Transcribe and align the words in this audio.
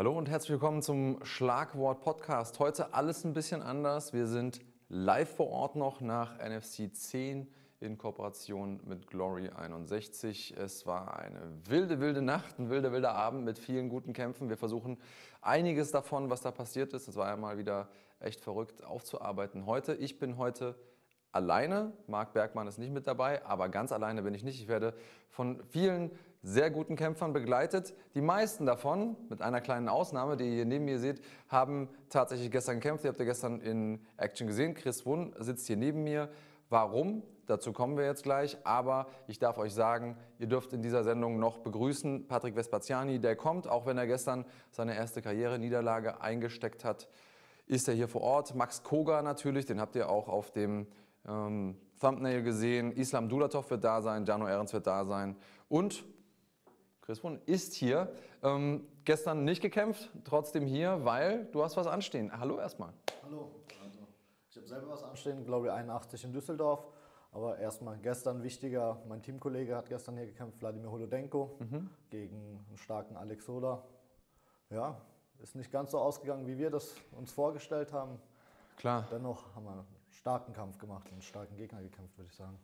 Hallo 0.00 0.16
und 0.16 0.30
herzlich 0.30 0.52
willkommen 0.52 0.80
zum 0.80 1.22
Schlagwort 1.24 2.00
Podcast. 2.00 2.58
Heute 2.58 2.94
alles 2.94 3.22
ein 3.26 3.34
bisschen 3.34 3.60
anders. 3.60 4.14
Wir 4.14 4.26
sind 4.26 4.60
live 4.88 5.36
vor 5.36 5.50
Ort 5.50 5.76
noch 5.76 6.00
nach 6.00 6.38
NFC 6.38 6.90
10 6.90 7.46
in 7.80 7.98
Kooperation 7.98 8.80
mit 8.86 9.08
Glory 9.08 9.50
61. 9.50 10.56
Es 10.56 10.86
war 10.86 11.18
eine 11.18 11.42
wilde, 11.66 12.00
wilde 12.00 12.22
Nacht, 12.22 12.58
ein 12.58 12.70
wilder, 12.70 12.92
wilder 12.92 13.14
Abend 13.14 13.44
mit 13.44 13.58
vielen 13.58 13.90
guten 13.90 14.14
Kämpfen. 14.14 14.48
Wir 14.48 14.56
versuchen 14.56 14.96
einiges 15.42 15.90
davon, 15.90 16.30
was 16.30 16.40
da 16.40 16.50
passiert 16.50 16.94
ist, 16.94 17.06
das 17.06 17.16
war 17.16 17.28
ja 17.28 17.36
mal 17.36 17.58
wieder 17.58 17.90
echt 18.20 18.40
verrückt, 18.40 18.82
aufzuarbeiten 18.82 19.66
heute. 19.66 19.92
Ich 19.96 20.18
bin 20.18 20.38
heute 20.38 20.76
alleine. 21.30 21.92
Marc 22.06 22.32
Bergmann 22.32 22.66
ist 22.66 22.78
nicht 22.78 22.90
mit 22.90 23.06
dabei, 23.06 23.44
aber 23.44 23.68
ganz 23.68 23.92
alleine 23.92 24.22
bin 24.22 24.32
ich 24.32 24.44
nicht. 24.44 24.60
Ich 24.62 24.68
werde 24.68 24.94
von 25.28 25.62
vielen 25.68 26.10
sehr 26.42 26.70
guten 26.70 26.96
Kämpfern 26.96 27.32
begleitet. 27.32 27.94
Die 28.14 28.22
meisten 28.22 28.64
davon, 28.64 29.16
mit 29.28 29.42
einer 29.42 29.60
kleinen 29.60 29.88
Ausnahme, 29.88 30.36
die 30.36 30.44
ihr 30.44 30.54
hier 30.54 30.64
neben 30.64 30.86
mir 30.86 30.98
seht, 30.98 31.20
haben 31.48 31.88
tatsächlich 32.08 32.50
gestern 32.50 32.76
gekämpft. 32.76 33.04
Ihr 33.04 33.10
habt 33.10 33.20
ja 33.20 33.26
gestern 33.26 33.60
in 33.60 34.00
Action 34.16 34.46
gesehen. 34.46 34.74
Chris 34.74 35.04
Wunn 35.04 35.34
sitzt 35.38 35.66
hier 35.66 35.76
neben 35.76 36.02
mir. 36.02 36.30
Warum? 36.70 37.22
Dazu 37.46 37.72
kommen 37.72 37.98
wir 37.98 38.06
jetzt 38.06 38.22
gleich. 38.22 38.56
Aber 38.64 39.08
ich 39.26 39.38
darf 39.38 39.58
euch 39.58 39.74
sagen, 39.74 40.16
ihr 40.38 40.46
dürft 40.46 40.72
in 40.72 40.82
dieser 40.82 41.04
Sendung 41.04 41.38
noch 41.38 41.58
begrüßen 41.58 42.26
Patrick 42.26 42.56
Vespaziani. 42.56 43.18
Der 43.18 43.36
kommt, 43.36 43.68
auch 43.68 43.84
wenn 43.84 43.98
er 43.98 44.06
gestern 44.06 44.46
seine 44.70 44.96
erste 44.96 45.20
Karriere-Niederlage 45.20 46.22
eingesteckt 46.22 46.84
hat, 46.84 47.08
ist 47.66 47.86
er 47.86 47.94
hier 47.94 48.08
vor 48.08 48.22
Ort. 48.22 48.54
Max 48.54 48.82
Koga 48.82 49.20
natürlich, 49.22 49.66
den 49.66 49.80
habt 49.80 49.94
ihr 49.94 50.08
auch 50.08 50.28
auf 50.28 50.50
dem 50.52 50.86
ähm, 51.28 51.76
Thumbnail 52.00 52.42
gesehen. 52.42 52.92
Islam 52.92 53.28
Dulatov 53.28 53.70
wird 53.70 53.84
da 53.84 54.00
sein, 54.00 54.24
Jano 54.24 54.48
Ehrens 54.48 54.72
wird 54.72 54.86
da 54.86 55.04
sein. 55.04 55.36
Und 55.68 56.04
Chris 57.10 57.24
Wunn 57.24 57.40
ist 57.46 57.74
hier. 57.74 58.12
Ähm, 58.40 58.86
gestern 59.02 59.42
nicht 59.42 59.60
gekämpft, 59.60 60.08
trotzdem 60.22 60.64
hier, 60.64 61.04
weil 61.04 61.46
du 61.46 61.64
hast 61.64 61.76
was 61.76 61.88
anstehen. 61.88 62.30
Hallo 62.38 62.60
erstmal. 62.60 62.92
Hallo. 63.24 63.50
Also, 63.82 63.98
ich 64.48 64.56
habe 64.56 64.68
selber 64.68 64.90
was 64.90 65.02
anstehen, 65.02 65.44
glaube 65.44 65.66
ich 65.66 65.72
81 65.72 66.22
in 66.22 66.32
Düsseldorf. 66.32 66.86
Aber 67.32 67.58
erstmal 67.58 67.98
gestern 67.98 68.44
wichtiger, 68.44 69.02
mein 69.08 69.22
Teamkollege 69.22 69.74
hat 69.74 69.88
gestern 69.88 70.18
hier 70.18 70.26
gekämpft, 70.26 70.60
Wladimir 70.60 70.88
Holodenko, 70.88 71.56
mhm. 71.58 71.90
gegen 72.10 72.64
einen 72.68 72.78
starken 72.78 73.16
Alex 73.16 73.44
Soda. 73.44 73.82
Ja, 74.68 74.96
ist 75.42 75.56
nicht 75.56 75.72
ganz 75.72 75.90
so 75.90 75.98
ausgegangen, 75.98 76.46
wie 76.46 76.58
wir 76.58 76.70
das 76.70 76.94
uns 77.18 77.32
vorgestellt 77.32 77.92
haben. 77.92 78.20
Klar. 78.76 79.04
Dennoch 79.10 79.52
haben 79.56 79.64
wir 79.64 79.72
einen 79.72 79.84
starken 80.10 80.52
Kampf 80.52 80.78
gemacht 80.78 81.08
einen 81.10 81.22
starken 81.22 81.56
Gegner 81.56 81.82
gekämpft, 81.82 82.16
würde 82.16 82.28
ich 82.30 82.36
sagen. 82.36 82.56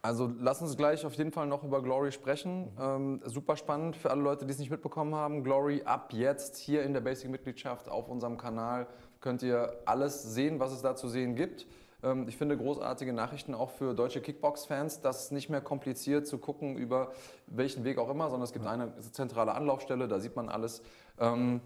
Also 0.00 0.32
lass 0.38 0.62
uns 0.62 0.76
gleich 0.76 1.04
auf 1.04 1.14
jeden 1.14 1.32
Fall 1.32 1.46
noch 1.46 1.64
über 1.64 1.82
Glory 1.82 2.12
sprechen. 2.12 2.72
Mhm. 2.74 2.80
Ähm, 2.80 3.20
super 3.24 3.56
spannend 3.56 3.96
für 3.96 4.10
alle 4.10 4.22
Leute, 4.22 4.46
die 4.46 4.52
es 4.52 4.58
nicht 4.58 4.70
mitbekommen 4.70 5.14
haben. 5.14 5.42
Glory 5.42 5.82
ab 5.84 6.12
jetzt 6.12 6.56
hier 6.56 6.82
in 6.84 6.92
der 6.92 7.00
Basic-Mitgliedschaft 7.00 7.88
auf 7.88 8.08
unserem 8.08 8.38
Kanal 8.38 8.86
könnt 9.20 9.42
ihr 9.42 9.72
alles 9.84 10.22
sehen, 10.22 10.60
was 10.60 10.72
es 10.72 10.82
da 10.82 10.94
zu 10.94 11.08
sehen 11.08 11.34
gibt. 11.34 11.66
Ähm, 12.02 12.26
ich 12.28 12.36
finde 12.36 12.56
großartige 12.56 13.12
Nachrichten 13.12 13.54
auch 13.54 13.70
für 13.70 13.94
deutsche 13.94 14.20
Kickbox-Fans, 14.20 15.00
dass 15.00 15.24
es 15.24 15.30
nicht 15.30 15.48
mehr 15.48 15.60
kompliziert 15.60 16.26
zu 16.26 16.38
gucken 16.38 16.76
über 16.76 17.12
welchen 17.46 17.84
Weg 17.84 17.98
auch 17.98 18.08
immer, 18.08 18.30
sondern 18.30 18.44
es 18.44 18.52
gibt 18.52 18.66
eine 18.66 18.92
zentrale 19.12 19.52
Anlaufstelle, 19.52 20.08
da 20.08 20.20
sieht 20.20 20.36
man 20.36 20.48
alles. 20.48 20.82
Ähm, 21.18 21.60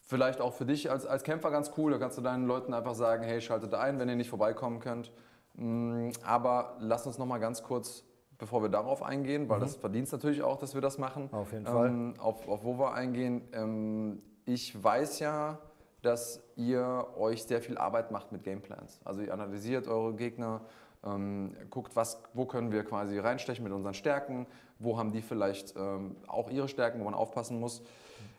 vielleicht 0.00 0.40
auch 0.40 0.54
für 0.54 0.64
dich 0.64 0.90
als, 0.90 1.04
als 1.04 1.22
Kämpfer 1.22 1.50
ganz 1.50 1.72
cool, 1.76 1.92
da 1.92 1.98
kannst 1.98 2.16
du 2.16 2.22
deinen 2.22 2.46
Leuten 2.46 2.72
einfach 2.72 2.94
sagen, 2.94 3.24
hey, 3.24 3.40
schaltet 3.42 3.74
ein, 3.74 3.98
wenn 3.98 4.08
ihr 4.08 4.16
nicht 4.16 4.30
vorbeikommen 4.30 4.80
könnt. 4.80 5.12
Mm, 5.58 6.10
aber 6.24 6.76
lass 6.78 7.06
uns 7.06 7.18
noch 7.18 7.26
mal 7.26 7.38
ganz 7.38 7.62
kurz, 7.62 8.04
bevor 8.38 8.62
wir 8.62 8.68
darauf 8.68 9.02
eingehen, 9.02 9.48
weil 9.48 9.58
mhm. 9.58 9.62
das 9.62 9.76
verdient 9.76 10.10
natürlich 10.12 10.42
auch, 10.42 10.56
dass 10.56 10.74
wir 10.74 10.80
das 10.80 10.98
machen. 10.98 11.28
Auf 11.32 11.52
jeden 11.52 11.66
Fall. 11.66 11.88
Ähm, 11.88 12.14
auf, 12.18 12.48
auf 12.48 12.64
wo 12.64 12.78
wir 12.78 12.94
eingehen. 12.94 13.42
Ähm, 13.52 14.22
ich 14.44 14.82
weiß 14.82 15.18
ja, 15.18 15.58
dass 16.02 16.40
ihr 16.56 17.06
euch 17.18 17.42
sehr 17.42 17.60
viel 17.60 17.76
Arbeit 17.76 18.12
macht 18.12 18.30
mit 18.32 18.44
Gameplans. 18.44 19.00
Also 19.04 19.20
ihr 19.20 19.34
analysiert 19.34 19.88
eure 19.88 20.14
Gegner, 20.14 20.62
ähm, 21.04 21.54
guckt, 21.70 21.96
was, 21.96 22.22
wo 22.34 22.46
können 22.46 22.72
wir 22.72 22.84
quasi 22.84 23.18
reinstechen 23.18 23.64
mit 23.64 23.72
unseren 23.72 23.94
Stärken, 23.94 24.46
wo 24.78 24.96
haben 24.96 25.12
die 25.12 25.22
vielleicht 25.22 25.74
ähm, 25.76 26.16
auch 26.26 26.50
ihre 26.50 26.68
Stärken, 26.68 27.00
wo 27.00 27.04
man 27.04 27.14
aufpassen 27.14 27.58
muss. 27.58 27.82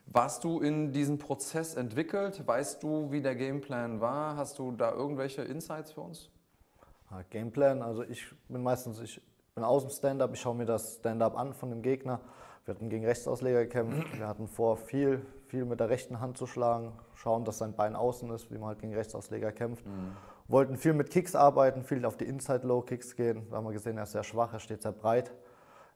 Warst 0.08 0.44
du 0.44 0.60
in 0.60 0.92
diesem 0.92 1.20
Prozess 1.20 1.76
entwickelt? 1.76 2.48
Weißt 2.48 2.82
du, 2.82 3.12
wie 3.12 3.22
der 3.22 3.36
Gameplan 3.36 4.02
war? 4.02 4.38
Hast 4.38 4.58
du 4.58 4.72
da 4.72 4.92
irgendwelche 4.92 5.44
Insights 5.44 5.92
für 5.92 6.02
uns? 6.02 6.30
Gameplan, 7.30 7.82
also 7.82 8.04
ich 8.04 8.26
bin 8.48 8.62
meistens, 8.62 9.00
ich 9.00 9.22
bin 9.56 9.64
aus 9.64 9.84
dem 9.84 9.90
Stand-up, 9.90 10.32
ich 10.34 10.42
schaue 10.42 10.56
mir 10.56 10.66
das 10.66 10.98
Stand-up 10.98 11.38
an 11.38 11.54
von 11.54 11.70
dem 11.70 11.82
Gegner. 11.82 12.20
Wir 12.66 12.76
hatten 12.76 12.90
gegen 12.90 13.06
Rechtsausleger 13.06 13.64
gekämpft, 13.64 14.20
wir 14.20 14.28
hatten 14.28 14.48
vor, 14.48 14.78
viel, 14.78 15.26
viel 15.48 15.66
mit 15.66 15.80
der 15.80 15.90
rechten 15.90 16.20
Hand 16.20 16.38
zu 16.38 16.46
schlagen, 16.46 16.94
schauen, 17.16 17.44
dass 17.46 17.58
sein 17.58 17.74
Bein 17.74 17.96
außen 17.96 18.30
ist, 18.32 18.52
wie 18.52 18.60
man 18.60 18.68
halt 18.68 18.80
gegen 18.80 18.94
Rechtsausleger 18.94 19.52
kämpft. 19.52 19.86
Mhm. 19.88 20.16
Wollten 20.48 20.78
viel 20.78 20.94
mit 20.94 21.10
Kicks 21.10 21.36
arbeiten, 21.36 21.84
viel 21.84 22.06
auf 22.06 22.16
die 22.18 22.26
Inside-Low-Kicks 22.26 23.16
gehen. 23.16 23.48
Da 23.50 23.58
haben 23.58 23.66
wir 23.66 23.74
gesehen, 23.74 23.98
er 23.98 24.04
ist 24.04 24.12
sehr 24.12 24.24
schwach, 24.24 24.54
er 24.54 24.60
steht 24.60 24.82
sehr 24.82 24.92
breit. 24.92 25.32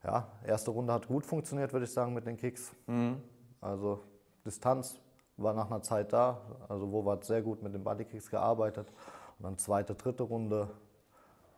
Ja, 0.03 0.27
erste 0.45 0.71
Runde 0.71 0.93
hat 0.93 1.07
gut 1.07 1.25
funktioniert, 1.25 1.73
würde 1.73 1.85
ich 1.85 1.93
sagen, 1.93 2.13
mit 2.13 2.25
den 2.25 2.37
Kicks. 2.37 2.71
Mhm. 2.87 3.21
Also 3.61 4.01
Distanz 4.45 4.99
war 5.37 5.53
nach 5.53 5.67
einer 5.67 5.81
Zeit 5.81 6.11
da. 6.11 6.41
Also 6.67 6.91
Wo 6.91 7.09
hat 7.11 7.23
sehr 7.23 7.41
gut 7.41 7.61
mit 7.61 7.73
den 7.73 7.83
Bodykicks 7.83 8.29
gearbeitet. 8.29 8.91
Und 9.39 9.45
dann 9.45 9.57
zweite, 9.57 9.95
dritte 9.95 10.23
Runde 10.23 10.69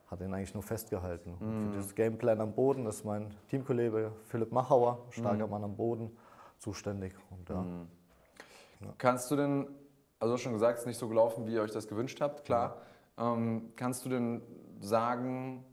hat 0.08 0.22
ihn 0.22 0.34
eigentlich 0.34 0.54
nur 0.54 0.64
festgehalten. 0.64 1.36
Mm. 1.40 1.72
Für 1.72 1.78
das 1.78 1.96
Gameplan 1.96 2.42
am 2.42 2.54
Boden 2.54 2.86
ist 2.86 3.04
mein 3.04 3.34
Teamkollege 3.50 4.12
Philipp 4.26 4.52
Machauer, 4.52 5.00
starker 5.10 5.48
mm. 5.48 5.50
Mann 5.50 5.64
am 5.64 5.76
Boden, 5.76 6.16
zuständig. 6.60 7.14
Und, 7.32 7.50
ja. 7.50 7.62
Mm. 7.62 7.88
Ja. 8.82 8.94
Kannst 8.98 9.32
du 9.32 9.36
denn, 9.36 9.68
also 10.20 10.38
schon 10.38 10.54
gesagt, 10.54 10.76
es 10.76 10.82
ist 10.82 10.88
nicht 10.88 11.00
so 11.00 11.08
gelaufen, 11.08 11.48
wie 11.48 11.54
ihr 11.54 11.62
euch 11.62 11.72
das 11.72 11.88
gewünscht 11.88 12.22
habt, 12.22 12.46
klar. 12.46 12.78
Ja. 13.18 13.34
Ähm, 13.34 13.72
kannst 13.76 14.06
du 14.06 14.10
denn 14.10 14.42
sagen, 14.80 15.64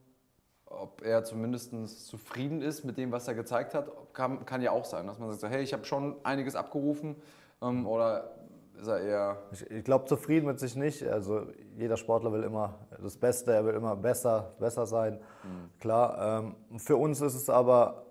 ob 0.66 1.02
er 1.02 1.24
zumindest 1.24 2.06
zufrieden 2.06 2.62
ist 2.62 2.84
mit 2.84 2.96
dem, 2.96 3.12
was 3.12 3.28
er 3.28 3.34
gezeigt 3.34 3.74
hat? 3.74 3.90
Kann, 4.12 4.44
kann 4.46 4.62
ja 4.62 4.70
auch 4.70 4.84
sein, 4.84 5.06
dass 5.06 5.18
man 5.18 5.30
sagt, 5.32 5.52
hey, 5.52 5.62
ich 5.62 5.72
habe 5.72 5.84
schon 5.84 6.16
einiges 6.24 6.56
abgerufen 6.56 7.16
ähm, 7.60 7.86
oder 7.86 8.34
ist 8.80 8.88
er 8.88 9.00
eher. 9.00 9.36
Ich, 9.52 9.70
ich 9.70 9.84
glaube, 9.84 10.06
zufrieden 10.06 10.46
mit 10.46 10.58
sich 10.58 10.76
nicht. 10.76 11.06
Also 11.06 11.46
jeder 11.76 11.96
Sportler 11.96 12.32
will 12.32 12.42
immer 12.42 12.78
das 13.02 13.16
Beste, 13.16 13.52
er 13.52 13.64
will 13.64 13.74
immer 13.74 13.96
besser, 13.96 14.54
besser 14.58 14.86
sein. 14.86 15.20
Mhm. 15.42 15.70
Klar. 15.80 16.42
Ähm, 16.70 16.78
für 16.78 16.96
uns 16.96 17.20
ist 17.20 17.34
es 17.34 17.48
aber 17.48 18.06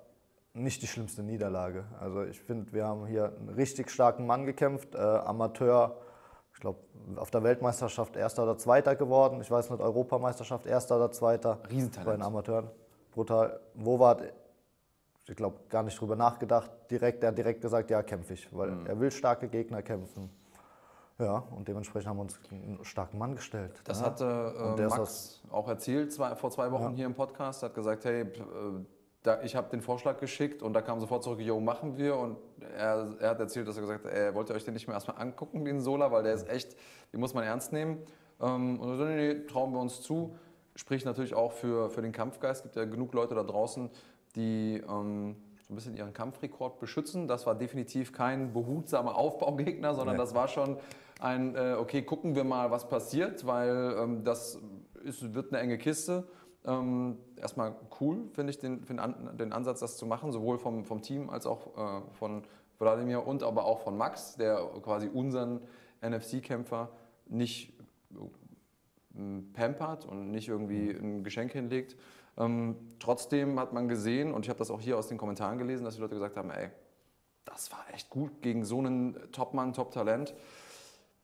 nicht 0.54 0.81
die 0.81 0.88
schlimmste 0.88 1.24
Niederlage. 1.24 1.86
Also 2.00 2.24
ich 2.24 2.40
finde, 2.40 2.74
wir 2.74 2.86
haben 2.86 3.06
hier 3.06 3.34
einen 3.38 3.50
richtig 3.50 3.90
starken 3.90 4.25
Mann 4.25 4.46
gekämpft, 4.46 4.96
äh, 4.96 4.98
Amateur. 4.98 5.98
Ich 6.54 6.60
glaube, 6.60 6.80
auf 7.16 7.31
der 7.31 7.44
Weltmeisterschaft 7.44 8.16
Erster 8.16 8.44
oder 8.44 8.58
Zweiter 8.58 8.96
geworden. 8.96 9.40
Ich 9.42 9.50
weiß 9.50 9.69
nicht, 9.69 9.81
Europameisterschaft 9.81 10.66
Erster 10.66 10.98
oder 10.98 11.12
Zweiter. 11.12 11.60
Riesentalent. 11.69 12.06
Bei 12.06 12.13
den 12.13 12.22
Amateuren. 12.22 12.69
Brutal. 13.12 13.60
Wowart, 13.75 14.24
ich 15.28 15.36
glaube, 15.36 15.60
gar 15.69 15.84
nicht 15.84 16.00
drüber 16.00 16.16
nachgedacht. 16.16 16.69
Direkt, 16.90 17.24
er 17.24 17.30
hat 17.30 17.38
direkt 17.38 17.62
gesagt, 17.62 17.90
ja, 17.90 18.04
kämpfe 18.04 18.34
ich. 18.34 18.56
Weil 18.56 18.72
mhm. 18.72 18.86
er 18.86 19.00
will 19.00 19.12
starke 19.12 19.48
Gegner 19.48 19.81
kämpfen. 19.81 20.30
Ja, 21.22 21.44
und 21.56 21.68
dementsprechend 21.68 22.10
haben 22.10 22.18
wir 22.18 22.24
uns 22.24 22.40
einen 22.50 22.80
starken 22.84 23.20
Mann 23.20 23.36
gestellt. 23.36 23.80
Das 23.84 24.00
ja. 24.00 24.08
hatte 24.08 24.76
äh, 24.78 24.88
Max 24.88 25.42
auch 25.52 25.68
erzählt 25.68 26.12
zwei, 26.12 26.36
vor 26.36 26.50
zwei 26.50 26.72
Wochen 26.72 26.84
ja. 26.84 26.90
hier 26.90 27.06
im 27.06 27.14
Podcast. 27.14 27.62
Er 27.62 27.70
hat 27.70 27.76
gesagt, 27.76 28.06
hey, 28.06 28.22
äh, 28.22 28.28
da, 29.22 29.44
ich 29.44 29.56
habe 29.56 29.70
den 29.70 29.82
Vorschlag 29.82 30.20
geschickt 30.20 30.64
und 30.64 30.74
da 30.74 30.82
kam 30.82 31.00
sofort 31.00 31.24
zurück, 31.24 31.40
jo, 31.40 31.60
machen 31.60 31.96
wir. 31.98 32.16
Und 32.16 32.38
er, 32.76 33.16
er 33.20 33.30
hat 33.30 33.40
erzählt, 33.40 33.68
dass 33.68 33.76
er 33.76 33.82
gesagt 33.82 34.06
hat, 34.06 34.12
er 34.12 34.34
wollte 34.34 34.54
euch 34.56 34.66
den 34.66 34.74
nicht 34.74 34.88
mehr 34.88 34.96
erstmal 34.96 35.22
angucken, 35.22 35.64
den 35.64 35.80
Sola, 35.80 36.12
weil 36.12 36.24
der 36.24 36.34
ist 36.34 36.50
echt, 36.50 36.76
den 37.14 37.20
muss 37.20 37.36
man 37.36 37.44
ernst 37.44 37.72
nehmen. 37.72 38.00
Ähm, 38.42 38.80
und 38.80 38.98
so, 38.98 39.06
nee, 39.06 39.34
nee, 39.34 39.46
trauen 39.46 39.74
wir 39.74 39.80
uns 39.80 40.02
zu. 40.02 40.36
Spricht 40.76 41.06
natürlich 41.06 41.36
auch 41.36 41.52
für, 41.52 41.92
für 41.92 42.02
den 42.02 42.14
Kampfgeist. 42.14 42.60
Es 42.60 42.64
gibt 42.64 42.76
ja 42.76 42.86
genug 42.86 43.14
Leute 43.14 43.36
da 43.36 43.44
draußen, 43.44 43.92
die 44.36 44.82
ähm, 44.90 45.36
so 45.68 45.74
ein 45.74 45.76
bisschen 45.76 45.96
ihren 45.96 46.14
Kampfrekord 46.14 46.80
beschützen. 46.80 47.28
Das 47.28 47.46
war 47.46 47.54
definitiv 47.54 48.14
kein 48.14 48.54
behutsamer 48.54 49.16
Aufbaugegner, 49.16 49.94
sondern 49.94 50.16
ja. 50.16 50.22
das 50.22 50.34
war 50.34 50.48
schon 50.48 50.78
ein, 51.22 51.56
äh, 51.56 51.76
okay, 51.80 52.02
gucken 52.02 52.36
wir 52.36 52.44
mal, 52.44 52.72
was 52.72 52.90
passiert, 52.90 53.46
weil 53.46 53.96
ähm, 53.98 54.24
das 54.24 54.60
ist, 55.04 55.34
wird 55.34 55.54
eine 55.54 55.62
enge 55.62 55.78
Kiste. 55.78 56.28
Ähm, 56.66 57.18
erstmal 57.38 57.76
cool, 58.00 58.28
finde 58.34 58.52
ich, 58.52 58.60
den, 58.60 58.84
find 58.84 59.00
an, 59.00 59.38
den 59.38 59.54
Ansatz, 59.54 59.80
das 59.80 59.98
zu 59.98 60.06
machen, 60.06 60.32
sowohl 60.32 60.58
vom, 60.58 60.84
vom 60.84 61.02
Team 61.02 61.30
als 61.30 61.46
auch 61.46 61.78
äh, 61.78 62.02
von 62.14 62.44
Wladimir 62.80 63.26
und 63.26 63.44
aber 63.44 63.66
auch 63.66 63.80
von 63.82 63.98
Max, 63.98 64.36
der 64.36 64.58
quasi 64.82 65.08
unseren 65.08 65.62
NFC-Kämpfer 66.02 66.90
nicht 67.28 67.74
äh, 68.14 69.42
pampert 69.54 70.06
und 70.06 70.32
nicht 70.32 70.48
irgendwie 70.48 70.90
ein 70.90 71.24
Geschenk 71.24 71.52
hinlegt. 71.52 71.96
Ähm, 72.38 72.76
trotzdem 73.00 73.60
hat 73.60 73.74
man 73.74 73.88
gesehen, 73.88 74.34
und 74.34 74.46
ich 74.46 74.50
habe 74.50 74.60
das 74.60 74.72
auch 74.72 74.82
hier 74.82 74.98
aus 74.98 75.08
den 75.08 75.18
Kommentaren 75.18 75.58
gelesen, 75.58 75.84
dass 75.84 75.96
die 75.96 76.02
Leute 76.02 76.16
gesagt 76.16 76.38
haben, 76.38 76.50
ey, 76.50 76.70
das 77.46 77.72
war 77.72 77.86
echt 77.94 78.10
gut 78.10 78.42
gegen 78.42 78.64
so 78.64 78.80
einen 78.80 79.18
Top-Mann, 79.32 79.74
Top-Talent. 79.74 80.34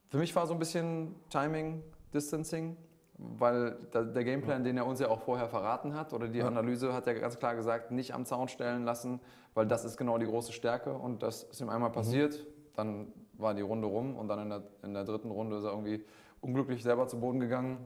Für 0.10 0.18
mich 0.18 0.36
war 0.36 0.48
so 0.48 0.54
ein 0.54 0.60
bisschen 0.60 1.16
Timing, 1.30 1.84
Distancing, 2.14 2.78
weil 3.18 3.78
der 3.94 4.24
Gameplan, 4.24 4.64
den 4.64 4.78
er 4.78 4.86
uns 4.86 5.00
ja 5.00 5.10
auch 5.10 5.22
vorher 5.22 5.50
verraten 5.50 5.96
hat, 5.96 6.14
oder 6.14 6.28
die 6.28 6.42
Analyse 6.42 6.94
hat 6.94 7.08
er 7.08 7.16
ganz 7.16 7.40
klar 7.40 7.56
gesagt, 7.56 7.92
nicht 7.92 8.14
am 8.14 8.26
Zaun 8.26 8.48
stellen 8.48 8.84
lassen, 8.84 9.20
weil 9.54 9.66
das 9.66 9.86
ist 9.86 9.98
genau 9.98 10.18
die 10.18 10.26
große 10.26 10.54
Stärke 10.54 10.94
und 10.94 11.24
das 11.24 11.44
ist 11.44 11.60
ihm 11.60 11.70
einmal 11.70 11.90
mhm. 11.90 11.96
passiert. 11.96 12.46
Dann 12.76 13.12
war 13.34 13.54
die 13.54 13.62
Runde 13.62 13.88
rum 13.88 14.16
und 14.16 14.28
dann 14.28 14.40
in 14.40 14.50
der, 14.50 14.64
in 14.84 14.94
der 14.94 15.04
dritten 15.04 15.32
Runde 15.32 15.58
ist 15.58 15.64
er 15.64 15.72
irgendwie 15.72 16.06
unglücklich 16.42 16.84
selber 16.84 17.08
zu 17.08 17.20
Boden 17.20 17.40
gegangen. 17.40 17.78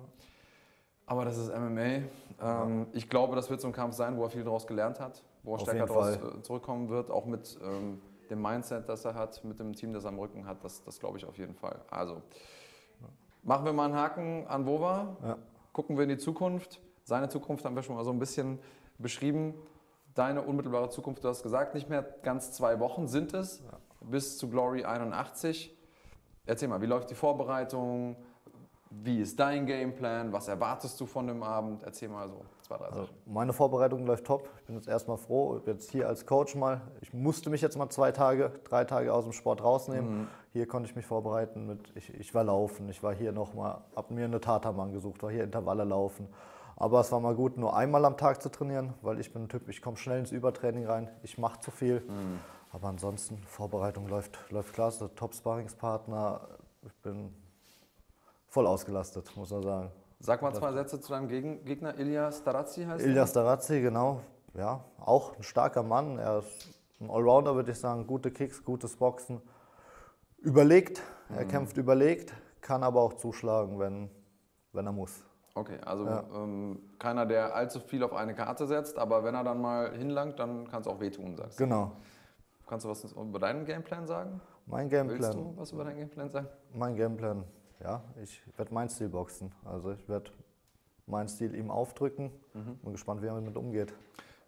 Aber 1.06 1.26
das 1.26 1.38
ist 1.38 1.50
MMA. 1.50 2.04
Ähm, 2.42 2.88
ich 2.94 3.10
glaube, 3.10 3.36
das 3.36 3.50
wird 3.50 3.62
so 3.62 3.68
ein 3.68 3.74
Kampf 3.74 3.96
sein, 3.96 4.18
wo 4.18 4.24
er 4.24 4.30
viel 4.30 4.44
daraus 4.44 4.68
gelernt 4.68 5.00
hat, 5.00 5.24
wo 5.44 5.54
er 5.54 5.56
Auf 5.56 5.62
stärker 5.62 5.86
daraus 5.86 6.16
äh, 6.16 6.42
zurückkommen 6.42 6.90
wird, 6.90 7.10
auch 7.10 7.26
mit 7.26 7.58
ähm, 7.64 8.02
dem 8.32 8.42
Mindset, 8.42 8.90
das 8.90 9.06
er 9.06 9.14
hat, 9.16 9.44
mit 9.44 9.60
dem 9.60 9.74
Team, 9.74 9.94
das 9.94 10.06
er 10.06 10.10
am 10.10 10.20
Rücken 10.20 10.46
hat. 10.48 10.64
Das, 10.64 10.84
das 10.84 11.00
glaube 11.00 11.18
ich 11.18 11.26
auf 11.26 11.38
jeden 11.38 11.54
Fall. 11.54 11.80
Also 11.90 12.22
machen 13.44 13.66
wir 13.66 13.74
mal 13.74 13.86
einen 13.86 13.96
Haken 13.96 14.48
an 14.48 14.66
Wova, 14.66 15.18
Ja. 15.24 15.38
gucken 15.74 15.98
wir 15.98 16.04
in 16.04 16.10
die 16.10 16.18
Zukunft. 16.18 16.80
Seine 17.04 17.30
Zukunft 17.30 17.66
haben 17.66 17.76
wir 17.76 17.84
schon 17.84 17.96
mal 17.96 18.04
so 18.04 18.12
ein 18.12 18.20
bisschen 18.20 18.60
beschrieben. 18.98 19.54
Deine 20.14 20.42
unmittelbare 20.42 20.90
Zukunft, 20.90 21.24
du 21.24 21.28
hast 21.30 21.42
gesagt, 21.44 21.74
nicht 21.74 21.90
mehr 21.90 22.04
ganz 22.24 22.52
zwei 22.52 22.80
Wochen 22.80 23.08
sind 23.08 23.34
es 23.34 23.62
bis 24.02 24.38
zu 24.38 24.50
Glory 24.50 24.84
81. 24.84 25.76
Erzähl 26.46 26.68
mal, 26.68 26.82
wie 26.82 26.86
läuft 26.88 27.10
die 27.12 27.16
Vorbereitung? 27.16 28.16
Wie 28.94 29.22
ist 29.22 29.40
dein 29.40 29.66
Gameplan? 29.66 30.34
Was 30.34 30.50
erwartest 30.50 31.00
du 31.00 31.06
von 31.06 31.26
dem 31.26 31.44
Abend? 31.44 31.82
Erzähl 31.84 32.10
mal 32.10 32.28
so 32.28 32.44
zwei, 32.62 32.76
drei 32.78 32.86
Also 32.88 33.02
Sachen. 33.04 33.16
meine 33.26 33.54
Vorbereitung 33.54 34.06
läuft 34.06 34.26
top. 34.26 34.50
Ich 34.60 34.66
bin 34.66 34.76
jetzt 34.76 34.88
erstmal 34.90 35.18
froh, 35.18 35.62
jetzt 35.66 35.92
hier 35.92 36.08
als 36.10 36.26
Coach 36.26 36.56
mal. 36.56 36.82
Ich 37.00 37.14
musste 37.14 37.50
mich 37.50 37.62
jetzt 37.62 37.78
mal 37.78 37.90
zwei 37.90 38.12
Tage, 38.12 38.52
drei 38.66 38.84
Tage 38.84 39.14
aus 39.14 39.24
dem 39.24 39.32
Sport 39.34 39.64
rausnehmen. 39.64 40.28
Hier 40.52 40.68
konnte 40.68 40.90
ich 40.90 40.96
mich 40.96 41.06
vorbereiten 41.06 41.68
mit, 41.68 41.92
ich, 41.96 42.14
ich 42.14 42.36
war 42.36 42.44
laufen, 42.44 42.90
ich 42.90 43.02
war 43.02 43.14
hier 43.14 43.32
nochmal, 43.32 43.78
hab 43.96 44.12
mir 44.12 44.26
eine 44.26 44.42
Tatermann 44.42 44.92
gesucht, 44.92 45.24
war 45.24 45.32
hier 45.32 45.46
Intervalle 45.46 45.86
laufen. 45.86 46.28
Aber 46.76 47.00
es 47.00 47.12
war 47.14 47.20
mal 47.22 47.36
gut, 47.36 47.58
nur 47.58 47.76
einmal 47.76 48.04
am 48.04 48.18
Tag 48.18 48.42
zu 48.42 48.50
trainieren, 48.50 48.94
weil 49.02 49.20
ich 49.20 49.32
bin 49.32 49.44
ein 49.44 49.50
Typ, 49.50 49.70
ich 49.70 49.82
komme 49.82 49.96
schnell 49.98 50.20
ins 50.20 50.32
Übertraining 50.32 50.86
rein, 50.86 51.10
ich 51.24 51.38
mache 51.38 51.60
zu 51.62 51.72
viel. 51.72 52.04
Aber 52.74 52.88
ansonsten, 52.90 53.38
Vorbereitung 53.46 54.08
läuft, 54.08 54.38
läuft 54.50 54.74
klasse, 54.74 55.14
Top-Sparringspartner. 55.16 56.42
Ich 56.86 56.96
bin 57.04 57.34
voll 58.52 58.68
ausgelastet, 58.68 59.32
muss 59.36 59.50
man 59.50 59.64
sagen. 59.64 59.92
Sag 60.20 60.42
mal 60.44 60.54
zwei 60.54 60.72
Sätze 60.74 61.02
zu 61.02 61.12
deinem 61.12 61.28
Gegner. 61.28 61.98
Ilya 61.98 62.32
Starazzi 62.32 62.84
heißt 62.84 63.04
Ilya 63.04 63.26
Starazzi, 63.26 63.82
genau. 63.82 64.20
Ja, 64.54 64.84
auch 65.00 65.36
ein 65.36 65.42
starker 65.44 65.82
Mann. 65.82 66.20
Er 66.20 66.40
ist 66.40 66.70
ein 67.00 67.10
Allrounder, 67.10 67.56
würde 67.56 67.72
ich 67.72 67.80
sagen. 67.80 68.06
Gute 68.06 68.30
Kicks, 68.30 68.64
gutes 68.64 68.96
Boxen. 68.98 69.42
Überlegt, 70.38 71.02
er 71.36 71.46
kämpft 71.46 71.78
überlegt, 71.78 72.34
kann 72.62 72.84
aber 72.84 73.02
auch 73.02 73.14
zuschlagen, 73.14 73.80
wenn, 73.80 74.10
wenn 74.74 74.86
er 74.86 74.92
muss. 74.92 75.22
er? 75.56 75.62
Okay, 75.62 75.78
also 75.86 76.06
Ja. 76.06 76.24
ähm, 76.34 76.80
keiner, 77.00 77.26
der 77.26 77.56
allzu 77.56 77.80
viel 77.80 78.04
auf 78.04 78.14
eine 78.14 78.34
Karte 78.36 78.68
setzt, 78.68 78.98
aber 78.98 79.24
wenn 79.24 79.36
er 79.36 79.44
dann 79.44 79.62
mal 79.62 79.92
hinlangt, 79.96 80.40
dann 80.40 80.68
kann 80.68 80.82
es 80.82 80.88
auch 80.88 81.00
wehtun, 81.00 81.36
sagst 81.36 81.60
du. 81.60 81.64
Genau. 81.64 81.92
Kannst 82.68 82.86
du 82.86 82.90
was 82.90 83.04
über 83.12 83.40
deinen 83.40 83.66
Gameplan 83.66 84.08
sagen? 84.08 84.40
Mein 84.66 84.90
Willst 84.90 85.10
Gameplan, 85.10 85.34
du 85.38 85.54
was 85.58 85.72
über 85.72 85.84
deinen 85.84 85.98
Gameplan 85.98 86.30
sagen? 86.30 86.48
mein 86.74 86.96
Gameplan, 86.96 87.44
ja, 87.84 88.04
ich 88.22 88.42
werde 88.58 88.74
meinen 88.74 88.90
Stil 88.90 89.10
boxen. 89.10 89.52
Also 89.66 89.92
ich 89.92 90.08
werde 90.10 90.32
meinen 91.08 91.28
Stil 91.28 91.56
ihm 91.56 91.72
aufdrücken. 91.72 92.32
Bin 92.54 92.92
gespannt, 92.94 93.22
wie 93.22 93.28
er 93.28 93.36
damit 93.36 93.56
umgeht. 93.58 93.94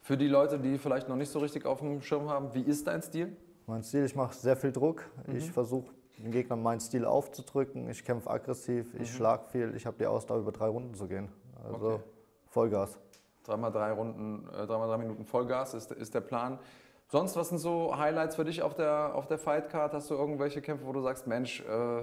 Für 0.02 0.18
die 0.18 0.28
Leute, 0.28 0.60
die 0.60 0.78
vielleicht 0.78 1.08
noch 1.10 1.16
nicht 1.16 1.30
so 1.30 1.40
richtig 1.40 1.66
auf 1.66 1.80
dem 1.80 2.02
Schirm 2.02 2.30
haben, 2.30 2.54
wie 2.54 2.62
ist 2.62 2.88
dein 2.88 3.02
Stil? 3.02 3.36
Mein 3.68 3.84
Stil, 3.84 4.04
ich 4.06 4.16
mache 4.16 4.34
sehr 4.36 4.58
viel 4.58 4.72
Druck. 4.72 5.06
Ich 5.34 5.52
versuche 5.52 5.92
den 6.18 6.32
Gegner 6.32 6.56
meinen 6.56 6.80
Stil 6.82 7.06
aufzudrücken. 7.06 7.90
Ich 7.90 8.04
kämpfe 8.04 8.30
aggressiv, 8.30 8.94
ich 9.00 9.12
schlage 9.14 9.46
viel. 9.50 9.74
Ich 9.76 9.86
habe 9.86 9.98
die 9.98 10.06
Ausdauer, 10.06 10.40
über 10.40 10.52
drei 10.52 10.68
Runden 10.68 10.94
zu 10.94 11.08
gehen. 11.08 11.30
Also 11.64 11.88
Okay. 11.94 12.04
Vollgas. 12.50 13.00
Dreimal 13.44 13.72
drei 13.72 13.92
Runden, 13.92 14.48
äh, 14.50 14.68
dreimal 14.68 14.88
drei 14.88 14.98
Minuten 14.98 15.26
Vollgas 15.26 15.74
ist, 15.74 15.92
ist 15.92 16.14
der 16.14 16.22
Plan. 16.22 16.60
Sonst, 17.08 17.36
was 17.36 17.50
sind 17.50 17.58
so 17.58 17.98
Highlights 17.98 18.36
für 18.36 18.46
dich 18.46 18.62
auf 18.62 18.74
der, 18.74 19.16
auf 19.16 19.28
der 19.28 19.38
Fightcard? 19.38 19.94
Hast 19.94 20.10
du 20.10 20.16
irgendwelche 20.16 20.62
Kämpfe, 20.62 20.86
wo 20.86 20.94
du 20.94 21.02
sagst, 21.02 21.28
Mensch, 21.28 21.62
äh, 21.62 22.02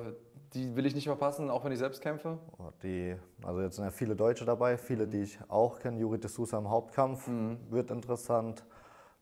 die 0.54 0.75
will 0.75 0.87
ich 0.87 0.95
nicht 0.95 1.07
verpassen, 1.07 1.50
auch 1.50 1.64
wenn 1.64 1.73
ich 1.73 1.78
selbst 1.78 2.00
kämpfe? 2.00 2.38
Oh, 2.59 2.71
Die, 2.83 3.16
also 3.42 3.61
jetzt 3.61 3.76
sind 3.76 3.85
ja 3.85 3.90
viele 3.90 4.16
Deutsche 4.16 4.45
dabei, 4.45 4.76
viele, 4.76 5.07
die 5.07 5.23
ich 5.23 5.38
auch 5.49 5.78
kenne. 5.78 5.99
Juri 6.00 6.19
de 6.19 6.28
Sousa 6.28 6.59
im 6.59 6.69
Hauptkampf 6.69 7.28
wird 7.71 7.90
interessant. 7.90 8.64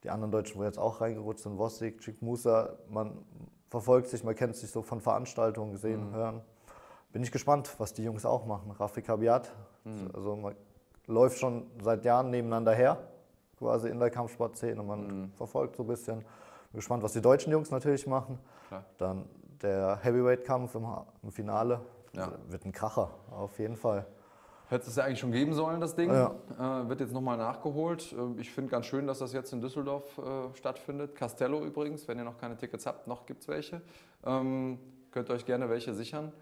Die 0.04 0.10
anderen 0.10 0.30
Deutschen, 0.30 0.60
wo 0.60 0.64
jetzt 0.64 0.78
auch 0.78 1.00
reingerutscht 1.00 1.42
sind, 1.42 1.58
Wossig, 1.58 2.00
Chick 2.00 2.22
Musa, 2.22 2.78
man 2.88 3.18
verfolgt 3.68 4.08
sich, 4.08 4.24
man 4.24 4.34
kennt 4.34 4.56
sich 4.56 4.70
so 4.70 4.82
von 4.82 5.00
Veranstaltungen, 5.00 5.76
sehen, 5.76 6.12
hören. 6.12 6.40
Bin 7.12 7.22
ich 7.22 7.32
gespannt, 7.32 7.74
was 7.78 7.92
die 7.92 8.04
Jungs 8.04 8.24
auch 8.24 8.46
machen. 8.46 8.70
Rafi 8.70 9.02
Kabiat, 9.02 9.50
also 10.14 10.36
man 10.36 10.54
läuft 11.06 11.38
schon 11.38 11.66
seit 11.82 12.04
Jahren 12.04 12.30
nebeneinander 12.30 12.74
her, 12.74 12.98
quasi 13.58 13.88
in 13.88 13.98
der 13.98 14.10
Kampfsportszene. 14.10 14.82
Man 14.82 15.32
verfolgt 15.34 15.76
so 15.76 15.82
ein 15.82 15.88
bisschen. 15.88 16.18
Bin 16.70 16.80
gespannt, 16.80 17.02
was 17.02 17.14
die 17.14 17.22
deutschen 17.22 17.50
Jungs 17.50 17.70
natürlich 17.70 18.06
machen. 18.06 18.38
Klar. 18.68 18.84
Dann 18.98 19.24
der 19.62 19.98
Heavyweight-Kampf 20.02 20.74
im, 20.74 20.86
im 21.22 21.30
Finale 21.30 21.80
Ja. 22.12 22.32
wird 22.48 22.64
ein 22.64 22.72
Kracher, 22.72 23.10
auf 23.30 23.58
jeden 23.58 23.76
Fall. 23.76 24.06
Hätte 24.68 24.88
es 24.90 24.96
ja 24.96 25.04
eigentlich 25.04 25.18
schon 25.20 25.32
geben 25.32 25.54
sollen, 25.54 25.80
das 25.80 25.94
Ding. 25.96 26.10
Ja. 26.10 26.34
Äh, 26.58 26.88
wird 26.90 27.00
jetzt 27.00 27.14
nochmal 27.14 27.38
nachgeholt. 27.38 28.12
Äh, 28.12 28.40
ich 28.40 28.50
finde 28.50 28.70
ganz 28.70 28.84
schön, 28.86 29.06
dass 29.06 29.18
das 29.20 29.32
jetzt 29.32 29.52
in 29.52 29.62
Düsseldorf 29.62 30.18
äh, 30.18 30.54
stattfindet. 30.54 31.14
Castello 31.14 31.64
übrigens, 31.64 32.06
wenn 32.06 32.18
ihr 32.18 32.24
noch 32.24 32.36
keine 32.36 32.56
Tickets 32.56 32.84
habt, 32.86 33.06
noch 33.06 33.24
gibt 33.24 33.40
es 33.42 33.48
welche. 33.48 33.80
Ähm, 34.26 34.78
könnt 35.10 35.30
ihr 35.30 35.34
euch 35.34 35.46
gerne 35.46 35.70
welche 35.70 35.94
sichern. 35.94 36.32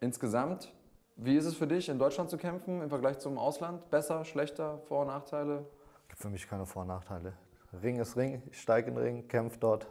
Insgesamt, 0.00 0.72
wie 1.16 1.36
ist 1.36 1.46
es 1.46 1.54
für 1.54 1.68
dich, 1.68 1.88
in 1.88 1.98
Deutschland 1.98 2.28
zu 2.28 2.36
kämpfen 2.38 2.82
im 2.82 2.88
Vergleich 2.88 3.20
zum 3.20 3.38
Ausland? 3.38 3.88
Besser, 3.88 4.24
schlechter, 4.24 4.78
Vor- 4.88 5.02
und 5.02 5.06
Nachteile? 5.06 5.64
Gibt 6.08 6.20
für 6.20 6.28
mich 6.30 6.48
keine 6.48 6.66
Vor- 6.66 6.82
und 6.82 6.88
Nachteile. 6.88 7.34
Ring 7.82 8.00
ist 8.00 8.16
Ring, 8.16 8.42
ich 8.50 8.60
steige 8.60 8.88
in 8.88 8.96
den 8.96 9.04
Ring, 9.04 9.28
kämpfe 9.28 9.58
dort, 9.60 9.86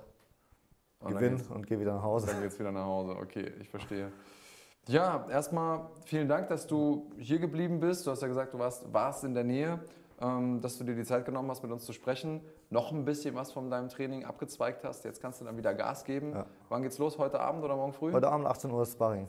Und 1.03 1.13
dann 1.13 1.19
gewinne 1.21 1.37
geht's- 1.37 1.49
und 1.49 1.67
gehe 1.67 1.79
wieder 1.79 1.93
nach 1.95 2.03
Hause. 2.03 2.27
Dann 2.27 2.41
geht's 2.41 2.59
wieder 2.59 2.71
nach 2.71 2.85
Hause. 2.85 3.15
Okay, 3.21 3.51
ich 3.59 3.69
verstehe. 3.69 4.11
Ja, 4.87 5.25
erstmal 5.29 5.81
vielen 6.05 6.27
Dank, 6.27 6.49
dass 6.49 6.67
du 6.67 7.09
hier 7.17 7.39
geblieben 7.39 7.79
bist. 7.79 8.05
Du 8.05 8.11
hast 8.11 8.21
ja 8.21 8.27
gesagt, 8.27 8.53
du 8.53 8.59
warst, 8.59 8.91
warst 8.93 9.23
in 9.23 9.33
der 9.33 9.43
Nähe, 9.45 9.79
ähm, 10.21 10.59
dass 10.61 10.77
du 10.77 10.83
dir 10.83 10.93
die 10.95 11.05
Zeit 11.05 11.25
genommen 11.25 11.49
hast, 11.49 11.63
mit 11.63 11.71
uns 11.71 11.85
zu 11.85 11.93
sprechen. 11.93 12.41
Noch 12.69 12.91
ein 12.91 13.05
bisschen 13.05 13.33
was 13.35 13.51
von 13.51 13.69
deinem 13.69 13.87
Training 13.89 14.25
abgezweigt 14.25 14.83
hast. 14.83 15.05
Jetzt 15.05 15.21
kannst 15.21 15.39
du 15.39 15.45
dann 15.45 15.55
wieder 15.57 15.73
Gas 15.73 16.03
geben. 16.03 16.33
Ja. 16.33 16.45
Wann 16.69 16.81
geht's 16.81 16.97
los? 16.97 17.17
Heute 17.17 17.39
Abend 17.39 17.63
oder 17.63 17.75
morgen 17.75 17.93
früh? 17.93 18.11
Heute 18.11 18.29
Abend 18.29 18.45
18 18.45 18.71
Uhr 18.71 18.81
ist 18.83 18.93
Sparring. 18.93 19.27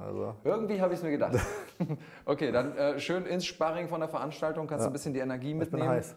Also, 0.00 0.34
Irgendwie 0.44 0.80
habe 0.80 0.92
ich 0.92 0.98
es 0.98 1.04
mir 1.04 1.10
gedacht. 1.12 1.38
okay, 2.26 2.52
dann 2.52 2.76
äh, 2.76 2.98
schön 3.00 3.24
ins 3.24 3.46
Sparring 3.46 3.88
von 3.88 4.00
der 4.00 4.08
Veranstaltung. 4.08 4.66
Kannst 4.66 4.82
du 4.82 4.86
Ja. 4.86 4.90
ein 4.90 4.92
bisschen 4.92 5.14
die 5.14 5.20
Energie 5.20 5.52
ich 5.52 5.58
bin 5.58 5.58
mitnehmen. 5.60 5.88
heiß. 5.88 6.14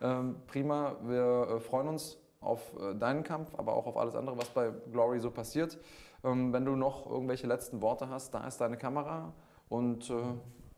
Ähm, 0.00 0.36
prima, 0.46 0.96
wir 1.02 1.48
äh, 1.56 1.60
freuen 1.60 1.86
uns 1.88 2.18
auf 2.42 2.60
äh, 2.80 2.94
deinen 2.94 3.22
Kampf, 3.22 3.54
aber 3.56 3.74
auch 3.74 3.86
auf 3.86 3.96
alles 3.96 4.14
andere, 4.14 4.36
was 4.36 4.48
bei 4.50 4.70
Glory 4.92 5.20
so 5.20 5.30
passiert. 5.30 5.78
Ähm, 6.24 6.52
wenn 6.52 6.64
du 6.64 6.76
noch 6.76 7.06
irgendwelche 7.10 7.46
letzten 7.46 7.82
Worte 7.82 8.08
hast, 8.08 8.34
da 8.34 8.46
ist 8.46 8.60
deine 8.60 8.76
Kamera 8.76 9.32
und 9.68 10.10
äh, 10.10 10.14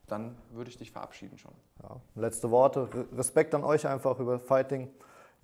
dann 0.07 0.37
würde 0.51 0.71
ich 0.71 0.77
dich 0.77 0.93
verabschieden 0.93 1.39
schon. 1.39 1.53
Ja. 1.83 1.97
Letzte 2.15 2.51
Worte. 2.51 2.89
Re- 2.93 3.07
Respekt 3.17 3.55
an 3.55 3.65
euch 3.65 3.87
einfach 3.87 4.19
über 4.21 4.39
Fighting. 4.39 4.91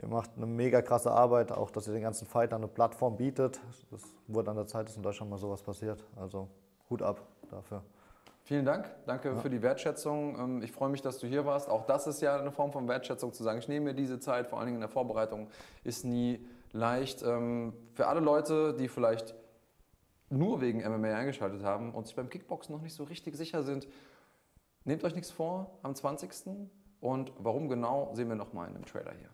Ihr 0.03 0.09
macht 0.09 0.31
eine 0.37 0.47
mega 0.47 0.81
krasse 0.81 1.11
Arbeit, 1.11 1.53
auch 1.53 1.71
dass 1.71 1.87
ihr 1.87 1.93
den 1.93 2.03
ganzen 2.03 2.27
Fightern 2.27 2.62
eine 2.62 2.69
Plattform 2.69 3.17
bietet. 3.17 3.61
Das 3.91 4.03
wurde 4.29 4.50
an 4.50 4.57
der 4.57 4.67
Zeit, 4.67 4.89
dass 4.89 4.97
in 4.97 5.03
Deutschland 5.03 5.31
mal 5.31 5.39
sowas 5.39 5.62
passiert. 5.62 6.05
Also 6.17 6.49
Hut 6.89 7.03
ab 7.03 7.21
dafür. 7.50 7.83
Vielen 8.50 8.64
Dank, 8.64 8.90
danke 9.07 9.37
für 9.37 9.49
die 9.49 9.62
Wertschätzung. 9.62 10.37
Ähm, 10.37 10.62
Ich 10.64 10.73
freue 10.73 10.88
mich, 10.88 11.02
dass 11.02 11.19
du 11.19 11.28
hier 11.28 11.47
warst. 11.47 11.69
Auch 11.69 11.87
das 11.87 12.09
ist 12.09 12.21
ja 12.21 12.37
eine 12.37 12.50
Form 12.50 12.73
von 12.73 12.88
Wertschätzung, 12.88 13.33
zu 13.33 13.45
sagen, 13.45 13.61
ich 13.61 13.69
nehme 13.69 13.85
mir 13.85 13.95
diese 13.95 14.19
Zeit, 14.19 14.49
vor 14.49 14.59
allen 14.59 14.66
Dingen 14.66 14.78
in 14.78 14.80
der 14.80 14.88
Vorbereitung, 14.88 15.47
ist 15.85 16.04
nie 16.04 16.45
leicht. 16.73 17.23
Ähm, 17.23 17.73
Für 17.95 18.09
alle 18.09 18.19
Leute, 18.19 18.75
die 18.75 18.88
vielleicht 18.88 19.37
nur 20.30 20.61
wegen 20.61 20.80
MMA 20.80 21.14
eingeschaltet 21.14 21.62
haben 21.62 21.95
und 21.95 22.09
sich 22.09 22.16
beim 22.16 22.28
Kickboxen 22.28 22.75
noch 22.75 22.83
nicht 22.83 22.95
so 22.95 23.04
richtig 23.04 23.37
sicher 23.37 23.62
sind, 23.62 23.87
nehmt 24.83 25.04
euch 25.04 25.14
nichts 25.14 25.30
vor 25.30 25.78
am 25.85 25.95
20. 25.95 26.33
Und 27.00 27.33
warum 27.38 27.69
genau, 27.69 28.11
sehen 28.14 28.28
wir 28.28 28.35
nochmal 28.35 28.66
in 28.66 28.75
dem 28.75 28.85
Trailer 28.85 29.12
hier. 29.12 29.30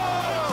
Oh! 0.00 0.45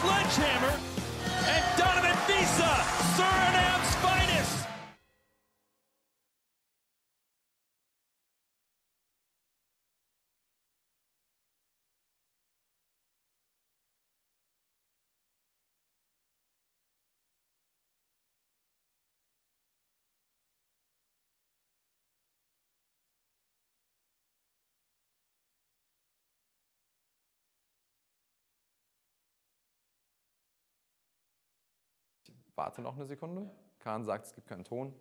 Sledgehammer. 0.00 0.74
And 1.48 1.64
Donovan 1.76 2.16
Visa, 2.26 2.72
Suriname's 3.16 3.87
Warte 32.58 32.82
noch 32.82 32.96
eine 32.96 33.06
Sekunde. 33.06 33.48
Kahn 33.78 34.04
sagt, 34.04 34.26
es 34.26 34.34
gibt 34.34 34.48
keinen 34.48 34.64
Ton. 34.64 34.92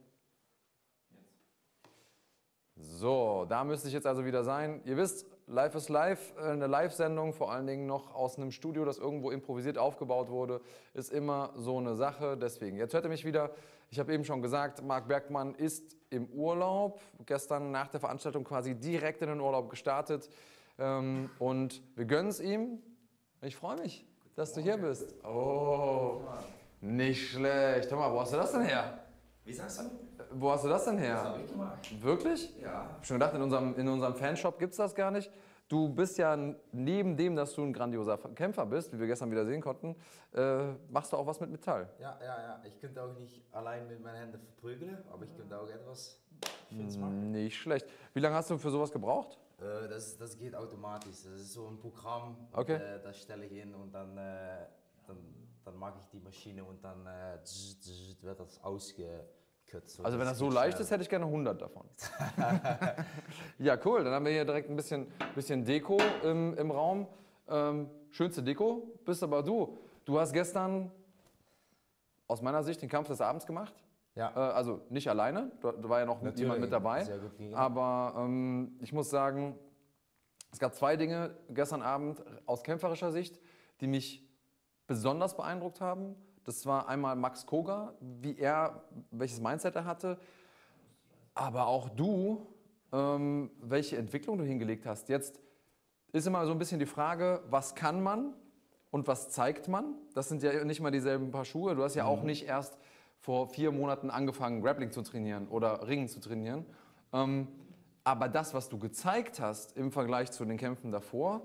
So, 2.76 3.48
da 3.50 3.64
müsste 3.64 3.88
ich 3.88 3.96
jetzt 3.96 4.06
also 4.06 4.26
wieder 4.26 4.44
sein. 4.44 4.80
Ihr 4.86 4.96
wisst, 4.96 5.26
Live 5.48 5.74
is 5.74 5.90
Live, 5.90 6.36
äh, 6.38 6.52
eine 6.52 6.68
Live-Sendung, 6.68 7.34
vor 7.34 7.52
allen 7.52 7.66
Dingen 7.66 7.88
noch 7.88 8.14
aus 8.14 8.38
einem 8.38 8.52
Studio, 8.52 8.86
das 8.86 9.00
irgendwo 9.00 9.32
improvisiert 9.32 9.80
aufgebaut 9.80 10.30
wurde, 10.30 10.62
ist 10.94 11.12
immer 11.12 11.52
so 11.56 11.80
eine 11.80 11.96
Sache. 11.96 12.38
Deswegen, 12.38 12.78
jetzt 12.78 12.94
hört 12.94 13.06
ihr 13.06 13.10
mich 13.10 13.26
wieder. 13.26 13.50
Ich 13.90 13.98
habe 13.98 14.14
eben 14.14 14.24
schon 14.24 14.44
gesagt, 14.44 14.84
Marc 14.84 15.08
Bergmann 15.08 15.56
ist 15.56 15.96
im 16.12 16.28
Urlaub. 16.28 17.02
Gestern 17.26 17.72
nach 17.72 17.88
der 17.88 18.00
Veranstaltung 18.00 18.44
quasi 18.44 18.76
direkt 18.76 19.24
in 19.24 19.30
den 19.30 19.40
Urlaub 19.40 19.72
gestartet. 19.72 20.30
Ähm, 20.78 21.32
und 21.40 21.82
wir 21.96 22.06
gönnen 22.06 22.30
es 22.30 22.40
ihm. 22.40 22.84
Ich 23.42 23.56
freue 23.56 23.78
mich, 23.78 24.06
dass 24.36 24.54
du 24.54 24.62
hier 24.62 24.78
bist. 24.78 25.16
Oh, 25.26 26.22
nicht 26.82 27.30
schlecht. 27.32 27.90
Hör 27.92 27.98
mal, 27.98 28.12
wo 28.14 28.22
hast 28.22 28.34
du 28.34 28.38
das 28.38 28.52
denn 28.52 28.62
her? 28.64 29.00
Wie 29.44 29.54
sagst 29.54 29.80
du? 29.80 29.84
Wo 30.32 30.52
hast 30.52 30.66
du 30.66 30.70
das 30.70 30.86
denn 30.86 30.98
Das 30.98 31.06
her? 31.06 31.24
habe 31.24 31.42
ich 31.42 31.52
gemacht. 31.52 32.04
Wirklich? 32.04 32.54
Ja. 32.60 32.68
Ich 32.68 32.96
hab 32.96 33.06
schon 33.06 33.16
gedacht, 33.16 33.34
in 33.34 33.42
unserem, 33.42 33.76
in 33.80 33.88
unserem 33.88 34.16
Fanshop 34.16 34.60
gibt 34.60 34.72
es 34.72 34.78
das 34.78 34.94
gar 34.94 35.12
nicht. 35.12 35.32
Du 35.70 35.90
bist 35.90 36.18
ja 36.18 36.38
neben 36.72 37.18
dem, 37.18 37.36
dass 37.36 37.54
du 37.54 37.62
ein 37.64 37.74
grandioser 37.74 38.18
Kämpfer 38.18 38.66
bist, 38.66 38.94
wie 38.94 39.00
wir 39.00 39.08
gestern 39.08 39.32
wieder 39.32 39.46
sehen 39.46 39.62
konnten, 39.62 39.96
äh, 40.34 40.74
machst 40.90 41.12
du 41.12 41.18
auch 41.18 41.26
was 41.26 41.40
mit 41.42 41.50
Metall. 41.50 41.90
Ja, 42.00 42.18
ja, 42.22 42.42
ja. 42.42 42.62
Ich 42.66 42.80
könnte 42.80 43.02
auch 43.04 43.14
nicht 43.20 43.44
allein 43.52 43.86
mit 43.88 44.02
meinen 44.02 44.16
Händen 44.16 44.40
verprügeln, 44.40 44.98
aber 45.12 45.26
ich 45.26 45.36
könnte 45.36 45.60
auch 45.60 45.68
etwas 45.70 46.22
Schönes 46.70 46.98
machen. 46.98 47.32
Nicht 47.32 47.58
schlecht. 47.58 47.86
Wie 48.14 48.20
lange 48.22 48.36
hast 48.36 48.50
du 48.50 48.58
für 48.58 48.70
sowas 48.70 48.92
gebraucht? 48.92 49.38
Äh, 49.60 49.88
das, 49.90 50.18
das 50.18 50.38
geht 50.38 50.56
automatisch. 50.56 51.24
Das 51.24 51.42
ist 51.42 51.54
so 51.54 51.68
ein 51.68 51.78
Programm. 51.78 52.38
Okay. 52.54 52.76
Äh, 52.76 53.02
das 53.04 53.18
stelle 53.22 53.46
ich 53.46 53.52
in 53.54 53.74
und 53.76 53.94
dann, 53.94 54.18
äh, 54.18 54.68
dann, 55.06 55.18
dann 55.68 55.78
mache 55.78 56.00
ich 56.00 56.08
die 56.08 56.20
Maschine 56.20 56.64
und 56.64 56.82
dann 56.82 57.06
äh, 57.06 57.44
zzz, 57.44 57.82
zzz, 57.82 58.24
wird 58.24 58.40
das 58.40 58.64
ausgekürzt. 58.64 60.00
Also 60.02 60.18
wenn 60.18 60.26
das 60.26 60.38
so 60.38 60.50
leicht 60.50 60.80
ist, 60.80 60.90
hätte 60.92 61.04
ich 61.04 61.10
gerne 61.10 61.26
100 61.26 61.62
davon. 61.62 61.86
ja, 63.60 63.78
cool. 63.84 64.06
Dann 64.06 64.14
haben 64.14 64.26
wir 64.26 64.32
hier 64.32 64.46
direkt 64.46 64.70
ein 64.70 64.78
bisschen, 64.78 65.12
bisschen 65.36 65.66
Deko 65.66 65.98
im, 66.24 66.54
im 66.58 66.72
Raum. 66.72 67.08
Ähm, 67.50 67.90
schönste 68.12 68.42
Deko 68.42 68.98
bist 69.04 69.22
aber 69.24 69.44
du. 69.44 69.78
Du 70.06 70.18
hast 70.18 70.32
gestern 70.32 70.90
aus 72.28 72.42
meiner 72.42 72.64
Sicht 72.64 72.82
den 72.82 72.88
Kampf 72.88 73.10
des 73.10 73.20
Abends 73.20 73.46
gemacht. 73.46 73.74
Ja. 74.16 74.32
Äh, 74.36 74.54
also 74.54 74.82
nicht 74.90 75.10
alleine, 75.10 75.52
da, 75.60 75.74
da 75.74 75.90
war 75.90 76.00
ja 76.00 76.06
noch 76.06 76.22
Natürlich, 76.22 76.40
jemand 76.40 76.62
mit 76.62 76.72
dabei. 76.72 77.04
sehr 77.04 77.20
gut 77.20 77.38
gegangen. 77.38 77.56
Aber 77.56 78.16
ähm, 78.18 78.78
ich 78.80 78.94
muss 78.94 79.10
sagen, 79.10 79.60
es 80.50 80.60
gab 80.60 80.74
zwei 80.74 80.96
Dinge 80.96 81.36
gestern 81.50 81.82
Abend 81.82 82.24
aus 82.46 82.64
kämpferischer 82.64 83.12
Sicht, 83.12 83.38
die 83.82 83.88
mich 83.88 84.27
besonders 84.88 85.36
beeindruckt 85.36 85.82
haben. 85.82 86.16
Das 86.44 86.66
war 86.66 86.88
einmal 86.88 87.16
Max 87.16 87.46
Koga, 87.46 87.94
wie 88.00 88.38
er, 88.38 88.84
welches 89.12 89.42
Mindset 89.42 89.76
er 89.76 89.86
hatte, 89.86 90.18
aber 91.36 91.68
auch 91.68 91.90
du, 91.90 92.48
ähm, 92.92 93.52
welche 93.62 93.98
Entwicklung 93.98 94.38
du 94.38 94.46
hingelegt 94.46 94.86
hast. 94.86 95.10
Jetzt 95.10 95.40
ist 96.14 96.26
immer 96.26 96.46
so 96.46 96.54
ein 96.54 96.58
bisschen 96.58 96.80
die 96.80 96.86
Frage, 96.86 97.44
was 97.50 97.76
kann 97.76 98.02
man 98.02 98.34
und 98.92 99.08
was 99.08 99.30
zeigt 99.30 99.68
man? 99.68 99.96
Das 100.14 100.30
sind 100.30 100.42
ja 100.42 100.64
nicht 100.64 100.80
mal 100.80 100.92
dieselben 100.92 101.32
Paar 101.32 101.46
Schuhe. 101.46 101.76
Du 101.76 101.84
hast 101.84 101.96
ja 101.96 102.06
auch 102.06 102.24
nicht 102.24 102.48
erst 102.48 102.78
vor 103.20 103.50
vier 103.50 103.72
Monaten 103.72 104.10
angefangen, 104.10 104.62
Grappling 104.62 104.92
zu 104.92 105.02
trainieren 105.02 105.48
oder 105.50 105.88
Ringen 105.88 106.08
zu 106.08 106.20
trainieren. 106.20 106.66
Ähm, 107.12 107.48
aber 108.04 108.30
das, 108.30 108.54
was 108.54 108.70
du 108.70 108.80
gezeigt 108.80 109.42
hast 109.42 109.76
im 109.76 109.92
Vergleich 109.92 110.32
zu 110.32 110.46
den 110.46 110.58
Kämpfen 110.58 110.94
davor. 110.94 111.42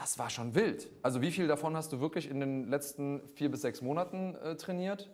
Das 0.00 0.18
war 0.18 0.30
schon 0.30 0.54
wild. 0.54 0.88
Also 1.02 1.20
wie 1.20 1.30
viel 1.30 1.48
davon 1.48 1.76
hast 1.76 1.92
du 1.92 2.00
wirklich 2.00 2.30
in 2.30 2.40
den 2.40 2.70
letzten 2.70 3.20
vier 3.34 3.50
bis 3.50 3.62
sechs 3.62 3.82
Monaten 3.82 4.34
äh, 4.36 4.54
trainiert? 4.56 5.10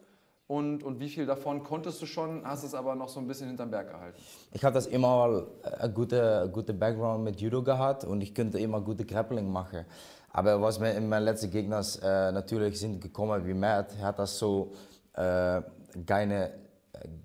Und, 0.47 0.83
und 0.83 1.01
wie 1.01 1.09
viel 1.09 1.25
davon 1.25 1.63
konntest 1.63 2.03
du 2.03 2.07
schon, 2.07 2.47
hast 2.47 2.65
es 2.65 2.75
aber 2.75 2.95
noch 2.95 3.09
so 3.09 3.19
ein 3.19 3.27
bisschen 3.27 3.49
hinterm 3.49 3.71
Berg 3.71 3.91
gehalten? 3.91 4.19
Ich 4.53 4.63
habe 4.63 4.75
das 4.75 4.87
immer 4.87 5.47
ein 5.81 5.95
guter 5.95 6.47
gute 6.49 6.75
Background 6.75 7.25
mit 7.25 7.41
Judo 7.41 7.63
gehabt 7.63 8.05
und 8.05 8.21
ich 8.21 8.35
könnte 8.35 8.59
immer 8.59 8.83
gute 8.83 9.07
Grappling 9.07 9.51
machen. 9.51 9.87
Aber 10.31 10.61
was 10.61 10.79
mir 10.79 10.93
in 10.93 11.09
meinen 11.09 11.25
letzten 11.25 11.51
Gegnern 11.51 11.83
äh, 12.03 12.31
natürlich 12.33 12.79
sind 12.79 13.01
gekommen 13.01 13.47
wie 13.47 13.55
Matt, 13.55 13.97
hat 14.03 14.19
das 14.19 14.39
so 14.39 14.73
äh, 15.15 15.63
keine, 16.05 16.51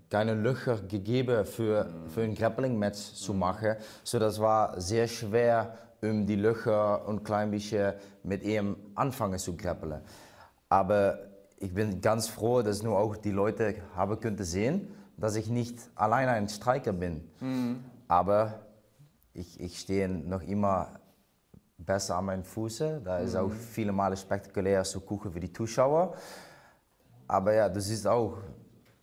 keine 0.09 0.35
Löcher 0.35 0.77
gegeben 0.77 1.43
für, 1.43 1.89
für 2.07 2.21
ein 2.21 2.35
Grappling-Match 2.35 3.15
zu 3.15 3.33
machen. 3.33 3.75
So 4.03 4.17
das 4.17 4.39
war 4.39 4.79
sehr 4.79 5.07
schwer, 5.07 5.75
um 6.01 6.25
die 6.25 6.35
Löcher 6.35 7.07
und 7.07 7.23
klein 7.23 7.51
bisschen 7.51 7.93
mit 8.23 8.43
ihm 8.43 8.75
anfangen 8.95 9.39
zu 9.39 9.55
grappeln. 9.55 10.01
Aber 10.69 11.19
ich 11.57 11.73
bin 11.73 12.01
ganz 12.01 12.27
froh, 12.27 12.61
dass 12.61 12.83
nur 12.83 12.97
auch 12.97 13.17
die 13.17 13.31
Leute 13.31 13.75
haben 13.95 14.19
können 14.19 14.43
sehen, 14.43 14.87
dass 15.17 15.35
ich 15.35 15.49
nicht 15.49 15.77
alleine 15.95 16.31
ein 16.31 16.47
Striker 16.47 16.93
bin. 16.93 17.29
Aber 18.07 18.61
ich, 19.33 19.59
ich 19.59 19.79
stehe 19.79 20.07
noch 20.07 20.41
immer 20.41 20.99
besser 21.77 22.15
an 22.17 22.25
meinen 22.25 22.43
Füßen. 22.43 23.03
Da 23.03 23.19
ist 23.19 23.35
auch 23.35 23.51
viele 23.51 23.91
Male 23.91 24.15
spektakulär 24.15 24.83
zu 24.83 25.01
gucken 25.01 25.31
für 25.31 25.39
die 25.39 25.51
Zuschauer. 25.51 26.13
Aber 27.27 27.53
ja, 27.53 27.69
du 27.69 27.79
siehst 27.79 28.07
auch, 28.07 28.37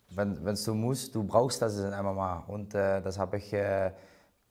wenn 0.09 0.43
wenn 0.43 0.55
du 0.55 0.73
musst, 0.73 1.13
du 1.15 1.23
brauchst 1.23 1.61
das 1.61 1.77
in 1.77 1.89
MMA. 1.89 2.45
Und 2.47 2.73
äh, 2.73 3.01
das 3.01 3.17
habe 3.17 3.37
ich 3.37 3.53
äh, 3.53 3.91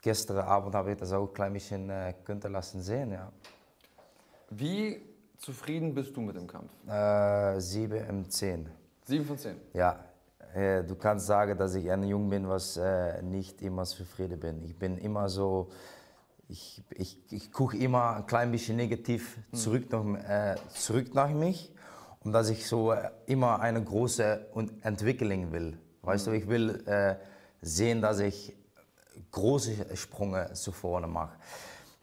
gestern 0.07 0.39
Abend 0.39 0.73
habe 0.77 0.93
ich 0.93 0.99
das 0.99 1.13
auch 1.13 1.27
ein 1.27 1.35
klein 1.35 1.53
bisschen 1.53 1.91
äh, 1.91 2.15
können 2.23 2.53
lassen 2.53 2.81
sehen. 2.81 3.11
Ja. 3.11 3.33
Wie 4.51 5.01
zufrieden 5.37 5.93
bist 5.95 6.17
du 6.17 6.21
mit 6.21 6.37
dem 6.37 6.47
Kampf? 6.47 6.71
Äh, 6.89 7.61
7 7.61 8.09
im 8.09 8.31
10. 8.31 8.69
Sieben 9.05 9.25
von 9.25 9.37
zehn. 9.37 9.57
Ja, 9.73 9.99
äh, 10.55 10.85
du 10.85 10.95
kannst 10.95 11.27
sagen, 11.27 11.59
dass 11.59 11.75
ich 11.75 11.91
ein 11.91 12.05
Jung 12.05 12.31
bin, 12.31 12.49
was 12.49 12.77
äh, 12.77 13.21
nicht 13.21 13.61
immer 13.63 13.83
zufrieden 13.83 14.39
bin. 14.39 14.63
Ich 14.63 14.79
bin 14.79 14.97
immer 14.97 15.29
so, 15.29 15.71
ich, 16.47 16.85
ich, 16.91 17.19
ich 17.33 17.51
gucke 17.51 17.77
immer 17.77 18.15
ein 18.15 18.27
klein 18.27 18.53
bisschen 18.53 18.77
negativ 18.77 19.39
zurück, 19.53 19.91
nach, 19.91 20.05
äh, 20.29 20.55
zurück 20.73 21.15
nach 21.15 21.31
mich, 21.31 21.75
und 22.21 22.31
dass 22.31 22.49
ich 22.49 22.65
so 22.69 22.93
äh, 22.93 23.11
immer 23.27 23.59
eine 23.59 23.83
große 23.83 24.51
Entwicklung 24.83 25.51
will. 25.51 25.77
Weißt 26.03 26.29
du, 26.29 26.31
ich 26.31 26.47
will 26.47 27.19
sehen, 27.61 28.01
dass 28.01 28.21
ich 28.21 28.57
große 29.31 29.97
Sprünge 29.97 30.53
zu 30.53 30.73
vorne 30.73 31.07
mache. 31.07 31.37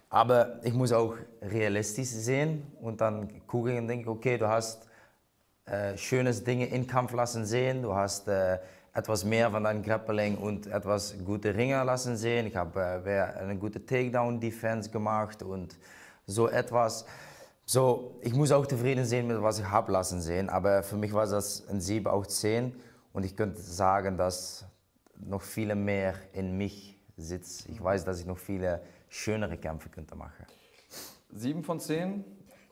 Aber 0.09 0.59
ich 0.63 0.73
muss 0.73 0.91
auch 0.91 1.15
realistisch 1.41 2.09
sehen 2.09 2.67
und 2.81 3.01
dann 3.01 3.45
gucken 3.47 3.77
und 3.77 3.87
denken, 3.87 4.07
okay, 4.09 4.37
du 4.37 4.47
hast 4.47 4.87
äh, 5.65 5.97
schönes 5.97 6.43
Dinge 6.43 6.67
in 6.67 6.85
Kampf 6.85 7.13
lassen 7.13 7.45
sehen. 7.45 7.81
Du 7.81 7.95
hast 7.95 8.27
äh, 8.27 8.59
etwas 8.93 9.23
mehr 9.23 9.49
von 9.49 9.63
deinem 9.63 9.81
Grappling 9.81 10.37
und 10.37 10.67
etwas 10.67 11.15
gute 11.25 11.55
Ringer 11.55 11.83
lassen 11.83 12.15
sehen. 12.15 12.45
Ich 12.47 12.55
habe 12.55 13.01
äh, 13.05 13.39
eine 13.39 13.55
gute 13.55 13.83
Takedown-Defense 13.83 14.91
gemacht 14.91 15.41
und 15.41 15.77
so 16.27 16.47
etwas. 16.47 17.05
So, 17.65 18.19
ich 18.21 18.35
muss 18.35 18.51
auch 18.51 18.67
zufrieden 18.67 19.05
sein 19.05 19.25
mit 19.25 19.41
was 19.41 19.59
ich 19.59 19.65
habe 19.65 19.91
lassen 19.91 20.21
sehen. 20.21 20.49
Aber 20.49 20.83
für 20.83 20.97
mich 20.97 21.13
war 21.13 21.25
das 21.25 21.67
ein 21.69 21.79
7 21.79 22.07
auch 22.07 22.27
10 22.27 22.75
und 23.13 23.23
ich 23.25 23.35
könnte 23.35 23.61
sagen, 23.61 24.17
dass 24.17 24.65
noch 25.15 25.41
viele 25.41 25.75
mehr 25.75 26.15
in 26.33 26.57
mich 26.57 26.92
sitzt. 27.17 27.67
Ich 27.69 27.83
weiß, 27.83 28.05
dass 28.05 28.19
ich 28.19 28.25
noch 28.25 28.37
viele 28.37 28.81
schönere 29.09 29.57
Kämpfe 29.57 29.89
könnte 29.89 30.15
machen. 30.15 30.45
Sieben 31.33 31.63
von 31.63 31.79
zehn. 31.79 32.23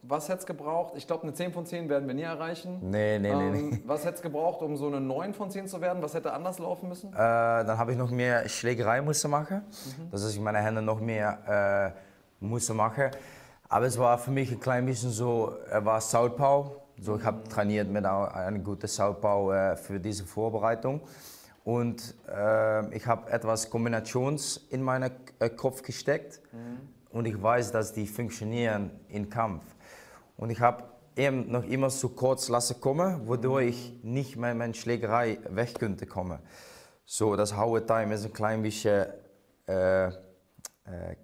Was 0.04 0.30
hätte 0.30 0.40
es 0.40 0.46
gebraucht? 0.48 0.94
Ich 0.96 1.06
glaube, 1.06 1.24
eine 1.24 1.34
10 1.34 1.54
von 1.54 1.64
10 1.64 1.88
werden 1.88 2.08
wir 2.08 2.16
nie 2.16 2.24
erreichen. 2.24 2.80
Nee, 2.82 3.20
nee, 3.20 3.36
nee, 3.36 3.48
Ähm, 3.60 3.70
nee. 3.70 3.82
Was 3.86 4.04
hätte 4.04 4.16
es 4.16 4.22
gebraucht, 4.24 4.64
um 4.64 4.76
so 4.76 4.88
eine 4.88 5.00
9 5.00 5.36
von 5.36 5.52
10 5.52 5.68
zu 5.68 5.80
werden? 5.80 6.02
Was 6.02 6.16
hätte 6.16 6.34
anders 6.34 6.58
laufen 6.58 6.90
müssen? 6.90 7.14
Äh, 7.14 7.18
dann 7.18 7.78
habe 7.78 7.92
ich 7.92 7.98
noch 8.00 8.10
mehr 8.10 8.50
Schlägerei 8.50 9.02
müssen 9.04 9.30
machen. 9.30 9.62
Das 10.10 10.24
ist, 10.24 10.34
ich 10.34 10.40
meine 10.42 10.58
Hände 10.58 10.82
noch 10.82 11.00
mehr 11.00 11.94
äh, 12.42 12.44
musste 12.44 12.74
machen. 12.74 13.12
Aber 13.70 13.86
es 13.86 13.98
war 14.00 14.18
für 14.18 14.32
mich 14.32 14.52
ein 14.52 14.60
klein 14.60 14.88
bisschen 14.88 15.12
so, 15.12 15.54
er 15.70 15.86
war 15.86 16.02
Southpaw. 16.02 16.72
So, 17.00 17.18
ich 17.18 17.24
habe 17.24 17.48
trainiert 17.48 17.88
mit 17.88 18.04
einer 18.04 18.60
guten 18.60 18.88
Southpaw 18.88 19.54
äh, 19.54 19.76
für 19.76 20.00
diese 20.00 20.26
Vorbereitung. 20.26 21.02
Und 21.64 22.16
äh, 22.28 22.96
ich 22.96 23.06
habe 23.06 23.32
etwas 23.32 23.70
Kombinations 23.70 24.58
in 24.70 24.82
meinen 24.82 25.12
äh, 25.40 25.50
Kopf 25.50 25.84
gesteckt. 25.84 26.42
Und 27.12 27.26
ich 27.26 27.42
weiß, 27.42 27.72
dass 27.72 27.94
die 27.94 28.08
funktionieren 28.08 28.92
im 29.10 29.30
Kampf. 29.30 29.64
Und 30.38 30.50
ich 30.50 30.60
habe 30.60 30.86
eben 31.16 31.52
noch 31.52 31.64
immer 31.66 31.90
zu 31.90 32.10
kurz 32.10 32.50
lassen 32.50 32.80
kommen, 32.80 33.28
wodurch 33.28 33.68
ich 33.68 34.04
nicht 34.04 34.38
mehr 34.38 34.56
meine 34.56 34.74
Schlägerei 34.74 35.40
weg 35.50 35.78
könnte 35.78 36.06
kommen. 36.06 36.40
So, 37.06 37.36
das 37.36 37.54
Hour 37.54 37.86
Time 37.86 38.14
ist 38.14 38.26
ein 38.26 38.34
klein 38.34 38.62
bisschen 38.62 39.08
äh, 39.68 40.08
äh, 40.08 40.12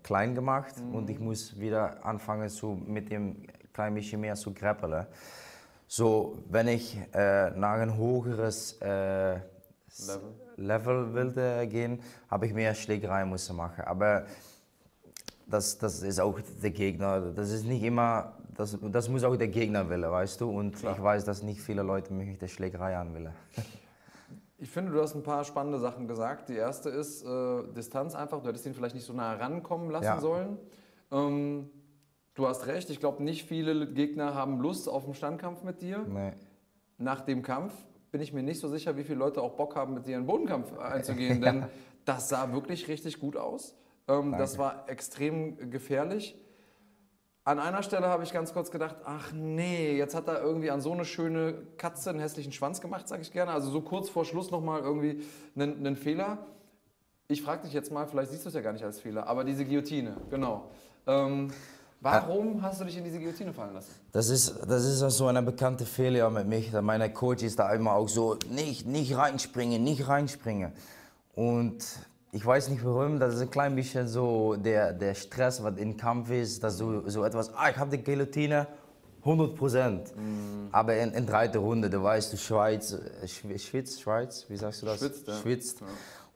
klein 0.03 0.36
gemacht 0.36 0.75
und 0.94 1.10
ich 1.10 1.20
muss 1.20 1.60
wieder 1.60 2.06
anfangen 2.06 2.50
zu, 2.50 2.79
mit 2.86 3.10
dem 3.10 3.48
klein 3.74 3.94
bisschen 3.94 4.22
mehr 4.22 4.36
zu 4.36 4.53
grappeln. 4.53 5.08
So, 5.88 6.44
wenn 6.50 6.67
ich 6.67 6.98
äh, 7.13 7.51
nach 7.51 7.79
ein 7.79 7.98
höheres 7.98 8.77
s- 9.98 10.20
Level 10.56 11.13
wilde 11.13 11.68
gehen, 11.68 12.01
habe 12.30 12.46
ich 12.48 12.54
mehr 12.54 12.74
Schlägerei 12.75 13.25
müssen 13.25 13.56
machen. 13.56 13.84
Aber 13.86 14.25
das, 15.48 15.77
das 15.77 16.01
ist 16.04 16.20
auch 16.20 16.39
der 16.62 16.72
Gegner. 16.72 17.32
Das 17.32 17.51
ist 17.51 17.66
nicht 17.66 17.84
immer 17.84 18.34
das, 18.56 18.75
das 18.82 19.08
muss 19.08 19.24
auch 19.24 19.36
der 19.36 19.50
Gegner 19.50 19.88
wollen, 19.88 20.01
weißt 20.01 20.42
du? 20.42 20.50
Und 20.50 20.75
ich 20.77 20.84
weiß, 21.04 21.25
dass 21.25 21.44
nicht 21.44 21.62
viele 21.62 21.84
Leute 21.84 22.12
mich 22.13 22.27
mit 22.27 22.42
der 22.42 22.48
Schlägerei 22.48 22.98
anwillen. 22.98 23.34
Ich 24.60 24.72
finde, 24.72 24.92
du 24.92 25.00
hast 25.00 25.13
ein 25.13 25.22
paar 25.22 25.44
spannende 25.44 25.77
Sachen 25.77 26.08
gesagt. 26.08 26.50
Die 26.50 26.56
erste 26.56 26.89
ist 26.89 27.24
äh, 27.24 27.62
Distanz 27.75 28.16
einfach. 28.16 28.42
Du 28.42 28.48
hättest 28.50 28.66
ihn 28.66 28.74
vielleicht 28.74 28.96
nicht 28.96 29.06
so 29.06 29.13
nah 29.13 29.34
rankommen 29.34 29.92
lassen 29.92 30.06
Ja. 30.06 30.20
sollen. 30.20 30.58
Ähm, 31.12 31.69
du 32.34 32.48
hast 32.48 32.65
recht. 32.65 32.89
Ich 32.89 33.00
glaube, 33.00 33.21
nicht 33.21 33.48
viele 33.48 33.86
Gegner 33.93 34.34
haben 34.34 34.60
Lust 34.60 34.89
auf 34.89 35.06
einen 35.06 35.13
Standkampf 35.13 35.62
mit 35.62 35.84
dir. 35.84 36.00
Nee. 36.10 36.32
Nach 36.98 37.21
dem 37.21 37.43
Kampf 37.43 37.71
bin 38.17 38.23
ich 38.23 38.34
mir 38.34 38.41
nicht 38.41 38.60
so 38.60 38.67
sicher, 38.67 38.97
wie 38.97 39.03
viele 39.03 39.19
Leute 39.19 39.43
auch 39.43 39.51
Bock 39.51 39.75
haben, 39.75 39.93
mit 39.93 40.08
dir 40.08 40.17
einen 40.17 40.25
Bodenkampf 40.25 40.75
einzugehen. 40.80 41.39
Denn 41.43 41.67
das 42.03 42.30
sah 42.30 42.51
wirklich 42.51 42.88
richtig 42.88 43.19
gut 43.19 43.38
aus. 43.38 43.75
Ähm, 44.08 44.34
das 44.39 44.58
war 44.58 44.89
extrem 44.89 45.69
gefährlich. 45.69 46.36
An 47.43 47.60
einer 47.60 47.84
Stelle 47.84 48.08
habe 48.08 48.23
ich 48.23 48.34
ganz 48.34 48.53
kurz 48.53 48.71
gedacht, 48.71 48.95
ach 49.06 49.34
nee, 49.34 49.95
jetzt 49.95 50.15
hat 50.15 50.27
er 50.27 50.41
irgendwie 50.41 50.71
an 50.71 50.82
so 50.82 50.93
eine 50.93 51.06
schöne 51.06 51.62
Katze 51.77 52.10
einen 52.10 52.19
hässlichen 52.19 52.51
Schwanz 52.53 52.82
gemacht, 52.82 53.08
sage 53.08 53.21
ich 53.21 53.32
gerne. 53.32 53.51
Also 53.51 53.69
so 53.69 53.82
kurz 53.82 54.10
vor 54.10 54.25
Schluss 54.25 54.49
nochmal 54.49 54.82
irgendwie 54.82 55.21
einen, 55.56 55.77
einen 55.77 55.95
Fehler. 55.95 56.39
Ich 57.27 57.43
frage 57.43 57.65
dich 57.65 57.73
jetzt 57.73 57.91
mal, 57.91 58.08
vielleicht 58.08 58.32
siehst 58.32 58.45
du 58.45 58.49
es 58.49 58.56
ja 58.56 58.62
gar 58.62 58.73
nicht 58.73 58.84
als 58.84 58.99
Fehler, 58.99 59.27
aber 59.27 59.43
diese 59.43 59.63
Guillotine, 59.63 60.17
genau. 60.32 60.71
Ähm, 61.06 61.51
warum 62.01 62.62
hast 62.62 62.79
du 62.81 62.86
dich 62.86 62.97
in 62.97 63.03
diese 63.03 63.19
Guillotine 63.19 63.53
fallen 63.53 63.73
lassen? 63.73 63.89
Das 64.12 64.29
ist, 64.29 64.55
das 64.67 64.83
ist 64.86 64.99
so 64.99 65.27
eine 65.27 65.41
bekannte 65.41 65.86
Fehler 65.86 66.29
mit 66.29 66.47
mich. 66.47 66.71
Meine 66.73 67.12
Coach 67.12 67.43
ist 67.43 67.60
da 67.60 67.71
immer 67.73 67.93
auch 67.93 68.07
so, 68.10 68.38
nicht, 68.49 68.86
nicht 68.86 69.15
reinspringen, 69.17 69.83
nicht 69.83 70.07
reinspringen. 70.07 70.71
Und 71.36 71.77
ich 72.31 72.45
weiß 72.45 72.69
nicht 72.69 72.83
warum, 72.86 73.19
das 73.19 73.36
ist 73.36 73.41
ein 73.41 73.49
klein 73.51 73.75
bisschen 73.75 74.07
so 74.07 74.55
der, 74.55 74.93
der 74.93 75.15
Stress, 75.15 75.63
was 75.63 75.77
im 75.77 75.97
Kampf 75.97 76.29
ist, 76.29 76.63
dass 76.63 76.77
du 76.77 77.10
so 77.10 77.23
etwas, 77.23 77.53
ah, 77.55 77.69
ich 77.69 77.77
habe 77.77 77.95
die 77.95 78.03
Guillotine, 78.03 78.67
100 79.21 79.55
Prozent. 79.55 80.13
Aber 80.71 80.95
in, 80.95 81.12
in 81.12 81.25
dritter 81.25 81.60
Runde, 81.60 81.89
du 81.89 82.01
weißt, 82.01 82.31
du 82.31 82.38
Schweiz, 82.38 82.93
äh, 82.93 83.25
schw- 83.25 83.57
schwitzt, 83.60 84.01
Schweiz, 84.01 84.45
wie 84.47 84.55
sagst 84.55 84.81
du 84.81 84.86
das? 84.86 84.99
Schwitzt, 84.99 85.27
ja. 85.27 85.36
Schwitzt. 85.41 85.81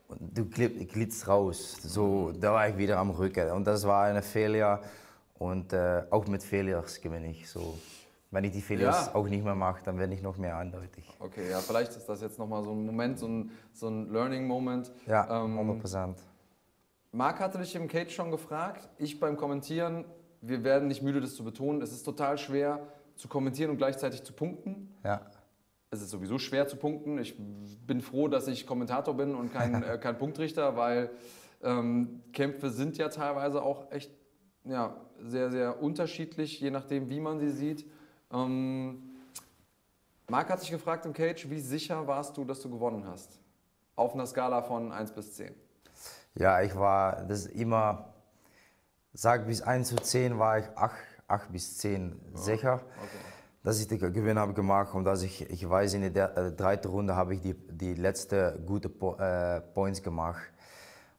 Und 0.08 0.38
du 0.38 0.46
glitzt 0.46 1.26
raus. 1.28 1.78
So, 1.84 2.34
da 2.34 2.52
war 2.52 2.68
ich 2.68 2.78
wieder 2.78 2.98
am 2.98 3.12
Rücken. 3.12 3.50
Und 3.52 3.66
das 3.66 3.86
war 3.88 4.04
eine 4.06 4.22
Fehler. 4.22 4.82
Und 5.42 5.74
äh, 5.74 6.04
auch 6.12 6.28
mit 6.28 6.44
Fehlers 6.44 7.02
gewinne 7.02 7.32
ich. 7.32 7.50
So, 7.50 7.80
wenn 8.30 8.44
ich 8.44 8.52
die 8.52 8.62
Fehlers 8.62 9.08
Ja. 9.08 9.16
auch 9.16 9.28
nicht 9.28 9.44
mehr 9.44 9.56
mache, 9.56 9.82
dann 9.84 9.98
werde 9.98 10.14
ich 10.14 10.22
noch 10.22 10.38
mehr 10.38 10.56
eindeutig. 10.56 11.04
Okay, 11.18 11.50
ja, 11.50 11.58
vielleicht 11.58 11.94
ist 11.98 12.06
das 12.08 12.22
jetzt 12.22 12.38
nochmal 12.38 12.64
so 12.64 12.70
ein 12.74 12.86
Moment, 12.86 13.18
so 13.18 13.28
ein, 13.28 13.50
so 13.74 13.88
ein 13.88 14.12
Learning-Moment. 14.12 14.92
Ja, 15.08 15.44
Ähm, 15.44 15.54
100 15.58 15.80
Prozent. 15.82 16.18
Marc 17.12 17.40
hatte 17.40 17.58
dich 17.58 17.76
im 17.76 17.88
Cage 17.88 18.14
schon 18.14 18.30
gefragt, 18.30 18.88
ich 19.00 19.20
beim 19.20 19.36
Kommentieren, 19.36 20.06
wir 20.42 20.64
werden 20.64 20.88
nicht 20.88 21.02
müde, 21.02 21.20
das 21.20 21.34
zu 21.34 21.44
betonen, 21.44 21.82
es 21.82 21.92
ist 21.92 22.04
total 22.04 22.38
schwer 22.38 22.80
zu 23.16 23.28
kommentieren 23.28 23.72
und 23.72 23.78
gleichzeitig 23.78 24.22
zu 24.22 24.34
punkten. 24.34 24.94
Ja. 25.04 25.22
Es 25.90 26.04
ist 26.04 26.12
sowieso 26.12 26.38
schwer 26.38 26.68
zu 26.68 26.76
punkten. 26.78 27.18
Ich 27.18 27.36
bin 27.88 28.02
froh, 28.02 28.28
dass 28.28 28.48
ich 28.48 28.68
Kommentator 28.68 29.18
bin 29.18 29.34
und 29.34 29.52
kein, 29.52 29.82
äh, 29.84 29.98
kein 29.98 30.20
Punktrichter, 30.20 30.76
weil 30.78 31.10
ähm, 31.64 32.22
Kämpfe 32.32 32.70
sind 32.70 32.98
ja 32.98 33.10
teilweise 33.10 33.64
auch 33.64 33.92
echt 33.92 34.12
ja, 34.64 34.96
sehr, 35.24 35.52
sehr 35.52 35.82
unterschiedlich, 35.82 36.60
je 36.60 36.72
nachdem, 36.72 37.10
wie 37.10 37.20
man 37.20 37.40
sie 37.40 37.50
sieht. 37.50 37.86
Ähm, 38.32 39.02
Marc 40.30 40.50
hat 40.50 40.62
sich 40.62 40.72
gefragt 40.72 41.06
im 41.06 41.14
Cage, 41.14 41.50
wie 41.50 41.60
sicher 41.60 42.08
warst 42.08 42.38
du, 42.38 42.46
dass 42.46 42.62
du 42.62 42.70
gewonnen 42.70 43.06
hast? 43.06 43.40
Auf 43.96 44.14
einer 44.14 44.26
Skala 44.26 44.62
von 44.62 44.92
1 44.92 45.12
bis 45.12 45.34
10. 45.34 45.54
Ja, 46.36 46.62
ich 46.62 46.76
war, 46.76 47.24
das 47.26 47.46
immer, 47.46 48.14
sag 49.14 49.46
bis 49.46 49.62
1 49.62 49.90
zu 49.90 49.98
10 49.98 50.40
war 50.40 50.60
ich 50.60 50.66
8, 50.76 50.96
8 51.28 51.52
bis 51.52 51.78
10 51.78 52.20
sicher, 52.34 52.82
dass 53.64 53.80
ich 53.80 53.88
den 53.88 54.00
Gewinn 54.00 54.40
habe 54.40 54.54
gemacht 54.54 54.96
und 54.96 55.04
dass 55.04 55.22
ich, 55.22 55.50
ich 55.50 55.70
weiß, 55.70 55.96
in 55.96 56.14
der 56.14 56.38
äh, 56.38 56.52
dritten 56.54 56.88
Runde 56.88 57.16
habe 57.16 57.36
ich 57.36 57.42
die, 57.42 57.54
die 57.54 57.94
letzte 57.94 58.62
gute 58.66 58.90
po 58.90 59.16
äh, 59.18 59.62
Points 59.62 60.02
gemacht. 60.02 60.42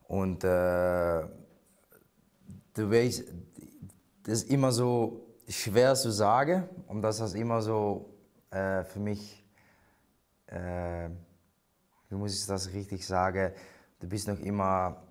Und 0.09 0.43
äh, 0.43 1.27
du 2.75 2.91
weißt, 2.91 3.25
das 4.25 4.43
ist 4.43 4.51
immer 4.51 4.73
so 4.73 5.27
schwer 5.49 5.95
zu 5.95 6.11
sagen 6.11 6.69
und 6.87 7.03
das 7.03 7.21
ist 7.21 7.35
immer 7.35 7.63
so 7.63 8.15
äh, 8.51 8.85
für 8.85 9.01
mich, 9.01 9.45
äh, 10.47 11.09
wie 12.09 12.15
muss 12.15 12.39
ich 12.39 12.47
das 12.47 12.73
richtig 12.73 13.07
sagen, 13.07 13.53
du 14.01 14.09
bist 14.09 14.29
noch 14.29 14.39
immer, 14.41 15.03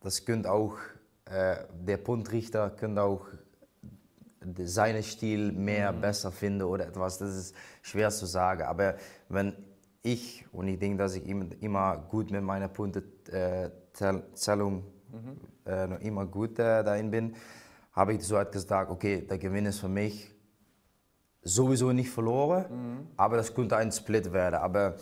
das 0.00 0.24
könnte 0.24 0.50
auch, 0.50 0.76
äh, 1.24 1.56
der 1.72 1.96
Puntrichter 1.98 2.70
könnte 2.70 3.02
auch 3.02 3.26
seinen 4.64 5.02
Stil 5.02 5.52
mehr 5.52 5.92
besser 5.92 6.30
finden 6.30 6.64
oder 6.64 6.86
etwas, 6.86 7.18
das 7.18 7.34
ist 7.34 7.54
schwer 7.80 8.10
zu 8.10 8.26
sagen. 8.26 8.62
Aber 8.62 8.96
wenn 9.30 9.54
ich, 10.02 10.44
und 10.52 10.68
ich 10.68 10.78
denke, 10.78 10.98
dass 10.98 11.14
ich 11.14 11.26
immer, 11.26 11.96
gut 11.96 12.30
mit 12.30 12.42
meiner 12.42 12.68
Punktezählung 12.68 14.84
äh, 15.64 15.86
noch 15.86 16.00
immer 16.00 16.26
gut 16.26 16.58
äh, 16.58 16.84
dahin 16.84 17.10
bin, 17.10 17.34
habe 17.94 18.14
ich 18.14 18.26
so 18.26 18.36
halt 18.36 18.52
gesagt, 18.52 18.90
okay, 18.90 19.22
der 19.22 19.38
Gewinn 19.38 19.66
ist 19.66 19.78
für 19.78 19.88
mich 19.88 20.30
sowieso 21.42 21.92
nicht 21.92 22.10
verloren, 22.10 23.08
aber 23.16 23.36
das 23.36 23.54
könnte 23.54 23.76
ein 23.76 23.92
Split 23.92 24.32
werden. 24.32 24.56
Aber 24.56 24.96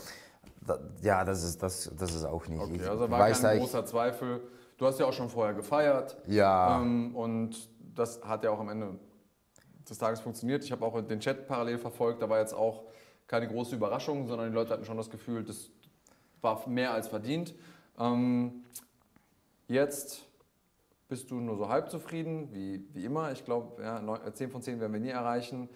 da, 0.66 0.78
ja, 1.00 1.24
das 1.24 1.42
ist, 1.42 1.62
das, 1.62 1.90
das 1.96 2.14
ist 2.14 2.24
auch 2.24 2.46
nicht. 2.48 2.60
Okay, 2.60 2.76
Ich 2.76 2.88
also 2.88 3.10
war 3.10 3.18
weiß, 3.18 3.42
kein 3.42 3.58
großer 3.58 3.84
Zweifel. 3.86 4.42
Du 4.76 4.86
hast 4.86 4.98
ja 4.98 5.06
auch 5.06 5.12
schon 5.12 5.28
vorher 5.28 5.54
gefeiert. 5.54 6.16
Ja. 6.26 6.80
Ähm, 6.80 7.14
und 7.14 7.68
das 7.94 8.20
hat 8.22 8.44
ja 8.44 8.50
auch 8.50 8.60
am 8.60 8.68
Ende 8.68 8.98
des 9.88 9.98
Tages 9.98 10.20
funktioniert. 10.20 10.64
Ich 10.64 10.72
habe 10.72 10.84
auch 10.84 11.00
den 11.00 11.20
Chat 11.20 11.46
parallel 11.46 11.78
verfolgt. 11.78 12.22
Da 12.22 12.28
war 12.28 12.40
jetzt 12.40 12.54
auch 12.54 12.84
keine 13.26 13.48
große 13.48 13.74
Überraschung, 13.76 14.28
sondern 14.28 14.48
die 14.48 14.54
Leute 14.54 14.72
hatten 14.72 14.84
schon 14.84 14.96
das 14.96 15.10
Gefühl, 15.10 15.44
das 15.44 15.70
war 16.40 16.68
mehr 16.68 16.92
als 16.92 17.08
verdient. 17.08 17.54
Ähm, 17.98 18.64
jetzt 19.68 20.24
bist 21.12 21.30
du 21.30 21.40
nur 21.40 21.58
so 21.58 21.68
halb 21.68 21.90
zufrieden, 21.90 22.48
wie, 22.54 22.82
wie 22.94 23.04
immer. 23.04 23.32
Ich 23.32 23.44
glaube, 23.44 23.82
ja, 23.82 24.00
neun- 24.00 24.32
10 24.32 24.50
von 24.50 24.62
10 24.62 24.80
werden 24.80 24.94
wir 24.94 25.00
nie 25.00 25.10
erreichen. 25.10 25.68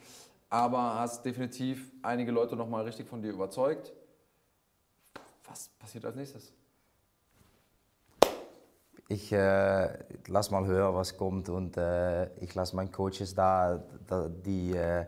Aber 0.49 0.95
hast 0.99 1.27
definitiv 1.27 1.93
einige 2.01 2.33
Leute 2.33 2.57
nochmal 2.57 2.85
richtig 2.85 3.07
von 3.07 3.21
dir 3.21 3.33
überzeugt. 3.33 3.93
Was 5.47 5.69
passiert 5.79 6.07
als 6.07 6.17
nächstes? 6.17 6.55
Ich 9.09 9.31
äh, 9.31 9.89
lass 10.29 10.51
mal 10.51 10.65
hören, 10.65 10.95
was 10.95 11.15
kommt 11.19 11.51
und 11.51 11.77
äh, 11.77 12.33
ich 12.37 12.55
lasse 12.55 12.75
meinen 12.75 12.91
Coaches 12.91 13.35
da, 13.35 13.85
da 14.07 14.29
die 14.31 14.73
äh, 14.73 15.05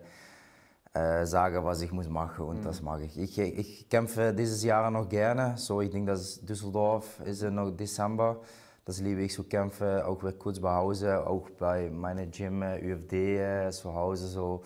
äh, 0.92 1.24
sagen, 1.24 1.64
was 1.64 1.80
ich 1.80 1.90
muss 1.90 2.08
machen 2.10 2.44
und 2.44 2.66
das 2.66 2.82
mag 2.82 3.00
ich. 3.00 3.16
ich. 3.16 3.38
Ich 3.38 3.88
kämpfe 3.88 4.34
dieses 4.34 4.62
Jahr 4.62 4.90
noch 4.90 5.08
gerne, 5.08 5.56
so 5.56 5.80
ich 5.80 5.88
denke, 5.88 6.10
dass 6.12 6.38
Düsseldorf 6.42 7.18
ist 7.24 7.42
noch 7.44 7.70
Dezember. 7.70 8.42
Das 8.88 9.02
liebe 9.02 9.20
ich 9.20 9.34
zu 9.34 9.44
kämpfen, 9.44 10.00
auch 10.00 10.18
kurz 10.38 10.58
bei 10.60 10.74
Hause, 10.74 11.26
auch 11.26 11.50
bei 11.50 11.90
meinem 11.90 12.30
Gym, 12.30 12.62
UFD 12.62 13.36
äh, 13.36 13.70
zu 13.70 13.92
Hause 13.92 14.26
so. 14.28 14.62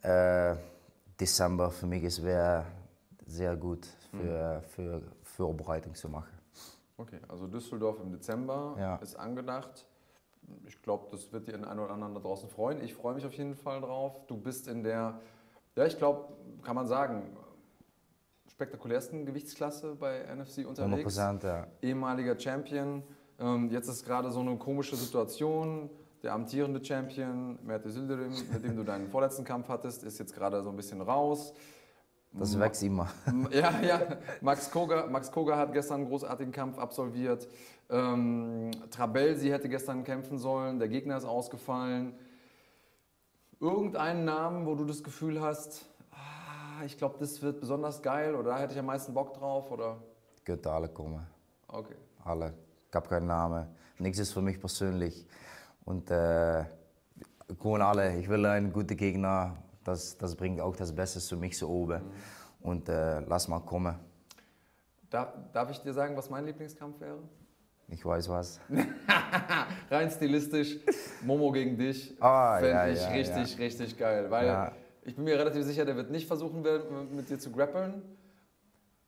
Äh, 0.00 0.56
Dezember 1.20 1.70
für 1.70 1.84
mich 1.84 2.04
ist 2.04 2.24
wär 2.24 2.64
sehr 3.26 3.54
gut 3.54 3.86
für, 4.12 4.62
für 4.62 5.02
Vorbereitung 5.22 5.94
zu 5.94 6.08
machen. 6.08 6.32
Okay, 6.96 7.18
also 7.28 7.46
Düsseldorf 7.46 8.00
im 8.00 8.12
Dezember 8.12 8.76
Ja. 8.78 8.96
ist 8.96 9.14
angedacht. 9.14 9.84
Ich 10.66 10.80
glaube, 10.80 11.08
das 11.10 11.30
wird 11.30 11.46
die 11.46 11.52
einen 11.52 11.78
oder 11.78 11.90
anderen 11.90 12.14
da 12.14 12.20
draußen 12.20 12.48
freuen. 12.48 12.82
Ich 12.82 12.94
freue 12.94 13.12
mich 13.14 13.26
auf 13.26 13.34
jeden 13.34 13.56
Fall 13.56 13.82
drauf. 13.82 14.26
Du 14.26 14.38
bist 14.38 14.68
in 14.68 14.82
der, 14.82 15.20
ja, 15.76 15.84
ich 15.84 15.98
glaube, 15.98 16.32
kann 16.62 16.76
man 16.76 16.86
sagen, 16.86 17.36
spektakulärsten 18.48 19.26
Gewichtsklasse 19.26 19.96
bei 19.96 20.20
NFC 20.34 20.60
100 20.60 20.86
unterwegs. 20.86 21.02
Prozent, 21.02 21.42
ja. 21.42 21.66
Ehemaliger 21.82 22.40
Champion. 22.40 23.02
Ähm, 23.38 23.70
jetzt 23.70 23.88
ist 23.88 24.04
gerade 24.04 24.30
so 24.30 24.40
eine 24.40 24.56
komische 24.56 24.96
Situation. 24.96 25.90
Der 26.22 26.32
amtierende 26.32 26.82
Champion, 26.82 27.58
Mert 27.64 27.84
Yildirim, 27.84 28.32
mit 28.52 28.64
dem 28.64 28.76
du 28.76 28.82
deinen 28.82 29.08
vorletzten 29.08 29.44
Kampf 29.44 29.68
hattest, 29.68 30.04
ist 30.04 30.18
jetzt 30.18 30.34
gerade 30.34 30.62
so 30.62 30.70
ein 30.70 30.76
bisschen 30.76 31.02
raus. 31.02 31.52
Das 32.32 32.58
wächst 32.58 32.82
immer. 32.82 33.08
Ja, 33.50 33.80
ja. 33.80 34.00
Max 34.40 34.70
Koga, 34.70 35.06
Max 35.06 35.30
Koga 35.30 35.56
hat 35.56 35.72
gestern 35.72 36.00
einen 36.00 36.08
großartigen 36.08 36.52
Kampf 36.52 36.78
absolviert. 36.78 37.46
Ähm, 37.90 38.70
Trabelsi 38.90 39.48
hätte 39.50 39.68
gestern 39.68 40.02
kämpfen 40.02 40.38
sollen. 40.38 40.78
Der 40.78 40.88
Gegner 40.88 41.16
ist 41.16 41.24
ausgefallen. 41.24 42.14
Irgendeinen 43.60 44.24
Namen, 44.24 44.66
wo 44.66 44.74
du 44.74 44.84
das 44.84 45.04
Gefühl 45.04 45.40
hast, 45.40 45.86
ah, 46.10 46.84
ich 46.84 46.98
glaube, 46.98 47.16
das 47.20 47.40
wird 47.40 47.60
besonders 47.60 48.02
geil 48.02 48.34
oder 48.34 48.50
da 48.50 48.58
hätte 48.58 48.72
ich 48.72 48.78
am 48.78 48.86
meisten 48.86 49.14
Bock 49.14 49.34
drauf 49.34 49.70
oder? 49.70 49.98
Könnte 50.44 50.70
alle 50.72 50.88
kommen. 50.88 51.24
Okay. 51.68 51.94
Alle. 52.24 52.52
Ich 52.94 52.96
habe 52.96 53.08
keinen 53.08 53.26
Namen. 53.26 53.66
Nichts 53.98 54.20
ist 54.20 54.32
für 54.32 54.40
mich 54.40 54.60
persönlich. 54.60 55.26
Und 55.84 56.12
äh, 56.12 56.64
alle. 57.80 58.16
Ich 58.20 58.28
will 58.28 58.46
einen 58.46 58.72
guten 58.72 58.96
Gegner. 58.96 59.56
Das, 59.82 60.16
das 60.16 60.36
bringt 60.36 60.60
auch 60.60 60.76
das 60.76 60.94
Beste 60.94 61.18
für 61.18 61.34
mich 61.34 61.58
so 61.58 61.68
oben. 61.68 62.02
Und 62.60 62.88
äh, 62.88 63.18
lass 63.18 63.48
mal 63.48 63.58
kommen. 63.58 63.98
Darf, 65.10 65.32
darf 65.52 65.70
ich 65.72 65.80
dir 65.80 65.92
sagen, 65.92 66.16
was 66.16 66.30
mein 66.30 66.46
Lieblingskampf 66.46 67.00
wäre? 67.00 67.18
Ich 67.88 68.06
weiß 68.06 68.28
was. 68.28 68.60
Rein 69.90 70.08
stilistisch, 70.08 70.78
Momo 71.24 71.50
gegen 71.50 71.76
dich, 71.76 72.16
Ah, 72.20 72.58
fände 72.60 72.70
ja, 72.70 72.86
ich 72.86 73.02
ja, 73.02 73.08
richtig, 73.08 73.58
richtig 73.58 73.98
geil. 73.98 74.30
Weil 74.30 74.46
Ja. 74.46 74.72
ich 75.02 75.16
bin 75.16 75.24
mir 75.24 75.36
relativ 75.36 75.64
sicher, 75.64 75.84
der 75.84 75.96
wird 75.96 76.12
nicht 76.12 76.28
versuchen, 76.28 76.62
mit 76.62 77.10
mit 77.10 77.28
dir 77.28 77.40
zu 77.40 77.50
grappeln. 77.50 78.02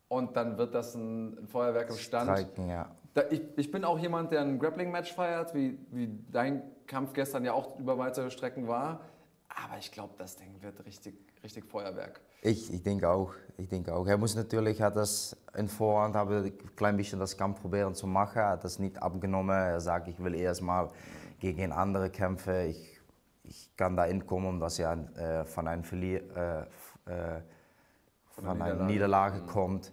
Und 0.09 0.35
dann 0.35 0.57
wird 0.57 0.75
das 0.75 0.93
ein 0.93 1.47
Feuerwerk 1.47 1.89
im 1.89 1.95
Stand. 1.95 2.29
Striken, 2.29 2.69
ja. 2.69 2.91
Da, 3.17 3.23
ich, 3.31 3.41
ich 3.55 3.71
bin 3.71 3.83
auch 3.83 3.97
jemand, 3.97 4.31
der 4.31 4.41
ein 4.41 4.59
Grappling-Match 4.59 5.11
feiert, 5.11 5.55
wie, 5.55 5.75
wie 5.89 6.07
dein 6.31 6.61
Kampf 6.85 7.13
gestern 7.13 7.43
ja 7.43 7.51
auch 7.51 7.79
über 7.79 7.97
weite 7.97 8.29
Strecken 8.29 8.67
war. 8.67 8.99
Aber 9.49 9.79
ich 9.79 9.91
glaube, 9.91 10.13
das 10.19 10.35
Ding 10.35 10.61
wird 10.61 10.85
richtig, 10.85 11.15
richtig 11.43 11.65
Feuerwerk. 11.65 12.21
Ich, 12.43 12.71
ich 12.71 12.83
denke 12.83 13.09
auch. 13.09 13.33
Ich 13.57 13.69
denke 13.69 13.95
auch. 13.95 14.05
Er 14.05 14.19
muss 14.19 14.35
natürlich, 14.35 14.83
hat 14.83 14.95
das 14.95 15.35
in 15.55 15.67
Vorhand, 15.67 16.15
habe 16.15 16.43
ein 16.45 16.75
klein 16.75 16.95
bisschen 16.95 17.17
das 17.17 17.35
Kampf 17.35 17.59
probieren 17.59 17.95
zu 17.95 18.05
machen, 18.05 18.39
hat 18.39 18.63
das 18.63 18.77
nicht 18.77 19.01
abgenommen. 19.01 19.55
Er 19.55 19.81
sagt, 19.81 20.07
ich 20.09 20.23
will 20.23 20.35
erst 20.35 20.61
mal 20.61 20.91
gegen 21.39 21.71
andere 21.71 22.11
kämpfen. 22.11 22.67
Ich, 22.67 22.99
ich 23.45 23.75
kann 23.75 23.97
da 23.97 24.05
entkommen, 24.05 24.59
dass 24.59 24.77
er 24.77 24.93
äh, 25.17 25.43
von 25.43 25.67
einer 25.67 25.83
Verlier, 25.83 26.21
äh, 27.07 27.11
äh, 27.11 27.41
von 28.29 28.45
einer 28.45 28.65
Niederlage. 28.65 28.85
Niederlage 28.85 29.41
kommt. 29.47 29.91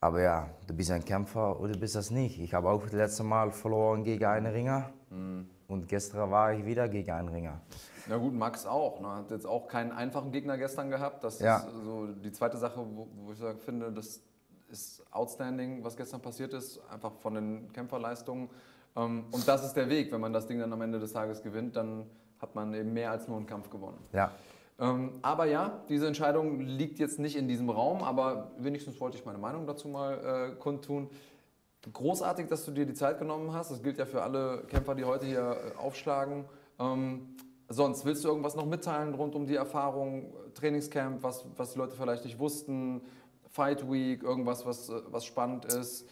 Aber 0.00 0.22
ja, 0.22 0.48
du 0.66 0.74
bist 0.74 0.90
ein 0.92 1.04
Kämpfer 1.04 1.58
oder 1.60 1.72
du 1.72 1.80
bist 1.80 1.96
das 1.96 2.10
nicht. 2.10 2.38
Ich 2.38 2.54
habe 2.54 2.70
auch 2.70 2.82
das 2.82 2.92
letzte 2.92 3.24
Mal 3.24 3.50
verloren 3.50 4.04
gegen 4.04 4.24
einen 4.24 4.46
Ringer. 4.46 4.90
Und 5.10 5.88
gestern 5.88 6.30
war 6.30 6.52
ich 6.52 6.64
wieder 6.64 6.88
gegen 6.88 7.10
einen 7.10 7.28
Ringer. 7.28 7.60
Na 8.06 8.16
gut, 8.16 8.32
Max 8.32 8.64
auch. 8.64 9.00
Ne? 9.00 9.08
Hat 9.08 9.30
jetzt 9.30 9.46
auch 9.46 9.66
keinen 9.66 9.90
einfachen 9.90 10.30
Gegner 10.30 10.56
gestern 10.56 10.88
gehabt. 10.90 11.24
Das 11.24 11.40
Ja. 11.40 11.56
ist 11.58 11.66
so 11.84 12.06
die 12.06 12.30
zweite 12.30 12.56
Sache, 12.56 12.78
wo, 12.78 13.08
wo 13.24 13.32
ich 13.32 13.38
sag, 13.38 13.58
finde, 13.60 13.90
das 13.90 14.22
ist 14.70 15.04
outstanding, 15.10 15.82
was 15.82 15.96
gestern 15.96 16.20
passiert 16.20 16.52
ist, 16.54 16.80
einfach 16.92 17.12
von 17.20 17.34
den 17.34 17.72
Kämpferleistungen. 17.72 18.48
Ähm, 18.96 19.24
und 19.32 19.48
das 19.48 19.64
ist 19.64 19.74
der 19.74 19.88
Weg. 19.88 20.12
Wenn 20.12 20.20
man 20.20 20.32
das 20.32 20.46
Ding 20.46 20.60
dann 20.60 20.72
am 20.72 20.80
Ende 20.80 21.00
des 21.00 21.12
Tages 21.12 21.42
gewinnt, 21.42 21.74
dann 21.74 22.06
hat 22.38 22.54
man 22.54 22.72
eben 22.72 22.92
mehr 22.92 23.10
als 23.10 23.26
nur 23.26 23.36
einen 23.36 23.46
Kampf 23.46 23.68
gewonnen. 23.68 23.98
Ja, 24.12 24.30
aber 24.78 25.46
ja, 25.46 25.82
diese 25.88 26.06
Entscheidung 26.06 26.60
liegt 26.60 27.00
jetzt 27.00 27.18
nicht 27.18 27.34
in 27.36 27.48
diesem 27.48 27.68
Raum, 27.68 28.04
aber 28.04 28.52
wenigstens 28.58 29.00
wollte 29.00 29.16
ich 29.16 29.24
meine 29.24 29.38
Meinung 29.38 29.66
dazu 29.66 29.88
mal 29.88 30.52
äh, 30.52 30.56
kundtun. 30.56 31.10
Großartig, 31.92 32.46
dass 32.46 32.64
du 32.64 32.70
dir 32.70 32.86
die 32.86 32.94
Zeit 32.94 33.18
genommen 33.18 33.52
hast. 33.52 33.72
Das 33.72 33.82
gilt 33.82 33.98
ja 33.98 34.06
für 34.06 34.22
alle 34.22 34.64
Kämpfer, 34.68 34.94
die 34.94 35.04
heute 35.04 35.26
hier 35.26 35.74
äh, 35.74 35.78
aufschlagen. 35.78 36.44
Ähm, 36.78 37.34
sonst, 37.68 38.04
willst 38.04 38.24
du 38.24 38.28
irgendwas 38.28 38.54
noch 38.54 38.66
mitteilen 38.66 39.14
rund 39.14 39.34
um 39.34 39.46
die 39.46 39.56
Erfahrung, 39.56 40.32
Trainingscamp, 40.54 41.24
was, 41.24 41.44
was 41.56 41.72
die 41.72 41.78
Leute 41.78 41.96
vielleicht 41.96 42.24
nicht 42.24 42.38
wussten, 42.38 43.00
Fight 43.50 43.90
Week, 43.90 44.22
irgendwas, 44.22 44.64
was, 44.64 44.90
äh, 44.90 45.00
was 45.10 45.24
spannend 45.24 45.64
ist, 45.64 46.08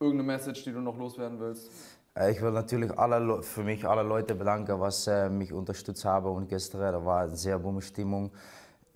irgendeine 0.00 0.32
Message, 0.32 0.64
die 0.64 0.72
du 0.72 0.80
noch 0.80 0.96
loswerden 0.96 1.38
willst? 1.40 1.70
Äh, 2.18 2.32
Ich 2.32 2.42
will 2.42 2.50
natürlich 2.52 2.96
alle, 2.98 3.18
Le- 3.18 3.42
für 3.42 3.62
mich 3.62 3.84
alle 3.86 4.02
Leute 4.02 4.34
bedanken, 4.34 4.78
was 4.80 5.06
äh, 5.06 5.28
mich 5.28 5.52
unterstützt 5.52 6.04
haben. 6.04 6.26
Und 6.28 6.48
gestern 6.48 6.80
da 6.92 7.04
war 7.04 7.22
eine 7.22 7.36
sehr 7.36 7.58
bumme 7.58 7.82
Stimmung. 7.82 8.30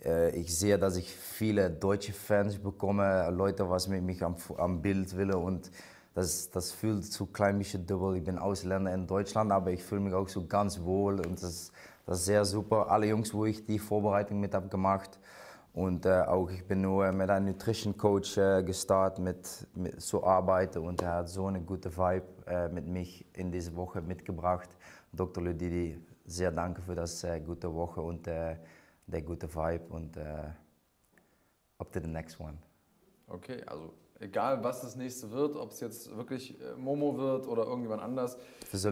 Äh, 0.03 0.31
ich 0.35 0.57
sehe, 0.57 0.77
dass 0.79 0.95
ich 0.97 1.09
viele 1.15 1.69
deutsche 1.69 2.13
Fans 2.13 2.57
bekomme, 2.57 3.29
Leute, 3.31 3.69
was 3.69 3.87
mit 3.87 4.03
mich 4.03 4.23
am, 4.23 4.35
am 4.57 4.81
Bild 4.81 5.15
will. 5.17 5.33
Und 5.33 5.71
das, 6.15 6.49
das 6.51 6.71
fühlt 6.71 7.05
so 7.05 7.25
klein 7.27 7.57
bisschen 7.57 7.85
doppelt. 7.85 8.17
Ich 8.19 8.23
bin 8.25 8.37
Ausländer 8.37 8.93
in 8.93 9.07
Deutschland, 9.07 9.51
aber 9.51 9.71
ich 9.71 9.83
fühle 9.83 10.01
mich 10.01 10.13
auch 10.13 10.29
so 10.29 10.45
ganz 10.45 10.81
wohl. 10.81 11.19
Und 11.25 11.41
das, 11.41 11.71
das 12.05 12.19
ist 12.19 12.25
sehr 12.25 12.45
super. 12.45 12.89
Alle 12.91 13.07
Jungs, 13.07 13.33
wo 13.33 13.45
ich 13.45 13.65
die 13.65 13.79
Vorbereitung 13.79 14.39
mit 14.39 14.53
habe 14.53 14.67
gemacht. 14.69 15.19
Und 15.73 16.05
äh, 16.05 16.21
auch 16.21 16.51
ich 16.51 16.63
bin 16.65 16.81
nur 16.81 17.11
mit 17.11 17.31
einem 17.31 17.47
Nutrition 17.47 17.97
Coach 17.97 18.37
äh, 18.37 18.61
gestartet 18.61 19.23
mit, 19.23 19.67
mit 19.73 19.99
zu 19.99 20.23
arbeiten 20.23 20.79
und 20.79 21.01
er 21.01 21.13
hat 21.15 21.29
so 21.29 21.47
eine 21.47 21.61
gute 21.61 21.95
Vibe 21.97 22.27
äh, 22.45 22.69
mit 22.69 22.85
mich 22.85 23.25
in 23.33 23.51
diese 23.51 23.75
Woche 23.75 23.99
mitgebracht. 24.01 24.69
Dr. 25.11 25.43
Ludidi, 25.43 25.97
sehr 26.25 26.51
danke 26.51 26.79
für 26.79 26.93
das 26.93 27.23
äh, 27.23 27.39
gute 27.39 27.73
Woche 27.73 28.01
und 28.01 28.27
äh, 28.27 28.55
der 29.07 29.21
gute 29.23 29.53
Vibe 29.53 29.85
und 29.89 30.15
äh, 30.15 30.21
up 31.79 31.91
to 31.91 31.99
the 31.99 32.07
next 32.07 32.39
one. 32.39 32.57
Okay, 33.27 33.63
also 33.65 33.93
egal 34.19 34.63
was 34.63 34.81
das 34.81 34.95
nächste 34.95 35.31
wird, 35.31 35.55
ob 35.55 35.71
es 35.71 35.79
jetzt 35.79 36.15
wirklich 36.15 36.55
Momo 36.77 37.17
wird 37.17 37.47
oder 37.47 37.63
irgendjemand 37.63 38.03
anders. 38.03 38.37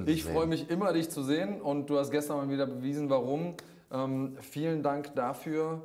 Ich 0.08 0.24
freue 0.24 0.48
mich 0.48 0.68
immer, 0.72 0.94
dich 0.94 1.12
zu 1.12 1.22
sehen 1.22 1.62
und 1.62 1.92
du 1.92 2.00
hast 2.00 2.10
gestern 2.10 2.38
mal 2.38 2.50
wieder 2.50 2.66
bewiesen, 2.66 3.08
warum. 3.12 3.56
Ähm, 3.92 4.36
vielen 4.40 4.82
Dank 4.82 5.14
dafür. 5.14 5.84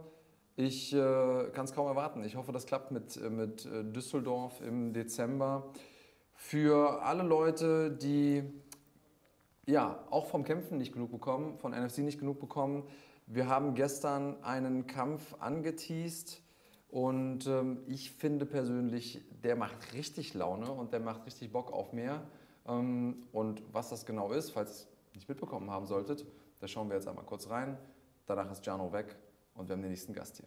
Ich 0.59 0.95
äh, 0.95 1.51
kann 1.53 1.66
es 1.66 1.75
kaum 1.75 1.87
erwarten. 1.87 2.25
Ich 2.25 2.35
hoffe, 2.35 2.51
das 2.51 2.64
klappt 2.64 2.90
mit, 2.90 3.19
äh, 3.19 3.29
mit 3.29 3.66
äh, 3.66 3.85
Düsseldorf 3.85 4.62
im 4.62 4.95
Dezember. 4.95 5.71
Für 6.33 7.03
alle 7.03 7.23
Leute, 7.23 7.90
die 7.90 8.42
ja, 9.66 10.03
auch 10.11 10.27
vom 10.27 10.45
Kämpfen 10.45 10.79
nicht 10.79 10.95
genug 10.95 11.11
bekommen, 11.11 11.59
von 11.59 11.73
NFC 11.73 11.99
nicht 11.99 12.19
genug 12.19 12.40
bekommen. 12.40 12.85
Wir 13.27 13.49
haben 13.49 13.75
gestern 13.75 14.42
einen 14.42 14.87
Kampf 14.87 15.35
angeteased 15.40 16.40
und 16.88 17.47
ähm, 17.47 17.83
ich 17.87 18.12
finde 18.12 18.47
persönlich, 18.47 19.21
der 19.42 19.57
macht 19.57 19.92
richtig 19.92 20.33
Laune 20.33 20.71
und 20.71 20.95
der 20.95 21.01
macht 21.01 21.27
richtig 21.27 21.53
Bock 21.53 21.71
auf 21.71 21.92
mehr. 21.92 22.23
Ähm, 22.66 23.25
und 23.33 23.62
was 23.73 23.90
das 23.90 24.07
genau 24.07 24.33
ist, 24.33 24.53
falls 24.53 24.71
ihr 24.71 24.75
es 24.75 25.14
nicht 25.16 25.29
mitbekommen 25.29 25.71
haben 25.71 25.87
solltet, 25.87 26.25
da 26.61 26.69
schauen 26.69 26.88
wir 26.88 26.97
jetzt 26.97 27.09
einmal 27.09 27.27
kurz 27.27 27.51
rein. 27.51 27.77
Danach 28.27 28.51
ist 28.51 28.64
Jano 28.64 28.92
weg 28.92 29.16
und 29.57 29.69
wir 29.69 29.75
haben 29.75 29.83
den 29.83 29.90
nächsten 29.90 30.12
Gast 30.12 30.37
hier. 30.37 30.47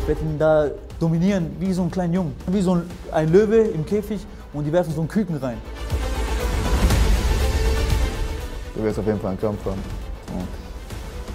Ich 0.00 0.08
werde 0.08 0.20
ihn 0.20 0.38
da 0.38 0.70
dominieren, 1.00 1.56
wie 1.58 1.72
so 1.72 1.82
ein 1.82 1.90
kleiner 1.90 2.12
Jungen. 2.12 2.34
Wie 2.46 2.60
so 2.60 2.82
ein 3.10 3.32
Löwe 3.32 3.56
im 3.56 3.86
Käfig 3.86 4.26
und 4.54 4.64
die 4.64 4.72
werfen 4.72 4.94
so 4.94 5.00
einen 5.00 5.08
Küken 5.08 5.36
rein. 5.36 5.60
Du 8.74 8.82
wirst 8.82 8.98
auf 8.98 9.06
jeden 9.06 9.20
Fall 9.20 9.30
einen 9.30 9.40
Kampf 9.40 9.64
haben. 9.64 9.82
Und 10.32 10.48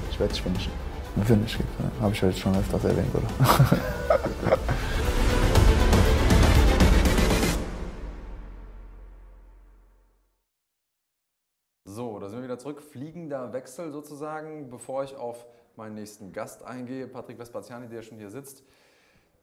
ich 0.09 0.19
werde 0.19 0.33
dich 0.33 0.41
finishen. 0.41 0.71
Finish 1.25 1.59
habe 1.99 2.13
ich 2.13 2.23
heute 2.23 2.37
schon 2.37 2.55
öfters 2.55 2.83
erwähnt, 2.85 3.13
oder? 3.13 3.27
So, 11.85 12.19
da 12.19 12.29
sind 12.29 12.37
wir 12.37 12.43
wieder 12.43 12.59
zurück. 12.59 12.81
Fliegender 12.81 13.51
Wechsel 13.51 13.91
sozusagen, 13.91 14.69
bevor 14.69 15.03
ich 15.03 15.17
auf 15.17 15.45
meinen 15.75 15.95
nächsten 15.95 16.31
Gast 16.31 16.63
eingehe. 16.63 17.07
Patrick 17.07 17.37
Vespaziani, 17.39 17.89
der 17.89 18.03
schon 18.03 18.19
hier 18.19 18.29
sitzt. 18.29 18.63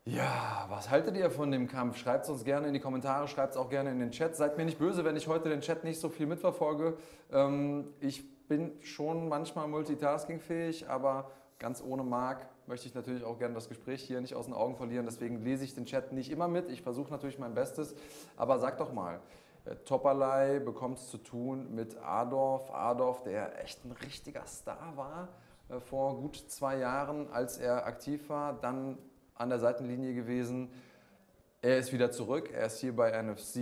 Ja, 0.09 0.67
was 0.69 0.89
haltet 0.89 1.17
ihr 1.17 1.33
von 1.33 1.51
dem 1.51 1.67
Kampf? 1.67 1.97
Schreibt 1.97 2.27
es 2.27 2.31
uns 2.31 2.45
gerne 2.45 2.69
in 2.69 2.75
die 2.75 2.79
Kommentare, 2.79 3.27
schreibt 3.27 3.55
es 3.55 3.57
auch 3.57 3.69
gerne 3.69 3.91
in 3.91 3.99
den 3.99 4.13
Chat. 4.13 4.37
Seid 4.37 4.57
mir 4.57 4.65
nicht 4.65 4.79
böse, 4.79 5.05
wenn 5.05 5.17
ich 5.17 5.27
heute 5.27 5.49
den 5.49 5.63
Chat 5.63 5.83
nicht 5.83 5.99
so 5.99 6.09
viel 6.09 6.27
mitverfolge. 6.27 6.97
Ähm, 7.33 7.89
ich 7.99 8.47
bin 8.47 8.71
schon 8.83 9.29
manchmal 9.29 9.67
multitaskingfähig, 9.67 10.89
aber 10.89 11.33
ganz 11.59 11.83
ohne 11.83 12.05
Marc 12.05 12.47
möchte 12.69 12.87
ich 12.87 12.95
natürlich 12.95 13.25
auch 13.25 13.37
gerne 13.37 13.55
das 13.55 13.69
Gespräch 13.69 14.01
hier 14.01 14.21
nicht 14.21 14.37
aus 14.37 14.45
den 14.45 14.55
Augen 14.55 14.77
verlieren. 14.77 15.07
Deswegen 15.07 15.43
lese 15.43 15.65
ich 15.65 15.75
den 15.75 15.87
Chat 15.87 16.13
nicht 16.13 16.31
immer 16.31 16.47
mit. 16.47 16.71
Ich 16.71 16.83
versuche 16.83 17.11
natürlich 17.11 17.41
mein 17.41 17.55
Bestes. 17.55 17.97
Aber 18.37 18.61
sag 18.61 18.79
doch 18.79 18.93
mal, 18.93 19.19
äh, 19.65 19.75
Topperlei 19.75 20.61
bekommt 20.61 20.99
es 20.99 21.09
zu 21.09 21.19
tun 21.19 21.75
mit 21.75 21.97
Adolf. 22.01 22.71
Adolf, 22.71 23.25
der 23.25 23.61
echt 23.61 23.85
ein 23.85 23.91
richtiger 23.91 24.47
Star 24.47 24.97
war 24.97 25.31
äh, 25.69 25.81
vor 25.81 26.17
gut 26.17 26.37
zwei 26.37 26.79
Jahren, 26.79 27.29
als 27.33 27.59
er 27.59 27.87
aktiv 27.87 28.29
war, 28.29 28.53
dann 28.53 28.99
an 29.37 29.49
der 29.49 29.59
Seitenlinie 29.59 30.15
gewesen. 30.15 30.71
Er 31.63 31.79
ist 31.79 31.93
wieder 31.93 32.11
zurück, 32.11 32.51
er 32.53 32.67
ist 32.67 32.81
hier 32.81 32.95
bei 32.95 33.11
NFC. 33.11 33.57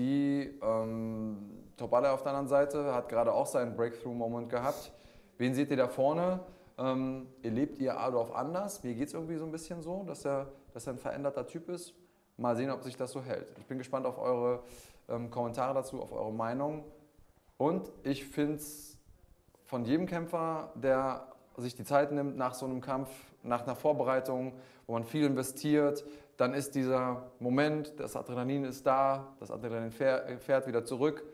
Ähm, 0.62 1.38
Topalay 1.76 2.10
auf 2.10 2.22
der 2.22 2.32
anderen 2.32 2.48
Seite 2.48 2.94
hat 2.94 3.08
gerade 3.08 3.32
auch 3.32 3.46
seinen 3.46 3.76
Breakthrough-Moment 3.76 4.48
gehabt. 4.48 4.92
Wen 5.38 5.54
seht 5.54 5.70
ihr 5.70 5.76
da 5.76 5.88
vorne? 5.88 6.40
Ähm, 6.76 7.28
erlebt 7.42 7.78
ihr 7.78 7.98
Adolf 7.98 8.32
anders? 8.32 8.82
Mir 8.82 8.94
geht 8.94 9.08
es 9.08 9.14
irgendwie 9.14 9.36
so 9.36 9.44
ein 9.44 9.52
bisschen 9.52 9.82
so, 9.82 10.02
dass 10.04 10.24
er, 10.24 10.48
dass 10.72 10.86
er 10.86 10.94
ein 10.94 10.98
veränderter 10.98 11.46
Typ 11.46 11.68
ist. 11.68 11.94
Mal 12.36 12.56
sehen, 12.56 12.70
ob 12.70 12.82
sich 12.82 12.96
das 12.96 13.12
so 13.12 13.22
hält. 13.22 13.46
Ich 13.58 13.66
bin 13.66 13.78
gespannt 13.78 14.06
auf 14.06 14.18
eure 14.18 14.62
ähm, 15.08 15.30
Kommentare 15.30 15.74
dazu, 15.74 16.02
auf 16.02 16.12
eure 16.12 16.32
Meinung. 16.32 16.84
Und 17.56 17.90
ich 18.02 18.24
finde 18.24 18.56
es 18.56 18.98
von 19.64 19.84
jedem 19.84 20.06
Kämpfer, 20.06 20.72
der 20.74 21.33
sich 21.56 21.74
die 21.74 21.84
Zeit 21.84 22.12
nimmt 22.12 22.36
nach 22.36 22.54
so 22.54 22.66
einem 22.66 22.80
Kampf, 22.80 23.08
nach 23.42 23.62
einer 23.62 23.76
Vorbereitung, 23.76 24.54
wo 24.86 24.94
man 24.94 25.04
viel 25.04 25.24
investiert, 25.24 26.04
dann 26.36 26.52
ist 26.52 26.74
dieser 26.74 27.30
Moment, 27.38 27.98
das 27.98 28.16
Adrenalin 28.16 28.64
ist 28.64 28.86
da, 28.86 29.34
das 29.38 29.50
Adrenalin 29.50 29.92
fähr- 29.92 30.38
fährt 30.38 30.66
wieder 30.66 30.84
zurück. 30.84 31.24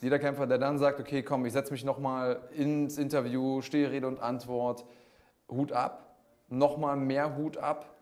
Jeder 0.00 0.18
Kämpfer, 0.18 0.46
der 0.46 0.58
dann 0.58 0.78
sagt, 0.78 1.00
okay, 1.00 1.22
komm, 1.22 1.46
ich 1.46 1.52
setze 1.52 1.72
mich 1.72 1.84
nochmal 1.84 2.40
ins 2.52 2.98
Interview, 2.98 3.60
stehe 3.62 3.90
Rede 3.90 4.06
und 4.06 4.20
Antwort, 4.20 4.84
Hut 5.50 5.72
ab. 5.72 6.16
Nochmal 6.48 6.96
mehr 6.96 7.36
Hut 7.36 7.56
ab, 7.56 7.94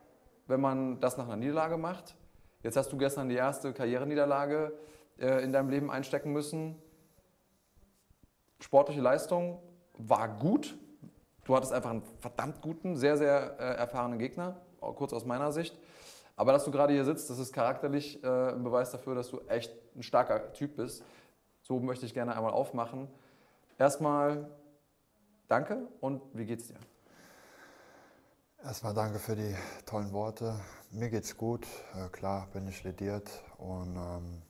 wenn 0.46 0.60
man 0.60 1.00
das 1.00 1.16
nach 1.16 1.26
einer 1.26 1.36
Niederlage 1.36 1.76
macht. 1.76 2.16
Jetzt 2.62 2.76
hast 2.76 2.92
du 2.92 2.96
gestern 2.96 3.28
die 3.28 3.36
erste 3.36 3.72
Karriereniederlage 3.72 4.72
äh, 5.18 5.42
in 5.42 5.52
deinem 5.52 5.68
Leben 5.68 5.90
einstecken 5.90 6.32
müssen. 6.32 6.76
Sportliche 8.60 9.00
Leistung 9.00 9.60
war 9.94 10.28
gut. 10.38 10.76
Du 11.44 11.56
hattest 11.56 11.72
einfach 11.72 11.90
einen 11.90 12.02
verdammt 12.20 12.60
guten, 12.60 12.96
sehr, 12.96 13.16
sehr 13.16 13.58
äh, 13.58 13.74
erfahrenen 13.74 14.18
Gegner, 14.18 14.60
kurz 14.80 15.12
aus 15.12 15.24
meiner 15.24 15.50
Sicht. 15.52 15.76
Aber 16.36 16.52
dass 16.52 16.64
du 16.64 16.70
gerade 16.70 16.92
hier 16.92 17.04
sitzt, 17.04 17.30
das 17.30 17.38
ist 17.38 17.52
charakterlich 17.52 18.22
äh, 18.22 18.52
ein 18.52 18.62
Beweis 18.62 18.90
dafür, 18.90 19.14
dass 19.14 19.28
du 19.28 19.40
echt 19.48 19.72
ein 19.96 20.02
starker 20.02 20.52
Typ 20.52 20.76
bist. 20.76 21.04
So 21.62 21.78
möchte 21.80 22.06
ich 22.06 22.14
gerne 22.14 22.36
einmal 22.36 22.52
aufmachen. 22.52 23.08
Erstmal 23.78 24.48
danke 25.48 25.88
und 26.00 26.22
wie 26.32 26.44
geht's 26.44 26.68
dir? 26.68 26.76
Erstmal 28.64 28.94
danke 28.94 29.18
für 29.18 29.34
die 29.34 29.56
tollen 29.86 30.12
Worte. 30.12 30.60
Mir 30.90 31.10
geht's 31.10 31.36
gut. 31.36 31.66
Äh, 31.96 32.08
klar 32.10 32.46
bin 32.52 32.68
ich 32.68 32.84
lediert 32.84 33.42
und 33.58 33.96
ähm, 33.96 34.42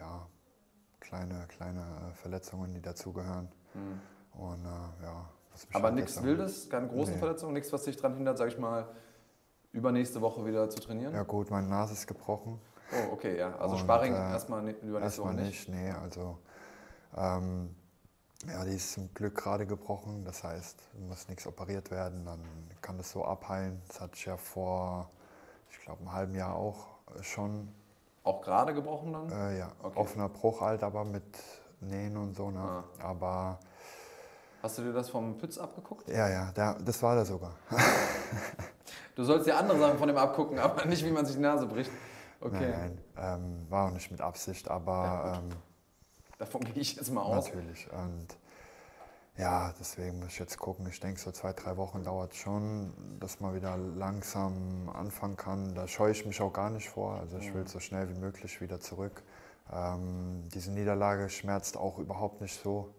ja, 0.00 0.26
kleine, 0.98 1.46
kleine 1.46 1.80
äh, 1.80 2.14
Verletzungen, 2.14 2.74
die 2.74 2.82
dazugehören. 2.82 3.52
Mhm. 3.74 4.00
Und 4.38 4.64
äh, 4.64 5.04
ja, 5.04 5.28
Aber 5.74 5.84
halt 5.88 5.94
nichts 5.96 6.22
Wildes, 6.22 6.70
keine 6.70 6.88
großen 6.88 7.14
Nee. 7.14 7.18
Verletzungen, 7.18 7.52
nichts, 7.54 7.72
was 7.72 7.82
dich 7.82 7.96
daran 7.96 8.14
hindert, 8.14 8.38
sag 8.38 8.48
ich 8.48 8.58
mal, 8.58 8.88
übernächste 9.72 10.20
Woche 10.20 10.44
wieder 10.46 10.70
zu 10.70 10.80
trainieren? 10.80 11.12
Ja 11.12 11.24
gut, 11.24 11.50
meine 11.50 11.66
Nase 11.68 11.92
ist 11.94 12.06
gebrochen. 12.06 12.60
Oh, 12.92 13.12
okay, 13.12 13.36
ja. 13.36 13.54
Also 13.56 13.74
Und, 13.74 13.80
Sparring 13.80 14.14
äh, 14.14 14.16
erstmal 14.30 14.62
ne- 14.62 14.70
übernächste 14.70 15.22
Woche 15.22 15.30
Erstmal 15.32 15.44
nicht. 15.46 15.68
nicht, 15.68 15.80
nee, 15.80 15.90
also 15.90 16.38
ähm, 17.16 17.74
ja, 18.46 18.64
die 18.64 18.76
ist 18.76 18.92
zum 18.92 19.12
Glück 19.12 19.34
gerade 19.36 19.66
gebrochen. 19.66 20.24
Das 20.24 20.44
heißt, 20.44 20.80
muss 21.08 21.28
nichts 21.28 21.46
operiert 21.46 21.90
werden, 21.90 22.24
dann 22.24 22.40
kann 22.80 22.96
das 22.96 23.10
so 23.10 23.24
abheilen. 23.24 23.82
Das 23.88 24.00
hatte 24.00 24.12
ich 24.14 24.24
ja 24.24 24.36
vor, 24.36 25.10
ich 25.70 25.80
glaube, 25.80 26.00
einem 26.00 26.12
halben 26.12 26.34
Jahr 26.36 26.54
auch 26.54 26.86
äh, 27.16 27.22
schon. 27.22 27.74
Auch 28.22 28.40
gerade 28.42 28.72
gebrochen 28.72 29.12
dann? 29.12 29.30
Äh, 29.32 29.58
ja, 29.58 29.72
Okay. 29.82 29.98
offener 29.98 30.28
Bruch 30.28 30.60
halt, 30.60 30.82
aber 30.82 31.04
mit 31.04 31.24
Nähen 31.80 32.16
und 32.16 32.34
so. 32.36 32.50
Ne? 32.50 32.60
Ah. 32.60 32.84
Aber 33.00 33.58
Hast 34.62 34.78
du 34.78 34.82
dir 34.82 34.92
das 34.92 35.08
vom 35.10 35.38
Pütz 35.38 35.58
abgeguckt? 35.58 36.08
ja, 36.08 36.28
ja, 36.28 36.52
der, 36.52 36.74
das 36.84 37.02
war 37.02 37.14
der 37.14 37.24
sogar. 37.24 37.54
Du 39.14 39.24
sollst 39.24 39.48
dir 39.48 39.56
andere 39.56 39.76
Sachen 39.80 39.98
von 39.98 40.06
dem 40.06 40.16
abgucken, 40.16 40.60
aber 40.60 40.84
nicht, 40.84 41.04
wie 41.04 41.10
man 41.10 41.26
sich 41.26 41.34
die 41.34 41.42
Nase 41.42 41.66
bricht. 41.66 41.90
Okay, 42.40 42.70
Nein, 42.70 42.98
nein, 43.16 43.40
ähm, 43.42 43.66
war 43.68 43.88
auch 43.88 43.90
nicht 43.92 44.12
mit 44.12 44.20
Absicht, 44.20 44.66
Ja, 44.66 44.72
aber 44.74 45.40
gut. 45.42 45.50
ähm, 45.52 45.56
davon 46.38 46.60
gehe 46.62 46.74
ich 46.80 46.94
jetzt 46.94 47.10
mal 47.10 47.22
aus. 47.22 47.46
Natürlich. 47.48 47.88
Und 47.90 48.28
ja, 49.36 49.74
deswegen 49.80 50.20
muss 50.20 50.28
ich 50.28 50.38
jetzt 50.38 50.56
gucken. 50.56 50.86
Ich 50.88 51.00
denke, 51.00 51.18
so 51.20 51.32
zwei, 51.32 51.52
drei 51.52 51.76
Wochen 51.76 52.04
dauert 52.04 52.30
es 52.32 52.38
schon, 52.38 52.92
dass 53.18 53.40
man 53.40 53.56
wieder 53.56 53.76
langsam 53.76 54.88
anfangen 54.94 55.36
kann. 55.36 55.74
Da 55.74 55.88
scheue 55.88 56.12
ich 56.12 56.24
mich 56.24 56.40
auch 56.40 56.52
gar 56.52 56.70
nicht 56.70 56.88
vor. 56.88 57.14
Also 57.18 57.38
ich 57.38 57.52
will 57.52 57.66
so 57.66 57.80
schnell 57.80 58.08
wie 58.08 58.18
möglich 58.20 58.60
wieder 58.60 58.78
zurück. 58.78 59.24
Ähm, 59.72 60.44
diese 60.54 60.70
Niederlage 60.70 61.28
schmerzt 61.28 61.76
auch 61.76 61.98
überhaupt 61.98 62.40
nicht 62.40 62.62
so, 62.62 62.94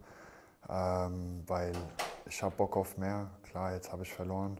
ähm, 0.70 1.42
weil 1.46 1.72
ich 2.26 2.42
habe 2.42 2.54
Bock 2.54 2.76
auf 2.76 2.96
mehr. 2.96 3.30
Klar, 3.42 3.74
jetzt 3.74 3.92
habe 3.92 4.04
ich 4.04 4.12
verloren, 4.12 4.58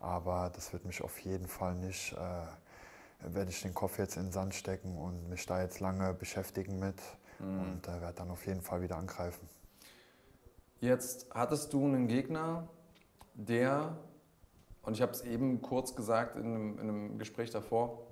aber 0.00 0.50
das 0.54 0.72
wird 0.72 0.84
mich 0.84 1.02
auf 1.02 1.18
jeden 1.20 1.48
Fall 1.48 1.74
nicht, 1.74 2.12
äh, 2.12 3.32
werde 3.34 3.50
ich 3.50 3.62
den 3.62 3.74
Kopf 3.74 3.98
jetzt 3.98 4.16
in 4.16 4.24
den 4.24 4.32
Sand 4.32 4.54
stecken 4.54 4.96
und 4.96 5.28
mich 5.28 5.44
da 5.46 5.60
jetzt 5.60 5.80
lange 5.80 6.14
beschäftigen 6.14 6.78
mit 6.78 7.00
und 7.40 7.86
äh, 7.86 8.00
werde 8.00 8.14
dann 8.14 8.30
auf 8.30 8.46
jeden 8.46 8.62
Fall 8.62 8.82
wieder 8.82 8.96
angreifen. 8.96 9.48
Jetzt 10.80 11.26
hattest 11.34 11.72
du 11.72 11.84
einen 11.84 12.06
Gegner, 12.06 12.68
der, 13.34 13.96
und 14.82 14.94
ich 14.94 15.02
habe 15.02 15.12
es 15.12 15.22
eben 15.22 15.60
kurz 15.62 15.94
gesagt 15.94 16.36
in 16.36 16.44
einem, 16.44 16.72
in 16.74 16.80
einem 16.80 17.18
Gespräch 17.18 17.50
davor, 17.50 18.06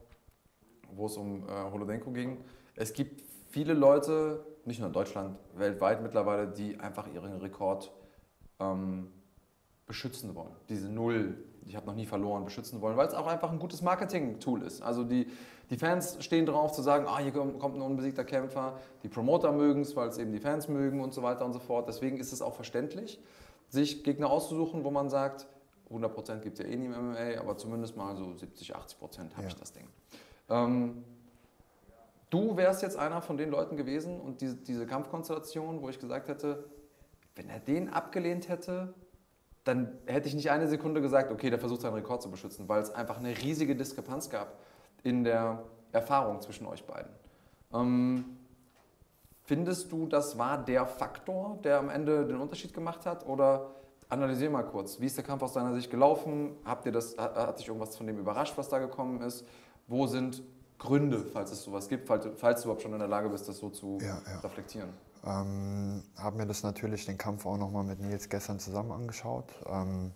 wo 0.91 1.07
es 1.07 1.17
um 1.17 1.49
äh, 1.49 1.53
Holodenko 1.53 2.11
ging, 2.11 2.45
es 2.75 2.93
gibt 2.93 3.26
viele 3.57 3.73
Leute, 3.73 4.45
nicht 4.67 4.81
nur 4.81 4.89
in 4.89 4.93
Deutschland, 4.93 5.39
weltweit 5.55 6.03
mittlerweile, 6.03 6.47
die 6.47 6.79
einfach 6.79 7.07
ihren 7.11 7.33
Rekord 7.41 7.91
ähm, 8.61 9.11
beschützen 9.87 10.35
wollen. 10.35 10.55
Diese 10.69 10.91
Null, 10.91 11.43
ich 11.65 11.75
habe 11.75 11.87
noch 11.87 11.95
nie 11.95 12.05
verloren, 12.05 12.45
beschützen 12.45 12.83
wollen, 12.83 12.99
weil 12.99 13.09
es 13.09 13.15
auch 13.15 13.27
einfach 13.27 13.51
ein 13.51 13.59
gutes 13.59 13.81
Marketing-Tool 13.81 14.61
ist. 14.61 14.83
Also 14.83 15.05
die, 15.05 15.27
die 15.71 15.79
Fans 15.79 16.23
stehen 16.23 16.45
drauf 16.45 16.73
zu 16.73 16.83
sagen, 16.83 17.07
ah, 17.09 17.19
hier 17.19 17.33
kommt 17.33 17.77
ein 17.77 17.81
unbesiegter 17.81 18.25
Kämpfer. 18.25 18.75
Die 19.03 19.09
Promoter 19.09 19.53
mögen 19.53 19.81
es, 19.81 19.97
weil 19.97 20.09
es 20.11 20.19
eben 20.19 20.33
die 20.33 20.39
Fans 20.41 20.69
mögen 20.69 21.01
und 21.01 21.15
so 21.15 21.23
weiter 21.23 21.47
und 21.47 21.55
so 21.55 21.59
fort. 21.59 21.89
Deswegen 21.89 22.19
ist 22.19 22.35
es 22.35 22.43
auch 22.43 22.55
verständlich, 22.55 23.19
sich 23.71 24.05
Gegner 24.05 24.29
auszusuchen, 24.29 24.85
wo 24.85 24.91
man 24.91 25.09
sagt, 25.09 25.47
100% 25.91 26.41
gibt 26.41 26.59
es 26.59 26.67
ja 26.67 26.71
eh 26.71 26.77
nie 26.77 26.85
im 26.87 26.93
MMA, 26.93 27.41
aber 27.41 27.57
zumindest 27.57 27.97
mal 27.97 28.15
so 28.17 28.35
70, 28.35 28.77
80% 28.77 29.33
habe 29.33 29.43
Ja. 29.43 29.49
ich 29.49 29.55
das 29.55 29.73
Ding. 29.73 29.87
Ähm, 30.51 31.05
du 32.31 32.57
wärst 32.57 32.83
jetzt 32.83 32.97
einer 32.97 33.23
von 33.23 33.37
den 33.37 33.51
Leuten 33.51 33.77
gewesen 33.77 34.21
und 34.21 34.41
diese, 34.41 34.57
diese 34.57 34.87
Kampfkonstellation, 34.87 35.83
wo 35.83 35.89
ich 35.89 35.99
gesagt 35.99 36.29
hätte, 36.29 36.65
wenn 37.35 37.49
er 37.49 37.61
den 37.61 37.89
abgelehnt 37.91 38.49
hätte, 38.49 38.95
dann 39.65 39.99
hätte 40.07 40.29
ich 40.29 40.35
nicht 40.35 40.51
eine 40.51 40.69
Sekunde 40.69 41.01
gesagt, 41.01 41.33
okay, 41.33 41.51
der 41.51 41.59
versucht 41.59 41.81
seinen 41.81 41.95
Rekord 41.95 42.23
zu 42.23 42.31
beschützen, 42.31 42.69
weil 42.69 42.81
es 42.81 42.91
einfach 42.91 43.19
eine 43.19 43.37
riesige 43.37 43.75
Diskrepanz 43.75 44.31
gab 44.31 44.59
in 45.03 45.25
der 45.25 45.65
Erfahrung 45.93 46.41
zwischen 46.41 46.67
euch 46.67 46.85
beiden. 46.85 47.11
Ähm, 47.73 48.25
findest 49.45 49.91
du, 49.91 50.07
das 50.07 50.39
war 50.39 50.65
der 50.65 50.87
Faktor, 50.87 51.59
der 51.65 51.79
am 51.79 51.91
Ende 51.91 52.27
den 52.27 52.37
Unterschied 52.37 52.73
gemacht 52.73 53.07
hat? 53.07 53.27
Oder 53.27 53.71
analysier 54.09 54.51
mal 54.51 54.63
kurz, 54.63 55.01
wie 55.01 55.07
ist 55.07 55.17
der 55.17 55.25
Kampf 55.25 55.43
aus 55.43 55.53
deiner 55.53 55.75
Sicht 55.75 55.91
gelaufen? 55.91 56.57
Habt 56.65 56.87
ihr 56.87 56.93
das, 56.93 57.19
hat, 57.19 57.35
hat 57.35 57.59
dich 57.59 57.67
irgendwas 57.67 57.97
von 57.97 58.07
dem 58.07 58.19
überrascht, 58.19 58.57
was 58.57 58.69
da 58.69 58.79
gekommen 58.79 59.21
ist? 59.21 59.45
Wo 59.89 60.07
sind 60.07 60.43
Gründe, 60.79 61.25
falls 61.33 61.51
es 61.53 61.63
sowas 61.63 61.89
gibt, 61.89 62.07
falls, 62.07 62.27
falls 62.37 62.61
du 62.61 62.67
überhaupt 62.67 62.83
schon 62.83 62.93
in 62.93 62.99
der 62.99 63.09
Lage 63.09 63.29
bist, 63.29 63.49
das 63.49 63.59
so 63.59 63.71
zu 63.71 63.99
Ja, 64.01 64.21
ja. 64.27 64.39
reflektieren? 64.41 64.91
Ähm, 65.25 66.03
habe 66.17 66.37
mir 66.37 66.47
das 66.47 66.63
natürlich 66.63 67.07
den 67.07 67.19
Kampf 67.19 67.47
auch 67.47 67.57
nochmal 67.57 67.85
mit 67.85 68.01
Nils 68.01 68.29
gestern 68.29 68.59
zusammen 68.59 68.93
angeschaut. 68.93 69.47
Ähm, 69.67 70.13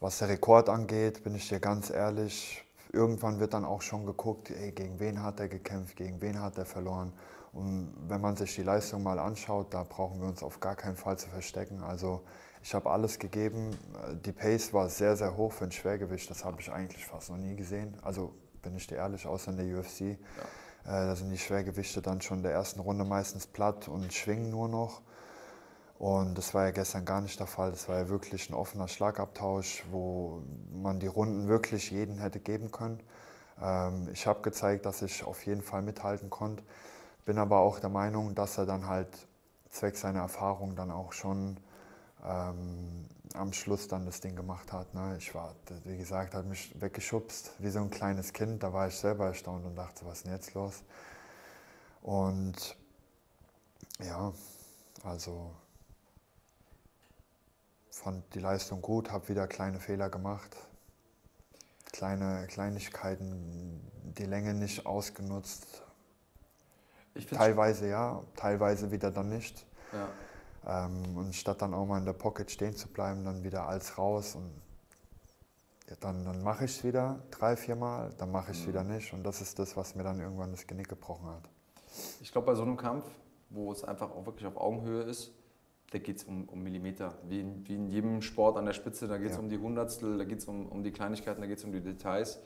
was 0.00 0.18
der 0.18 0.28
Rekord 0.28 0.68
angeht, 0.68 1.22
bin 1.24 1.34
ich 1.34 1.48
dir 1.48 1.60
ganz 1.60 1.90
ehrlich, 1.90 2.64
irgendwann 2.92 3.40
wird 3.40 3.54
dann 3.54 3.64
auch 3.64 3.80
schon 3.82 4.04
geguckt, 4.06 4.50
ey, 4.50 4.72
gegen 4.72 5.00
wen 5.00 5.22
hat 5.22 5.40
er 5.40 5.48
gekämpft, 5.48 5.96
gegen 5.96 6.20
wen 6.20 6.40
hat 6.40 6.58
er 6.58 6.66
verloren. 6.66 7.12
Und 7.52 7.94
wenn 8.08 8.20
man 8.20 8.36
sich 8.36 8.54
die 8.56 8.62
Leistung 8.64 9.02
mal 9.04 9.18
anschaut, 9.18 9.72
da 9.72 9.84
brauchen 9.84 10.20
wir 10.20 10.28
uns 10.28 10.42
auf 10.42 10.58
gar 10.60 10.74
keinen 10.74 10.96
Fall 10.96 11.16
zu 11.16 11.28
verstecken. 11.28 11.82
Also 11.82 12.22
ich 12.62 12.74
habe 12.74 12.90
alles 12.90 13.18
gegeben. 13.18 13.70
Äh, 14.10 14.16
Die 14.16 14.32
Pace 14.32 14.72
war 14.74 14.88
sehr, 14.88 15.16
sehr 15.16 15.36
hoch 15.36 15.52
für 15.52 15.64
ein 15.64 15.72
Schwergewicht. 15.72 16.28
Das 16.28 16.44
habe 16.44 16.60
ich 16.60 16.70
eigentlich 16.72 17.06
fast 17.06 17.30
noch 17.30 17.36
nie 17.38 17.54
gesehen. 17.54 17.96
Also 18.02 18.34
bin 18.64 18.76
ich 18.76 18.86
dir 18.86 18.96
ehrlich, 18.96 19.26
außer 19.26 19.52
in 19.52 19.58
der 19.58 19.78
UFC. 19.78 20.00
Äh, 20.00 20.16
Da 20.84 21.14
sind 21.14 21.30
die 21.30 21.38
Schwergewichte 21.38 22.02
dann 22.02 22.20
schon 22.20 22.38
in 22.38 22.42
der 22.42 22.52
ersten 22.52 22.80
Runde 22.80 23.04
meistens 23.04 23.46
platt 23.46 23.88
und 23.88 24.12
schwingen 24.12 24.50
nur 24.50 24.68
noch. 24.68 25.02
Und 25.98 26.36
das 26.36 26.54
war 26.54 26.64
ja 26.64 26.70
gestern 26.72 27.04
gar 27.04 27.20
nicht 27.20 27.38
der 27.38 27.46
Fall. 27.46 27.70
Das 27.70 27.88
war 27.88 27.98
ja 27.98 28.08
wirklich 28.08 28.50
ein 28.50 28.54
offener 28.54 28.88
Schlagabtausch, 28.88 29.84
wo 29.90 30.42
man 30.72 30.98
die 30.98 31.06
Runden 31.06 31.46
wirklich 31.46 31.90
jeden 31.90 32.18
hätte 32.18 32.40
geben 32.40 32.72
können. 32.72 33.00
Ähm, 33.62 34.08
ich 34.12 34.26
habe 34.26 34.42
gezeigt, 34.42 34.86
dass 34.86 35.02
ich 35.02 35.24
auf 35.24 35.46
jeden 35.46 35.62
Fall 35.62 35.82
mithalten 35.82 36.30
konnte. 36.30 36.64
Bin 37.24 37.38
aber 37.38 37.58
auch 37.60 37.78
der 37.78 37.90
Meinung, 37.90 38.34
dass 38.34 38.58
er 38.58 38.66
dann 38.66 38.86
halt 38.88 39.08
zwecks 39.70 40.00
seiner 40.00 40.20
Erfahrung 40.20 40.74
dann 40.76 40.90
auch 40.90 41.12
schon 41.12 41.58
ähm, 42.24 43.06
am 43.34 43.52
Schluss 43.52 43.88
dann 43.88 44.06
das 44.06 44.20
Ding 44.20 44.36
gemacht 44.36 44.72
hat. 44.72 44.94
Ne? 44.94 45.16
Ich 45.18 45.34
war, 45.34 45.54
wie 45.84 45.98
gesagt, 45.98 46.34
hat 46.34 46.46
mich 46.46 46.80
weggeschubst 46.80 47.52
wie 47.58 47.68
so 47.68 47.80
ein 47.80 47.90
kleines 47.90 48.32
Kind. 48.32 48.62
Da 48.62 48.72
war 48.72 48.88
ich 48.88 48.96
selber 48.96 49.26
erstaunt 49.26 49.66
und 49.66 49.74
dachte, 49.74 50.06
was 50.06 50.18
ist 50.18 50.26
denn 50.26 50.32
jetzt 50.32 50.54
los? 50.54 50.82
Und 52.00 52.76
ja, 54.00 54.32
also 55.02 55.50
fand 57.90 58.22
die 58.34 58.40
Leistung 58.40 58.80
gut, 58.80 59.10
habe 59.10 59.28
wieder 59.28 59.46
kleine 59.48 59.80
Fehler 59.80 60.10
gemacht. 60.10 60.56
Kleine 61.92 62.46
Kleinigkeiten, 62.48 63.80
die 64.16 64.26
Länge 64.26 64.54
nicht 64.54 64.86
ausgenutzt. 64.86 65.82
Teilweise 67.30 67.88
ja, 67.88 68.22
teilweise 68.36 68.90
wieder 68.90 69.10
dann 69.10 69.28
nicht. 69.28 69.66
ja. 69.92 70.08
Ähm, 70.66 71.16
und 71.16 71.34
statt 71.34 71.60
dann 71.62 71.74
auch 71.74 71.86
mal 71.86 71.98
in 71.98 72.04
der 72.06 72.12
Pocket 72.14 72.50
stehen 72.50 72.74
zu 72.74 72.88
bleiben, 72.88 73.24
dann 73.24 73.42
wieder 73.44 73.68
als 73.68 73.98
raus 73.98 74.34
und 74.34 74.50
ja, 75.88 75.96
dann, 76.00 76.24
dann 76.24 76.42
mache 76.42 76.64
ich 76.64 76.70
es 76.78 76.84
wieder 76.84 77.20
drei, 77.30 77.56
vier 77.56 77.76
Mal, 77.76 78.10
dann 78.16 78.32
mache 78.32 78.52
ich 78.52 78.60
es 78.60 78.66
wieder 78.66 78.82
nicht. 78.82 79.12
Und 79.12 79.22
das 79.22 79.42
ist 79.42 79.58
das, 79.58 79.76
was 79.76 79.94
mir 79.94 80.02
dann 80.02 80.18
irgendwann 80.18 80.50
das 80.50 80.66
Genick 80.66 80.88
gebrochen 80.88 81.26
hat. 81.26 81.42
Ich 82.22 82.32
glaube, 82.32 82.46
bei 82.46 82.54
so 82.54 82.62
einem 82.62 82.76
Kampf, 82.78 83.04
wo 83.50 83.70
es 83.70 83.84
einfach 83.84 84.10
auch 84.10 84.24
wirklich 84.24 84.46
auf 84.46 84.56
Augenhöhe 84.56 85.02
ist, 85.02 85.32
da 85.90 85.98
geht 85.98 86.16
es 86.16 86.24
um, 86.24 86.48
um 86.48 86.62
Millimeter. 86.62 87.14
Wie 87.28 87.40
in, 87.40 87.68
wie 87.68 87.74
in 87.74 87.88
jedem 87.88 88.22
Sport 88.22 88.56
an 88.56 88.64
der 88.64 88.72
Spitze, 88.72 89.06
da 89.06 89.18
geht 89.18 89.30
es 89.30 89.36
Ja. 89.36 89.42
um 89.42 89.48
die 89.50 89.58
Hundertstel, 89.58 90.16
da 90.18 90.24
geht 90.24 90.38
es 90.38 90.46
um, 90.46 90.66
um 90.68 90.82
die 90.82 90.90
Kleinigkeiten, 90.90 91.40
da 91.40 91.46
geht 91.46 91.58
es 91.58 91.64
um 91.64 91.72
die 91.72 91.82
Details. 91.82 92.40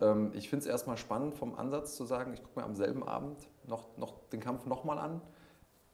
Ähm, 0.00 0.30
ich 0.32 0.48
finde 0.48 0.62
es 0.62 0.66
erstmal 0.66 0.96
spannend 0.96 1.34
vom 1.34 1.54
Ansatz 1.56 1.96
zu 1.96 2.04
sagen, 2.04 2.32
ich 2.32 2.42
gucke 2.42 2.60
mir 2.60 2.64
am 2.64 2.74
selben 2.76 3.02
Abend 3.02 3.48
noch, 3.66 3.96
noch 3.98 4.14
den 4.30 4.40
Kampf 4.40 4.66
nochmal 4.66 4.98
an. 4.98 5.20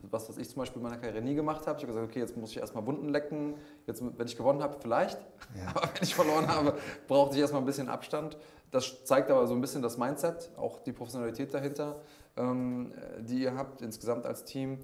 Was, 0.02 0.28
was 0.28 0.38
ich 0.38 0.48
zum 0.48 0.60
Beispiel 0.60 0.80
in 0.80 0.88
meiner 0.88 0.98
Karriere 0.98 1.22
nie 1.22 1.34
gemacht 1.34 1.66
habe. 1.66 1.78
Ich 1.78 1.84
habe 1.84 1.92
gesagt, 1.92 2.10
okay, 2.10 2.20
jetzt 2.20 2.36
muss 2.36 2.50
ich 2.50 2.58
erstmal 2.58 2.86
Wunden 2.86 3.08
lecken. 3.08 3.54
Jetzt, 3.86 4.02
wenn 4.02 4.26
ich 4.26 4.36
gewonnen 4.36 4.62
habe, 4.62 4.76
vielleicht. 4.80 5.18
Aber 5.74 5.88
wenn 5.94 6.02
ich 6.02 6.14
verloren 6.14 6.48
habe, 6.48 6.74
brauchte 7.06 7.34
ich 7.34 7.40
erstmal 7.40 7.62
ein 7.62 7.66
bisschen 7.66 7.88
Abstand. 7.88 8.36
Das 8.70 9.04
zeigt 9.04 9.30
aber 9.30 9.48
so 9.48 9.54
ein 9.54 9.60
bisschen 9.60 9.82
das 9.82 9.98
Mindset, 9.98 10.50
auch 10.56 10.78
die 10.78 10.92
Professionalität 10.92 11.52
dahinter, 11.52 11.96
ähm, 12.36 12.92
die 13.18 13.42
ihr 13.42 13.56
habt 13.56 13.82
insgesamt 13.82 14.26
als 14.26 14.44
Team. 14.44 14.78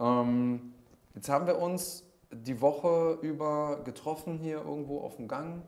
Ähm, 0.00 0.74
jetzt 1.14 1.28
haben 1.28 1.46
wir 1.46 1.58
uns 1.58 2.04
die 2.32 2.60
Woche 2.60 3.18
über 3.22 3.82
getroffen 3.84 4.38
hier 4.38 4.58
irgendwo 4.58 5.00
auf 5.00 5.16
dem 5.16 5.28
Gang. 5.28 5.62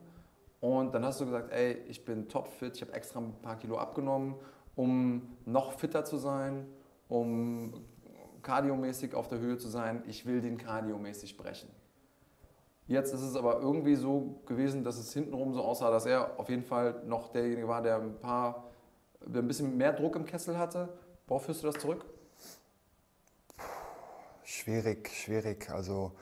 Und 0.61 0.94
dann 0.94 1.05
hast 1.05 1.20
du 1.20 1.24
gesagt, 1.24 1.52
ey, 1.52 1.78
ich 1.88 2.05
bin 2.05 2.28
topfit, 2.28 2.76
ich 2.76 2.83
habe 2.83 2.92
extra 2.94 3.20
ein 3.20 3.33
paar 3.42 3.57
Kilo 3.57 3.78
abgenommen, 3.78 4.35
um 4.74 5.37
noch 5.44 5.72
fitter 5.72 6.05
zu 6.05 6.16
sein, 6.16 6.66
um 7.09 7.74
kardiomäßig 8.42 9.14
auf 9.14 9.28
der 9.28 9.38
Höhe 9.38 9.59
zu 9.59 9.68
sein. 9.68 10.02
Ich 10.07 10.26
will 10.26 10.40
den 10.40 10.59
kardiomäßig 10.59 11.37
brechen. 11.37 11.68
Jetzt 12.87 13.14
ist 13.14 13.22
es 13.22 13.37
aber 13.37 13.61
irgendwie 13.61 13.94
so 13.94 14.40
gewesen, 14.46 14.85
dass 14.85 14.98
es 14.98 15.12
hintenrum 15.12 15.55
so 15.55 15.62
aussah, 15.62 15.90
dass 15.90 16.05
er 16.05 16.38
auf 16.38 16.48
jeden 16.48 16.64
Fall 16.64 17.02
noch 17.07 17.33
derjenige 17.33 17.68
war, 17.68 17.81
der 17.83 17.96
ein 17.96 18.18
paar, 18.18 18.64
der 19.24 19.42
ein 19.42 19.48
bisschen 19.48 19.76
mehr 19.76 19.92
Druck 19.92 20.16
im 20.16 20.26
Kessel 20.26 20.59
hatte. 20.59 20.88
Worauf 21.26 21.44
führst 21.44 21.62
du 21.62 21.68
das 21.68 21.81
zurück? 21.81 22.05
Schwierig, 24.42 25.09
schwierig. 25.11 25.70
Also 25.70 26.12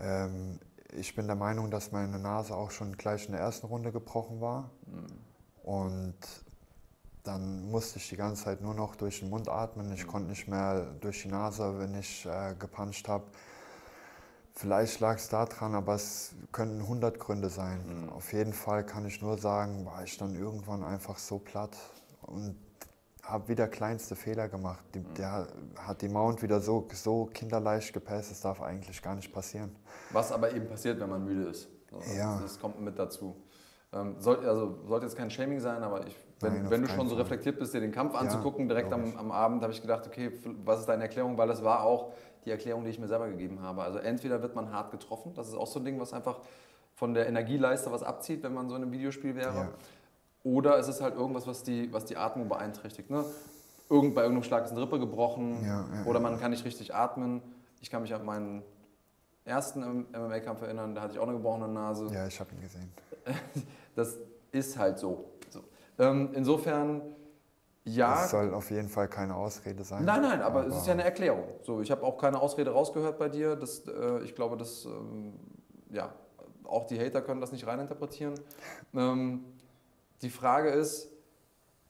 ähm, 0.00 0.60
ich 0.92 1.14
bin 1.14 1.26
der 1.26 1.36
Meinung, 1.36 1.70
dass 1.70 1.92
meine 1.92 2.18
Nase 2.18 2.54
auch 2.54 2.70
schon 2.70 2.96
gleich 2.96 3.26
in 3.26 3.32
der 3.32 3.40
ersten 3.40 3.66
Runde 3.66 3.92
gebrochen 3.92 4.40
war. 4.40 4.70
Und 5.62 6.16
dann 7.24 7.70
musste 7.70 7.98
ich 7.98 8.08
die 8.08 8.16
ganze 8.16 8.44
Zeit 8.44 8.60
nur 8.60 8.74
noch 8.74 8.96
durch 8.96 9.20
den 9.20 9.30
Mund 9.30 9.48
atmen. 9.48 9.92
Ich 9.92 10.06
konnte 10.06 10.28
nicht 10.28 10.48
mehr 10.48 10.86
durch 11.00 11.22
die 11.22 11.28
Nase, 11.28 11.78
wenn 11.78 11.94
ich 11.94 12.26
äh, 12.26 12.54
gepuncht 12.58 13.08
habe. 13.08 13.24
Vielleicht 14.54 15.00
lag 15.00 15.16
es 15.16 15.28
daran, 15.28 15.74
aber 15.74 15.94
es 15.94 16.34
könnten 16.52 16.80
100 16.80 17.18
Gründe 17.18 17.48
sein. 17.48 18.10
Auf 18.14 18.32
jeden 18.32 18.52
Fall 18.52 18.84
kann 18.84 19.06
ich 19.06 19.22
nur 19.22 19.38
sagen, 19.38 19.86
war 19.86 20.04
ich 20.04 20.18
dann 20.18 20.34
irgendwann 20.34 20.84
einfach 20.84 21.18
so 21.18 21.38
platt 21.38 21.76
und 22.22 22.56
habe 23.22 23.48
wieder 23.48 23.68
kleinste 23.68 24.14
Fehler 24.14 24.48
gemacht. 24.48 24.84
Die, 24.94 25.00
Der 25.14 25.46
hat 25.78 26.02
die 26.02 26.08
Mount 26.08 26.42
wieder 26.42 26.60
so, 26.60 26.86
so 26.92 27.26
kinderleicht 27.26 27.92
gepasst, 27.94 28.30
das 28.30 28.40
darf 28.40 28.60
eigentlich 28.60 29.00
gar 29.00 29.14
nicht 29.14 29.32
passieren. 29.32 29.74
Was 30.10 30.32
aber 30.32 30.52
eben 30.52 30.68
passiert, 30.68 31.00
wenn 31.00 31.08
man 31.08 31.24
müde 31.24 31.48
ist. 31.50 31.68
Also 31.92 32.12
Ja. 32.14 32.38
Das 32.40 32.58
kommt 32.60 32.80
mit 32.80 32.98
dazu. 32.98 33.36
Ähm, 33.92 34.16
soll, 34.18 34.46
also 34.46 34.78
sollte 34.86 35.06
jetzt 35.06 35.16
kein 35.16 35.30
Shaming 35.30 35.60
sein, 35.60 35.82
aber 35.82 36.06
ich, 36.06 36.16
wenn, 36.42 36.54
Nein, 36.54 36.70
wenn 36.70 36.82
du 36.82 36.88
schon 36.88 37.08
so 37.08 37.14
reflektiert 37.14 37.58
bist, 37.58 37.72
dir 37.72 37.80
den 37.80 37.92
Kampf 37.92 38.14
anzugucken, 38.14 38.68
direkt 38.68 38.92
am, 38.92 39.16
am 39.16 39.30
Abend, 39.30 39.62
habe 39.62 39.72
ich 39.72 39.80
gedacht, 39.80 40.06
okay, 40.06 40.32
was 40.64 40.80
ist 40.80 40.88
deine 40.88 41.04
Erklärung? 41.04 41.38
Weil 41.38 41.48
das 41.48 41.62
war 41.62 41.84
auch 41.84 42.12
die 42.44 42.50
Erklärung, 42.50 42.84
die 42.84 42.90
ich 42.90 42.98
mir 42.98 43.08
selber 43.08 43.28
gegeben 43.28 43.62
habe. 43.62 43.82
Also 43.82 43.98
entweder 43.98 44.42
wird 44.42 44.54
man 44.54 44.72
hart 44.72 44.90
getroffen, 44.90 45.32
das 45.34 45.48
ist 45.48 45.54
auch 45.54 45.66
so 45.66 45.78
ein 45.78 45.84
Ding, 45.84 46.00
was 46.00 46.12
einfach 46.12 46.40
von 46.94 47.14
der 47.14 47.26
Energieleiste 47.28 47.90
was 47.90 48.02
abzieht, 48.02 48.42
wenn 48.42 48.54
man 48.54 48.68
so 48.68 48.76
in 48.76 48.82
einem 48.82 48.92
Videospiel 48.92 49.34
wäre. 49.34 49.54
Ja. 49.54 49.68
Oder 50.44 50.78
es 50.78 50.88
ist 50.88 51.00
halt 51.00 51.14
irgendwas, 51.14 51.46
was 51.46 51.62
die, 51.62 51.92
was 51.92 52.04
die 52.04 52.16
Atmung 52.16 52.48
beeinträchtigt. 52.48 53.10
Ne? 53.10 53.24
Irgend, 53.88 54.14
bei 54.14 54.22
irgendeinem 54.22 54.44
Schlag 54.44 54.64
ist 54.64 54.72
eine 54.72 54.82
Rippe 54.82 54.98
gebrochen 54.98 55.64
Ja, 55.64 55.86
ja, 55.94 56.04
oder 56.06 56.18
man 56.18 56.40
kann 56.40 56.50
nicht 56.50 56.64
richtig 56.64 56.94
atmen. 56.94 57.42
Ich 57.80 57.90
kann 57.90 58.02
mich 58.02 58.14
an 58.14 58.24
meinen 58.24 58.62
ersten 59.44 60.06
MMA-Kampf 60.12 60.62
erinnern, 60.62 60.94
da 60.94 61.02
hatte 61.02 61.14
ich 61.14 61.18
auch 61.18 61.26
eine 61.26 61.36
gebrochene 61.36 61.68
Nase. 61.68 62.08
Ja, 62.12 62.26
ich 62.26 62.38
habe 62.40 62.52
ihn 62.54 62.60
gesehen. 62.60 62.92
Das 63.94 64.16
ist 64.52 64.78
halt 64.78 64.98
so. 64.98 65.31
Ähm, 65.98 66.30
insofern, 66.34 67.02
ja. 67.84 68.10
Das 68.14 68.30
soll 68.30 68.54
auf 68.54 68.70
jeden 68.70 68.88
Fall 68.88 69.08
keine 69.08 69.34
Ausrede 69.34 69.84
sein. 69.84 70.04
Nein, 70.04 70.22
nein, 70.22 70.42
aber, 70.42 70.66
es 70.66 70.76
ist 70.76 70.86
ja 70.86 70.92
eine 70.92 71.04
Erklärung. 71.04 71.44
So, 71.62 71.80
ich 71.80 71.90
habe 71.90 72.04
auch 72.04 72.16
keine 72.16 72.40
Ausrede 72.40 72.70
rausgehört 72.70 73.18
bei 73.18 73.28
dir. 73.28 73.56
Das, 73.56 73.86
äh, 73.88 74.22
ich 74.22 74.34
glaube, 74.34 74.56
dass 74.56 74.84
ähm, 74.84 75.34
ja, 75.90 76.12
auch 76.64 76.86
die 76.86 76.98
Hater 76.98 77.22
können 77.22 77.40
das 77.40 77.52
nicht 77.52 77.66
reininterpretieren. 77.66 78.34
Ähm, 78.94 79.44
die 80.22 80.30
Frage 80.30 80.70
ist, 80.70 81.10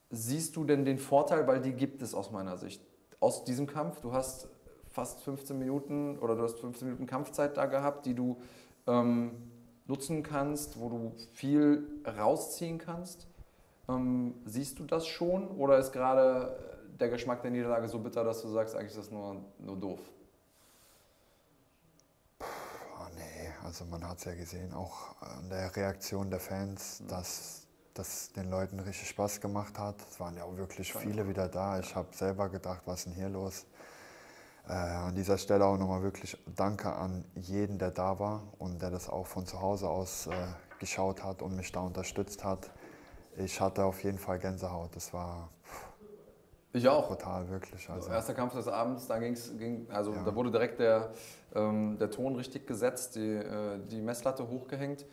siehst 0.09 0.55
du 0.55 0.63
denn 0.63 0.85
den 0.85 0.97
Vorteil, 0.97 1.47
weil 1.47 1.61
die 1.61 1.73
gibt 1.73 2.01
es 2.01 2.13
aus 2.13 2.31
meiner 2.31 2.57
Sicht, 2.57 2.81
aus 3.19 3.43
diesem 3.43 3.67
Kampf? 3.67 4.01
Du 4.01 4.13
hast 4.13 4.49
fast 4.89 5.21
15 5.21 5.57
Minuten 5.57 6.17
oder 6.19 6.35
du 6.35 6.43
hast 6.43 6.59
15 6.59 6.87
Minuten 6.87 7.07
Kampfzeit 7.07 7.57
da 7.57 7.65
gehabt, 7.65 8.05
die 8.05 8.13
du 8.13 8.39
ähm, 8.87 9.51
nutzen 9.87 10.23
kannst, 10.23 10.79
wo 10.79 10.89
du 10.89 11.13
viel 11.33 11.87
rausziehen 12.05 12.77
kannst. 12.77 13.27
Ähm, 13.89 14.35
siehst 14.45 14.79
du 14.79 14.85
das 14.85 15.05
schon 15.07 15.47
oder 15.49 15.77
ist 15.77 15.91
gerade 15.91 16.73
der 16.99 17.09
Geschmack 17.09 17.41
der 17.41 17.51
Niederlage 17.51 17.87
so 17.87 17.99
bitter, 17.99 18.23
dass 18.23 18.41
du 18.41 18.49
sagst, 18.49 18.75
eigentlich 18.75 18.91
ist 18.91 18.97
das 18.97 19.11
nur, 19.11 19.37
nur 19.59 19.77
doof? 19.77 19.99
Oh, 22.39 23.07
nee, 23.15 23.49
also 23.63 23.85
man 23.85 24.07
hat 24.07 24.19
es 24.19 24.23
ja 24.25 24.35
gesehen, 24.35 24.73
auch 24.73 25.19
an 25.21 25.49
der 25.49 25.75
Reaktion 25.75 26.29
der 26.29 26.39
Fans, 26.39 27.03
dass 27.07 27.67
das 27.93 28.31
den 28.31 28.49
Leuten 28.49 28.79
richtig 28.79 29.09
Spaß 29.09 29.41
gemacht 29.41 29.77
hat. 29.77 29.95
Es 30.09 30.19
waren 30.19 30.35
ja 30.35 30.43
auch 30.43 30.57
wirklich 30.57 30.93
viele 30.93 31.27
wieder 31.27 31.47
da. 31.47 31.79
Ich 31.79 31.95
habe 31.95 32.07
selber 32.11 32.49
gedacht, 32.49 32.81
was 32.85 32.99
ist 32.99 33.05
denn 33.07 33.13
hier 33.13 33.29
los? 33.29 33.65
Äh, 34.67 34.71
an 34.71 35.15
dieser 35.15 35.37
Stelle 35.37 35.65
auch 35.65 35.77
nochmal 35.77 36.01
wirklich 36.01 36.37
Danke 36.55 36.93
an 36.93 37.25
jeden, 37.35 37.77
der 37.77 37.91
da 37.91 38.17
war 38.17 38.43
und 38.59 38.81
der 38.81 38.89
das 38.89 39.09
auch 39.09 39.27
von 39.27 39.45
zu 39.45 39.61
Hause 39.61 39.89
aus 39.89 40.27
äh, 40.27 40.31
geschaut 40.79 41.23
hat 41.23 41.41
und 41.41 41.55
mich 41.55 41.71
da 41.71 41.81
unterstützt 41.81 42.43
hat. 42.43 42.71
Ich 43.37 43.59
hatte 43.59 43.83
auf 43.83 44.03
jeden 44.03 44.17
Fall 44.19 44.39
Gänsehaut. 44.39 44.95
Das 44.95 45.13
war 45.13 45.49
Ich 46.71 46.87
auch. 46.87 47.07
brutal, 47.07 47.49
wirklich. 47.49 47.89
Also, 47.89 48.09
Erster 48.09 48.33
Kampf 48.33 48.53
des 48.53 48.67
Abends, 48.67 49.07
da 49.07 49.19
ging's, 49.19 49.51
ging, 49.57 49.87
also 49.91 50.13
Ja. 50.13 50.23
da 50.23 50.35
wurde 50.35 50.51
direkt 50.51 50.79
der, 50.79 51.11
ähm, 51.55 51.97
der 51.99 52.09
Ton 52.11 52.35
richtig 52.35 52.67
gesetzt, 52.67 53.15
die, 53.15 53.35
äh, 53.35 53.79
die 53.89 54.01
Messlatte 54.01 54.47
hochgehängt. 54.47 55.05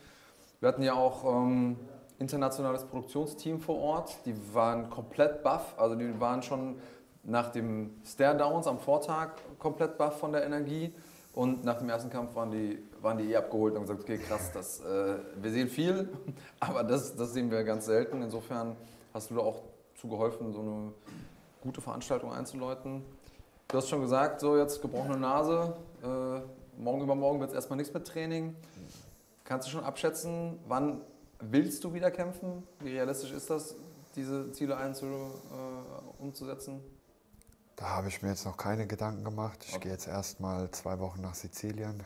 Wir 0.59 0.69
hatten 0.69 0.83
ja 0.83 0.93
auch 0.93 1.23
ähm, 1.25 1.77
internationales 2.19 2.83
Produktionsteam 2.85 3.59
vor 3.59 3.77
Ort, 3.79 4.15
die 4.25 4.35
waren 4.53 4.89
komplett 4.89 5.41
baff, 5.43 5.73
also 5.77 5.95
die 5.95 6.19
waren 6.19 6.43
schon 6.43 6.79
nach 7.23 7.51
dem 7.51 7.95
Stare-Downs 8.03 8.67
am 8.67 8.79
Vortag 8.79 9.29
komplett 9.59 9.97
baff 9.97 10.19
von 10.19 10.31
der 10.31 10.43
Energie 10.45 10.93
und 11.33 11.63
nach 11.63 11.77
dem 11.77 11.89
ersten 11.89 12.09
Kampf 12.11 12.35
waren 12.35 12.51
die, 12.51 12.83
waren 13.01 13.17
die 13.17 13.31
eh 13.31 13.35
abgeholt 13.35 13.73
und 13.73 13.79
haben 13.79 13.87
gesagt, 13.87 14.01
okay 14.01 14.17
krass, 14.17 14.51
das, 14.53 14.79
äh, 14.81 15.17
wir 15.41 15.51
sehen 15.51 15.67
viel, 15.67 16.09
aber 16.59 16.83
das, 16.83 17.15
das 17.15 17.33
sehen 17.33 17.49
wir 17.51 17.63
ganz 17.63 17.85
selten. 17.85 18.21
Insofern 18.21 18.75
hast 19.13 19.29
du 19.31 19.35
da 19.35 19.41
auch 19.41 19.61
zugeholfen, 19.95 20.53
so 20.53 20.61
eine 20.61 20.91
gute 21.61 21.81
Veranstaltung 21.81 22.31
einzuläuten. 22.33 23.03
Du 23.67 23.77
hast 23.77 23.89
schon 23.89 24.01
gesagt, 24.01 24.39
so 24.41 24.57
jetzt 24.57 24.81
gebrochene 24.81 25.17
Nase, 25.17 25.75
äh, 26.03 26.81
morgen 26.81 27.01
übermorgen 27.01 27.39
wird 27.39 27.49
es 27.51 27.55
erstmal 27.55 27.77
nichts 27.77 27.93
mit 27.93 28.07
Training. 28.07 28.55
Kannst 29.43 29.67
du 29.67 29.71
schon 29.71 29.83
abschätzen, 29.83 30.59
wann 30.67 31.01
willst 31.39 31.83
du 31.83 31.93
wieder 31.93 32.11
kämpfen? 32.11 32.63
Wie 32.79 32.89
realistisch 32.89 33.31
ist 33.31 33.49
das, 33.49 33.75
diese 34.15 34.51
Ziele 34.51 34.77
einzu, 34.77 35.05
äh, 35.05 36.21
umzusetzen? 36.21 36.81
Da 37.75 37.89
habe 37.89 38.09
ich 38.09 38.21
mir 38.21 38.29
jetzt 38.29 38.45
noch 38.45 38.57
keine 38.57 38.85
Gedanken 38.85 39.23
gemacht. 39.23 39.63
Ich 39.67 39.73
Okay. 39.75 39.83
gehe 39.83 39.91
jetzt 39.93 40.07
erstmal 40.07 40.69
zwei 40.71 40.99
Wochen 40.99 41.21
nach 41.21 41.33
Sizilien. 41.33 42.03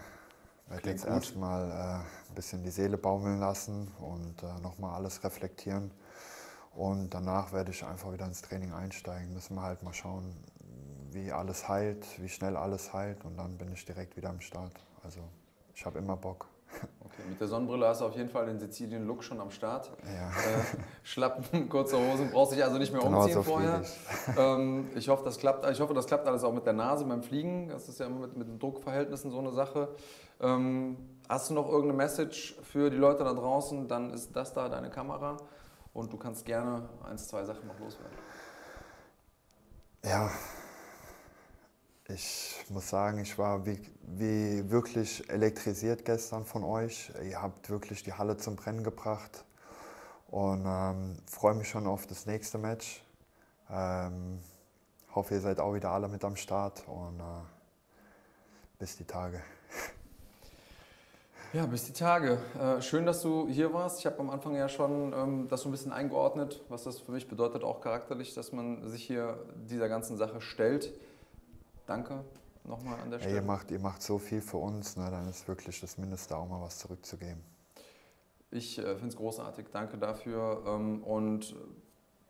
Werde 0.67 0.81
Klingt 0.81 0.97
jetzt 0.97 1.05
gut. 1.05 1.13
erstmal 1.13 1.69
äh, 1.69 2.29
ein 2.29 2.35
bisschen 2.35 2.63
die 2.63 2.71
Seele 2.71 2.97
baumeln 2.97 3.39
lassen 3.39 3.91
und 3.99 4.41
äh, 4.43 4.59
nochmal 4.61 4.95
alles 4.95 5.23
reflektieren. 5.23 5.91
Und 6.73 7.13
danach 7.13 7.53
werde 7.53 7.71
ich 7.71 7.85
einfach 7.85 8.11
wieder 8.11 8.25
ins 8.25 8.41
Training 8.41 8.73
einsteigen. 8.73 9.31
Müssen 9.33 9.55
wir 9.55 9.61
halt 9.61 9.83
mal 9.83 9.93
schauen, 9.93 10.35
wie 11.11 11.31
alles 11.31 11.69
heilt, 11.69 12.05
wie 12.21 12.27
schnell 12.29 12.57
alles 12.57 12.93
heilt. 12.93 13.23
Und 13.23 13.37
dann 13.37 13.57
bin 13.57 13.71
ich 13.71 13.85
direkt 13.85 14.17
wieder 14.17 14.29
am 14.29 14.41
Start. 14.41 14.73
Also 15.03 15.21
ich 15.73 15.85
habe 15.85 15.99
immer 15.99 16.17
Bock. 16.17 16.47
Okay, 17.05 17.29
mit 17.29 17.39
der 17.39 17.47
Sonnenbrille 17.47 17.87
hast 17.87 18.01
du 18.01 18.05
auf 18.05 18.15
jeden 18.15 18.29
Fall 18.29 18.45
den 18.45 18.59
Sizilien-Look 18.59 19.23
schon 19.23 19.39
am 19.39 19.49
Start. 19.49 19.89
Ja. 20.03 20.29
Äh, 20.29 20.63
Schlappen, 21.03 21.69
kurze 21.69 21.97
Hosen, 21.97 22.29
brauchst 22.29 22.53
dich 22.53 22.63
also 22.63 22.77
nicht 22.77 22.91
mehr 22.91 23.01
Genau 23.01 23.19
umziehen 23.19 23.35
so 23.35 23.43
vorher. 23.43 23.83
Ähm, 24.37 24.89
ich, 24.95 25.07
hoffe, 25.07 25.23
das 25.23 25.37
klappt, 25.37 25.69
ich 25.69 25.79
hoffe, 25.79 25.93
das 25.93 26.07
klappt 26.07 26.27
alles 26.27 26.43
auch 26.43 26.51
mit 26.51 26.65
der 26.65 26.73
Nase 26.73 27.05
beim 27.05 27.23
Fliegen. 27.23 27.69
Das 27.69 27.87
ist 27.87 27.99
ja 28.01 28.07
immer 28.07 28.19
mit, 28.19 28.35
mit 28.35 28.47
den 28.49 28.59
Druckverhältnissen 28.59 29.31
so 29.31 29.39
eine 29.39 29.51
Sache. 29.51 29.95
Ähm, 30.41 30.97
hast 31.29 31.49
du 31.49 31.53
noch 31.53 31.67
irgendeine 31.67 31.93
Message 31.93 32.57
für 32.63 32.89
die 32.89 32.97
Leute 32.97 33.23
da 33.23 33.33
draußen? 33.33 33.87
Dann 33.87 34.11
ist 34.11 34.35
das 34.35 34.53
da 34.53 34.67
deine 34.67 34.89
Kamera 34.89 35.37
und 35.93 36.11
du 36.11 36.17
kannst 36.17 36.45
gerne 36.45 36.89
eins, 37.03 37.27
zwei 37.29 37.45
Sachen 37.45 37.65
noch 37.67 37.79
loswerden. 37.79 38.17
Ja, 40.03 40.29
ich 42.07 42.63
muss 42.69 42.89
sagen, 42.89 43.19
ich 43.19 43.37
war 43.37 43.65
wie, 43.65 43.79
wie 44.03 44.69
wirklich 44.69 45.27
elektrisiert 45.29 46.05
gestern 46.05 46.45
von 46.45 46.63
euch. 46.63 47.11
Ihr 47.23 47.41
habt 47.41 47.69
wirklich 47.69 48.03
die 48.03 48.13
Halle 48.13 48.37
zum 48.37 48.55
Brennen 48.55 48.83
gebracht 48.83 49.43
und 50.27 50.65
ähm, 50.67 51.17
freue 51.25 51.55
mich 51.55 51.67
schon 51.67 51.87
auf 51.87 52.05
das 52.05 52.27
nächste 52.27 52.59
Match. 52.59 53.03
Ähm, 53.71 54.39
hoffe, 55.15 55.33
ihr 55.33 55.41
seid 55.41 55.59
auch 55.59 55.73
wieder 55.73 55.89
alle 55.89 56.07
mit 56.07 56.23
am 56.23 56.35
Start 56.35 56.87
und 56.87 57.19
äh, 57.19 57.23
bis 58.77 58.97
die 58.97 59.05
Tage. 59.05 59.41
Ja, 61.53 61.65
bis 61.65 61.85
die 61.85 61.93
Tage. 61.93 62.37
Äh, 62.59 62.81
schön, 62.81 63.05
dass 63.07 63.21
du 63.21 63.47
hier 63.47 63.73
warst. 63.73 63.99
Ich 63.99 64.05
habe 64.05 64.19
am 64.19 64.29
Anfang 64.29 64.55
ja 64.55 64.69
schon 64.69 65.11
ähm, 65.13 65.47
das 65.47 65.61
so 65.61 65.69
ein 65.69 65.71
bisschen 65.71 65.93
eingeordnet, 65.93 66.61
was 66.69 66.83
das 66.83 66.99
für 66.99 67.13
mich 67.13 67.27
bedeutet, 67.27 67.63
auch 67.63 67.81
charakterlich, 67.81 68.35
dass 68.35 68.51
man 68.51 68.87
sich 68.89 69.05
hier 69.05 69.39
dieser 69.55 69.89
ganzen 69.89 70.17
Sache 70.17 70.41
stellt. 70.41 70.93
Danke 71.85 72.23
nochmal 72.63 72.99
an 72.99 73.11
der 73.11 73.19
Stelle? 73.19 73.35
ihr, 73.35 73.41
macht, 73.41 73.71
ihr 73.71 73.79
macht 73.79 74.01
so 74.01 74.17
viel 74.17 74.41
für 74.41 74.57
uns, 74.57 74.97
ne? 74.97 75.09
dann 75.09 75.27
ist 75.27 75.47
wirklich 75.47 75.79
das 75.81 75.97
Mindeste 75.97 76.35
auch 76.35 76.47
mal 76.47 76.61
was 76.61 76.79
zurückzugeben. 76.79 77.43
Ich 78.51 78.77
äh, 78.79 78.95
finde 78.95 79.07
es 79.07 79.15
großartig, 79.15 79.67
danke 79.71 79.97
dafür. 79.97 80.63
Ähm, 80.65 81.03
und 81.03 81.55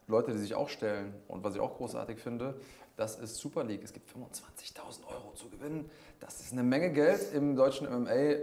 Leute, 0.08 0.32
die 0.32 0.38
sich 0.38 0.56
auch 0.56 0.70
stellen 0.70 1.14
und 1.28 1.44
was 1.44 1.56
ich 1.56 1.62
auch 1.62 1.78
großartig 1.78 2.20
finde, 2.20 2.60
das 2.96 3.20
ist 3.20 3.38
Super 3.38 3.64
League. 3.64 3.84
Es 3.84 3.92
gibt 3.92 4.10
25.000 4.10 5.06
Euro 5.08 5.34
zu 5.34 5.50
gewinnen. 5.50 5.90
Das 6.20 6.40
ist 6.40 6.54
eine 6.54 6.64
Menge 6.64 6.92
Geld 6.92 7.34
im 7.34 7.56
deutschen 7.56 7.88
MMA 7.88 8.38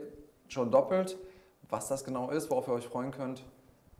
schon 0.49 0.71
doppelt. 0.71 1.17
Was 1.71 1.89
das 1.89 2.05
genau 2.05 2.31
ist, 2.31 2.51
worauf 2.51 2.69
ihr 2.69 2.75
euch 2.75 2.87
freuen 2.87 3.13
könnt, 3.13 3.45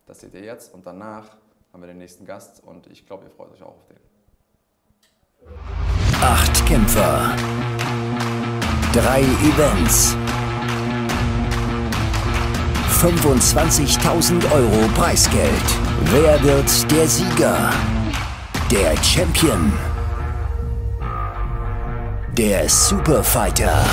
das 0.05 0.21
seht 0.21 0.35
ihr 0.35 0.45
jetzt. 0.45 0.75
Und 0.75 0.87
danach 0.87 1.37
haben 1.73 1.81
wir 1.81 1.87
den 1.87 1.99
nächsten 1.99 2.27
Gast 2.27 2.63
und 2.63 2.87
ich 2.89 3.07
glaube, 3.07 3.25
ihr 3.25 3.31
freut 3.31 3.51
euch 3.53 3.63
auch 3.63 3.77
auf 3.77 3.87
den. 3.87 3.97
Acht 6.23 6.65
Kämpfer. 6.67 7.35
Drei 8.93 9.23
Events. 9.43 10.17
25.000 13.01 14.53
Euro 14.53 14.89
Preisgeld. 14.95 15.51
Wer 16.05 16.41
wird 16.45 16.93
der 16.93 17.09
Sieger? 17.09 17.71
Der 18.71 18.95
Champion. 19.03 19.73
Der 22.39 22.69
Superfighter. 22.69 23.85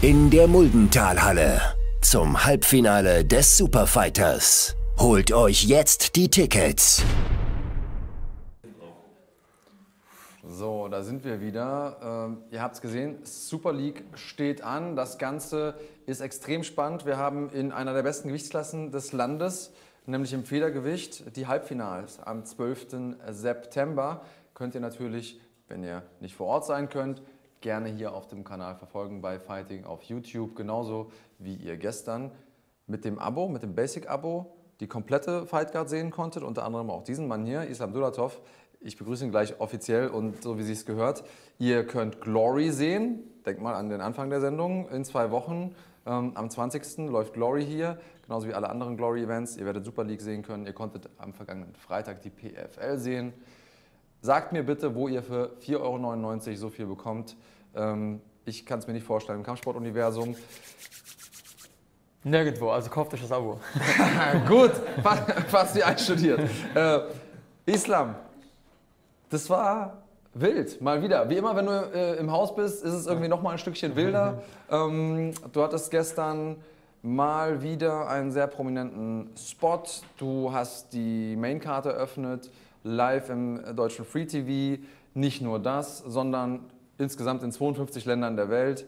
in 0.00 0.30
der 0.30 0.46
Muldentalhalle 0.46 1.60
zum 2.02 2.44
Halbfinale 2.44 3.24
des 3.24 3.56
Superfighters. 3.56 4.76
Holt 5.00 5.32
euch 5.32 5.64
jetzt 5.64 6.14
die 6.14 6.30
Tickets. 6.30 7.02
So, 10.44 10.86
da 10.86 11.02
sind 11.02 11.24
wir 11.24 11.40
wieder. 11.40 11.96
Ähm, 12.00 12.44
ihr 12.52 12.62
habt 12.62 12.76
es 12.76 12.80
gesehen, 12.80 13.18
Super 13.24 13.72
League 13.72 14.04
steht 14.14 14.62
an. 14.62 14.94
Das 14.94 15.18
Ganze 15.18 15.74
ist 16.08 16.20
extrem 16.22 16.64
spannend. 16.64 17.04
Wir 17.04 17.18
haben 17.18 17.50
in 17.50 17.70
einer 17.70 17.92
der 17.92 18.02
besten 18.02 18.28
Gewichtsklassen 18.28 18.90
des 18.90 19.12
Landes, 19.12 19.72
nämlich 20.06 20.32
im 20.32 20.44
Federgewicht, 20.44 21.36
die 21.36 21.46
Halbfinals 21.46 22.18
am 22.18 22.46
12. 22.46 23.18
September. 23.28 24.22
Könnt 24.54 24.74
ihr 24.74 24.80
natürlich, 24.80 25.38
wenn 25.68 25.84
ihr 25.84 26.02
nicht 26.20 26.34
vor 26.34 26.46
Ort 26.46 26.64
sein 26.64 26.88
könnt, 26.88 27.22
gerne 27.60 27.90
hier 27.90 28.14
auf 28.14 28.26
dem 28.26 28.42
Kanal 28.42 28.76
verfolgen 28.76 29.20
bei 29.20 29.38
Fighting 29.38 29.84
auf 29.84 30.02
YouTube. 30.04 30.56
Genauso 30.56 31.12
wie 31.38 31.56
ihr 31.56 31.76
gestern 31.76 32.30
mit 32.86 33.04
dem 33.04 33.18
Abo, 33.18 33.46
mit 33.48 33.62
dem 33.62 33.74
Basic-Abo, 33.74 34.56
die 34.80 34.86
komplette 34.86 35.44
Fightcard 35.44 35.90
sehen 35.90 36.10
konntet. 36.10 36.42
Unter 36.42 36.64
anderem 36.64 36.88
auch 36.88 37.02
diesen 37.02 37.28
Mann 37.28 37.44
hier, 37.44 37.64
Islam 37.64 37.92
Dulatov. 37.92 38.40
Ich 38.80 38.96
begrüße 38.96 39.26
ihn 39.26 39.30
gleich 39.30 39.60
offiziell 39.60 40.08
und 40.08 40.42
so 40.42 40.56
wie 40.56 40.62
Sie 40.62 40.72
es 40.72 40.86
gehört. 40.86 41.24
Ihr 41.58 41.86
könnt 41.86 42.22
Glory 42.22 42.70
sehen. 42.70 43.24
Denkt 43.44 43.60
mal 43.60 43.74
an 43.74 43.90
den 43.90 44.00
Anfang 44.00 44.30
der 44.30 44.40
Sendung. 44.40 44.88
In 44.88 45.04
zwei 45.04 45.30
Wochen, 45.30 45.74
am 46.12 46.48
20. 46.50 47.08
läuft 47.10 47.34
Glory 47.34 47.64
hier, 47.64 47.98
genauso 48.24 48.48
wie 48.48 48.54
alle 48.54 48.68
anderen 48.70 48.96
Glory-Events. 48.96 49.56
Ihr 49.56 49.64
werdet 49.66 49.84
Super 49.84 50.04
League 50.04 50.20
sehen 50.20 50.42
können. 50.42 50.66
Ihr 50.66 50.72
konntet 50.72 51.08
am 51.18 51.34
vergangenen 51.34 51.74
Freitag 51.74 52.22
die 52.22 52.30
PFL 52.30 52.96
sehen. 52.98 53.32
Sagt 54.20 54.52
mir 54.52 54.62
bitte, 54.64 54.94
wo 54.94 55.08
ihr 55.08 55.22
für 55.22 55.52
4,99 55.62 55.76
Euro 56.48 56.56
so 56.56 56.68
viel 56.70 56.86
bekommt. 56.86 57.36
Ähm, 57.74 58.20
ich 58.44 58.64
kann 58.66 58.78
es 58.78 58.86
mir 58.86 58.94
nicht 58.94 59.06
vorstellen. 59.06 59.38
Im 59.38 59.44
Kampfsportuniversum. 59.44 60.34
Nirgendwo, 62.24 62.70
also 62.70 62.90
kauft 62.90 63.14
euch 63.14 63.20
das 63.22 63.30
Abo. 63.30 63.60
Gut, 64.48 64.72
fa- 65.02 65.16
fast 65.48 65.76
wie 65.76 65.82
einstudiert. 65.84 66.40
Äh, 66.74 67.00
Islam, 67.64 68.16
das 69.30 69.48
war 69.48 70.02
wild, 70.34 70.80
mal 70.80 71.02
wieder. 71.02 71.28
Wie 71.28 71.36
immer, 71.36 71.56
wenn 71.56 71.66
du 71.66 71.72
äh, 71.72 72.16
im 72.16 72.30
Haus 72.30 72.54
bist, 72.54 72.84
ist 72.84 72.92
es 72.92 73.06
irgendwie 73.06 73.28
noch 73.28 73.42
mal 73.42 73.52
ein 73.52 73.58
Stückchen 73.58 73.96
wilder. 73.96 74.42
Ähm, 74.70 75.32
du 75.54 75.62
hattest 75.62 75.90
gestern 75.90 76.56
mal 77.00 77.62
wieder 77.62 78.06
einen 78.06 78.32
sehr 78.32 78.46
prominenten 78.46 79.30
Spot. 79.34 79.82
Du 80.18 80.52
hast 80.52 80.92
die 80.92 81.36
Mainkarte 81.36 81.88
eröffnet, 81.88 82.50
live 82.84 83.30
im 83.30 83.62
deutschen 83.74 84.04
Free 84.04 84.26
TV. 84.26 84.82
Nicht 85.14 85.40
nur 85.40 85.58
das, 85.58 86.00
sondern 86.00 86.60
insgesamt 86.98 87.42
in 87.42 87.50
52 87.50 88.04
Ländern 88.04 88.36
der 88.36 88.50
Welt. 88.50 88.84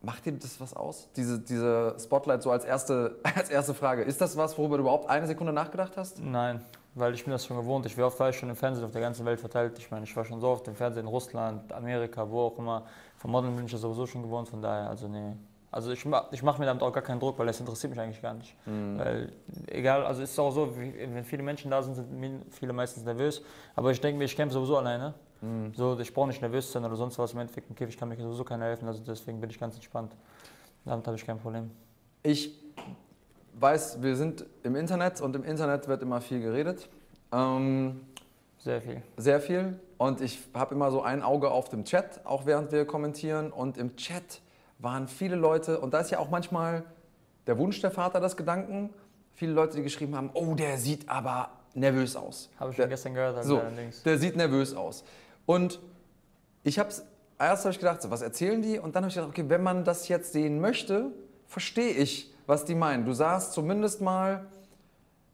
Macht 0.00 0.24
dir 0.24 0.32
das 0.32 0.58
was 0.58 0.74
aus? 0.74 1.08
Diese, 1.16 1.38
diese 1.38 1.96
Spotlight 2.02 2.42
so 2.42 2.50
als 2.50 2.64
erste, 2.64 3.16
als 3.36 3.50
erste 3.50 3.74
Frage. 3.74 4.02
Ist 4.02 4.22
das 4.22 4.36
was, 4.36 4.56
worüber 4.56 4.78
du 4.78 4.84
überhaupt 4.84 5.10
eine 5.10 5.26
Sekunde 5.26 5.52
nachgedacht 5.52 5.96
hast? 5.96 6.18
Nein, 6.18 6.62
weil 6.94 7.14
ich 7.14 7.24
bin 7.24 7.32
das 7.32 7.46
schon 7.46 7.56
gewohnt. 7.56 7.86
Ich 7.86 7.96
war 7.96 8.06
oft 8.06 8.18
war 8.20 8.30
ich 8.30 8.36
schon 8.36 8.48
im 8.48 8.56
Fernsehen 8.56 8.84
auf 8.84 8.92
der 8.92 9.00
ganzen 9.00 9.24
Welt 9.24 9.40
verteilt. 9.40 9.78
Ich 9.78 9.90
meine, 9.90 10.04
ich 10.04 10.16
war 10.16 10.24
schon 10.24 10.40
so 10.40 10.48
oft 10.48 10.66
im 10.68 10.74
Fernsehen 10.74 11.06
in 11.06 11.08
Russland, 11.08 11.72
Amerika, 11.72 12.28
wo 12.30 12.40
auch 12.42 12.58
immer. 12.58 12.84
Vom 13.16 13.30
Modeln 13.30 13.54
bin 13.56 13.66
ich 13.66 13.72
ja 13.72 13.78
sowieso 13.78 14.06
schon 14.06 14.22
gewohnt, 14.22 14.48
von 14.48 14.60
daher, 14.62 14.88
also 14.88 15.08
nee. 15.08 15.36
Also 15.72 15.92
ich, 15.92 16.04
ich 16.32 16.42
mache 16.42 16.58
mir 16.58 16.66
damit 16.66 16.82
auch 16.82 16.92
gar 16.92 17.02
keinen 17.02 17.20
Druck, 17.20 17.38
weil 17.38 17.46
das 17.46 17.60
interessiert 17.60 17.92
mich 17.92 18.00
eigentlich 18.00 18.20
gar 18.20 18.34
nicht. 18.34 18.56
Weil 18.98 19.32
egal, 19.68 20.04
also 20.04 20.20
es 20.22 20.32
ist 20.32 20.38
auch 20.40 20.50
so, 20.50 20.76
wie, 20.76 20.92
wenn 20.98 21.22
viele 21.24 21.44
Menschen 21.44 21.70
da 21.70 21.80
sind, 21.80 21.94
sind 21.94 22.44
viele 22.50 22.72
meistens 22.72 23.04
nervös. 23.04 23.40
Aber 23.76 23.92
ich 23.92 24.00
denke 24.00 24.18
mir, 24.18 24.24
ich 24.24 24.34
kämpfe 24.34 24.54
sowieso 24.54 24.78
alleine. 24.78 25.14
So, 25.74 25.98
ich 25.98 26.12
brauche 26.12 26.26
nicht 26.26 26.42
nervös 26.42 26.70
sein 26.72 26.84
oder 26.84 26.96
sonst 26.96 27.18
was. 27.18 27.32
Im 27.32 27.38
Endeffekt 27.38 27.70
im 27.70 27.76
Käfig 27.76 27.96
kann 27.96 28.08
mir 28.08 28.16
sowieso 28.16 28.42
keiner 28.42 28.64
helfen, 28.64 28.88
also 28.88 29.00
deswegen 29.06 29.40
bin 29.40 29.48
ich 29.48 29.60
ganz 29.60 29.74
entspannt. 29.76 30.12
Damit 30.84 31.06
habe 31.06 31.16
ich 31.16 31.24
kein 31.24 31.38
Problem. 31.38 31.70
Ich 32.22 32.52
weiß, 33.60 34.02
wir 34.02 34.16
sind 34.16 34.46
im 34.62 34.76
Internet 34.76 35.20
und 35.20 35.36
im 35.36 35.44
Internet 35.44 35.88
wird 35.88 36.02
immer 36.02 36.20
viel 36.20 36.40
geredet. 36.40 36.88
Ähm, 37.32 38.00
Sehr 38.58 38.80
viel. 38.80 39.02
sehr 39.16 39.40
viel. 39.40 39.78
Und 39.98 40.20
ich 40.20 40.40
habe 40.54 40.74
immer 40.74 40.90
so 40.90 41.02
ein 41.02 41.22
Auge 41.22 41.50
auf 41.50 41.68
dem 41.68 41.84
Chat, 41.84 42.24
auch 42.24 42.46
während 42.46 42.72
wir 42.72 42.86
kommentieren. 42.86 43.52
Und 43.52 43.76
im 43.76 43.96
Chat 43.96 44.40
waren 44.78 45.08
viele 45.08 45.36
Leute, 45.36 45.80
und 45.80 45.92
da 45.92 46.00
ist 46.00 46.10
ja 46.10 46.18
auch 46.18 46.30
manchmal 46.30 46.84
der 47.46 47.58
Wunsch 47.58 47.80
der 47.80 47.90
Vater 47.90 48.20
des 48.20 48.36
Gedanken, 48.36 48.90
viele 49.34 49.52
Leute, 49.52 49.76
die 49.76 49.82
geschrieben 49.82 50.16
haben, 50.16 50.30
oh, 50.34 50.54
der 50.54 50.78
sieht 50.78 51.08
aber 51.08 51.50
nervös 51.74 52.16
aus. 52.16 52.50
Habe 52.58 52.70
ich 52.70 52.76
der, 52.76 52.84
schon 52.84 52.90
gestern 52.90 53.14
gehört, 53.14 53.36
also 53.36 53.56
so, 53.56 53.60
allerdings. 53.60 54.02
der 54.02 54.18
sieht 54.18 54.36
nervös 54.36 54.74
aus. 54.74 55.04
Und 55.46 55.80
ich 56.62 56.78
habe 56.78 56.90
erst 57.38 57.64
habe 57.64 57.72
ich 57.72 57.78
gedacht, 57.78 58.02
so, 58.02 58.10
was 58.10 58.22
erzählen 58.22 58.60
die? 58.60 58.78
Und 58.78 58.94
dann 58.94 59.04
habe 59.04 59.08
ich 59.08 59.14
gedacht, 59.14 59.30
okay, 59.30 59.44
wenn 59.48 59.62
man 59.62 59.84
das 59.84 60.08
jetzt 60.08 60.32
sehen 60.32 60.60
möchte, 60.60 61.10
verstehe 61.46 61.90
ich, 61.92 62.32
was 62.46 62.64
die 62.64 62.74
meinen. 62.74 63.04
Du 63.04 63.12
sahst 63.12 63.52
zumindest 63.52 64.00
mal 64.00 64.46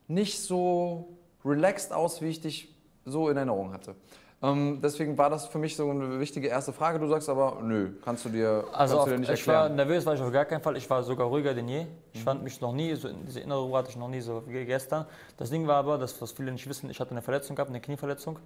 nicht 0.08 0.40
so 0.40 1.08
relaxed 1.44 1.92
aus, 1.92 2.20
wie 2.22 2.26
ich 2.28 2.40
dich 2.40 2.74
so 3.04 3.28
in 3.28 3.36
Erinnerung 3.36 3.72
hatte. 3.72 3.94
Ähm, 4.42 4.80
deswegen 4.82 5.16
war 5.16 5.30
das 5.30 5.46
für 5.46 5.58
mich 5.58 5.76
so 5.76 5.88
eine 5.90 6.20
wichtige 6.20 6.48
erste 6.48 6.72
Frage. 6.72 6.98
Du 6.98 7.08
sagst 7.08 7.28
aber, 7.28 7.58
nö, 7.62 7.92
kannst 8.04 8.24
du 8.26 8.28
dir, 8.28 8.64
Also 8.72 8.74
kannst 8.74 8.94
auf, 8.96 9.04
du 9.04 9.10
dir 9.12 9.18
nicht 9.20 9.30
ich 9.30 9.46
war 9.48 9.54
erklären. 9.54 9.76
nervös, 9.76 10.04
war 10.04 10.14
ich 10.14 10.20
auf 10.20 10.30
gar 10.32 10.44
keinen 10.44 10.60
Fall. 10.60 10.76
Ich 10.76 10.88
war 10.90 11.02
sogar 11.02 11.26
ruhiger 11.28 11.54
denn 11.54 11.68
je. 11.68 11.86
Ich 12.12 12.20
Mhm. 12.20 12.24
fand 12.24 12.44
mich 12.44 12.60
noch 12.60 12.72
nie, 12.72 12.94
so, 12.94 13.08
diese 13.26 13.40
innere 13.40 13.62
Ruhe 13.62 13.78
hatte 13.78 13.88
ich 13.90 13.96
noch 13.96 14.08
nie 14.08 14.20
so 14.20 14.42
wie 14.46 14.64
gestern. 14.66 15.06
Das 15.38 15.48
Ding 15.48 15.66
war 15.66 15.76
aber, 15.76 15.96
das, 15.96 16.20
was 16.20 16.32
viele 16.32 16.52
nicht 16.52 16.68
wissen, 16.68 16.90
ich 16.90 17.00
hatte 17.00 17.12
eine 17.12 17.22
Verletzung 17.22 17.56
gehabt, 17.56 17.70
eine 17.70 17.80
Knieverletzung. 17.80 18.38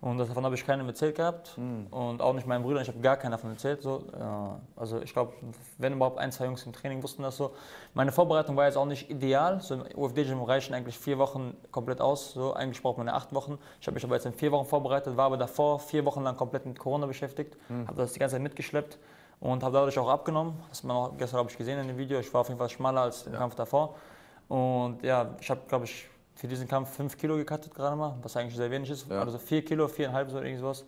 Und 0.00 0.18
davon 0.18 0.44
habe 0.44 0.54
ich 0.54 0.64
keinem 0.64 0.86
erzählt 0.86 1.16
gehabt. 1.16 1.58
Mhm. 1.58 1.88
Und 1.88 2.22
auch 2.22 2.32
nicht 2.32 2.46
meinen 2.46 2.62
Brüdern, 2.62 2.82
ich 2.82 2.88
habe 2.88 3.00
gar 3.00 3.16
keinen 3.16 3.32
davon 3.32 3.50
erzählt. 3.50 3.82
So. 3.82 4.04
Also 4.76 5.00
ich 5.00 5.12
glaube, 5.12 5.32
wenn 5.78 5.94
überhaupt 5.94 6.18
ein, 6.18 6.30
zwei 6.30 6.44
Jungs 6.44 6.64
im 6.64 6.72
Training 6.72 7.02
wussten 7.02 7.22
das 7.22 7.36
so. 7.36 7.52
Meine 7.94 8.12
Vorbereitung 8.12 8.56
war 8.56 8.66
jetzt 8.66 8.76
auch 8.76 8.86
nicht 8.86 9.10
ideal. 9.10 9.60
So 9.60 9.74
im 9.74 9.82
UFD-Gym 9.96 10.40
reichen 10.42 10.72
eigentlich 10.72 10.96
vier 10.96 11.18
Wochen 11.18 11.56
komplett 11.72 12.00
aus. 12.00 12.32
So. 12.32 12.52
Eigentlich 12.52 12.80
braucht 12.80 12.98
man 12.98 13.08
eine 13.08 13.16
acht 13.16 13.34
Wochen. 13.34 13.58
Ich 13.80 13.88
habe 13.88 13.94
mich 13.94 14.04
aber 14.04 14.14
jetzt 14.14 14.26
in 14.26 14.34
vier 14.34 14.52
Wochen 14.52 14.66
vorbereitet, 14.66 15.16
war 15.16 15.26
aber 15.26 15.36
davor 15.36 15.80
vier 15.80 16.04
Wochen 16.04 16.22
lang 16.22 16.36
komplett 16.36 16.64
mit 16.64 16.78
Corona 16.78 17.06
beschäftigt. 17.06 17.56
Mhm. 17.68 17.88
Habe 17.88 17.96
das 17.96 18.12
die 18.12 18.20
ganze 18.20 18.36
Zeit 18.36 18.42
mitgeschleppt 18.42 18.98
und 19.40 19.64
habe 19.64 19.72
dadurch 19.74 19.98
auch 19.98 20.08
abgenommen. 20.08 20.54
Das 20.68 20.78
hat 20.78 20.84
man 20.84 20.96
auch 20.96 21.16
gestern, 21.18 21.40
habe 21.40 21.50
ich 21.50 21.58
gesehen 21.58 21.78
in 21.80 21.88
dem 21.88 21.98
Video. 21.98 22.20
Ich 22.20 22.32
war 22.32 22.42
auf 22.42 22.48
jeden 22.48 22.58
Fall 22.58 22.68
schmaler 22.68 23.00
als 23.00 23.26
im 23.26 23.32
Kampf 23.32 23.56
davor. 23.56 23.96
Und 24.46 25.02
ja, 25.02 25.34
ich 25.40 25.50
habe, 25.50 25.60
glaube 25.66 25.86
ich, 25.86 26.08
für 26.38 26.46
diesen 26.46 26.68
Kampf 26.68 26.94
5 26.94 27.16
Kilo 27.18 27.36
gecuttet 27.36 27.74
gerade 27.74 27.96
mal, 27.96 28.16
was 28.22 28.36
eigentlich 28.36 28.54
sehr 28.54 28.70
wenig 28.70 28.88
ist. 28.90 29.10
Ja. 29.10 29.22
Also 29.22 29.38
4 29.38 29.64
Kilo, 29.64 29.86
4,5 29.86 30.30
so 30.30 30.40
irgendwas. 30.40 30.84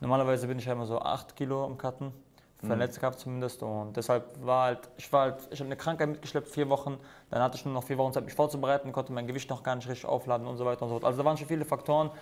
Normalerweise 0.00 0.46
bin 0.46 0.60
ich 0.60 0.64
ja 0.64 0.72
immer 0.72 0.86
so 0.86 1.00
8 1.00 1.34
Kilo 1.34 1.64
am 1.64 1.76
Cutten, 1.76 2.12
für 2.60 2.68
den 2.68 2.78
letzten 2.78 3.00
Kampf 3.00 3.16
zumindest. 3.16 3.64
Und 3.64 3.96
deshalb 3.96 4.24
war 4.44 4.66
halt, 4.66 4.78
ich 4.96 5.12
war 5.12 5.22
halt, 5.22 5.48
ich 5.50 5.58
habe 5.58 5.66
eine 5.66 5.76
Krankheit 5.76 6.08
mitgeschleppt, 6.08 6.46
vier 6.46 6.68
Wochen. 6.68 6.98
Dann 7.30 7.42
hatte 7.42 7.56
ich 7.56 7.64
nur 7.64 7.74
noch 7.74 7.82
vier 7.82 7.98
Wochen 7.98 8.12
Zeit, 8.12 8.24
mich 8.24 8.34
vorzubereiten, 8.34 8.92
konnte 8.92 9.12
mein 9.12 9.26
Gewicht 9.26 9.50
noch 9.50 9.64
gar 9.64 9.74
nicht 9.74 9.88
richtig 9.88 10.08
aufladen 10.08 10.46
und 10.46 10.56
so 10.56 10.64
weiter 10.64 10.82
und 10.82 10.88
so 10.88 10.94
fort. 10.94 11.04
Also 11.04 11.18
da 11.18 11.24
waren 11.24 11.36
schon 11.36 11.48
viele 11.48 11.64
Faktoren, 11.64 12.12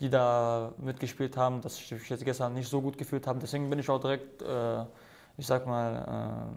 die 0.00 0.08
da 0.08 0.72
mitgespielt 0.78 1.36
haben, 1.36 1.60
dass 1.60 1.78
ich 1.78 1.92
mich 1.92 2.08
jetzt 2.08 2.24
gestern 2.24 2.54
nicht 2.54 2.70
so 2.70 2.80
gut 2.80 2.96
gefühlt 2.96 3.26
habe. 3.26 3.38
Deswegen 3.38 3.68
bin 3.68 3.78
ich 3.78 3.90
auch 3.90 4.00
direkt, 4.00 4.40
äh, 4.40 4.82
ich 5.36 5.46
sag 5.46 5.66
mal, 5.66 6.48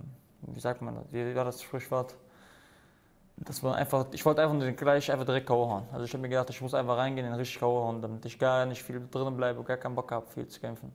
wie 0.44 0.60
sagt 0.62 0.82
man 0.82 0.96
das, 0.96 1.04
wie 1.12 1.36
war 1.36 1.44
das 1.44 1.62
Sprichwort? 1.62 2.16
Das 3.38 3.64
war 3.64 3.76
einfach, 3.76 4.08
ich 4.12 4.26
wollte 4.26 4.42
einfach 4.42 4.76
gleich 4.76 5.12
einfach 5.12 5.26
direkt 5.26 5.46
K.O. 5.46 5.70
hauen. 5.70 5.84
Also 5.92 6.06
ich 6.06 6.12
habe 6.12 6.22
mir 6.22 6.30
gedacht, 6.30 6.50
ich 6.50 6.60
muss 6.60 6.74
einfach 6.74 6.98
reingehen, 6.98 7.26
den 7.26 7.36
richtig 7.36 7.60
K.O. 7.60 7.84
hauen, 7.84 8.02
damit 8.02 8.26
ich 8.26 8.40
gar 8.40 8.66
nicht 8.66 8.82
viel 8.82 9.02
drinnen 9.12 9.38
bleibe, 9.38 9.64
gar 9.64 9.78
keinen 9.78 9.96
Bock 9.96 10.12
habe, 10.12 10.26
viel 10.28 10.48
zu 10.48 10.60
kämpfen. 10.60 10.92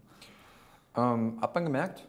Ähm, 0.97 1.39
hat 1.41 1.55
man 1.55 1.65
gemerkt? 1.65 2.07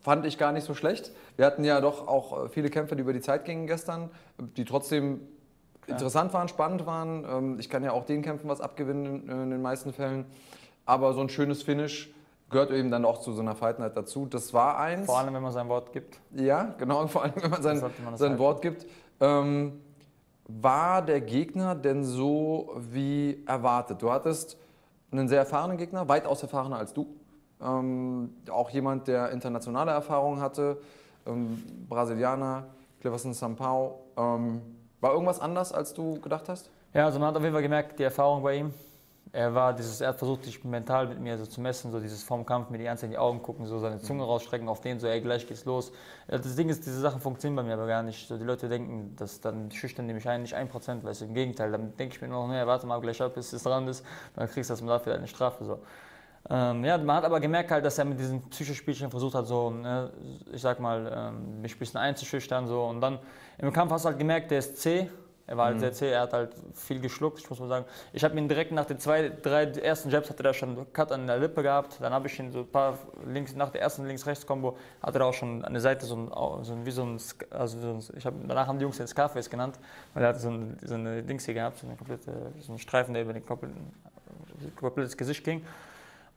Fand 0.00 0.26
ich 0.26 0.36
gar 0.36 0.52
nicht 0.52 0.64
so 0.64 0.74
schlecht. 0.74 1.12
Wir 1.36 1.46
hatten 1.46 1.64
ja 1.64 1.80
doch 1.80 2.06
auch 2.06 2.44
äh, 2.44 2.48
viele 2.50 2.68
Kämpfe, 2.68 2.94
die 2.94 3.00
über 3.00 3.14
die 3.14 3.22
Zeit 3.22 3.46
gingen 3.46 3.66
gestern, 3.66 4.10
die 4.38 4.66
trotzdem 4.66 5.22
interessant 5.86 6.32
waren, 6.34 6.48
spannend 6.48 6.84
waren. 6.84 7.24
Ähm, 7.24 7.58
ich 7.58 7.70
kann 7.70 7.82
ja 7.82 7.92
auch 7.92 8.04
den 8.04 8.22
Kämpfen 8.22 8.48
was 8.48 8.60
abgewinnen 8.60 9.28
in, 9.28 9.28
in 9.28 9.50
den 9.50 9.62
meisten 9.62 9.94
Fällen. 9.94 10.26
Aber 10.84 11.14
so 11.14 11.20
ein 11.22 11.30
schönes 11.30 11.62
Finish 11.62 12.13
gehört 12.54 12.70
eben 12.70 12.90
dann 12.90 13.04
auch 13.04 13.20
zu 13.20 13.32
so 13.32 13.42
einer 13.42 13.56
Fight 13.56 13.80
Night 13.80 13.96
dazu. 13.96 14.26
Das 14.26 14.54
war 14.54 14.78
eins. 14.78 15.06
Vor 15.06 15.18
allem, 15.18 15.34
wenn 15.34 15.42
man 15.42 15.52
sein 15.52 15.68
Wort 15.68 15.92
gibt. 15.92 16.20
Ja, 16.30 16.74
genau, 16.78 17.06
vor 17.08 17.24
allem, 17.24 17.32
wenn 17.34 17.50
man 17.50 17.62
sein, 17.62 17.80
man 17.80 18.16
sein 18.16 18.30
halten. 18.30 18.38
Wort 18.38 18.62
gibt. 18.62 18.86
Ähm, 19.20 19.80
war 20.46 21.02
der 21.02 21.20
Gegner 21.20 21.74
denn 21.74 22.04
so 22.04 22.72
wie 22.76 23.42
erwartet? 23.44 24.00
Du 24.00 24.12
hattest 24.12 24.56
einen 25.10 25.26
sehr 25.26 25.40
erfahrenen 25.40 25.78
Gegner, 25.78 26.08
weitaus 26.08 26.42
erfahrener 26.42 26.78
als 26.78 26.92
du. 26.92 27.06
Ähm, 27.60 28.34
auch 28.48 28.70
jemand, 28.70 29.08
der 29.08 29.30
internationale 29.30 29.90
Erfahrung 29.90 30.40
hatte, 30.40 30.78
ähm, 31.26 31.60
Brasilianer, 31.88 32.68
Cleverson 33.00 33.34
Sampao. 33.34 33.98
Ähm, 34.16 34.62
war 35.00 35.12
irgendwas 35.12 35.40
anders, 35.40 35.72
als 35.72 35.92
du 35.92 36.20
gedacht 36.20 36.48
hast? 36.48 36.70
Ja, 36.92 37.06
also 37.06 37.18
man 37.18 37.28
hat 37.28 37.36
auf 37.36 37.42
jeden 37.42 37.54
Fall 37.54 37.62
gemerkt, 37.62 37.98
die 37.98 38.04
Erfahrung 38.04 38.44
bei 38.44 38.58
ihm. 38.58 38.72
Er 39.34 39.52
war 39.52 39.72
dieses, 39.72 40.00
er 40.00 40.10
hat 40.10 40.18
versucht, 40.18 40.44
sich 40.44 40.62
mental 40.62 41.08
mit 41.08 41.18
mir 41.18 41.36
so 41.36 41.44
zu 41.44 41.60
messen, 41.60 41.90
so 41.90 41.98
dieses 41.98 42.22
vorm 42.22 42.46
Kampf 42.46 42.70
mir 42.70 42.78
die 42.78 42.84
Zeit 42.84 43.02
in 43.02 43.10
die 43.10 43.18
Augen 43.18 43.42
gucken, 43.42 43.66
so 43.66 43.80
seine 43.80 44.00
Zunge 44.00 44.22
rausstrecken 44.22 44.68
auf 44.68 44.80
den, 44.80 45.00
so 45.00 45.08
ey, 45.08 45.20
gleich 45.20 45.44
geht's 45.48 45.64
los. 45.64 45.90
Das 46.28 46.54
Ding 46.54 46.68
ist, 46.68 46.86
diese 46.86 47.00
Sachen 47.00 47.20
funktionieren 47.20 47.56
bei 47.56 47.62
mir 47.64 47.74
aber 47.74 47.88
gar 47.88 48.04
nicht. 48.04 48.28
So, 48.28 48.38
die 48.38 48.44
Leute 48.44 48.68
denken, 48.68 49.16
dass 49.16 49.40
dann 49.40 49.72
schüchtern 49.72 50.06
die 50.06 50.14
mich 50.14 50.28
ein, 50.28 50.42
nicht 50.42 50.54
ein 50.54 50.68
Prozent, 50.68 51.02
weißt 51.02 51.22
du, 51.22 51.24
im 51.24 51.34
Gegenteil, 51.34 51.72
dann 51.72 51.96
denke 51.96 52.14
ich 52.14 52.22
mir 52.22 52.28
noch, 52.28 52.46
nee, 52.46 52.64
warte 52.64 52.86
mal 52.86 53.00
gleich 53.00 53.20
ab, 53.20 53.34
bis 53.34 53.52
es 53.52 53.64
dran 53.64 53.88
ist, 53.88 54.06
dann 54.36 54.48
kriegst 54.48 54.70
du 54.70 54.74
das 54.74 54.82
mal 54.82 54.92
dafür 54.92 55.14
eine 55.16 55.26
Strafe, 55.26 55.64
so. 55.64 55.80
Ähm, 56.48 56.84
ja, 56.84 56.96
man 56.96 57.16
hat 57.16 57.24
aber 57.24 57.40
gemerkt 57.40 57.72
halt, 57.72 57.84
dass 57.84 57.98
er 57.98 58.04
mit 58.04 58.20
diesen 58.20 58.48
Psychospielchen 58.50 59.10
versucht 59.10 59.34
hat, 59.34 59.48
so, 59.48 59.70
ne, 59.70 60.12
ich 60.52 60.60
sag 60.60 60.78
mal, 60.78 61.12
ähm, 61.12 61.60
mich 61.60 61.74
ein 61.74 61.78
bisschen 61.80 61.98
einzuschüchtern, 61.98 62.68
so. 62.68 62.84
Und 62.84 63.00
dann 63.00 63.18
im 63.58 63.72
Kampf 63.72 63.90
hast 63.90 64.04
du 64.04 64.10
halt 64.10 64.18
gemerkt, 64.18 64.52
der 64.52 64.60
ist 64.60 64.76
zäh. 64.76 65.08
Er 65.46 65.58
war 65.58 65.66
halt 65.66 65.80
sehr 65.80 65.92
zäh, 65.92 66.10
er 66.10 66.22
hat 66.22 66.32
halt 66.32 66.54
viel 66.72 67.00
geschluckt, 67.00 67.38
ich 67.38 67.50
muss 67.50 67.60
mal 67.60 67.68
sagen. 67.68 67.84
Ich 68.14 68.24
habe 68.24 68.36
ihn 68.38 68.48
direkt 68.48 68.72
nach 68.72 68.86
den 68.86 68.98
zwei, 68.98 69.28
drei 69.28 69.64
ersten 69.64 70.08
Jabs 70.08 70.30
hatte 70.30 70.42
er 70.42 70.54
schon 70.54 70.70
einen 70.70 70.92
Cut 70.94 71.12
an 71.12 71.26
der 71.26 71.38
Lippe 71.38 71.62
gehabt. 71.62 71.98
Dann 72.00 72.14
habe 72.14 72.28
ich 72.28 72.38
ihn 72.38 72.50
so 72.50 72.60
ein 72.60 72.66
paar 72.66 72.98
links, 73.26 73.54
nach 73.54 73.68
der 73.68 73.82
ersten 73.82 74.06
Links-Rechts-Kombo 74.06 74.78
hatte 75.02 75.18
er 75.18 75.26
auch 75.26 75.34
schon 75.34 75.62
an 75.62 75.74
der 75.74 75.82
Seite 75.82 76.06
so 76.06 76.16
ein, 76.16 76.64
so 76.64 76.72
ein 76.72 76.86
wie 76.86 76.90
so 76.90 77.04
ein, 77.04 77.20
also 77.50 77.78
so 77.78 77.88
ein 77.88 78.16
ich 78.16 78.24
hab, 78.24 78.32
danach 78.48 78.66
haben 78.66 78.78
die 78.78 78.84
Jungs 78.84 78.96
den 78.96 79.06
Scarface 79.06 79.50
genannt, 79.50 79.78
weil 80.14 80.22
er 80.22 80.30
hatte 80.30 80.40
so, 80.40 80.48
ein, 80.48 80.78
so 80.82 80.94
eine 80.94 81.22
Dings 81.22 81.44
hier 81.44 81.54
gehabt, 81.54 81.78
so, 81.78 81.86
eine 81.86 81.96
komplette, 81.96 82.32
so 82.60 82.72
einen 82.72 82.78
Streifen, 82.78 83.12
der 83.12 83.24
über 83.24 83.34
den 83.34 83.44
kompletten, 83.44 83.92
komplettes 84.76 85.14
Gesicht 85.14 85.44
ging. 85.44 85.62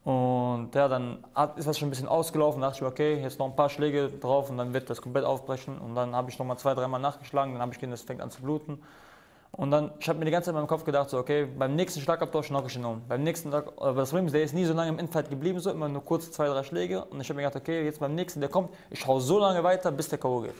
Und 0.07 0.73
ja, 0.73 0.87
dann 0.87 1.17
ist 1.57 1.67
das 1.67 1.77
schon 1.77 1.89
ein 1.89 1.89
bisschen 1.89 2.07
ausgelaufen. 2.07 2.61
Da 2.61 2.67
dachte 2.67 2.77
ich, 2.77 2.81
mir, 2.81 2.87
okay, 2.87 3.21
jetzt 3.21 3.39
noch 3.39 3.45
ein 3.45 3.57
paar 3.57 3.67
Schläge 3.67 4.07
drauf 4.07 4.49
und 4.49 4.57
dann 4.57 4.73
wird 4.73 4.89
das 4.89 5.01
komplett 5.01 5.25
aufbrechen. 5.25 5.77
Und 5.77 5.95
dann 5.95 6.15
habe 6.15 6.29
ich 6.29 6.39
noch 6.39 6.45
mal 6.45 6.55
zwei, 6.55 6.73
dreimal 6.75 7.01
nachgeschlagen. 7.01 7.51
Dann 7.51 7.61
habe 7.61 7.73
ich 7.73 7.77
gesehen, 7.77 7.91
das 7.91 8.03
fängt 8.03 8.21
an 8.21 8.31
zu 8.31 8.41
bluten. 8.41 8.81
Und 9.51 9.69
dann, 9.69 9.91
ich 9.99 10.07
habe 10.07 10.17
mir 10.17 10.23
die 10.23 10.31
ganze 10.31 10.45
Zeit 10.45 10.53
in 10.53 10.59
meinem 10.59 10.67
Kopf 10.67 10.85
gedacht, 10.85 11.09
so, 11.09 11.17
okay, 11.17 11.45
beim 11.45 11.75
nächsten 11.75 11.99
Schlagabtausch 11.99 12.47
knock 12.47 12.67
ich 12.67 12.77
ihn 12.77 12.85
um. 12.85 13.01
Beim 13.05 13.21
nächsten 13.21 13.51
Tag, 13.51 13.67
aber 13.75 13.95
das 13.95 14.11
Problem 14.11 14.27
ist, 14.27 14.31
der 14.31 14.43
ist 14.43 14.53
nie 14.53 14.63
so 14.63 14.73
lange 14.73 14.91
im 14.91 14.99
Infight 14.99 15.29
geblieben, 15.29 15.59
so 15.59 15.71
immer 15.71 15.89
nur 15.89 16.05
kurz 16.05 16.31
zwei, 16.31 16.47
drei 16.47 16.63
Schläge. 16.63 17.03
Und 17.03 17.19
ich 17.19 17.27
habe 17.27 17.35
mir 17.35 17.43
gedacht, 17.43 17.61
okay, 17.61 17.83
jetzt 17.83 17.99
beim 17.99 18.15
nächsten, 18.15 18.39
der 18.39 18.49
kommt, 18.49 18.69
ich 18.89 19.05
hau 19.05 19.19
so 19.19 19.39
lange 19.39 19.61
weiter, 19.61 19.91
bis 19.91 20.07
der 20.07 20.19
K.O. 20.19 20.39
geht. 20.39 20.55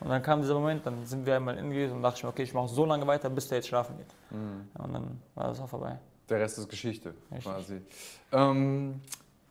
Und 0.00 0.10
dann 0.10 0.22
kam 0.22 0.42
dieser 0.42 0.52
Moment, 0.52 0.84
dann 0.84 1.06
sind 1.06 1.24
wir 1.24 1.36
einmal 1.36 1.56
in 1.56 1.70
gewesen 1.70 1.96
und 1.96 2.02
dachte 2.02 2.18
ich 2.18 2.24
mir, 2.24 2.28
okay, 2.28 2.42
ich 2.42 2.52
mache 2.52 2.68
so 2.68 2.84
lange 2.84 3.06
weiter, 3.06 3.30
bis 3.30 3.48
der 3.48 3.56
jetzt 3.56 3.68
schlafen 3.68 3.96
geht. 3.96 4.14
Ja, 4.30 4.84
und 4.84 4.92
dann 4.92 5.22
war 5.34 5.48
das 5.48 5.58
auch 5.62 5.68
vorbei. 5.68 5.98
Der 6.28 6.40
Rest 6.40 6.58
ist 6.58 6.68
Geschichte, 6.68 7.14
Richtig. 7.30 7.44
quasi. 7.44 7.82
Ähm, 8.32 9.00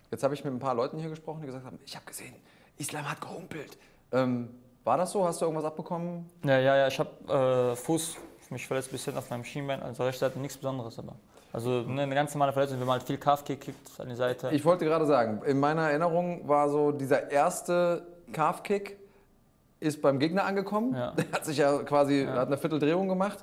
jetzt 0.09 0.23
habe 0.23 0.33
ich 0.33 0.43
mit 0.43 0.53
ein 0.53 0.59
paar 0.59 0.75
Leuten 0.75 0.97
hier 0.99 1.09
gesprochen, 1.09 1.41
die 1.41 1.47
gesagt 1.47 1.65
haben, 1.65 1.79
ich 1.85 1.95
habe 1.95 2.05
gesehen, 2.05 2.33
Islam 2.77 3.09
hat 3.09 3.21
gehumpelt. 3.21 3.77
Ähm, 4.11 4.49
war 4.83 4.97
das 4.97 5.11
so? 5.11 5.25
Hast 5.25 5.41
du 5.41 5.45
irgendwas 5.45 5.65
abbekommen? 5.65 6.29
Ja, 6.43 6.59
ja, 6.59 6.77
ja, 6.77 6.87
ich 6.87 6.99
habe 6.99 7.71
äh, 7.71 7.75
Fuß, 7.75 8.17
mich 8.49 8.65
verletzt 8.67 8.89
ein 8.89 8.93
bisschen 8.93 9.17
auf 9.17 9.29
meinem 9.29 9.43
Schienbein, 9.43 9.81
also 9.81 10.03
rechte 10.03 10.19
Seite 10.19 10.39
nichts 10.39 10.57
Besonderes, 10.57 10.97
aber. 10.97 11.15
Also 11.53 11.81
ne, 11.81 12.03
eine 12.03 12.15
ganz 12.15 12.33
normale 12.33 12.53
Verletzung, 12.53 12.79
wenn 12.79 12.87
man 12.87 12.99
halt 12.99 13.07
viel 13.07 13.17
Calf-Kick 13.17 13.61
kriegt 13.61 13.99
an 13.99 14.09
die 14.09 14.15
Seite. 14.15 14.49
Ich 14.51 14.63
wollte 14.63 14.85
gerade 14.85 15.05
sagen, 15.05 15.41
in 15.45 15.59
meiner 15.59 15.89
Erinnerung 15.89 16.47
war 16.47 16.69
so 16.69 16.91
dieser 16.91 17.29
erste 17.29 18.07
Calf-Kick 18.31 18.97
ist 19.81 20.01
beim 20.01 20.19
Gegner 20.19 20.45
angekommen. 20.45 20.95
Ja. 20.95 21.11
Der 21.17 21.31
hat 21.31 21.45
sich 21.45 21.57
ja 21.57 21.77
quasi, 21.79 22.25
hat 22.25 22.47
eine 22.47 22.57
Vierteldrehung 22.57 23.09
gemacht. 23.09 23.39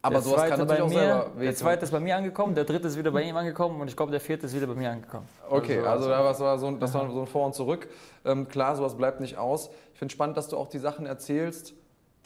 Aber 0.00 0.14
der 0.14 0.22
sowas 0.22 0.48
kann 0.48 0.48
zweite 0.48 0.60
natürlich 0.62 0.82
auch 0.82 0.86
bei 0.88 0.94
selber 0.94 1.14
mir, 1.14 1.24
wehtun. 1.32 1.42
Der 1.42 1.54
zweite 1.56 1.84
ist 1.84 1.90
bei 1.90 2.00
mir 2.00 2.16
angekommen, 2.16 2.54
der 2.54 2.64
dritte 2.64 2.88
ist 2.88 2.96
wieder 2.98 3.10
bei 3.10 3.22
ihm 3.22 3.36
angekommen 3.36 3.80
und 3.80 3.88
ich 3.88 3.96
glaube, 3.96 4.12
der 4.12 4.20
vierte 4.20 4.46
ist 4.46 4.54
wieder 4.54 4.66
bei 4.68 4.74
mir 4.74 4.90
angekommen. 4.90 5.26
Okay, 5.50 5.80
also 5.80 6.08
da 6.08 6.22
war 6.24 6.34
so, 6.58 6.66
ein- 6.68 6.78
das 6.78 6.94
war 6.94 7.10
so 7.10 7.20
ein 7.20 7.26
Vor 7.26 7.46
und 7.46 7.54
Zurück. 7.54 7.88
Ähm, 8.24 8.46
klar, 8.48 8.76
sowas 8.76 8.96
bleibt 8.96 9.20
nicht 9.20 9.36
aus. 9.38 9.70
Ich 9.92 9.98
finde 9.98 10.12
spannend, 10.12 10.36
dass 10.36 10.48
du 10.48 10.56
auch 10.56 10.68
die 10.68 10.78
Sachen 10.78 11.04
erzählst, 11.06 11.74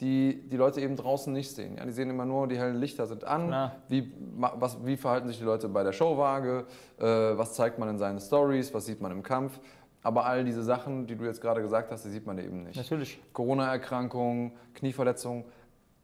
die 0.01 0.41
die 0.49 0.57
Leute 0.57 0.81
eben 0.81 0.95
draußen 0.95 1.31
nicht 1.33 1.51
sehen. 1.55 1.77
Ja, 1.77 1.85
die 1.85 1.91
sehen 1.91 2.09
immer 2.09 2.25
nur, 2.25 2.47
die 2.47 2.57
hellen 2.57 2.75
Lichter 2.79 3.07
sind 3.07 3.23
an. 3.23 3.49
Wie, 3.87 4.11
was, 4.37 4.77
wie 4.85 4.97
verhalten 4.97 5.27
sich 5.27 5.37
die 5.39 5.43
Leute 5.45 5.67
bei 5.69 5.83
der 5.83 5.93
Showwaage? 5.93 6.65
Äh, 6.99 7.05
was 7.05 7.53
zeigt 7.53 7.79
man 7.79 7.89
in 7.89 7.97
seinen 7.97 8.19
Stories? 8.19 8.73
Was 8.73 8.85
sieht 8.85 9.01
man 9.01 9.11
im 9.11 9.23
Kampf? 9.23 9.59
Aber 10.01 10.25
all 10.25 10.43
diese 10.43 10.61
Sachen, 10.63 11.07
die 11.07 11.15
du 11.15 11.23
jetzt 11.23 11.41
gerade 11.41 11.61
gesagt 11.61 11.89
hast, 11.91 12.03
die 12.05 12.09
sieht 12.09 12.27
man 12.27 12.37
eben 12.37 12.63
nicht. 12.63 12.75
Natürlich. 12.75 13.19
Corona-Erkrankung, 13.31 14.51
Knieverletzung. 14.73 15.45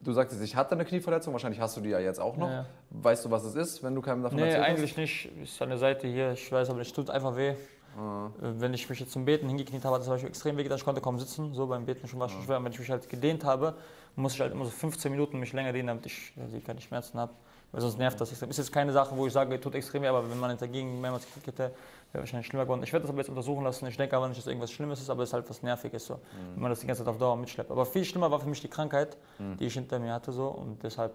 Du 0.02 0.14
sagtest, 0.14 0.42
ich 0.42 0.56
hatte 0.56 0.76
eine 0.76 0.86
Knieverletzung, 0.86 1.34
wahrscheinlich 1.34 1.60
hast 1.60 1.76
du 1.76 1.82
die 1.82 1.90
ja 1.90 2.00
jetzt 2.00 2.20
auch 2.22 2.38
noch. 2.38 2.50
Ja. 2.50 2.66
Weißt 2.92 3.26
du, 3.26 3.32
was 3.32 3.44
es 3.44 3.56
ist, 3.56 3.84
wenn 3.84 3.94
du 3.96 4.02
keinem 4.02 4.24
davon 4.24 4.38
Nee, 4.38 4.46
erzählt 4.46 4.64
eigentlich 4.64 4.96
nicht. 4.96 5.30
Ist 5.44 5.62
an 5.62 5.70
der 5.70 5.78
Seite 5.78 6.08
hier, 6.08 6.32
ich 6.32 6.50
weiß, 6.52 6.70
aber 6.70 6.80
es 6.80 6.94
tut 6.94 7.10
einfach 7.10 7.36
weh. 7.36 7.54
Ah. 7.98 8.28
Äh, 8.42 8.62
Wenn 8.62 8.74
ich 8.74 8.90
mich 8.90 9.00
jetzt 9.02 9.12
zum 9.12 9.26
Beten 9.26 9.50
hingekniet 9.50 9.84
habe, 9.84 9.96
hat 9.96 10.02
es 10.02 10.06
zum 10.06 10.14
Beispiel 10.14 10.30
extrem 10.30 10.56
weh 10.58 10.64
getan. 10.64 10.78
Ich 10.78 10.86
konnte 10.86 11.02
kaum 11.02 11.20
sitzen. 11.20 11.54
So 11.54 11.68
beim 11.68 11.86
Beten 11.86 12.08
schon 12.08 12.20
war 12.20 12.28
es 12.28 12.32
Ah. 12.34 12.36
schon 12.38 12.46
schwer. 12.46 12.58
Und 12.58 12.66
wenn 12.66 12.72
ich 12.72 12.80
mich 12.80 12.90
halt 12.90 13.10
gedehnt 13.10 13.44
habe, 13.44 13.74
muss 14.16 14.36
ich 14.36 14.40
halt 14.40 14.54
immer 14.54 14.64
so 14.64 14.72
15 14.72 15.12
Minuten 15.12 15.38
mich 15.40 15.52
länger 15.52 15.74
dehnen, 15.74 15.88
damit 15.88 16.06
ich 16.06 16.32
äh, 16.38 16.60
keine 16.62 16.80
Schmerzen 16.80 17.20
habe. 17.20 17.34
Weil 17.72 17.82
sonst 17.82 17.98
nervt 17.98 18.22
das 18.22 18.30
extrem. 18.32 18.50
Ist 18.52 18.58
jetzt 18.58 18.72
keine 18.72 18.94
Sache, 18.94 19.16
wo 19.18 19.28
ich 19.28 19.34
sage, 19.34 19.60
tut 19.60 19.76
extrem 19.76 20.04
weh, 20.04 20.08
aber 20.08 20.30
wenn 20.30 20.40
man 20.40 20.52
jetzt 20.52 20.62
dagegen 20.62 21.02
mehrmals 21.02 21.26
gekriegt 21.26 21.48
hätte, 21.48 21.72
wäre 22.12 22.22
wahrscheinlich 22.22 22.48
schlimmer 22.48 22.64
geworden. 22.64 22.84
Ich 22.84 22.92
werde 22.94 23.04
das 23.04 23.12
aber 23.12 23.20
jetzt 23.20 23.30
untersuchen 23.30 23.64
lassen. 23.64 23.86
Ich 23.88 23.98
denke 23.98 24.16
aber 24.16 24.28
nicht, 24.28 24.40
dass 24.40 24.48
irgendwas 24.48 24.72
Schlimmes 24.72 25.00
ist, 25.00 25.10
aber 25.10 25.24
es 25.24 25.30
ist 25.30 25.34
halt 25.34 25.50
was 25.50 25.62
Nerviges, 25.62 26.06
so, 26.06 26.20
wenn 26.54 26.62
man 26.62 26.72
das 26.72 26.80
die 26.80 26.88
ganze 26.88 27.04
Zeit 27.04 27.10
auf 27.10 27.18
Dauer 27.18 27.36
mitschleppt. 27.38 27.72
Aber 27.72 27.86
viel 27.86 28.06
schlimmer 28.06 28.32
war 28.32 28.40
für 28.40 28.50
mich 28.50 28.62
die 28.62 28.68
Krankheit, 28.68 29.18
die 29.60 29.66
ich 29.66 29.74
hinter 29.74 30.00
mir 30.00 30.14
hatte. 30.14 30.32
So, 30.32 30.48
und 30.48 30.82
deshalb 30.84 31.14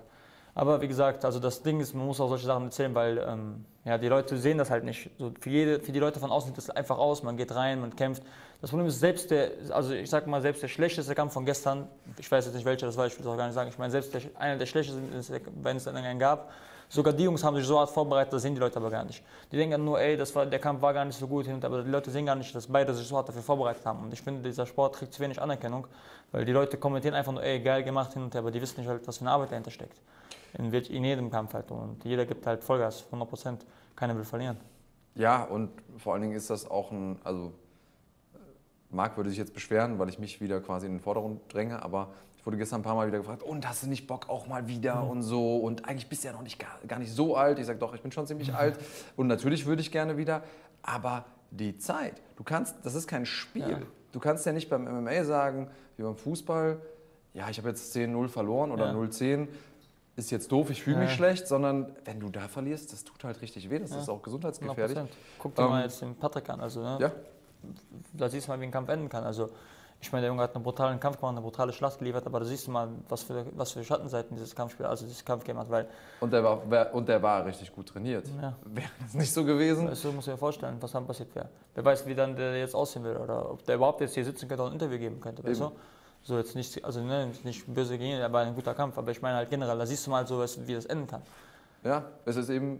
aber 0.54 0.80
wie 0.80 0.88
gesagt, 0.88 1.24
also 1.24 1.40
das 1.40 1.62
Ding 1.62 1.80
ist, 1.80 1.94
man 1.94 2.06
muss 2.06 2.20
auch 2.20 2.28
solche 2.28 2.46
Sachen 2.46 2.66
erzählen, 2.66 2.94
weil 2.94 3.18
ähm, 3.18 3.64
ja, 3.84 3.98
die 3.98 4.06
Leute 4.06 4.38
sehen 4.38 4.56
das 4.56 4.70
halt 4.70 4.84
nicht. 4.84 5.10
So 5.18 5.32
für, 5.40 5.50
jede, 5.50 5.80
für 5.80 5.90
die 5.90 5.98
Leute 5.98 6.20
von 6.20 6.30
außen 6.30 6.48
sieht 6.48 6.58
das 6.58 6.70
einfach 6.70 6.96
aus, 6.96 7.24
man 7.24 7.36
geht 7.36 7.52
rein, 7.54 7.80
man 7.80 7.96
kämpft. 7.96 8.22
Das 8.60 8.70
Problem 8.70 8.86
ist, 8.86 9.00
selbst 9.00 9.32
der, 9.32 9.50
also 9.70 9.92
ich 9.92 10.08
sag 10.08 10.28
mal, 10.28 10.40
selbst 10.40 10.62
der 10.62 10.68
schlechteste 10.68 11.14
Kampf 11.14 11.32
von 11.32 11.44
gestern, 11.44 11.88
ich 12.18 12.30
weiß 12.30 12.46
jetzt 12.46 12.54
nicht 12.54 12.64
welcher 12.64 12.86
das 12.86 12.96
war, 12.96 13.06
ich 13.06 13.18
will 13.18 13.26
es 13.26 13.26
auch 13.26 13.36
gar 13.36 13.46
nicht 13.46 13.54
sagen, 13.54 13.68
ich 13.68 13.78
meine, 13.78 13.90
selbst 13.90 14.14
der, 14.14 14.22
einer 14.38 14.56
der 14.56 14.66
schlechtesten, 14.66 15.42
wenn 15.60 15.76
es 15.76 15.84
dann 15.84 15.96
einen 15.96 16.20
gab, 16.20 16.52
sogar 16.88 17.12
die 17.12 17.24
Jungs 17.24 17.42
haben 17.42 17.56
sich 17.56 17.66
so 17.66 17.78
hart 17.78 17.90
vorbereitet, 17.90 18.32
das 18.32 18.42
sehen 18.42 18.54
die 18.54 18.60
Leute 18.60 18.76
aber 18.76 18.90
gar 18.90 19.04
nicht. 19.04 19.22
Die 19.50 19.56
denken 19.56 19.84
nur, 19.84 20.00
ey, 20.00 20.16
das 20.16 20.34
war, 20.34 20.46
der 20.46 20.58
Kampf 20.58 20.82
war 20.82 20.92
gar 20.92 21.04
nicht 21.04 21.18
so 21.18 21.26
gut, 21.26 21.48
aber 21.48 21.82
die 21.82 21.90
Leute 21.90 22.10
sehen 22.10 22.26
gar 22.26 22.34
nicht, 22.34 22.54
dass 22.54 22.66
beide 22.66 22.94
sich 22.94 23.06
so 23.06 23.16
hart 23.16 23.28
dafür 23.28 23.42
vorbereitet 23.42 23.84
haben. 23.84 24.04
Und 24.04 24.12
ich 24.12 24.22
finde, 24.22 24.42
dieser 24.42 24.66
Sport 24.66 24.96
kriegt 24.96 25.12
zu 25.12 25.20
wenig 25.20 25.40
Anerkennung, 25.40 25.86
weil 26.32 26.44
die 26.44 26.52
Leute 26.52 26.76
kommentieren 26.76 27.14
einfach 27.14 27.32
nur, 27.32 27.42
ey, 27.42 27.60
geil 27.60 27.82
gemacht 27.82 28.16
aber 28.34 28.50
die 28.50 28.60
wissen 28.60 28.80
nicht 28.80 28.88
halt, 28.88 29.06
was 29.06 29.18
für 29.18 29.22
eine 29.22 29.30
Arbeit 29.30 29.50
dahinter 29.50 29.70
steckt. 29.70 30.00
In, 30.56 30.72
in 30.72 31.04
jedem 31.04 31.30
Kampf 31.30 31.54
halt. 31.54 31.70
Und 31.70 32.04
jeder 32.04 32.26
gibt 32.26 32.46
halt 32.46 32.62
Vollgas, 32.62 33.04
100 33.06 33.28
Prozent. 33.28 33.66
Keiner 33.96 34.16
will 34.16 34.24
verlieren. 34.24 34.56
Ja, 35.14 35.44
und 35.44 35.70
vor 35.98 36.12
allen 36.12 36.22
Dingen 36.22 36.34
ist 36.34 36.50
das 36.50 36.68
auch 36.68 36.90
ein, 36.90 37.18
also 37.22 37.52
Marc 38.90 39.16
würde 39.16 39.30
sich 39.30 39.38
jetzt 39.38 39.54
beschweren, 39.54 39.98
weil 39.98 40.08
ich 40.08 40.18
mich 40.18 40.40
wieder 40.40 40.60
quasi 40.60 40.86
in 40.86 40.94
den 40.94 41.00
Vordergrund 41.00 41.40
dränge, 41.52 41.82
aber 41.82 42.08
ich 42.44 42.46
wurde 42.46 42.58
gestern 42.58 42.80
ein 42.80 42.84
paar 42.84 42.94
Mal 42.94 43.06
wieder 43.06 43.16
gefragt, 43.16 43.42
und 43.42 43.66
hast 43.66 43.84
du 43.84 43.86
nicht 43.86 44.06
Bock 44.06 44.28
auch 44.28 44.46
mal 44.46 44.68
wieder 44.68 45.02
und 45.08 45.22
so 45.22 45.56
und 45.56 45.88
eigentlich 45.88 46.10
bist 46.10 46.24
du 46.24 46.28
ja 46.28 46.34
noch 46.34 46.42
nicht 46.42 46.58
gar, 46.58 46.78
gar 46.86 46.98
nicht 46.98 47.10
so 47.10 47.38
alt. 47.38 47.58
Ich 47.58 47.64
sage 47.64 47.78
doch, 47.78 47.94
ich 47.94 48.02
bin 48.02 48.12
schon 48.12 48.26
ziemlich 48.26 48.52
alt 48.52 48.78
und 49.16 49.28
natürlich 49.28 49.64
würde 49.64 49.80
ich 49.80 49.90
gerne 49.90 50.18
wieder, 50.18 50.42
aber 50.82 51.24
die 51.50 51.78
Zeit, 51.78 52.20
du 52.36 52.44
kannst, 52.44 52.76
das 52.82 52.94
ist 52.94 53.06
kein 53.08 53.24
Spiel. 53.24 53.86
Du 54.12 54.20
kannst 54.20 54.44
ja 54.44 54.52
nicht 54.52 54.68
beim 54.68 54.84
MMA 54.84 55.24
sagen, 55.24 55.70
wie 55.96 56.02
beim 56.02 56.16
Fußball, 56.18 56.82
ja, 57.32 57.48
ich 57.48 57.56
habe 57.56 57.70
jetzt 57.70 57.96
10-0 57.96 58.28
verloren 58.28 58.72
oder 58.72 58.88
Ja. 58.88 58.92
0-10, 58.92 59.48
ist 60.16 60.30
jetzt 60.30 60.52
doof, 60.52 60.68
ich 60.68 60.82
fühle 60.82 60.98
mich 60.98 61.08
Ja. 61.12 61.16
schlecht, 61.16 61.48
sondern 61.48 61.96
wenn 62.04 62.20
du 62.20 62.28
da 62.28 62.46
verlierst, 62.48 62.92
das 62.92 63.04
tut 63.04 63.24
halt 63.24 63.40
richtig 63.40 63.70
weh, 63.70 63.78
das 63.78 63.90
ist 63.92 64.10
auch 64.10 64.20
100 64.20 64.22
gesundheitsgefährlich. 64.22 64.98
Guck 65.38 65.54
dir 65.54 65.62
Ähm, 65.62 65.68
mal 65.70 65.82
jetzt 65.84 66.02
den 66.02 66.14
Patrick 66.14 66.50
an. 66.50 66.60
Also, 66.60 66.82
ne? 66.82 66.98
Ja, 67.00 67.10
Da 68.12 68.28
siehst 68.28 68.46
du 68.48 68.50
mal, 68.52 68.60
wie 68.60 68.64
ein 68.64 68.70
Kampf 68.70 68.90
enden 68.90 69.08
kann. 69.08 69.24
Also, 69.24 69.48
Ich 70.04 70.12
meine, 70.12 70.24
der 70.24 70.28
Junge 70.28 70.42
hat 70.42 70.54
einen 70.54 70.62
brutalen 70.62 71.00
Kampf 71.00 71.16
gemacht, 71.16 71.32
eine 71.32 71.40
brutale 71.40 71.72
Schlacht 71.72 71.98
geliefert, 71.98 72.26
aber 72.26 72.40
da 72.40 72.44
siehst 72.44 72.66
du 72.66 72.70
mal, 72.70 72.90
was 73.08 73.22
für, 73.22 73.46
was 73.56 73.72
für 73.72 73.82
Schattenseiten 73.82 74.36
dieses 74.36 74.54
Kampfspiel, 74.54 74.84
also 74.84 75.06
dieses 75.06 75.24
Kampfgame 75.24 75.60
hat, 75.60 75.70
weil, 75.70 75.88
Und 76.20 76.30
der 76.30 76.44
war, 76.44 76.92
und 76.92 77.08
der 77.08 77.22
war 77.22 77.46
richtig 77.46 77.72
gut 77.72 77.88
trainiert. 77.88 78.28
Ja. 78.40 78.54
Wäre 78.66 78.90
das 79.00 79.14
nicht 79.14 79.32
so 79.32 79.46
gewesen? 79.46 79.88
weißt 79.88 80.04
du, 80.04 80.12
musst 80.12 80.26
du 80.26 80.32
dir 80.32 80.36
vorstellen, 80.36 80.76
was 80.80 80.92
dann 80.92 81.06
passiert 81.06 81.34
wäre. 81.34 81.48
Wer 81.74 81.86
weiß, 81.86 82.06
wie 82.06 82.14
dann 82.14 82.36
der 82.36 82.58
jetzt 82.58 82.74
aussehen 82.74 83.02
will 83.02 83.16
oder 83.16 83.50
ob 83.50 83.64
der 83.64 83.76
überhaupt 83.76 84.02
jetzt 84.02 84.12
hier 84.12 84.26
sitzen 84.26 84.46
könnte 84.46 84.62
und 84.62 84.72
ein 84.72 84.72
Interview 84.74 84.98
geben 84.98 85.22
könnte, 85.22 85.42
weißt 85.42 85.62
du? 85.62 85.72
So 86.22 86.36
jetzt 86.36 86.54
nicht, 86.54 86.84
also 86.84 87.00
ne, 87.00 87.30
nicht 87.42 87.66
böse 87.66 87.96
gegen 87.96 88.12
ihn, 88.12 88.20
er 88.20 88.30
war 88.30 88.42
ein 88.42 88.54
guter 88.54 88.74
Kampf, 88.74 88.98
aber 88.98 89.10
ich 89.10 89.22
meine 89.22 89.38
halt 89.38 89.48
generell, 89.48 89.78
da 89.78 89.86
siehst 89.86 90.06
du 90.06 90.10
mal 90.10 90.26
so, 90.26 90.44
wie 90.66 90.74
das 90.74 90.84
enden 90.84 91.06
kann. 91.06 91.22
Ja, 91.82 92.04
es 92.26 92.36
ist 92.36 92.50
eben 92.50 92.78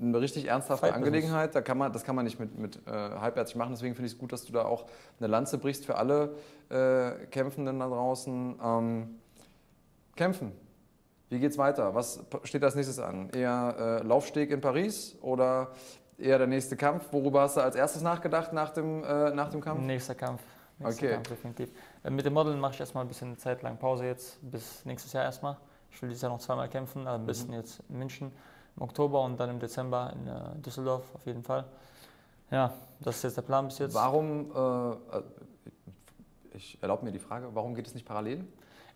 eine 0.00 0.20
richtig 0.20 0.46
ernsthafte. 0.46 0.92
Angelegenheit. 0.92 1.54
Da 1.54 1.60
kann 1.60 1.78
man, 1.78 1.92
das 1.92 2.04
kann 2.04 2.16
man 2.16 2.24
nicht 2.24 2.40
mit, 2.40 2.58
mit 2.58 2.76
äh, 2.86 2.90
halbherzig 2.90 3.56
machen. 3.56 3.72
Deswegen 3.72 3.94
finde 3.94 4.06
ich 4.06 4.12
es 4.14 4.18
gut, 4.18 4.32
dass 4.32 4.44
du 4.44 4.52
da 4.52 4.64
auch 4.64 4.86
eine 5.18 5.28
Lanze 5.28 5.58
brichst 5.58 5.84
für 5.86 5.96
alle 5.96 6.36
äh, 6.70 7.26
Kämpfenden 7.26 7.78
da 7.78 7.88
draußen. 7.88 8.58
Ähm, 8.62 9.20
kämpfen. 10.16 10.52
Wie 11.28 11.38
geht's 11.38 11.58
weiter? 11.58 11.94
Was 11.94 12.24
steht 12.44 12.64
als 12.64 12.74
nächstes 12.74 12.98
an? 12.98 13.30
Eher 13.30 14.00
äh, 14.02 14.06
Laufsteg 14.06 14.50
in 14.50 14.60
Paris 14.60 15.16
oder 15.20 15.68
eher 16.18 16.38
der 16.38 16.46
nächste 16.46 16.76
Kampf? 16.76 17.06
Worüber 17.12 17.42
hast 17.42 17.56
du 17.56 17.60
als 17.60 17.76
erstes 17.76 18.02
nachgedacht 18.02 18.52
nach 18.52 18.70
dem, 18.70 19.04
äh, 19.04 19.30
nach 19.30 19.48
dem 19.50 19.60
Kampf? 19.60 19.80
Nächster 19.80 20.14
Kampf. 20.14 20.42
Nächster 20.78 21.04
Okay. 21.04 21.14
Kampf, 21.14 21.28
definitiv. 21.28 21.70
Äh, 22.02 22.10
Mit 22.10 22.26
dem 22.26 22.32
Modeln 22.32 22.58
mache 22.58 22.74
ich 22.74 22.80
erstmal 22.80 23.04
ein 23.04 23.08
bisschen 23.08 23.38
Zeit 23.38 23.62
lang 23.62 23.78
Pause 23.78 24.06
jetzt, 24.06 24.38
bis 24.42 24.84
nächstes 24.84 25.12
Jahr 25.12 25.24
erstmal. 25.24 25.56
Ich 25.92 26.00
will 26.02 26.08
dieses 26.08 26.22
Jahr 26.22 26.32
noch 26.32 26.40
zweimal 26.40 26.68
kämpfen, 26.68 27.06
also 27.06 27.20
am 27.20 27.26
besten 27.26 27.52
jetzt 27.52 27.82
in 27.88 27.98
München 27.98 28.32
im 28.76 28.82
Oktober 28.82 29.22
und 29.22 29.38
dann 29.38 29.50
im 29.50 29.58
Dezember 29.58 30.12
in 30.14 30.26
äh, 30.26 30.62
Düsseldorf 30.62 31.04
auf 31.14 31.26
jeden 31.26 31.42
Fall. 31.42 31.64
Ja, 32.50 32.72
das 33.00 33.16
ist 33.16 33.22
jetzt 33.22 33.36
der 33.36 33.42
Plan 33.42 33.66
bis 33.66 33.78
jetzt. 33.78 33.94
Warum, 33.94 34.50
äh, 34.54 35.18
äh, 35.18 35.22
ich 36.52 36.78
erlaube 36.82 37.04
mir 37.04 37.12
die 37.12 37.18
Frage, 37.18 37.48
warum 37.54 37.74
geht 37.74 37.86
es 37.86 37.94
nicht 37.94 38.06
parallel? 38.06 38.44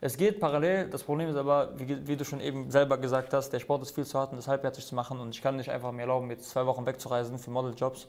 Es 0.00 0.18
geht 0.18 0.38
parallel, 0.38 0.90
das 0.90 1.02
Problem 1.02 1.30
ist 1.30 1.36
aber, 1.36 1.78
wie, 1.78 2.06
wie 2.06 2.14
du 2.14 2.26
schon 2.26 2.40
eben 2.40 2.70
selber 2.70 2.98
gesagt 2.98 3.32
hast, 3.32 3.50
der 3.50 3.58
Sport 3.58 3.80
ist 3.80 3.94
viel 3.94 4.04
zu 4.04 4.18
hart, 4.18 4.32
um 4.32 4.36
das 4.36 4.48
halbherzig 4.48 4.84
zu 4.84 4.94
machen 4.94 5.18
und 5.18 5.34
ich 5.34 5.40
kann 5.40 5.56
nicht 5.56 5.70
einfach 5.70 5.92
mir 5.92 6.02
erlauben, 6.02 6.28
jetzt 6.30 6.50
zwei 6.50 6.66
Wochen 6.66 6.84
wegzureisen 6.84 7.38
für 7.38 7.50
Modeljobs, 7.50 8.06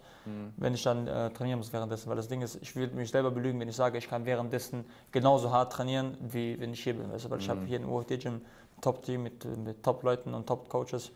wenn 0.58 0.74
ich 0.74 0.84
dann 0.84 1.08
äh, 1.08 1.30
trainieren 1.30 1.60
muss 1.60 1.72
währenddessen. 1.72 2.10
Weil 2.10 2.18
das 2.18 2.28
Ding 2.28 2.42
ist, 2.42 2.62
ich 2.62 2.76
will 2.76 2.90
mich 2.90 3.12
selber 3.12 3.32
belügen, 3.32 3.60
wenn 3.62 3.70
ich 3.70 3.78
sage, 3.78 3.98
ich 3.98 4.10
kann 4.10 4.26
währenddessen 4.26 4.84
genauso 5.14 5.52
hart 5.52 5.72
trainieren, 5.72 6.18
wie 6.20 6.60
wenn 6.60 6.74
ich 6.74 6.84
hier 6.84 6.96
bin. 6.96 7.10
Weißt 7.14 7.26
du? 7.26 7.30
Weil 7.30 7.40
ich 7.40 7.48
habe 7.48 7.62
hier 7.66 7.80
ein 7.80 7.86
UFD-Gym, 7.86 8.42
Top-Team 8.82 9.24
mit, 9.24 9.46
mit 9.58 9.82
Top-Leuten 9.82 10.34
und 10.34 10.48
Top-Coaches 10.48 11.12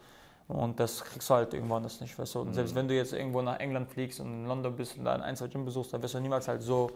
und 0.50 0.80
das 0.80 1.04
kriegst 1.04 1.30
du 1.30 1.34
halt 1.36 1.54
irgendwann 1.54 1.84
das 1.84 2.02
nicht. 2.02 2.18
Weißt 2.20 2.36
du? 2.36 2.41
Und 2.41 2.54
selbst 2.54 2.76
wenn 2.76 2.88
du 2.88 2.95
jetzt 2.95 3.14
irgendwo 3.14 3.41
nach 3.41 3.60
England 3.60 3.88
fliegst 3.89 4.20
und 4.20 4.28
in 4.28 4.45
London 4.47 4.76
bist 4.76 4.97
und 4.97 5.06
da 5.06 5.14
ein, 5.14 5.36
zwei 5.36 5.47
Gym 5.47 5.64
besuchst, 5.64 5.93
dann 5.93 6.02
wirst 6.02 6.16
du 6.16 6.20
niemals 6.20 6.47
halt 6.47 6.62
so 6.64 6.89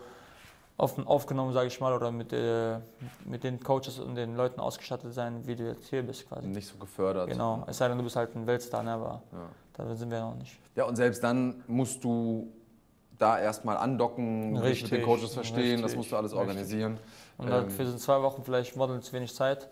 offen 0.75 1.05
aufgenommen, 1.05 1.53
sage 1.53 1.67
ich 1.67 1.79
mal, 1.79 1.93
oder 1.93 2.11
mit, 2.11 2.33
äh, 2.33 2.79
mit 3.25 3.43
den 3.43 3.59
Coaches 3.63 3.99
und 3.99 4.15
den 4.15 4.35
Leuten 4.35 4.59
ausgestattet 4.59 5.13
sein, 5.13 5.45
wie 5.45 5.55
du 5.55 5.67
jetzt 5.67 5.87
hier 5.87 6.01
bist 6.01 6.27
quasi. 6.27 6.47
Nicht 6.47 6.67
so 6.67 6.77
gefördert. 6.77 7.29
Genau, 7.29 7.63
es 7.67 7.77
sei 7.77 7.87
denn, 7.87 7.97
du 7.99 8.03
bist 8.03 8.15
halt 8.15 8.35
ein 8.35 8.47
Weltstar, 8.47 8.81
ne, 8.81 8.93
aber 8.93 9.21
Ja. 9.31 9.85
da 9.85 9.95
sind 9.95 10.09
wir 10.09 10.19
noch 10.19 10.35
nicht. 10.35 10.57
Ja, 10.75 10.85
und 10.85 10.95
selbst 10.95 11.23
dann 11.23 11.63
musst 11.67 12.03
du 12.03 12.51
da 13.19 13.39
erstmal 13.39 13.77
andocken, 13.77 14.55
dich 14.63 14.81
mit 14.81 14.91
den 14.91 15.01
Richtig, 15.01 15.03
Coaches 15.03 15.33
verstehen, 15.35 15.83
das 15.83 15.91
richtig, 15.91 15.97
musst 15.97 16.11
du 16.11 16.15
alles 16.17 16.31
richtig. 16.31 16.39
organisieren. 16.49 16.97
Und 17.37 17.45
Ähm, 17.45 17.51
dafür 17.51 17.85
sind 17.85 17.99
zwei 17.99 18.19
Wochen 18.23 18.43
vielleicht 18.43 18.75
Modeln 18.75 19.03
zu 19.03 19.13
wenig 19.13 19.35
Zeit. 19.35 19.69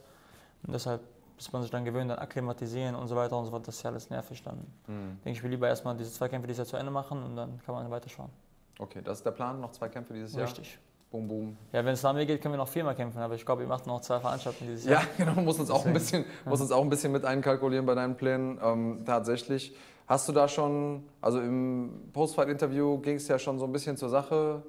Und 0.67 0.73
deshalb, 0.73 1.01
bis 1.41 1.51
man 1.51 1.63
sich 1.63 1.71
dann 1.71 1.83
gewöhnt, 1.85 2.11
dann 2.11 2.19
akklimatisieren 2.19 2.93
und 2.93 3.07
so 3.07 3.15
weiter 3.15 3.35
und 3.35 3.45
so 3.45 3.51
fort, 3.51 3.67
das 3.67 3.77
ist 3.77 3.83
ja 3.83 3.89
alles 3.89 4.11
nervig. 4.11 4.43
Dann 4.43 4.57
Mhm. 4.85 5.17
denke 5.25 5.31
ich, 5.31 5.41
will 5.43 5.49
lieber 5.49 5.67
erstmal 5.67 5.97
diese 5.97 6.11
zwei 6.11 6.27
Kämpfe 6.29 6.45
dieses 6.47 6.59
Jahr 6.59 6.67
zu 6.67 6.77
Ende 6.77 6.91
machen 6.91 7.23
und 7.23 7.35
dann 7.35 7.59
kann 7.65 7.73
man 7.73 7.89
weiterschauen. 7.89 8.29
Okay, 8.77 9.01
das 9.03 9.17
ist 9.19 9.25
der 9.25 9.31
Plan, 9.31 9.59
noch 9.59 9.71
zwei 9.71 9.89
Kämpfe 9.89 10.13
dieses 10.13 10.33
Jahr. 10.33 10.43
Richtig. 10.43 10.77
Boom, 11.09 11.27
boom. 11.27 11.57
Ja, 11.73 11.83
wenn 11.83 11.93
es 11.93 12.03
nach 12.03 12.13
mir 12.13 12.25
geht, 12.27 12.41
können 12.41 12.53
wir 12.53 12.57
noch 12.57 12.67
viermal 12.67 12.95
kämpfen, 12.95 13.19
aber 13.19 13.33
ich 13.33 13.43
glaube, 13.45 13.63
ihr 13.63 13.67
macht 13.67 13.87
noch 13.87 14.01
zwei 14.01 14.19
Veranstaltungen 14.19 14.69
dieses 14.69 14.85
Jahr. 14.85 15.01
Ja, 15.01 15.07
genau, 15.25 15.41
muss 15.41 15.59
uns 15.59 15.71
auch 15.71 15.83
ein 15.85 15.93
bisschen, 15.93 16.25
muss 16.45 16.61
uns 16.61 16.71
auch 16.71 16.81
ein 16.83 16.89
bisschen 16.89 17.11
mit 17.11 17.25
einkalkulieren 17.25 17.85
bei 17.87 17.95
deinen 17.95 18.15
Plänen. 18.15 18.59
Ähm, 18.63 19.03
tatsächlich. 19.05 19.75
Hast 20.07 20.27
du 20.29 20.33
da 20.33 20.47
schon, 20.47 21.03
also 21.21 21.39
im 21.41 22.09
Postfight-Interview 22.13 22.99
ging 22.99 23.15
es 23.15 23.27
ja 23.27 23.39
schon 23.39 23.57
so 23.59 23.65
ein 23.65 23.71
bisschen 23.71 23.97
zur 23.97 24.09
Sache. 24.09 24.61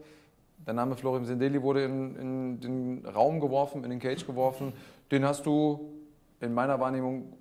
Der 0.66 0.72
Name 0.74 0.96
Florim 0.96 1.24
Sendeli 1.26 1.60
wurde 1.62 1.84
in, 1.84 2.16
in 2.16 2.60
den 2.60 3.06
Raum 3.06 3.40
geworfen, 3.40 3.82
in 3.84 3.90
den 3.90 3.98
Cage 3.98 4.24
geworfen. 4.26 4.72
Den 5.10 5.24
hast 5.24 5.44
du 5.44 5.90
in 6.42 6.52
meiner 6.54 6.80
Wahrnehmung 6.80 7.32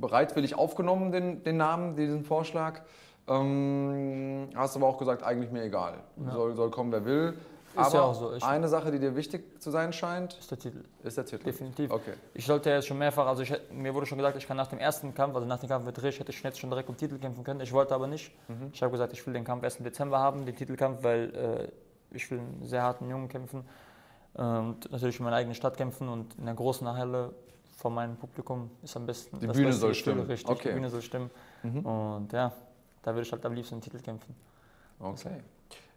bereitwillig 0.00 0.54
aufgenommen, 0.54 1.12
den, 1.12 1.42
den 1.42 1.56
Namen, 1.56 1.96
diesen 1.96 2.24
Vorschlag. 2.24 2.80
Ähm, 3.28 4.48
hast 4.54 4.76
aber 4.76 4.86
auch 4.86 4.98
gesagt, 4.98 5.22
eigentlich 5.22 5.50
mir 5.50 5.62
egal. 5.64 5.94
Soll, 6.32 6.54
soll 6.54 6.70
kommen, 6.70 6.90
wer 6.92 7.04
will. 7.04 7.34
ja 7.76 7.82
aber 7.82 8.04
auch 8.04 8.14
so. 8.14 8.34
Ich- 8.34 8.42
eine 8.44 8.66
Sache, 8.68 8.90
die 8.90 8.98
dir 8.98 9.14
wichtig 9.14 9.60
zu 9.60 9.70
sein 9.70 9.92
scheint, 9.92 10.34
ist 10.38 10.50
der 10.50 10.58
Titel. 10.58 10.84
ist 11.02 11.16
der 11.16 11.24
Titel. 11.26 11.44
Definitiv. 11.44 11.90
Okay. 11.90 12.14
Ich 12.34 12.44
sollte 12.46 12.70
jetzt 12.70 12.86
schon 12.86 12.98
mehrfach, 12.98 13.26
also 13.26 13.42
ich, 13.42 13.52
mir 13.72 13.94
wurde 13.94 14.06
schon 14.06 14.18
gesagt, 14.18 14.36
ich 14.36 14.46
kann 14.46 14.56
nach 14.56 14.66
dem 14.66 14.78
ersten 14.78 15.14
Kampf, 15.14 15.34
also 15.34 15.46
nach 15.46 15.60
dem 15.60 15.68
Kampf 15.68 15.84
mit 15.84 16.02
Rich, 16.02 16.18
hätte 16.18 16.32
ich 16.32 16.42
jetzt 16.42 16.58
schon 16.58 16.70
direkt 16.70 16.88
um 16.88 16.96
Titel 16.96 17.18
kämpfen 17.18 17.44
können. 17.44 17.60
Ich 17.60 17.72
wollte 17.72 17.94
aber 17.94 18.06
nicht. 18.06 18.32
Mhm. 18.48 18.70
Ich 18.72 18.82
habe 18.82 18.90
gesagt, 18.92 19.12
ich 19.12 19.24
will 19.26 19.34
den 19.34 19.44
Kampf 19.44 19.62
erst 19.62 19.78
im 19.78 19.84
Dezember 19.84 20.18
haben, 20.18 20.44
den 20.46 20.56
Titelkampf, 20.56 21.02
weil 21.04 21.70
äh, 22.12 22.16
ich 22.16 22.28
will 22.30 22.38
einen 22.40 22.64
sehr 22.64 22.82
harten 22.82 23.08
Jungen 23.08 23.28
kämpfen 23.28 23.64
äh, 24.34 24.42
und 24.42 24.90
natürlich 24.90 25.18
in 25.18 25.24
meiner 25.24 25.36
eigenen 25.36 25.54
Stadt 25.54 25.76
kämpfen 25.76 26.08
und 26.08 26.34
in 26.38 26.46
der 26.46 26.54
großen 26.54 26.88
Halle 26.88 27.32
vor 27.80 27.90
meinem 27.90 28.16
Publikum 28.16 28.70
ist 28.82 28.94
am 28.96 29.06
besten. 29.06 29.40
Die 29.40 29.46
Bühne 29.46 29.72
soll 29.72 29.94
stimmen. 29.94 30.26
Richtig, 30.26 30.48
Okay. 30.50 30.68
die 30.68 30.74
Bühne 30.74 30.90
soll 30.90 31.00
stimmen. 31.00 31.30
Und 31.62 32.30
ja, 32.32 32.52
da 33.02 33.12
würde 33.14 33.22
ich 33.22 33.32
halt 33.32 33.44
am 33.46 33.54
liebsten 33.54 33.76
den 33.76 33.80
Titel 33.80 33.98
kämpfen. 34.00 34.34
Okay. 34.98 35.40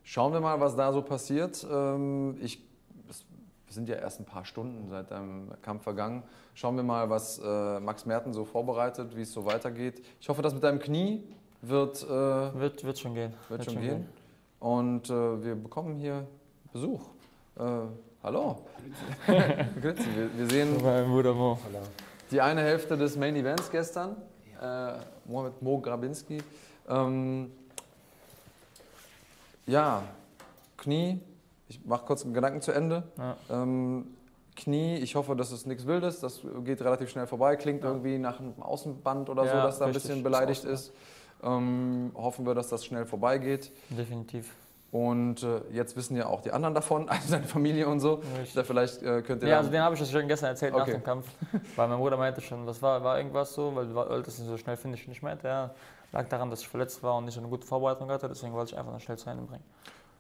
Schauen 0.04 0.32
wir 0.32 0.40
mal, 0.40 0.58
was 0.62 0.76
da 0.78 0.94
so 0.94 1.02
passiert. 1.02 1.66
Ähm, 1.70 2.38
Ich, 2.40 2.64
es 3.10 3.26
sind 3.76 3.90
ja 3.90 3.96
erst 3.96 4.22
ein 4.22 4.26
paar 4.26 4.46
Stunden 4.46 4.88
seit 4.90 5.12
deinem 5.12 5.52
Kampf 5.62 5.84
vergangen. 5.84 6.24
Schauen 6.54 6.78
wir 6.78 6.84
mal, 6.84 7.10
was 7.10 7.40
äh, 7.44 7.80
Max 7.82 8.06
Merten 8.06 8.32
so 8.32 8.46
vorbereitet, 8.46 9.16
wie 9.18 9.24
es 9.24 9.34
so 9.34 9.44
weitergeht. 9.46 10.02
Ich 10.22 10.30
hoffe, 10.30 10.42
das 10.42 10.54
mit 10.54 10.64
deinem 10.64 10.80
Knie 10.80 11.22
wird, 11.62 12.02
äh, 12.04 12.08
Wird, 12.08 12.84
wird 12.86 12.98
schon 13.00 13.14
gehen. 13.14 13.34
wird 13.50 13.66
schon 13.66 13.82
gehen. 13.82 14.08
Und 14.60 15.10
äh, 15.10 15.44
wir 15.44 15.56
bekommen 15.56 15.98
hier 15.98 16.26
Besuch. 16.72 17.02
Hallo. 18.24 18.56
Grüezi. 19.82 20.08
wir, 20.16 20.38
wir 20.38 20.50
sehen 20.50 20.78
die 22.32 22.40
eine 22.40 22.62
Hälfte 22.62 22.96
des 22.96 23.18
Main 23.18 23.36
Events 23.36 23.70
gestern, 23.70 24.16
äh, 24.62 24.94
Mohamed 25.26 25.62
Mo 25.62 25.78
Grabinski. 25.82 26.38
Ähm, 26.88 27.52
ja, 29.66 30.04
Knie, 30.78 31.20
ich 31.68 31.84
mache 31.86 32.06
kurz 32.06 32.24
einen 32.24 32.34
Gedanken 32.34 32.62
zu 32.62 32.72
Ende. 32.72 33.04
Ja. 33.18 33.36
Ähm, 33.50 34.16
Knie, 34.56 35.00
ich 35.00 35.16
hoffe, 35.16 35.36
das 35.36 35.52
ist 35.52 35.68
nichts 35.68 35.86
Wildes, 35.86 36.22
das 36.22 36.44
geht 36.64 36.82
relativ 36.82 37.10
schnell 37.10 37.28
vorbei, 37.28 37.58
klingt 37.58 37.84
irgendwie 37.84 38.20
nach 38.20 38.40
einem 38.40 38.54
Außenband 38.62 39.30
oder 39.30 39.44
so, 39.44 39.50
Ja, 39.50 39.66
dass 39.66 39.80
da 39.80 39.88
ein 39.88 39.92
bisschen 39.92 40.24
beleidigt 40.24 40.64
ist. 40.64 40.94
Ähm, 41.44 42.12
hoffen 42.16 42.46
wir, 42.46 42.56
dass 42.56 42.70
das 42.70 42.86
schnell 42.86 43.06
vorbeigeht. 43.06 43.74
Definitiv. 43.90 44.56
Und 44.94 45.42
äh, 45.42 45.62
jetzt 45.72 45.98
wissen 45.98 46.16
ja 46.16 46.28
auch 46.28 46.42
die 46.42 46.52
anderen 46.52 46.76
davon, 46.76 47.10
also 47.10 47.28
seine 47.28 47.46
Familie 47.46 47.88
und 47.88 48.00
so. 48.00 48.22
Richtig. 48.38 48.54
Da 48.54 48.64
vielleicht 48.64 49.02
äh, 49.02 49.24
könnt 49.24 49.42
ihr 49.42 49.50
Ja, 49.50 49.58
also 49.58 49.72
den 49.72 49.82
habe 49.82 49.96
ich 49.96 50.00
das 50.00 50.12
schon 50.12 50.28
gestern 50.28 50.50
erzählt 50.50 50.72
nach 50.74 50.84
Okay. 50.84 50.92
dem 50.92 51.04
Kampf. 51.04 51.26
Weil 51.76 51.88
mein 51.88 51.98
Bruder 51.98 52.16
meinte 52.16 52.42
schon, 52.42 52.66
was 52.68 52.80
war, 52.80 53.04
war 53.04 53.18
irgendwas 53.18 53.54
so, 53.56 53.76
weil 53.76 53.88
du 53.88 53.96
wolltest 53.96 54.38
ihn 54.40 54.46
so 54.46 54.56
schnell 54.56 54.78
finish 54.78 55.08
nicht 55.08 55.24
meinte. 55.24 55.48
Ja, 55.48 55.72
lag 56.12 56.28
daran, 56.30 56.52
dass 56.52 56.62
ich 56.62 56.68
verletzt 56.68 57.02
war 57.02 57.18
und 57.18 57.26
nicht 57.26 57.34
so 57.34 57.40
eine 57.42 57.50
gute 57.50 57.66
Vorbereitung 57.66 58.08
hatte, 58.12 58.28
deswegen 58.30 58.54
wollte 58.54 58.74
ich 58.74 58.78
einfach 58.78 58.94
noch 58.94 59.02
schnell 59.02 59.18
zu 59.18 59.28
Ende 59.32 59.44
bringen. 59.46 59.64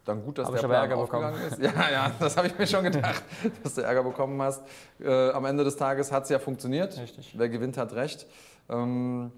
Dann 0.05 0.25
gut, 0.25 0.39
dass 0.39 0.47
Aber 0.47 0.57
der 0.57 0.63
ich 0.63 0.69
Plan 0.69 0.89
Ärger 0.89 1.01
bekommen. 1.01 1.25
aufgegangen 1.25 1.51
ist. 1.53 1.61
Ja, 1.77 1.89
ja, 1.91 2.11
das 2.19 2.35
habe 2.35 2.47
ich 2.47 2.57
mir 2.57 2.65
schon 2.67 2.83
gedacht, 2.83 3.23
dass 3.63 3.75
du 3.75 3.81
Ärger 3.81 4.01
bekommen 4.03 4.41
hast. 4.41 4.63
Äh, 4.99 5.29
am 5.29 5.45
Ende 5.45 5.63
des 5.63 5.77
Tages 5.77 6.11
hat 6.11 6.23
es 6.23 6.29
ja 6.29 6.39
funktioniert. 6.39 6.97
Richtig. 6.97 7.35
Wer 7.37 7.47
gewinnt, 7.47 7.77
hat 7.77 7.93
recht. 7.93 8.25
Ähm, 8.69 9.31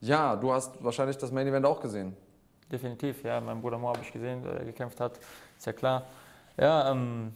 ja, 0.00 0.36
du 0.36 0.52
hast 0.52 0.82
wahrscheinlich 0.82 1.18
das 1.18 1.32
Main 1.32 1.48
Event 1.48 1.66
auch 1.66 1.80
gesehen. 1.80 2.16
Definitiv, 2.70 3.22
ja. 3.22 3.40
Mein 3.40 3.60
Bruder 3.60 3.78
Mo 3.78 3.88
habe 3.88 4.00
ich 4.02 4.12
gesehen, 4.12 4.42
der 4.42 4.64
gekämpft 4.64 5.00
hat. 5.00 5.18
Ist 5.56 5.66
ja 5.66 5.72
klar. 5.72 6.02
Ja, 6.56 6.90
ähm, 6.90 7.32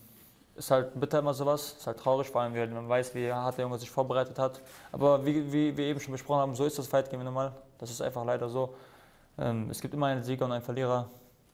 ist 0.56 0.70
halt 0.70 0.98
bitter 0.98 1.20
immer 1.20 1.34
sowas. 1.34 1.76
Ist 1.78 1.86
halt 1.86 1.98
traurig, 1.98 2.28
vor 2.28 2.40
allem, 2.40 2.54
weil 2.54 2.68
man 2.68 2.88
weiß, 2.88 3.14
wie 3.14 3.32
hart 3.32 3.56
der 3.56 3.64
Junge 3.64 3.78
sich 3.78 3.90
vorbereitet 3.90 4.38
hat. 4.38 4.60
Aber 4.92 5.24
wie, 5.24 5.52
wie 5.52 5.76
wir 5.76 5.84
eben 5.86 6.00
schon 6.00 6.12
besprochen 6.12 6.40
haben, 6.40 6.54
so 6.54 6.64
ist 6.64 6.78
das 6.78 6.86
Fight 6.86 7.10
Game 7.10 7.22
normal. 7.22 7.52
Das 7.78 7.90
ist 7.90 8.00
einfach 8.02 8.24
leider 8.24 8.48
so. 8.48 8.74
Ähm, 9.38 9.70
es 9.70 9.80
gibt 9.80 9.94
immer 9.94 10.06
einen 10.06 10.22
Sieger 10.22 10.44
und 10.44 10.52
einen 10.52 10.62
Verlierer. 10.62 11.08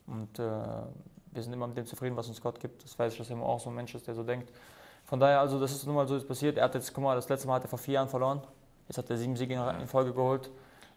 Und 0.06 0.38
äh, 0.38 0.42
wir 0.42 1.42
sind 1.42 1.52
immer 1.52 1.66
mit 1.66 1.76
dem 1.76 1.86
zufrieden, 1.86 2.16
was 2.16 2.28
uns 2.28 2.40
Gott 2.40 2.58
gibt. 2.58 2.82
Das 2.82 2.98
weiß 2.98 3.12
ich, 3.12 3.18
dass 3.18 3.28
er 3.28 3.36
immer 3.36 3.46
auch 3.46 3.60
so 3.60 3.68
ein 3.68 3.76
Mensch 3.76 3.94
ist, 3.94 4.06
der 4.06 4.14
so 4.14 4.22
denkt. 4.22 4.50
Von 5.04 5.20
daher, 5.20 5.40
also 5.40 5.60
das 5.60 5.72
ist 5.72 5.86
nun 5.86 5.94
mal 5.94 6.08
so 6.08 6.16
ist 6.16 6.26
passiert. 6.26 6.56
Er 6.56 6.64
hat 6.64 6.74
jetzt, 6.74 6.92
guck 6.92 7.04
mal, 7.04 7.14
das 7.14 7.28
letzte 7.28 7.46
Mal 7.46 7.56
hat 7.56 7.64
er 7.64 7.68
vor 7.68 7.78
vier 7.78 7.94
Jahren 7.94 8.08
verloren. 8.08 8.40
Jetzt 8.88 8.98
hat 8.98 9.10
er 9.10 9.16
sieben 9.16 9.36
Siege 9.36 9.54
in 9.54 9.86
Folge 9.86 10.12
geholt. 10.12 10.50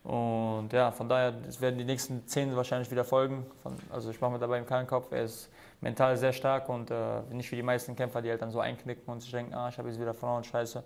Und 0.10 0.74
ja, 0.74 0.90
von 0.90 1.08
daher 1.08 1.36
es 1.48 1.62
werden 1.62 1.78
die 1.78 1.86
nächsten 1.86 2.26
zehn 2.26 2.56
wahrscheinlich 2.56 2.90
wieder 2.90 3.04
folgen. 3.04 3.46
Von, 3.62 3.76
also 3.92 4.10
ich 4.10 4.20
mache 4.20 4.32
mir 4.32 4.40
dabei 4.40 4.60
keinen 4.62 4.88
Kopf. 4.88 5.12
Er 5.12 5.22
ist 5.22 5.52
mental 5.82 6.18
sehr 6.18 6.34
stark 6.34 6.68
und 6.68 6.90
äh, 6.90 7.22
nicht 7.30 7.52
wie 7.52 7.58
die 7.58 7.62
meisten 7.62 7.96
Kämpfer, 7.96 8.24
die 8.24 8.32
halt 8.32 8.42
dann 8.42 8.50
so 8.50 8.60
einknicken 8.60 9.04
und 9.06 9.22
sich 9.22 9.30
denken, 9.30 9.54
ah, 9.54 9.70
ich 9.70 9.78
habe 9.78 9.88
jetzt 9.88 10.00
wieder 10.00 10.16
verloren, 10.16 10.44
scheiße. 10.44 10.84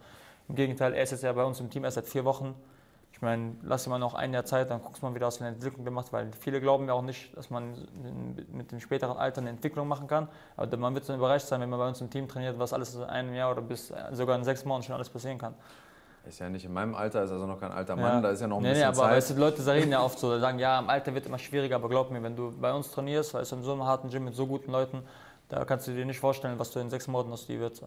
Im 0.49 0.55
Gegenteil, 0.55 0.93
er 0.93 1.03
ist 1.03 1.11
jetzt 1.11 1.23
ja 1.23 1.31
bei 1.31 1.45
uns 1.45 1.57
im 1.61 1.69
Team 1.69 1.85
erst 1.85 1.95
seit 1.95 2.05
vier 2.05 2.25
Wochen. 2.25 2.53
Ich 3.13 3.21
meine, 3.21 3.55
lass 3.61 3.87
immer 3.87 3.97
noch 3.97 4.13
ein 4.13 4.33
Jahr 4.33 4.43
Zeit, 4.43 4.69
dann 4.69 4.81
guckst 4.81 5.01
du 5.01 5.05
mal, 5.05 5.15
wie 5.15 5.19
das 5.19 5.39
eine 5.39 5.51
Entwicklung 5.51 5.85
gemacht 5.85 6.11
weil 6.11 6.29
viele 6.37 6.59
glauben 6.59 6.87
ja 6.87 6.93
auch 6.93 7.01
nicht, 7.01 7.37
dass 7.37 7.49
man 7.49 7.75
mit 8.51 8.73
dem 8.73 8.81
späteren 8.81 9.15
Alter 9.15 9.39
eine 9.39 9.51
Entwicklung 9.51 9.87
machen 9.87 10.07
kann. 10.07 10.27
Aber 10.57 10.75
man 10.75 10.95
wird 10.95 11.05
so 11.05 11.15
überrascht 11.15 11.47
sein, 11.47 11.61
wenn 11.61 11.69
man 11.69 11.79
bei 11.79 11.87
uns 11.87 12.01
im 12.01 12.09
Team 12.09 12.27
trainiert, 12.27 12.59
was 12.59 12.73
alles 12.73 12.93
in 12.95 13.03
einem 13.03 13.33
Jahr 13.33 13.51
oder 13.51 13.61
bis 13.61 13.93
sogar 14.11 14.35
in 14.35 14.43
sechs 14.43 14.65
Monaten 14.65 14.83
schon 14.83 14.95
alles 14.95 15.09
passieren 15.09 15.37
kann. 15.37 15.53
Ist 16.25 16.39
ja 16.39 16.49
nicht 16.49 16.63
in 16.63 16.71
meinem 16.71 16.95
Alter, 16.95 17.23
ist 17.23 17.31
also 17.31 17.45
noch 17.45 17.59
kein 17.59 17.71
alter 17.71 17.95
Mann, 17.97 18.15
Ja. 18.15 18.21
da 18.21 18.29
ist 18.29 18.39
ja 18.39 18.47
noch 18.47 18.57
ein 18.57 18.63
nee, 18.63 18.69
bisschen 18.69 18.81
nee, 18.81 18.87
aber 18.87 18.95
Zeit. 18.95 19.11
Weißt 19.17 19.29
du, 19.31 19.33
Leute 19.35 19.73
reden 19.73 19.91
ja 19.91 20.01
oft 20.03 20.17
so, 20.17 20.39
sagen, 20.39 20.57
ja, 20.57 20.79
im 20.79 20.89
Alter 20.89 21.13
wird 21.13 21.25
immer 21.25 21.37
schwieriger, 21.37 21.75
aber 21.75 21.89
glaub 21.89 22.11
mir, 22.11 22.23
wenn 22.23 22.35
du 22.35 22.51
bei 22.59 22.73
uns 22.73 22.91
trainierst, 22.91 23.33
weißt 23.33 23.51
du, 23.51 23.55
in 23.57 23.63
so 23.63 23.73
einem 23.73 23.83
harten 23.83 24.09
Gym 24.09 24.23
mit 24.23 24.33
so 24.33 24.47
guten 24.47 24.71
Leuten, 24.71 25.03
da 25.49 25.65
kannst 25.65 25.87
du 25.87 25.91
dir 25.91 26.05
nicht 26.05 26.19
vorstellen, 26.19 26.57
was 26.57 26.71
du 26.71 26.79
in 26.79 26.89
sechs 26.89 27.07
Monaten 27.07 27.33
aus 27.33 27.45
dir 27.45 27.59
wird. 27.59 27.81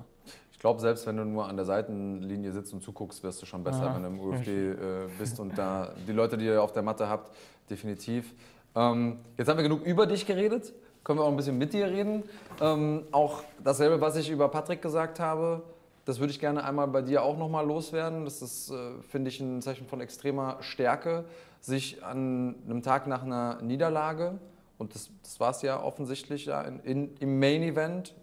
Ich 0.52 0.58
glaube, 0.58 0.80
selbst 0.80 1.06
wenn 1.06 1.16
du 1.16 1.24
nur 1.24 1.48
an 1.48 1.56
der 1.56 1.64
Seitenlinie 1.64 2.52
sitzt 2.52 2.72
und 2.72 2.82
zuguckst, 2.82 3.22
wirst 3.22 3.40
du 3.40 3.46
schon 3.46 3.64
besser, 3.64 3.94
wenn 3.94 4.02
du 4.02 4.08
im 4.08 4.20
UFD 4.20 4.70
äh, 4.70 4.74
bist 5.18 5.40
und 5.40 5.56
da 5.56 5.90
die 6.06 6.12
Leute, 6.12 6.36
die 6.36 6.46
ihr 6.46 6.62
auf 6.62 6.72
der 6.72 6.82
Matte 6.82 7.08
habt, 7.08 7.30
definitiv. 7.70 8.34
Ähm, 8.74 9.18
jetzt 9.36 9.48
haben 9.48 9.56
wir 9.56 9.64
genug 9.64 9.84
über 9.84 10.06
dich 10.06 10.26
geredet, 10.26 10.72
können 11.02 11.18
wir 11.18 11.24
auch 11.24 11.30
ein 11.30 11.36
bisschen 11.36 11.58
mit 11.58 11.72
dir 11.72 11.86
reden. 11.86 12.22
Ähm, 12.60 13.04
auch 13.12 13.42
dasselbe, 13.62 14.00
was 14.00 14.16
ich 14.16 14.28
über 14.30 14.48
Patrick 14.48 14.82
gesagt 14.82 15.20
habe, 15.20 15.62
das 16.06 16.20
würde 16.20 16.30
ich 16.30 16.40
gerne 16.40 16.64
einmal 16.64 16.88
bei 16.88 17.02
dir 17.02 17.22
auch 17.22 17.36
nochmal 17.36 17.66
loswerden. 17.66 18.24
Das 18.24 18.40
ist, 18.40 18.70
äh, 18.70 18.92
finde 19.08 19.28
ich, 19.28 19.40
ein 19.40 19.60
Zeichen 19.60 19.86
von 19.86 20.00
extremer 20.00 20.56
Stärke, 20.60 21.26
sich 21.60 22.02
an 22.02 22.54
einem 22.64 22.82
Tag 22.82 23.06
nach 23.06 23.22
einer 23.22 23.60
Niederlage, 23.60 24.38
und 24.78 24.94
das, 24.94 25.10
das 25.22 25.40
war 25.40 25.50
es 25.50 25.62
ja 25.62 25.82
offensichtlich 25.82 26.46
ja, 26.46 26.62
in, 26.62 26.80
in, 26.80 27.16
im 27.18 27.38
Main 27.38 27.62
Event, 27.62 28.14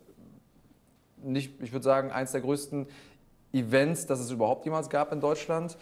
nicht, 1.18 1.62
ich 1.62 1.72
würde 1.72 1.84
sagen, 1.84 2.12
eins 2.12 2.32
der 2.32 2.42
größten 2.42 2.88
Events, 3.54 4.06
das 4.06 4.20
es 4.20 4.32
überhaupt 4.32 4.66
jemals 4.66 4.90
gab 4.90 5.12
in 5.12 5.22
Deutschland. 5.22 5.78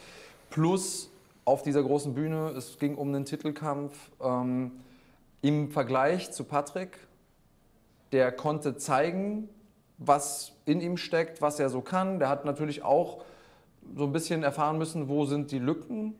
Plus 0.49 1.09
auf 1.45 1.63
dieser 1.63 1.81
großen 1.83 2.13
Bühne, 2.13 2.49
es 2.55 2.77
ging 2.77 2.95
um 2.95 3.09
einen 3.09 3.25
Titelkampf. 3.25 4.11
Ähm, 4.21 4.71
Im 5.41 5.71
Vergleich 5.71 6.31
zu 6.31 6.43
Patrick, 6.43 6.97
der 8.11 8.31
konnte 8.31 8.77
zeigen, 8.77 9.49
was 10.03 10.53
in 10.65 10.81
ihm 10.81 10.97
steckt, 10.97 11.41
was 11.41 11.59
er 11.59 11.69
so 11.69 11.81
kann. 11.81 12.19
Der 12.19 12.27
hat 12.27 12.43
natürlich 12.43 12.83
auch 12.83 13.23
so 13.95 14.05
ein 14.05 14.11
bisschen 14.11 14.43
erfahren 14.43 14.77
müssen, 14.77 15.07
wo 15.07 15.25
sind 15.25 15.51
die 15.51 15.59
Lücken. 15.59 16.15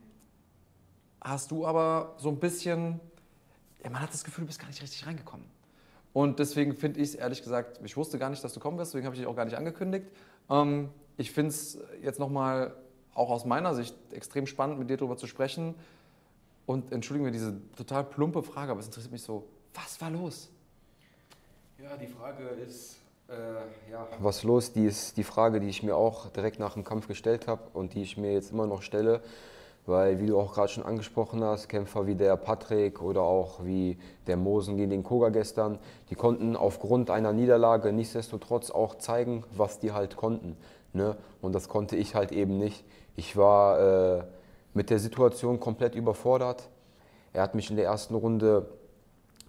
Hast 1.20 1.50
du 1.50 1.66
aber 1.66 2.14
so 2.18 2.28
ein 2.28 2.38
bisschen, 2.38 3.00
ja, 3.82 3.90
man 3.90 4.00
hat 4.00 4.12
das 4.12 4.24
Gefühl, 4.24 4.42
du 4.42 4.46
bist 4.46 4.60
gar 4.60 4.68
nicht 4.68 4.82
richtig 4.82 5.06
reingekommen. 5.06 5.46
Und 6.12 6.38
deswegen 6.38 6.74
finde 6.74 7.00
ich 7.00 7.10
es 7.10 7.14
ehrlich 7.14 7.42
gesagt, 7.42 7.80
ich 7.82 7.96
wusste 7.96 8.18
gar 8.18 8.30
nicht, 8.30 8.44
dass 8.44 8.54
du 8.54 8.60
kommen 8.60 8.78
wirst, 8.78 8.92
deswegen 8.92 9.06
habe 9.06 9.16
ich 9.16 9.22
dich 9.22 9.28
auch 9.28 9.36
gar 9.36 9.44
nicht 9.44 9.56
angekündigt. 9.56 10.06
Ähm, 10.48 10.90
ich 11.16 11.32
finde 11.32 11.50
es 11.50 11.78
jetzt 12.02 12.20
nochmal 12.20 12.74
auch 13.14 13.30
aus 13.30 13.44
meiner 13.44 13.74
Sicht 13.74 13.96
extrem 14.12 14.46
spannend, 14.46 14.78
mit 14.78 14.90
dir 14.90 14.96
darüber 14.96 15.16
zu 15.16 15.26
sprechen. 15.26 15.74
Und 16.66 16.92
entschuldigen 16.92 17.24
wir 17.24 17.32
diese 17.32 17.60
total 17.76 18.04
plumpe 18.04 18.42
Frage, 18.42 18.70
aber 18.70 18.80
es 18.80 18.86
interessiert 18.86 19.12
mich 19.12 19.22
so, 19.22 19.48
was 19.74 20.00
war 20.00 20.10
los? 20.10 20.50
Ja, 21.82 21.96
die 21.96 22.06
Frage 22.06 22.44
ist, 22.44 22.96
äh, 23.28 23.90
ja, 23.90 24.06
was 24.20 24.42
los? 24.42 24.72
Die 24.72 24.84
ist 24.84 25.16
die 25.16 25.24
Frage, 25.24 25.60
die 25.60 25.68
ich 25.68 25.82
mir 25.82 25.96
auch 25.96 26.28
direkt 26.30 26.58
nach 26.58 26.74
dem 26.74 26.84
Kampf 26.84 27.08
gestellt 27.08 27.48
habe 27.48 27.62
und 27.72 27.94
die 27.94 28.02
ich 28.02 28.16
mir 28.16 28.32
jetzt 28.32 28.52
immer 28.52 28.66
noch 28.66 28.82
stelle. 28.82 29.20
Weil, 29.84 30.20
wie 30.20 30.26
du 30.26 30.38
auch 30.38 30.54
gerade 30.54 30.68
schon 30.68 30.84
angesprochen 30.84 31.42
hast, 31.42 31.68
Kämpfer 31.68 32.06
wie 32.06 32.14
der 32.14 32.36
Patrick 32.36 33.02
oder 33.02 33.22
auch 33.22 33.64
wie 33.64 33.98
der 34.28 34.36
Mosen 34.36 34.76
gegen 34.76 34.90
den 34.90 35.02
Koga 35.02 35.30
gestern, 35.30 35.80
die 36.08 36.14
konnten 36.14 36.54
aufgrund 36.54 37.10
einer 37.10 37.32
Niederlage 37.32 37.92
nichtsdestotrotz 37.92 38.70
auch 38.70 38.96
zeigen, 38.98 39.42
was 39.56 39.80
die 39.80 39.90
halt 39.90 40.16
konnten. 40.16 40.56
Ne? 40.92 41.16
Und 41.40 41.52
das 41.52 41.68
konnte 41.68 41.96
ich 41.96 42.14
halt 42.14 42.30
eben 42.30 42.58
nicht. 42.58 42.84
Ich 43.16 43.36
war 43.36 44.18
äh, 44.18 44.24
mit 44.72 44.88
der 44.88 45.00
Situation 45.00 45.58
komplett 45.58 45.96
überfordert. 45.96 46.68
Er 47.32 47.42
hat 47.42 47.56
mich 47.56 47.68
in 47.68 47.76
der 47.76 47.86
ersten 47.86 48.14
Runde 48.14 48.66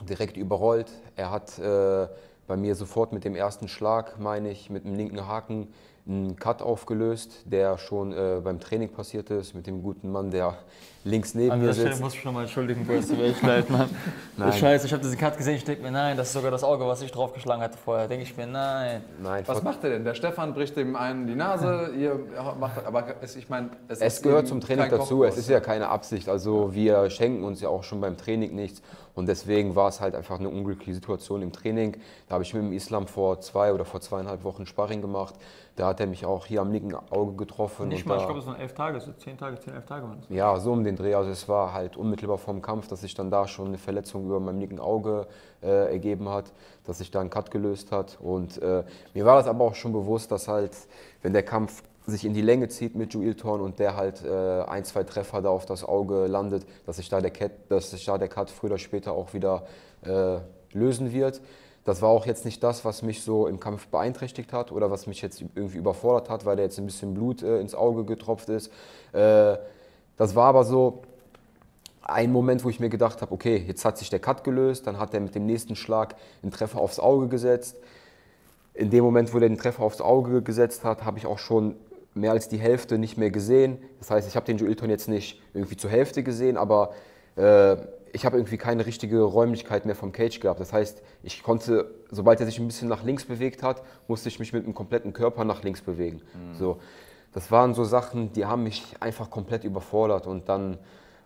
direkt 0.10 0.38
überrollt. 0.38 0.92
Er 1.16 1.30
hat 1.30 1.60
äh, 1.60 2.08
bei 2.48 2.58
mir 2.58 2.76
sofort 2.76 3.14
mit 3.14 3.24
dem 3.24 3.36
ersten 3.36 3.68
Schlag, 3.68 4.20
meine 4.20 4.52
ich, 4.52 4.70
mit 4.70 4.86
dem 4.86 4.96
linken 4.96 5.28
Haken 5.28 5.74
einen 6.08 6.36
Cut 6.36 6.62
aufgelöst, 6.62 7.43
der 7.45 7.78
schon 7.78 8.12
äh, 8.12 8.41
beim 8.43 8.60
Training 8.60 8.89
passiert 8.89 9.30
ist, 9.30 9.54
mit 9.54 9.68
dem 9.68 9.82
guten 9.82 10.12
Mann, 10.12 10.32
der 10.32 10.58
links 11.06 11.34
neben 11.34 11.51
An 11.51 11.60
mir 11.60 11.68
der 11.68 11.74
Stelle 11.74 11.89
sitzt. 11.89 12.01
muss 12.01 12.14
ich 12.14 12.22
schon 12.22 12.34
mal 12.34 12.41
entschuldigen, 12.41 12.86
Bro, 12.86 12.93
es 12.93 13.08
tut 13.10 13.18
mir 13.18 13.26
echt 13.26 13.41
leid, 13.41 13.70
Mann. 13.70 13.89
Nein. 14.38 14.54
Scheiße, 14.54 14.88
ich 14.88 14.93
habe 14.93 15.04
diesen 15.04 15.18
Cut 15.18 15.38
gesehen, 15.38 15.56
ich 15.56 15.64
denke 15.64 15.82
mir, 15.84 15.91
nein, 15.91 16.18
das 16.18 16.28
ist 16.28 16.34
sogar 16.34 16.49
das 16.49 16.64
Auge, 16.64 16.86
was 16.88 17.01
ich 17.01 17.12
draufgeschlagen 17.12 17.62
hatte 17.62 17.78
vorher. 17.78 18.08
Denke 18.08 18.24
ich 18.24 18.36
mir, 18.36 18.47
nein. 18.47 19.04
Nein, 19.22 19.43
Was 19.45 19.64
macht 19.64 19.84
er 19.84 19.91
denn? 19.91 20.04
Der 20.06 20.14
Stefan 20.14 20.54
bricht 20.54 20.76
dem 20.76 20.95
einen 20.95 21.28
die 21.28 21.36
Nase, 21.36 21.91
ihr 21.99 22.20
macht, 22.60 22.86
aber 22.86 23.16
es, 23.22 23.36
ich 23.36 23.49
meine, 23.49 23.72
es, 23.88 23.99
Es 24.01 24.16
ist 24.16 24.24
gehört 24.24 24.47
zum 24.47 24.60
Training 24.62 24.89
dazu, 24.89 25.24
es 25.24 25.38
ist 25.38 25.49
ja 25.49 25.60
keine 25.60 25.89
Absicht. 25.89 26.30
Also 26.30 26.74
wir 26.74 27.10
schenken 27.10 27.43
uns 27.43 27.62
ja 27.62 27.70
auch 27.70 27.84
schon 27.84 28.01
beim 28.01 28.18
Training 28.18 28.56
nichts. 28.56 28.82
Und 29.16 29.28
deswegen 29.28 29.76
war 29.76 29.89
es 29.89 30.01
halt 30.01 30.16
einfach 30.16 30.39
eine 30.39 30.49
unglückliche 30.49 30.95
Situation 30.95 31.43
im 31.43 31.51
Training. 31.51 31.97
Da 32.28 32.34
habe 32.34 32.43
ich 32.43 32.54
mit 32.54 32.64
dem 32.64 32.74
Islam 32.74 33.06
vor 33.08 33.39
zwei 33.41 33.72
oder 33.72 33.86
vor 33.86 34.01
zweieinhalb 34.01 34.43
Wochen 34.43 34.66
Sparring 34.66 35.01
gemacht. 35.01 35.36
Da 35.76 35.93
hat 35.94 36.00
er 36.00 36.08
mich 36.08 36.26
auch 36.26 36.48
hier 36.48 36.62
am 36.62 36.72
linken 36.72 36.96
Auge 37.12 37.34
getroffen. 37.34 37.88
Nicht 37.88 38.06
mal, 38.06 38.18
ich 38.18 38.26
glaube, 38.26 38.39
es 38.39 38.48
waren 38.48 38.60
elf 38.60 38.74
Tage, 38.74 39.00
so 39.00 39.12
zehn 39.14 39.38
Tage, 39.38 39.60
zehn, 39.60 39.76
elf 39.76 39.86
Tage 39.86 40.08
waren 40.08 40.20
es. 40.20 40.26
Ja, 40.30 40.60
so 40.60 40.72
um 40.72 40.84
den 40.84 40.96
Dreh. 40.96 41.14
Also 41.14 41.30
es 41.30 41.48
war 41.48 41.72
halt 41.72 41.96
unmittelbar 41.98 42.39
vorm 42.39 42.64
Kampf, 42.64 42.88
dass 42.88 43.02
sich 43.02 43.14
dann 43.14 43.30
da 43.30 43.48
schon 43.48 43.68
eine 43.68 43.78
Verletzung 43.78 44.26
über 44.26 44.39
meinem 44.39 44.60
linken 44.60 44.80
Auge 44.80 45.28
äh, 45.62 45.91
ergeben 45.91 46.30
hat, 46.30 46.52
dass 46.86 46.98
sich 46.98 47.12
da 47.12 47.22
ein 47.22 47.30
Cut 47.30 47.52
gelöst 47.52 47.91
hat. 47.91 48.18
Und 48.20 48.60
äh, 48.62 48.84
mir 49.14 49.26
war 49.26 49.38
das 49.38 49.48
aber 49.48 49.64
auch 49.64 49.76
schon 49.76 49.94
bewusst, 49.94 50.32
dass 50.32 50.48
halt, 50.48 50.76
wenn 51.22 51.34
der 51.34 51.44
Kampf 51.44 51.84
sich 52.08 52.26
in 52.26 52.34
die 52.34 52.41
Länge 52.41 52.68
zieht 52.70 52.96
mit 52.96 53.14
Joelton 53.14 53.62
und 53.62 53.78
der 53.78 53.96
halt 53.96 54.26
äh, 54.26 54.64
ein, 54.64 54.84
zwei 54.84 55.04
Treffer 55.04 55.41
da 55.41 55.50
auf 55.50 55.68
das 55.68 55.84
Auge 55.86 56.26
landet, 56.26 56.66
dass 56.86 56.98
sich 56.98 57.08
da 57.08 57.22
der, 57.22 57.32
Cat, 57.32 57.52
dass 57.70 57.91
sich 57.91 58.04
da 58.04 58.18
der 58.18 58.30
Cut 58.30 58.50
früher 58.50 58.72
oder 58.72 58.80
später 58.80 59.14
auch 59.14 59.34
wieder 59.34 59.68
äh, 60.02 60.39
lösen 60.74 61.14
wird. 61.14 61.39
Das 61.86 62.02
war 62.02 62.10
auch 62.10 62.26
jetzt 62.26 62.46
nicht 62.46 62.64
das, 62.64 62.86
was 62.86 63.02
mich 63.02 63.24
so 63.24 63.48
im 63.48 63.60
Kampf 63.60 63.88
beeinträchtigt 63.88 64.54
hat 64.54 64.72
oder 64.72 64.90
was 64.90 65.06
mich 65.06 65.22
jetzt 65.22 65.44
irgendwie 65.56 65.78
überfordert 65.78 66.30
hat, 66.30 66.46
weil 66.46 66.56
da 66.56 66.64
jetzt 66.64 66.78
ein 66.78 66.86
bisschen 66.86 67.14
Blut 67.14 67.44
äh, 67.44 67.60
ins 67.60 67.76
Auge 67.76 68.06
getropft 68.06 68.50
ist. 68.50 68.72
Äh, 69.12 69.58
das 70.18 70.36
war 70.36 70.48
aber 70.48 70.64
so 70.64 71.02
ein 72.04 72.32
Moment, 72.32 72.64
wo 72.64 72.70
ich 72.70 72.80
mir 72.80 72.90
gedacht 72.90 73.22
habe, 73.22 73.32
okay, 73.34 73.64
jetzt 73.68 73.84
hat 73.86 73.98
sich 73.98 74.10
der 74.10 74.20
Cut 74.20 74.44
gelöst, 74.44 74.88
dann 74.88 74.98
hat 74.98 75.14
er 75.14 75.20
mit 75.20 75.36
dem 75.36 75.46
nächsten 75.46 75.76
Schlag 75.76 76.16
einen 76.42 76.52
Treffer 76.52 76.80
aufs 76.80 77.00
Auge 77.00 77.28
gesetzt. 77.28 77.78
In 78.74 78.90
dem 78.90 79.04
Moment, 79.04 79.34
wo 79.34 79.38
er 79.38 79.48
den 79.48 79.58
Treffer 79.58 79.84
aufs 79.84 80.02
Auge 80.02 80.42
gesetzt 80.42 80.84
hat, 80.84 81.06
habe 81.06 81.18
ich 81.18 81.26
auch 81.26 81.40
schon 81.40 81.76
mehr 82.14 82.32
als 82.32 82.48
die 82.48 82.58
Hälfte 82.58 82.98
nicht 82.98 83.18
mehr 83.18 83.30
gesehen. 83.30 83.78
Das 84.00 84.10
heißt, 84.12 84.28
ich 84.28 84.36
habe 84.36 84.46
den 84.46 84.58
Joelton 84.58 84.90
jetzt 84.90 85.08
nicht 85.08 85.42
irgendwie 85.54 85.78
zur 85.78 85.90
Hälfte 85.90 86.24
gesehen, 86.24 86.58
aber 86.58 86.94
äh, 87.36 87.78
ich 88.14 88.26
habe 88.26 88.38
irgendwie 88.38 88.57
keine 88.57 88.86
richtige 88.86 89.22
Räumlichkeit 89.22 89.86
mehr 89.86 89.95
vom 89.95 90.11
Cage 90.11 90.39
gehabt. 90.39 90.59
Das 90.59 90.72
heißt, 90.72 91.01
ich 91.24 91.41
konnte, 91.41 91.91
sobald 92.11 92.39
er 92.39 92.45
sich 92.45 92.59
ein 92.59 92.68
bisschen 92.68 92.88
nach 92.88 93.03
links 93.03 93.26
bewegt 93.26 93.64
hat, 93.64 93.82
musste 94.07 94.30
ich 94.30 94.39
mich 94.39 94.53
mit 94.53 94.66
dem 94.66 94.76
kompletten 94.76 95.14
Körper 95.14 95.43
nach 95.43 95.64
links 95.64 95.82
bewegen. 95.82 96.22
So, 96.57 96.78
das 97.34 97.51
waren 97.51 97.74
so 97.74 97.84
Sachen, 97.84 98.32
die 98.32 98.45
haben 98.45 98.64
mich 98.64 98.95
einfach 98.99 99.32
komplett 99.32 99.64
überfordert 99.64 100.28
und 100.28 100.47
dann 100.47 100.78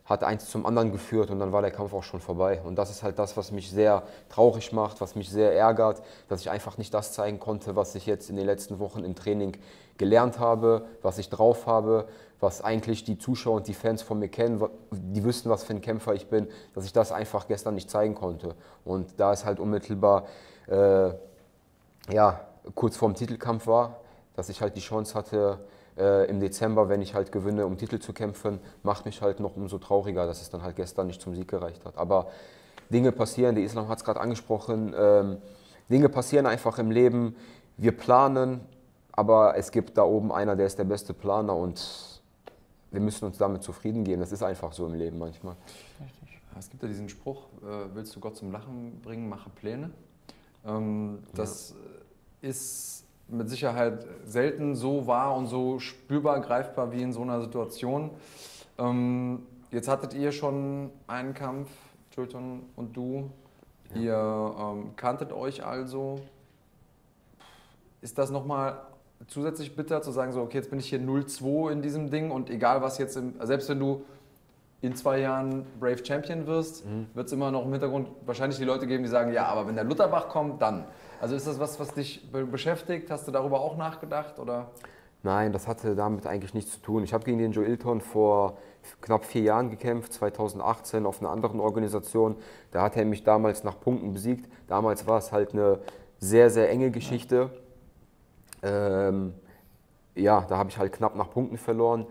hat 0.05 0.23
eins 0.23 0.49
zum 0.49 0.65
anderen 0.65 0.93
geführt 0.93 1.29
und 1.29 1.39
dann 1.39 1.51
war 1.51 1.61
der 1.61 1.71
Kampf 1.71 1.93
auch 1.93 2.03
schon 2.03 2.21
vorbei. 2.21 2.61
Und 2.63 2.77
das 2.77 2.89
ist 2.89 3.03
halt 3.03 3.19
das, 3.19 3.35
was 3.35 3.51
mich 3.51 3.69
sehr 3.69 4.03
traurig 4.29 4.71
macht, 4.71 5.01
was 5.01 5.15
mich 5.15 5.29
sehr 5.29 5.53
ärgert, 5.53 6.01
dass 6.29 6.39
ich 6.39 6.49
einfach 6.49 6.77
nicht 6.77 6.93
das 6.93 7.11
zeigen 7.11 7.41
konnte, 7.41 7.75
was 7.75 7.93
ich 7.95 8.05
jetzt 8.05 8.29
in 8.29 8.37
den 8.37 8.45
letzten 8.45 8.79
Wochen 8.79 9.03
im 9.03 9.15
Training 9.15 9.57
gelernt 9.97 10.39
habe, 10.39 10.85
was 11.01 11.17
ich 11.17 11.29
drauf 11.29 11.65
habe, 11.65 12.07
was 12.39 12.61
eigentlich 12.61 13.03
die 13.03 13.17
Zuschauer 13.17 13.57
und 13.57 13.67
die 13.67 13.73
Fans 13.73 14.01
von 14.01 14.19
mir 14.19 14.27
kennen, 14.27 14.63
die 14.91 15.23
wüssten, 15.23 15.49
was 15.49 15.63
für 15.63 15.73
ein 15.73 15.81
Kämpfer 15.81 16.13
ich 16.13 16.27
bin, 16.27 16.47
dass 16.75 16.85
ich 16.85 16.93
das 16.93 17.11
einfach 17.11 17.47
gestern 17.47 17.75
nicht 17.75 17.89
zeigen 17.89 18.15
konnte. 18.15 18.55
Und 18.85 19.19
da 19.19 19.33
es 19.33 19.45
halt 19.45 19.59
unmittelbar 19.59 20.27
äh, 20.67 21.09
ja, 22.13 22.41
kurz 22.75 22.97
vorm 22.97 23.15
Titelkampf 23.15 23.67
war, 23.67 24.01
dass 24.35 24.49
ich 24.49 24.61
halt 24.61 24.75
die 24.75 24.81
Chance 24.81 25.15
hatte, 25.15 25.59
äh, 25.97 26.29
im 26.29 26.39
Dezember, 26.39 26.89
wenn 26.89 27.01
ich 27.01 27.15
halt 27.15 27.31
gewinne, 27.31 27.65
um 27.65 27.77
Titel 27.77 27.99
zu 27.99 28.13
kämpfen, 28.13 28.59
macht 28.83 29.05
mich 29.05 29.21
halt 29.21 29.39
noch 29.39 29.55
umso 29.55 29.79
trauriger, 29.79 30.27
dass 30.27 30.41
es 30.41 30.49
dann 30.49 30.61
halt 30.61 30.75
gestern 30.75 31.07
nicht 31.07 31.21
zum 31.21 31.33
Sieg 31.33 31.47
gereicht 31.47 31.85
hat. 31.85 31.97
Aber 31.97 32.27
Dinge 32.89 33.11
passieren, 33.11 33.55
der 33.55 33.63
Islam 33.63 33.87
hat 33.89 33.97
es 33.97 34.03
gerade 34.03 34.19
angesprochen, 34.19 34.93
ähm, 34.97 35.37
Dinge 35.89 36.09
passieren 36.09 36.45
einfach 36.45 36.77
im 36.77 36.91
Leben. 36.91 37.35
Wir 37.77 37.95
planen, 37.95 38.61
aber 39.11 39.57
es 39.57 39.71
gibt 39.71 39.97
da 39.97 40.03
oben 40.03 40.31
einer, 40.31 40.55
der 40.55 40.67
ist 40.67 40.77
der 40.77 40.83
beste 40.83 41.13
Planer 41.13 41.55
und 41.55 42.16
wir 42.91 43.01
müssen 43.01 43.25
uns 43.25 43.37
damit 43.37 43.63
zufrieden 43.63 44.03
geben. 44.03 44.21
Das 44.21 44.31
ist 44.31 44.43
einfach 44.43 44.71
so 44.73 44.85
im 44.85 44.93
Leben 44.93 45.17
manchmal. 45.17 45.55
Es 46.57 46.69
gibt 46.69 46.81
ja 46.81 46.89
diesen 46.89 47.09
Spruch, 47.09 47.45
äh, 47.61 47.93
willst 47.93 48.15
du 48.15 48.19
Gott 48.19 48.35
zum 48.35 48.51
Lachen 48.51 48.99
bringen, 49.01 49.29
mache 49.29 49.49
Pläne. 49.49 49.91
Ähm, 50.65 51.19
das 51.35 51.75
ist 52.41 53.05
mit 53.27 53.49
Sicherheit 53.49 54.05
selten 54.25 54.75
so 54.75 55.05
wahr 55.05 55.35
und 55.35 55.47
so 55.47 55.79
spürbar, 55.79 56.39
greifbar 56.39 56.91
wie 56.91 57.01
in 57.01 57.11
so 57.11 57.21
einer 57.21 57.41
Situation. 57.41 58.11
Ähm, 58.77 59.43
jetzt 59.71 59.87
hattet 59.87 60.13
ihr 60.13 60.31
schon 60.31 60.91
einen 61.07 61.33
Kampf, 61.33 61.69
Julton 62.15 62.63
und 62.75 62.95
du. 62.95 63.29
Ihr 63.95 64.55
ähm, 64.59 64.95
kanntet 64.95 65.31
euch 65.31 65.65
also. 65.65 66.19
Ist 68.01 68.17
das 68.17 68.31
nochmal 68.31 68.81
zusätzlich 69.27 69.75
bitter 69.75 70.01
zu 70.01 70.11
sagen, 70.11 70.31
so, 70.31 70.41
okay, 70.41 70.57
jetzt 70.57 70.69
bin 70.69 70.79
ich 70.79 70.89
hier 70.89 70.99
0-2 70.99 71.71
in 71.71 71.81
diesem 71.81 72.09
Ding 72.09 72.31
und 72.31 72.49
egal 72.49 72.81
was 72.81 72.97
jetzt, 72.97 73.17
im, 73.17 73.33
selbst 73.41 73.69
wenn 73.69 73.79
du 73.79 74.03
in 74.81 74.95
zwei 74.95 75.19
Jahren 75.19 75.65
Brave 75.79 76.05
Champion 76.05 76.45
wirst, 76.45 76.83
wird 77.15 77.27
es 77.27 77.33
immer 77.33 77.49
noch 77.49 77.65
im 77.65 77.71
Hintergrund 77.71 78.09
wahrscheinlich 78.25 78.59
die 78.59 78.65
Leute 78.65 78.85
geben, 78.85 79.03
die 79.03 79.09
sagen, 79.09 79.33
ja, 79.33 79.47
aber 79.47 79.67
wenn 79.67 79.75
der 79.75 79.83
Lutterbach 79.83 80.29
kommt, 80.29 80.61
dann. 80.61 80.85
Also 81.19 81.35
ist 81.35 81.47
das 81.47 81.59
was, 81.59 81.79
was 81.79 81.93
dich 81.93 82.31
be 82.31 82.45
beschäftigt? 82.45 83.09
Hast 83.09 83.27
du 83.27 83.31
darüber 83.31 83.59
auch 83.59 83.75
nachgedacht? 83.75 84.37
Oder? 84.37 84.69
Nein, 85.23 85.51
das 85.51 85.67
hatte 85.67 85.95
damit 85.95 86.27
eigentlich 86.27 86.53
nichts 86.53 86.73
zu 86.73 86.79
tun. 86.79 87.03
Ich 87.03 87.13
habe 87.13 87.23
gegen 87.23 87.39
den 87.39 87.51
Joe 87.51 87.65
Ilton 87.65 88.01
vor 88.01 88.57
knapp 89.01 89.25
vier 89.25 89.41
Jahren 89.41 89.71
gekämpft, 89.71 90.13
2018 90.13 91.07
auf 91.07 91.19
einer 91.21 91.31
anderen 91.31 91.59
Organisation. 91.59 92.35
Da 92.71 92.83
hat 92.83 92.95
er 92.95 93.05
mich 93.05 93.23
damals 93.23 93.63
nach 93.63 93.79
Punkten 93.79 94.13
besiegt. 94.13 94.47
Damals 94.67 95.07
war 95.07 95.17
es 95.17 95.31
halt 95.31 95.53
eine 95.53 95.79
sehr, 96.19 96.51
sehr 96.51 96.69
enge 96.69 96.91
Geschichte. 96.91 97.49
Ähm, 98.67 99.33
ja, 100.15 100.45
da 100.47 100.57
habe 100.57 100.69
ich 100.69 100.77
halt 100.77 100.91
knapp 100.93 101.15
nach 101.15 101.29
Punkten 101.29 101.57
verloren. 101.57 102.05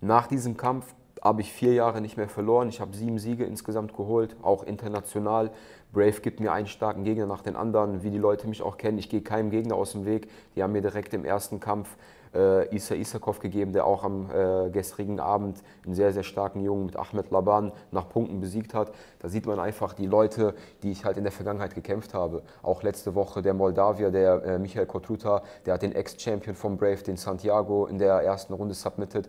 Nach 0.00 0.26
diesem 0.26 0.56
Kampf 0.56 0.94
habe 1.22 1.40
ich 1.40 1.52
vier 1.52 1.72
Jahre 1.72 2.00
nicht 2.00 2.16
mehr 2.16 2.28
verloren. 2.28 2.68
Ich 2.68 2.80
habe 2.80 2.94
sieben 2.94 3.18
Siege 3.18 3.44
insgesamt 3.44 3.96
geholt, 3.96 4.36
auch 4.42 4.62
international. 4.62 5.50
Brave 5.92 6.20
gibt 6.20 6.40
mir 6.40 6.52
einen 6.52 6.66
starken 6.66 7.04
Gegner 7.04 7.26
nach 7.26 7.42
den 7.42 7.56
anderen, 7.56 8.02
wie 8.02 8.10
die 8.10 8.18
Leute 8.18 8.48
mich 8.48 8.62
auch 8.62 8.76
kennen. 8.76 8.98
Ich 8.98 9.08
gehe 9.08 9.22
keinem 9.22 9.50
Gegner 9.50 9.76
aus 9.76 9.92
dem 9.92 10.04
Weg. 10.04 10.28
Die 10.54 10.62
haben 10.62 10.72
mir 10.72 10.82
direkt 10.82 11.14
im 11.14 11.24
ersten 11.24 11.58
Kampf 11.58 11.96
äh, 12.36 12.74
Isa 12.74 12.94
Isakov 12.94 13.40
gegeben, 13.40 13.72
der 13.72 13.86
auch 13.86 14.04
am 14.04 14.30
äh, 14.30 14.70
gestrigen 14.70 15.20
Abend 15.20 15.62
einen 15.84 15.94
sehr, 15.94 16.12
sehr 16.12 16.22
starken 16.22 16.60
Jungen 16.60 16.86
mit 16.86 16.96
Ahmed 16.96 17.30
Laban 17.30 17.72
nach 17.90 18.08
Punkten 18.08 18.40
besiegt 18.40 18.74
hat. 18.74 18.92
Da 19.20 19.28
sieht 19.28 19.46
man 19.46 19.58
einfach 19.58 19.94
die 19.94 20.06
Leute, 20.06 20.54
die 20.82 20.92
ich 20.92 21.04
halt 21.04 21.16
in 21.16 21.24
der 21.24 21.32
Vergangenheit 21.32 21.74
gekämpft 21.74 22.14
habe. 22.14 22.42
Auch 22.62 22.82
letzte 22.82 23.14
Woche 23.14 23.42
der 23.42 23.54
Moldawier, 23.54 24.10
der 24.10 24.44
äh, 24.44 24.58
Michael 24.58 24.86
Kotruta, 24.86 25.42
der 25.64 25.74
hat 25.74 25.82
den 25.82 25.92
Ex-Champion 25.92 26.54
von 26.54 26.76
Brave, 26.76 27.02
den 27.02 27.16
Santiago, 27.16 27.86
in 27.86 27.98
der 27.98 28.22
ersten 28.22 28.52
Runde 28.52 28.74
submitted. 28.74 29.28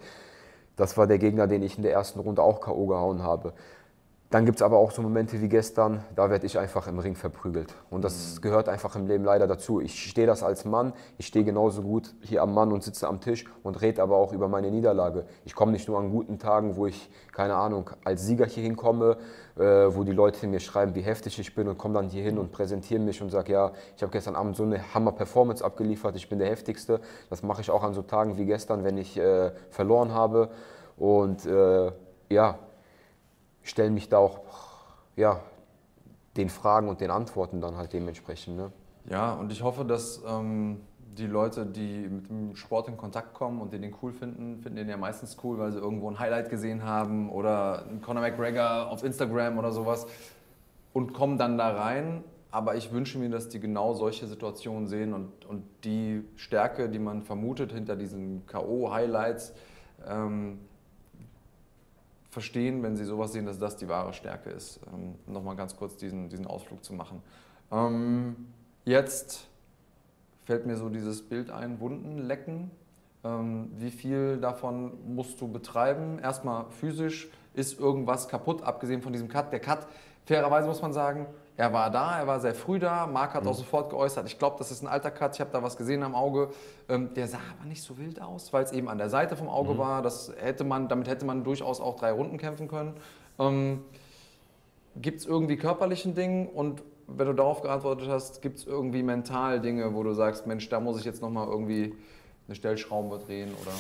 Das 0.75 0.95
war 0.95 1.07
der 1.07 1.17
Gegner, 1.17 1.47
den 1.47 1.63
ich 1.63 1.77
in 1.77 1.83
der 1.83 1.93
ersten 1.93 2.19
Runde 2.19 2.43
auch 2.43 2.61
K.O. 2.61 2.85
gehauen 2.85 3.23
habe. 3.23 3.53
Dann 4.29 4.45
gibt 4.45 4.57
es 4.57 4.61
aber 4.61 4.77
auch 4.77 4.91
so 4.91 5.01
Momente 5.01 5.41
wie 5.41 5.47
gestern, 5.47 6.03
da 6.13 6.29
werde 6.29 6.45
ich 6.45 6.59
einfach 6.59 6.87
im 6.87 6.99
Ring 6.99 7.15
verprügelt. 7.15 7.73
Und 7.89 8.03
das 8.03 8.41
gehört 8.41 8.67
einfach 8.67 8.93
im 8.97 9.07
Leben 9.07 9.23
leider 9.23 9.47
dazu. 9.47 9.79
Ich 9.79 10.03
stehe 10.03 10.27
das 10.27 10.43
als 10.43 10.65
Mann, 10.65 10.91
ich 11.17 11.27
stehe 11.27 11.45
genauso 11.45 11.81
gut 11.81 12.13
hier 12.19 12.41
am 12.41 12.53
Mann 12.53 12.73
und 12.73 12.83
sitze 12.83 13.07
am 13.07 13.21
Tisch 13.21 13.45
und 13.63 13.81
rede 13.81 14.03
aber 14.03 14.17
auch 14.17 14.33
über 14.33 14.49
meine 14.49 14.69
Niederlage. 14.69 15.27
Ich 15.45 15.55
komme 15.55 15.71
nicht 15.71 15.87
nur 15.87 15.97
an 15.97 16.11
guten 16.11 16.39
Tagen, 16.39 16.75
wo 16.75 16.87
ich, 16.87 17.09
keine 17.31 17.55
Ahnung, 17.55 17.89
als 18.03 18.25
Sieger 18.25 18.45
hier 18.45 18.63
hinkomme, 18.63 19.15
äh, 19.55 19.61
wo 19.61 20.03
die 20.03 20.11
Leute 20.11 20.45
mir 20.47 20.59
schreiben, 20.59 20.93
wie 20.93 21.01
heftig 21.01 21.39
ich 21.39 21.55
bin 21.55 21.69
und 21.69 21.77
komme 21.77 21.93
dann 21.93 22.09
hier 22.09 22.23
hin 22.23 22.37
und 22.37 22.51
präsentiere 22.51 22.99
mich 22.99 23.21
und 23.21 23.29
sage, 23.29 23.53
ja, 23.53 23.71
ich 23.95 24.03
habe 24.03 24.11
gestern 24.11 24.35
Abend 24.35 24.57
so 24.57 24.63
eine 24.63 24.93
Hammer-Performance 24.93 25.63
abgeliefert, 25.63 26.17
ich 26.17 26.27
bin 26.27 26.39
der 26.39 26.49
Heftigste. 26.49 26.99
Das 27.29 27.43
mache 27.43 27.61
ich 27.61 27.71
auch 27.71 27.83
an 27.83 27.93
so 27.93 28.01
Tagen 28.01 28.37
wie 28.37 28.45
gestern, 28.45 28.83
wenn 28.83 28.97
ich 28.97 29.17
äh, 29.17 29.51
verloren 29.69 30.13
habe. 30.13 30.49
Und 30.97 31.45
äh, 31.45 31.93
ja, 32.29 32.59
stelle 33.69 33.89
mich 33.89 34.09
da 34.09 34.17
auch 34.17 34.39
ja, 35.15 35.41
den 36.35 36.49
Fragen 36.49 36.87
und 36.89 37.01
den 37.01 37.11
Antworten 37.11 37.61
dann 37.61 37.77
halt 37.77 37.93
dementsprechend. 37.93 38.57
Ne? 38.57 38.71
Ja, 39.09 39.33
und 39.33 39.51
ich 39.51 39.63
hoffe, 39.63 39.85
dass 39.85 40.21
ähm, 40.27 40.81
die 41.17 41.25
Leute, 41.25 41.65
die 41.65 42.07
mit 42.07 42.29
dem 42.29 42.55
Sport 42.55 42.87
in 42.87 42.97
Kontakt 42.97 43.33
kommen 43.33 43.59
und 43.61 43.73
den 43.73 43.81
den 43.81 43.95
cool 44.01 44.13
finden, 44.13 44.59
finden 44.61 44.77
den 44.77 44.89
ja 44.89 44.97
meistens 44.97 45.37
cool, 45.43 45.57
weil 45.57 45.71
sie 45.71 45.79
irgendwo 45.79 46.09
ein 46.09 46.19
Highlight 46.19 46.49
gesehen 46.49 46.83
haben 46.83 47.31
oder 47.31 47.85
einen 47.87 48.01
Conor 48.01 48.21
McGregor 48.21 48.89
auf 48.91 49.03
Instagram 49.03 49.57
oder 49.57 49.71
sowas 49.71 50.07
und 50.93 51.13
kommen 51.13 51.37
dann 51.37 51.57
da 51.57 51.71
rein. 51.71 52.23
Aber 52.51 52.75
ich 52.75 52.91
wünsche 52.91 53.17
mir, 53.17 53.29
dass 53.29 53.49
die 53.49 53.59
genau 53.59 53.93
solche 53.93 54.25
Situationen 54.25 54.87
sehen 54.87 55.13
und, 55.13 55.45
und 55.45 55.63
die 55.83 56.23
Stärke, 56.35 56.89
die 56.89 56.99
man 56.99 57.23
vermutet 57.23 57.71
hinter 57.71 57.95
diesen 57.95 58.45
K.O.-Highlights, 58.45 59.53
ähm, 60.07 60.59
verstehen, 62.37 62.83
wenn 62.83 62.95
sie 62.95 63.03
sowas 63.03 63.31
sehen, 63.31 63.47
dass 63.47 63.57
das 63.57 63.77
die 63.77 63.87
wahre 63.87 64.13
Stärke 64.13 64.51
ist. 64.51 64.79
Ähm, 64.93 65.15
Nochmal 65.25 65.55
ganz 65.55 65.75
kurz 65.75 65.95
diesen, 65.97 66.29
diesen 66.29 66.45
Ausflug 66.45 66.83
zu 66.83 66.93
machen. 66.93 67.23
Ähm, 67.71 68.35
jetzt 68.85 69.47
fällt 70.45 70.67
mir 70.67 70.77
so 70.77 70.89
dieses 70.89 71.27
Bild 71.27 71.49
ein, 71.49 71.79
Wunden 71.79 72.19
lecken. 72.19 72.69
Ähm, 73.23 73.71
wie 73.77 73.89
viel 73.89 74.37
davon 74.37 75.15
musst 75.15 75.41
du 75.41 75.47
betreiben? 75.47 76.19
Erstmal 76.19 76.65
physisch, 76.69 77.27
ist 77.55 77.79
irgendwas 77.79 78.27
kaputt, 78.27 78.61
abgesehen 78.61 79.01
von 79.01 79.13
diesem 79.13 79.29
Cut. 79.29 79.51
Der 79.51 79.59
Cut, 79.59 79.87
fairerweise 80.25 80.67
muss 80.67 80.83
man 80.83 80.93
sagen, 80.93 81.25
er 81.57 81.73
war 81.73 81.89
da, 81.89 82.19
er 82.19 82.27
war 82.27 82.39
sehr 82.39 82.53
früh 82.53 82.77
da. 82.77 83.07
Marc 83.07 83.33
hat 83.33 83.47
auch 83.47 83.55
sofort 83.55 83.89
geäußert, 83.89 84.27
ich 84.27 84.37
glaube, 84.37 84.57
das 84.59 84.69
ist 84.69 84.83
ein 84.83 84.87
alter 84.87 85.09
Cut, 85.09 85.33
ich 85.33 85.41
habe 85.41 85.49
da 85.51 85.63
was 85.63 85.75
gesehen 85.75 86.03
am 86.03 86.13
Auge. 86.13 86.49
Ähm, 86.87 87.13
der 87.15 87.27
sah 87.27 87.39
aber 87.57 87.67
nicht 87.67 87.81
so 87.81 87.97
wild 87.97 88.21
aus, 88.21 88.53
weil 88.53 88.63
es 88.63 88.71
eben 88.71 88.87
an 88.87 88.99
der 88.99 89.09
Seite 89.09 89.35
vom 89.35 89.49
Auge 89.49 89.77
war. 89.79 90.03
Das 90.03 90.31
hätte 90.37 90.63
man, 90.63 90.87
damit 90.87 91.07
hätte 91.07 91.25
man 91.25 91.43
durchaus 91.43 91.81
auch 91.81 91.95
drei 91.95 92.11
Runden 92.11 92.37
kämpfen 92.37 92.67
können. 92.67 92.93
Ähm, 93.39 93.83
gibt 94.95 95.19
es 95.19 95.25
irgendwie 95.25 95.57
körperlichen 95.57 96.13
Dinge 96.13 96.47
und 96.47 96.83
wenn 97.07 97.25
du 97.25 97.33
darauf 97.33 97.61
geantwortet 97.61 98.07
hast, 98.07 98.41
gibt 98.41 98.59
es 98.59 98.65
irgendwie 98.67 99.01
mental 99.01 99.59
Dinge, 99.59 99.95
wo 99.95 100.03
du 100.03 100.13
sagst, 100.13 100.45
Mensch, 100.45 100.69
da 100.69 100.79
muss 100.79 100.99
ich 100.99 101.05
jetzt 101.05 101.21
nochmal 101.21 101.47
irgendwie 101.47 101.95
eine 102.47 102.55
Stellschraube 102.55 103.17
drehen 103.19 103.49
oder... 103.61 103.71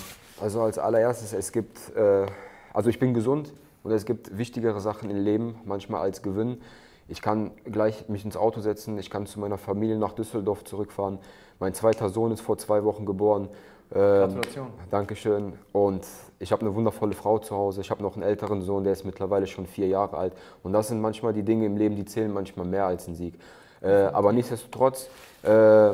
Also 0.41 0.61
als 0.61 0.79
allererstes, 0.79 1.33
es 1.33 1.51
gibt, 1.51 1.95
äh, 1.95 2.25
also 2.73 2.89
ich 2.89 2.99
bin 2.99 3.13
gesund 3.13 3.53
und 3.83 3.91
es 3.91 4.05
gibt 4.05 4.37
wichtigere 4.37 4.79
Sachen 4.79 5.09
im 5.09 5.17
Leben, 5.17 5.59
manchmal 5.65 6.01
als 6.01 6.21
Gewinn. 6.21 6.61
Ich 7.07 7.21
kann 7.21 7.51
gleich 7.63 8.09
mich 8.09 8.25
ins 8.25 8.35
Auto 8.35 8.59
setzen, 8.59 8.97
ich 8.97 9.09
kann 9.09 9.25
zu 9.25 9.39
meiner 9.39 9.57
Familie 9.57 9.97
nach 9.97 10.13
Düsseldorf 10.13 10.63
zurückfahren. 10.65 11.19
Mein 11.59 11.73
zweiter 11.73 12.09
Sohn 12.09 12.31
ist 12.31 12.41
vor 12.41 12.57
zwei 12.57 12.83
Wochen 12.83 13.05
geboren. 13.05 13.49
Ähm, 13.93 13.99
Gratulation. 13.99 14.67
Dankeschön. 14.91 15.53
Und 15.71 16.05
ich 16.39 16.51
habe 16.51 16.61
eine 16.61 16.75
wundervolle 16.75 17.13
Frau 17.13 17.39
zu 17.39 17.55
Hause. 17.55 17.81
Ich 17.81 17.89
habe 17.91 18.03
noch 18.03 18.15
einen 18.15 18.23
älteren 18.23 18.61
Sohn, 18.61 18.83
der 18.83 18.93
ist 18.93 19.05
mittlerweile 19.05 19.47
schon 19.47 19.65
vier 19.65 19.87
Jahre 19.87 20.17
alt. 20.17 20.33
Und 20.63 20.73
das 20.73 20.89
sind 20.89 20.99
manchmal 20.99 21.33
die 21.33 21.43
Dinge 21.43 21.65
im 21.65 21.77
Leben, 21.77 21.95
die 21.95 22.05
zählen 22.05 22.31
manchmal 22.31 22.65
mehr 22.65 22.85
als 22.85 23.07
ein 23.07 23.15
Sieg. 23.15 23.35
Äh, 23.81 23.89
aber 23.89 24.33
nichtsdestotrotz 24.33 25.09
äh, 25.43 25.91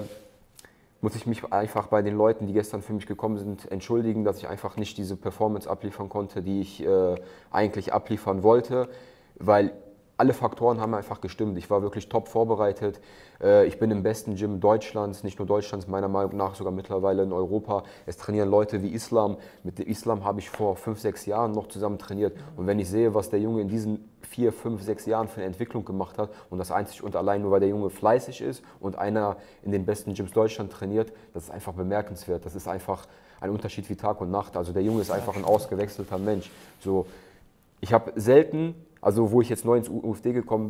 muss 1.01 1.15
ich 1.15 1.27
mich 1.27 1.43
einfach 1.51 1.87
bei 1.87 2.01
den 2.01 2.15
Leuten, 2.17 2.47
die 2.47 2.53
gestern 2.53 2.81
für 2.81 2.93
mich 2.93 3.05
gekommen 3.05 3.37
sind, 3.37 3.71
entschuldigen, 3.71 4.23
dass 4.23 4.37
ich 4.37 4.47
einfach 4.47 4.77
nicht 4.77 4.97
diese 4.97 5.15
Performance 5.15 5.69
abliefern 5.69 6.09
konnte, 6.09 6.41
die 6.41 6.61
ich 6.61 6.83
äh, 6.83 7.15
eigentlich 7.51 7.93
abliefern 7.93 8.41
wollte, 8.41 8.87
weil 9.35 9.73
alle 10.17 10.33
Faktoren 10.33 10.79
haben 10.79 10.93
einfach 10.93 11.21
gestimmt. 11.21 11.57
Ich 11.57 11.69
war 11.69 11.81
wirklich 11.81 12.07
top 12.07 12.27
vorbereitet. 12.27 12.99
Äh, 13.41 13.65
Ich 13.65 13.79
bin 13.79 13.89
im 13.91 14.03
besten 14.03 14.35
Gym 14.35 14.59
Deutschlands, 14.59 15.23
nicht 15.23 15.39
nur 15.39 15.47
Deutschlands, 15.47 15.87
meiner 15.87 16.07
Meinung 16.07 16.37
nach 16.37 16.55
sogar 16.55 16.71
mittlerweile 16.71 17.23
in 17.23 17.33
Europa. 17.33 17.83
Es 18.05 18.17
trainieren 18.17 18.49
Leute 18.49 18.83
wie 18.83 18.89
Islam. 18.89 19.37
Mit 19.63 19.79
dem 19.79 19.87
Islam 19.87 20.23
habe 20.23 20.39
ich 20.39 20.49
vor 20.49 20.75
fünf, 20.75 20.99
sechs 20.99 21.25
Jahren 21.25 21.51
noch 21.51 21.67
zusammen 21.67 21.97
trainiert. 21.97 22.37
Und 22.55 22.67
wenn 22.67 22.79
ich 22.79 22.89
sehe, 22.89 23.13
was 23.13 23.29
der 23.29 23.39
Junge 23.39 23.61
in 23.61 23.67
diesen 23.67 24.09
vier, 24.21 24.53
fünf, 24.53 24.81
sechs 24.81 25.05
Jahren 25.05 25.27
für 25.27 25.37
eine 25.37 25.45
Entwicklung 25.45 25.83
gemacht 25.83 26.17
hat 26.17 26.29
und 26.49 26.57
das 26.57 26.71
einzig 26.71 27.03
und 27.03 27.15
allein 27.15 27.41
nur, 27.41 27.51
weil 27.51 27.59
der 27.59 27.69
Junge 27.69 27.89
fleißig 27.89 28.41
ist 28.41 28.63
und 28.79 28.97
einer 28.97 29.37
in 29.63 29.71
den 29.71 29.85
besten 29.85 30.13
Gyms 30.13 30.31
Deutschland 30.31 30.71
trainiert, 30.71 31.11
das 31.33 31.45
ist 31.45 31.49
einfach 31.49 31.73
bemerkenswert. 31.73 32.45
Das 32.45 32.55
ist 32.55 32.67
einfach 32.67 33.07
ein 33.41 33.49
Unterschied 33.49 33.89
wie 33.89 33.95
Tag 33.95 34.21
und 34.21 34.31
Nacht. 34.31 34.55
Also 34.57 34.71
der 34.73 34.83
Junge 34.83 35.01
ist 35.01 35.11
einfach 35.11 35.35
ein 35.35 35.43
ausgewechselter 35.43 36.17
Mensch. 36.17 36.49
So, 36.79 37.07
ich 37.81 37.91
habe 37.91 38.13
selten, 38.15 38.75
also 39.03 39.31
wo 39.31 39.41
ich 39.41 39.49
jetzt 39.49 39.65
neu 39.65 39.77
ins 39.77 39.89
UFD 39.89 40.33
gekommen 40.33 40.69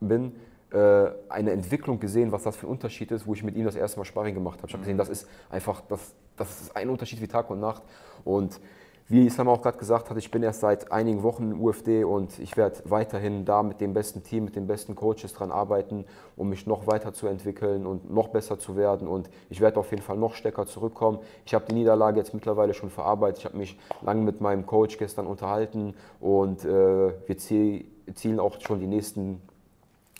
bin, 0.00 0.32
äh, 0.72 1.10
eine 1.28 1.52
Entwicklung 1.52 2.00
gesehen, 2.00 2.32
was 2.32 2.44
das 2.44 2.56
für 2.56 2.66
ein 2.66 2.70
Unterschied 2.70 3.10
ist, 3.10 3.26
wo 3.26 3.34
ich 3.34 3.42
mit 3.42 3.56
ihm 3.56 3.64
das 3.64 3.76
erste 3.76 3.98
Mal 3.98 4.04
Sparring 4.04 4.34
gemacht 4.34 4.58
habe. 4.58 4.68
Ich 4.68 4.74
habe 4.74 4.82
gesehen, 4.82 4.98
das 4.98 5.08
ist 5.08 5.28
einfach, 5.50 5.82
das, 5.88 6.14
das 6.36 6.62
ist 6.62 6.76
ein 6.76 6.88
Unterschied 6.88 7.20
wie 7.20 7.28
Tag 7.28 7.50
und 7.50 7.60
Nacht. 7.60 7.82
Und 8.24 8.60
wie 9.06 9.26
Islam 9.26 9.48
auch 9.48 9.60
gerade 9.60 9.76
gesagt 9.76 10.08
hat, 10.08 10.16
ich 10.16 10.30
bin 10.30 10.42
erst 10.42 10.60
seit 10.60 10.90
einigen 10.90 11.22
Wochen 11.22 11.52
im 11.52 11.60
UFD 11.60 12.04
und 12.04 12.38
ich 12.38 12.56
werde 12.56 12.80
weiterhin 12.86 13.44
da 13.44 13.62
mit 13.62 13.82
dem 13.82 13.92
besten 13.92 14.22
Team, 14.22 14.46
mit 14.46 14.56
den 14.56 14.66
besten 14.66 14.94
Coaches 14.94 15.34
dran 15.34 15.52
arbeiten, 15.52 16.06
um 16.36 16.48
mich 16.48 16.66
noch 16.66 16.86
weiter 16.86 17.12
zu 17.12 17.26
entwickeln 17.26 17.84
und 17.84 18.10
noch 18.10 18.28
besser 18.28 18.58
zu 18.58 18.76
werden. 18.76 19.06
Und 19.06 19.28
ich 19.50 19.60
werde 19.60 19.78
auf 19.78 19.90
jeden 19.90 20.02
Fall 20.02 20.16
noch 20.16 20.34
stärker 20.34 20.66
zurückkommen. 20.66 21.18
Ich 21.44 21.52
habe 21.52 21.66
die 21.68 21.74
Niederlage 21.74 22.18
jetzt 22.18 22.32
mittlerweile 22.32 22.72
schon 22.72 22.88
verarbeitet. 22.88 23.40
Ich 23.40 23.44
habe 23.44 23.58
mich 23.58 23.78
lange 24.00 24.22
mit 24.22 24.40
meinem 24.40 24.64
Coach 24.64 24.96
gestern 24.96 25.26
unterhalten 25.26 25.94
und 26.18 26.64
äh, 26.64 27.12
wir 27.26 27.36
ziel, 27.36 27.84
zielen 28.14 28.40
auch 28.40 28.58
schon 28.60 28.80
die 28.80 28.86
nächsten 28.86 29.42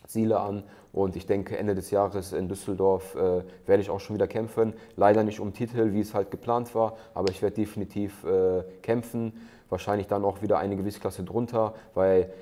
Ziele 0.07 0.41
an. 0.41 0.63
Und 0.95 1.17
ich 1.17 1.27
denke, 1.27 1.59
Ende 1.59 1.75
des 1.75 1.91
Jahres 1.91 2.33
in 2.33 2.49
Düsseldorf 2.49 3.17
äh, 3.17 3.43
werde 3.67 3.83
ich 3.83 3.91
auch 3.91 3.99
schon 3.99 4.15
wieder 4.15 4.29
kämpfen. 4.29 4.75
Leider 4.97 5.25
nicht 5.25 5.41
um 5.41 5.53
Titel, 5.53 5.93
wie 5.93 6.01
es 6.01 6.15
halt 6.15 6.31
geplant 6.31 6.73
war, 6.75 6.97
aber 7.15 7.31
ich 7.31 7.43
werde 7.43 7.57
definitiv 7.57 8.25
äh, 8.25 8.63
kämpfen. 8.81 9.33
Wahrscheinlich 9.69 10.07
dann 10.07 10.25
auch 10.25 10.41
wieder 10.41 10.59
eine 10.59 10.77
Gewichtsklasse 10.77 11.25
drunter, 11.25 11.75
weil 11.95 12.33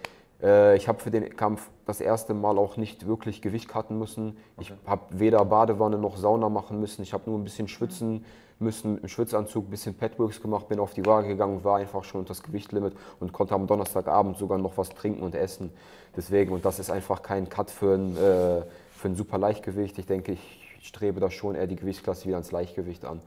äh, 0.42 0.76
ich 0.76 0.86
habe 0.86 1.00
für 1.00 1.11
den 1.11 1.34
Kampf 1.34 1.70
das 1.86 2.03
erste 2.03 2.34
Mal 2.34 2.59
auch 2.59 2.76
nicht 2.76 3.07
wirklich 3.07 3.40
Gewicht 3.40 3.68
cutten 3.68 3.98
müssen. 3.98 4.36
Ich 4.61 4.70
habe 4.84 5.03
weder 5.11 5.42
Badewanne 5.46 5.96
noch 5.96 6.18
Sauna 6.18 6.50
machen 6.50 6.78
müssen. 6.78 7.03
Ich 7.03 7.14
habe 7.14 7.30
nur 7.30 7.38
ein 7.38 7.44
bisschen 7.44 7.68
schwitzen 7.68 8.22
müssen, 8.62 8.98
im 8.98 9.08
Schwitzanzug 9.08 9.66
ein 9.66 9.70
bisschen 9.70 9.94
Petworks 9.94 10.40
gemacht, 10.40 10.68
bin 10.68 10.78
auf 10.78 10.94
die 10.94 11.04
Waage 11.04 11.28
gegangen, 11.28 11.62
war 11.64 11.78
einfach 11.78 12.04
schon 12.04 12.20
unter 12.20 12.30
das 12.30 12.42
Gewichtlimit 12.42 12.94
und 13.20 13.32
konnte 13.32 13.54
am 13.54 13.66
Donnerstagabend 13.66 14.38
sogar 14.38 14.58
noch 14.58 14.78
was 14.78 14.90
trinken 14.90 15.22
und 15.22 15.34
essen. 15.34 15.70
Deswegen, 16.16 16.52
und 16.52 16.64
das 16.64 16.78
ist 16.78 16.90
einfach 16.90 17.22
kein 17.22 17.48
Cut 17.48 17.70
für 17.70 17.94
ein, 17.94 18.16
äh, 18.16 18.62
für 18.92 19.08
ein 19.08 19.16
super 19.16 19.38
Leichtgewicht. 19.38 19.98
Ich 19.98 20.06
denke, 20.06 20.32
ich 20.32 20.78
strebe 20.82 21.20
da 21.20 21.30
schon 21.30 21.54
eher 21.54 21.66
die 21.66 21.76
Gewichtsklasse 21.76 22.26
wieder 22.26 22.36
ans 22.36 22.52
Leichtgewicht 22.52 23.04
an. 23.04 23.20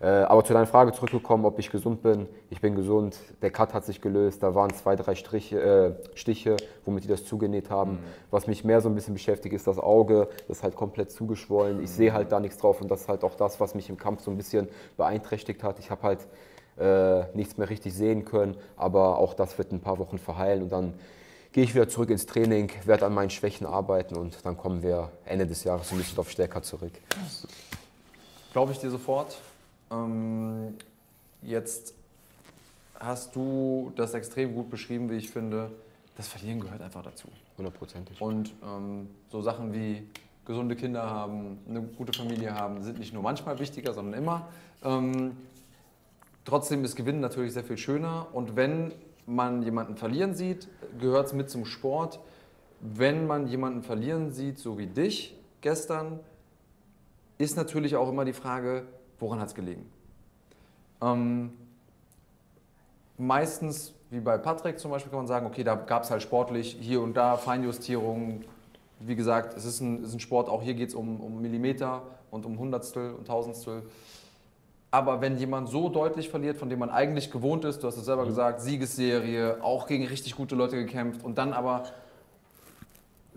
Äh, 0.00 0.06
aber 0.06 0.44
zu 0.44 0.52
deiner 0.52 0.66
Frage 0.66 0.92
zurückgekommen, 0.92 1.44
ob 1.44 1.58
ich 1.58 1.70
gesund 1.70 2.02
bin. 2.02 2.28
Ich 2.50 2.60
bin 2.60 2.74
gesund. 2.74 3.16
Der 3.42 3.50
Cut 3.50 3.74
hat 3.74 3.84
sich 3.84 4.00
gelöst. 4.00 4.42
Da 4.42 4.54
waren 4.54 4.72
zwei, 4.74 4.96
drei 4.96 5.14
Striche, 5.14 5.60
äh, 5.60 6.16
Stiche, 6.16 6.56
womit 6.84 7.04
die 7.04 7.08
das 7.08 7.24
zugenäht 7.24 7.70
haben. 7.70 7.98
Was 8.30 8.46
mich 8.46 8.64
mehr 8.64 8.80
so 8.80 8.88
ein 8.88 8.94
bisschen 8.94 9.14
beschäftigt, 9.14 9.54
ist 9.54 9.66
das 9.66 9.78
Auge. 9.78 10.28
Das 10.48 10.58
ist 10.58 10.62
halt 10.62 10.74
komplett 10.76 11.10
zugeschwollen. 11.12 11.82
Ich 11.82 11.90
sehe 11.90 12.12
halt 12.12 12.32
da 12.32 12.40
nichts 12.40 12.58
drauf 12.58 12.80
und 12.80 12.90
das 12.90 13.02
ist 13.02 13.08
halt 13.08 13.24
auch 13.24 13.34
das, 13.34 13.60
was 13.60 13.74
mich 13.74 13.88
im 13.88 13.96
Kampf 13.96 14.22
so 14.22 14.30
ein 14.30 14.36
bisschen 14.36 14.68
beeinträchtigt 14.96 15.62
hat. 15.62 15.78
Ich 15.78 15.90
habe 15.90 16.02
halt 16.02 16.26
äh, 16.78 17.24
nichts 17.36 17.56
mehr 17.56 17.70
richtig 17.70 17.94
sehen 17.94 18.24
können, 18.24 18.56
aber 18.76 19.18
auch 19.18 19.34
das 19.34 19.56
wird 19.58 19.72
ein 19.72 19.80
paar 19.80 19.98
Wochen 19.98 20.18
verheilen 20.18 20.62
und 20.62 20.72
dann 20.72 20.94
gehe 21.52 21.62
ich 21.62 21.74
wieder 21.74 21.88
zurück 21.88 22.10
ins 22.10 22.26
Training, 22.26 22.70
werde 22.84 23.06
an 23.06 23.14
meinen 23.14 23.30
Schwächen 23.30 23.64
arbeiten 23.64 24.16
und 24.16 24.44
dann 24.44 24.56
kommen 24.56 24.82
wir 24.82 25.12
Ende 25.24 25.46
des 25.46 25.62
Jahres 25.62 25.92
ein 25.92 25.98
bisschen 25.98 26.18
auf 26.18 26.28
stärker 26.28 26.62
zurück. 26.62 26.92
Glaube 28.52 28.72
ich 28.72 28.78
dir 28.78 28.90
sofort. 28.90 29.36
Ähm, 29.94 30.74
jetzt 31.42 31.94
hast 32.98 33.34
du 33.36 33.92
das 33.96 34.14
extrem 34.14 34.54
gut 34.54 34.70
beschrieben, 34.70 35.10
wie 35.10 35.16
ich 35.16 35.30
finde. 35.30 35.70
Das 36.16 36.28
Verlieren 36.28 36.60
gehört 36.60 36.80
einfach 36.80 37.02
dazu. 37.02 37.28
Hundertprozentig. 37.58 38.20
Und 38.20 38.52
ähm, 38.64 39.08
so 39.30 39.40
Sachen 39.42 39.72
wie 39.72 40.06
gesunde 40.44 40.76
Kinder 40.76 41.08
haben, 41.08 41.58
eine 41.68 41.82
gute 41.82 42.12
Familie 42.16 42.54
haben, 42.54 42.82
sind 42.82 42.98
nicht 42.98 43.12
nur 43.12 43.22
manchmal 43.22 43.58
wichtiger, 43.58 43.92
sondern 43.94 44.20
immer. 44.22 44.48
Ähm, 44.82 45.36
trotzdem 46.44 46.84
ist 46.84 46.96
Gewinnen 46.96 47.20
natürlich 47.20 47.52
sehr 47.52 47.64
viel 47.64 47.78
schöner. 47.78 48.28
Und 48.32 48.56
wenn 48.56 48.92
man 49.26 49.62
jemanden 49.62 49.96
verlieren 49.96 50.34
sieht, 50.34 50.68
gehört 51.00 51.28
es 51.28 51.32
mit 51.32 51.50
zum 51.50 51.64
Sport. 51.64 52.20
Wenn 52.80 53.26
man 53.26 53.46
jemanden 53.46 53.82
verlieren 53.82 54.32
sieht, 54.32 54.58
so 54.58 54.76
wie 54.78 54.86
dich 54.86 55.34
gestern, 55.62 56.20
ist 57.38 57.56
natürlich 57.56 57.96
auch 57.96 58.08
immer 58.08 58.24
die 58.24 58.34
Frage, 58.34 58.84
woran 59.18 59.40
hat 59.40 59.48
es 59.48 59.54
gelegen? 59.54 59.90
Ähm, 61.02 61.52
meistens, 63.18 63.94
wie 64.10 64.20
bei 64.20 64.38
Patrick 64.38 64.78
zum 64.78 64.90
Beispiel, 64.90 65.10
kann 65.10 65.20
man 65.20 65.26
sagen, 65.26 65.46
okay, 65.46 65.64
da 65.64 65.74
gab 65.74 66.04
es 66.04 66.10
halt 66.10 66.22
sportlich 66.22 66.76
hier 66.80 67.00
und 67.00 67.14
da 67.14 67.36
Feinjustierungen. 67.36 68.44
Wie 69.00 69.16
gesagt, 69.16 69.56
es 69.56 69.64
ist 69.64 69.80
ein, 69.80 70.02
es 70.02 70.08
ist 70.08 70.14
ein 70.14 70.20
Sport, 70.20 70.48
auch 70.48 70.62
hier 70.62 70.74
geht 70.74 70.88
es 70.88 70.94
um, 70.94 71.20
um 71.20 71.42
Millimeter 71.42 72.02
und 72.30 72.46
um 72.46 72.58
Hundertstel 72.58 73.12
und 73.12 73.26
Tausendstel. 73.26 73.82
Aber 74.90 75.20
wenn 75.20 75.36
jemand 75.38 75.68
so 75.68 75.88
deutlich 75.88 76.28
verliert, 76.28 76.56
von 76.56 76.70
dem 76.70 76.78
man 76.78 76.88
eigentlich 76.90 77.32
gewohnt 77.32 77.64
ist, 77.64 77.82
du 77.82 77.88
hast 77.88 77.96
es 77.96 78.04
selber 78.04 78.26
gesagt, 78.26 78.60
Siegesserie, 78.60 79.58
auch 79.60 79.88
gegen 79.88 80.06
richtig 80.06 80.36
gute 80.36 80.54
Leute 80.54 80.76
gekämpft 80.76 81.24
und 81.24 81.36
dann 81.36 81.52
aber 81.52 81.84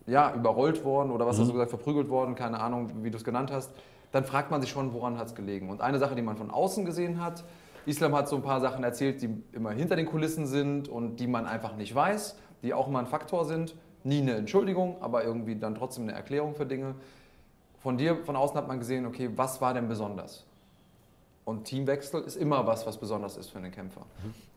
ja, 0.05 0.33
überrollt 0.33 0.85
worden 0.85 1.11
oder 1.11 1.25
was 1.25 1.39
hast 1.39 1.47
du 1.47 1.53
gesagt, 1.53 1.71
verprügelt 1.71 2.09
worden, 2.09 2.35
keine 2.35 2.59
Ahnung, 2.59 3.03
wie 3.03 3.09
du 3.09 3.17
es 3.17 3.23
genannt 3.23 3.51
hast, 3.51 3.71
dann 4.11 4.25
fragt 4.25 4.51
man 4.51 4.61
sich 4.61 4.69
schon, 4.69 4.93
woran 4.93 5.17
hat 5.17 5.27
es 5.27 5.35
gelegen. 5.35 5.69
Und 5.69 5.81
eine 5.81 5.99
Sache, 5.99 6.15
die 6.15 6.21
man 6.21 6.37
von 6.37 6.51
außen 6.51 6.85
gesehen 6.85 7.21
hat, 7.21 7.43
Islam 7.85 8.15
hat 8.15 8.27
so 8.27 8.35
ein 8.35 8.41
paar 8.41 8.59
Sachen 8.59 8.83
erzählt, 8.83 9.21
die 9.21 9.29
immer 9.53 9.71
hinter 9.71 9.95
den 9.95 10.05
Kulissen 10.05 10.45
sind 10.45 10.89
und 10.89 11.17
die 11.17 11.27
man 11.27 11.45
einfach 11.45 11.75
nicht 11.75 11.95
weiß, 11.95 12.35
die 12.61 12.73
auch 12.73 12.87
immer 12.87 12.99
ein 12.99 13.07
Faktor 13.07 13.45
sind. 13.45 13.75
Nie 14.03 14.21
eine 14.21 14.35
Entschuldigung, 14.35 14.97
aber 15.01 15.23
irgendwie 15.23 15.55
dann 15.55 15.75
trotzdem 15.75 16.03
eine 16.03 16.13
Erklärung 16.13 16.55
für 16.55 16.65
Dinge. 16.65 16.95
Von 17.79 17.97
dir, 17.97 18.23
von 18.25 18.35
außen 18.35 18.57
hat 18.57 18.67
man 18.67 18.79
gesehen, 18.79 19.05
okay, 19.05 19.29
was 19.35 19.61
war 19.61 19.73
denn 19.73 19.87
besonders? 19.87 20.45
Und 21.45 21.63
Teamwechsel 21.63 22.23
ist 22.23 22.35
immer 22.35 22.67
was, 22.67 22.85
was 22.85 22.97
besonders 22.97 23.37
ist 23.37 23.51
für 23.51 23.59
einen 23.59 23.71
Kämpfer. 23.71 24.01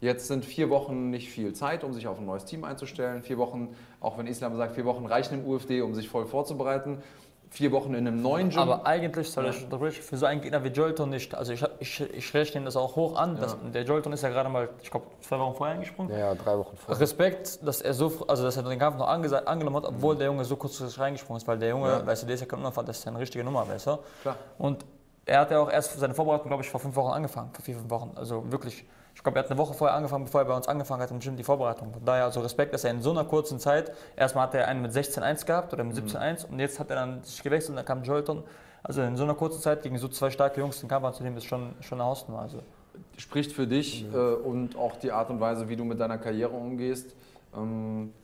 Jetzt 0.00 0.26
sind 0.26 0.44
vier 0.44 0.70
Wochen 0.70 1.10
nicht 1.10 1.30
viel 1.30 1.52
Zeit, 1.52 1.84
um 1.84 1.92
sich 1.92 2.08
auf 2.08 2.18
ein 2.18 2.26
neues 2.26 2.46
Team 2.46 2.64
einzustellen. 2.64 3.22
Vier 3.22 3.38
Wochen, 3.38 3.76
auch 4.00 4.18
wenn 4.18 4.26
Islam 4.26 4.56
sagt, 4.56 4.74
vier 4.74 4.84
Wochen 4.84 5.06
reichen 5.06 5.34
im 5.34 5.46
UFD, 5.46 5.82
um 5.82 5.94
sich 5.94 6.08
voll 6.08 6.26
vorzubereiten. 6.26 6.98
Vier 7.52 7.72
Wochen 7.72 7.94
in 7.94 8.06
einem 8.06 8.22
neuen 8.22 8.50
Gym. 8.50 8.60
Aber 8.60 8.86
eigentlich 8.86 9.30
soll 9.32 9.46
ich 9.46 10.00
für 10.00 10.16
so 10.16 10.24
einen 10.26 10.40
Gegner 10.40 10.62
wie 10.62 10.68
Jolton 10.68 11.10
nicht. 11.10 11.34
Also 11.34 11.52
ich, 11.52 11.64
ich, 11.80 12.00
ich 12.00 12.32
rechne 12.34 12.62
das 12.64 12.76
auch 12.76 12.94
hoch 12.94 13.16
an. 13.16 13.36
Dass, 13.40 13.56
der 13.74 13.82
Jolton 13.82 14.12
ist 14.12 14.22
ja 14.22 14.28
gerade 14.28 14.48
mal, 14.48 14.68
ich 14.80 14.90
glaube, 14.90 15.06
zwei 15.20 15.36
Wochen 15.40 15.56
vorher 15.56 15.74
eingesprungen. 15.74 16.16
Ja, 16.16 16.32
drei 16.36 16.56
Wochen 16.56 16.76
vor. 16.76 16.98
Respekt, 16.98 17.58
dass 17.66 17.82
er 17.82 17.92
so, 17.92 18.24
also 18.28 18.44
dass 18.44 18.56
er 18.56 18.62
den 18.62 18.78
Kampf 18.78 18.98
noch 18.98 19.08
angenommen 19.08 19.76
hat, 19.76 19.84
obwohl 19.84 20.14
der 20.16 20.26
Junge 20.28 20.44
so 20.44 20.54
kurzfristig 20.54 21.00
reingesprungen 21.00 21.38
ist, 21.40 21.48
weil 21.48 21.58
der 21.58 21.70
Junge, 21.70 21.88
Ja. 21.88 22.06
weißt 22.06 22.22
du, 22.22 22.26
der 22.26 22.34
ist 22.34 22.40
ja 22.40 22.46
kein 22.46 22.64
Unfall, 22.64 22.84
das 22.84 22.98
ist 22.98 23.04
ja 23.04 23.10
eine 23.10 23.18
richtige 23.20 23.42
Nummer, 23.42 23.66
weißt 23.68 23.86
du? 23.88 23.98
Klar. 24.22 24.36
Und 24.56 24.84
er 25.26 25.40
hat 25.40 25.50
ja 25.50 25.58
auch 25.60 25.70
erst 25.70 25.98
seine 25.98 26.14
Vorbereitung, 26.14 26.46
glaube 26.48 26.62
ich, 26.62 26.70
vor 26.70 26.78
fünf 26.80 26.94
Wochen 26.94 27.12
angefangen, 27.12 27.50
vor 27.52 27.64
vier, 27.64 27.74
fünf 27.76 27.90
Wochen. 27.90 28.12
Also 28.14 28.50
wirklich, 28.50 28.84
ich 29.20 29.22
glaube, 29.22 29.38
er 29.38 29.44
hat 29.44 29.50
eine 29.50 29.58
Woche 29.58 29.74
vorher 29.74 29.94
angefangen, 29.94 30.24
bevor 30.24 30.40
er 30.40 30.46
bei 30.46 30.56
uns 30.56 30.66
angefangen 30.66 31.02
hat 31.02 31.10
im 31.10 31.18
Gym 31.18 31.36
die 31.36 31.42
Vorbereitung. 31.42 31.92
Von 31.92 32.02
daher 32.06 32.24
also 32.24 32.40
Respekt, 32.40 32.72
dass 32.72 32.84
er 32.84 32.90
in 32.90 33.02
so 33.02 33.10
einer 33.10 33.24
kurzen 33.24 33.58
Zeit, 33.58 33.92
erstmal 34.16 34.44
hat 34.44 34.54
er 34.54 34.66
einen 34.66 34.80
mit 34.80 34.92
16-1 34.92 35.44
gehabt 35.44 35.74
oder 35.74 35.84
mit 35.84 35.94
17-1 35.94 36.46
und 36.46 36.58
jetzt 36.58 36.80
hat 36.80 36.88
er 36.88 36.96
dann 36.96 37.22
sich 37.22 37.42
gewechselt 37.42 37.72
und 37.72 37.76
dann 37.76 37.84
kam 37.84 38.02
Jolton. 38.02 38.44
Also 38.82 39.02
in 39.02 39.16
so 39.16 39.24
einer 39.24 39.34
kurzen 39.34 39.60
Zeit 39.60 39.82
gegen 39.82 39.98
so 39.98 40.08
zwei 40.08 40.30
starke 40.30 40.58
Jungs 40.58 40.80
den 40.80 40.88
Kampf 40.88 41.04
anzunehmen, 41.04 41.36
ist 41.36 41.44
schon, 41.44 41.74
schon 41.80 42.00
eine 42.00 42.08
Hausnummer. 42.08 42.40
Also. 42.40 42.62
spricht 43.18 43.52
für 43.52 43.66
dich 43.66 44.06
äh, 44.10 44.16
und 44.16 44.78
auch 44.78 44.96
die 44.96 45.12
Art 45.12 45.28
und 45.28 45.38
Weise, 45.38 45.68
wie 45.68 45.76
du 45.76 45.84
mit 45.84 46.00
deiner 46.00 46.16
Karriere 46.16 46.52
umgehst. 46.52 47.14
Ähm, 47.54 48.14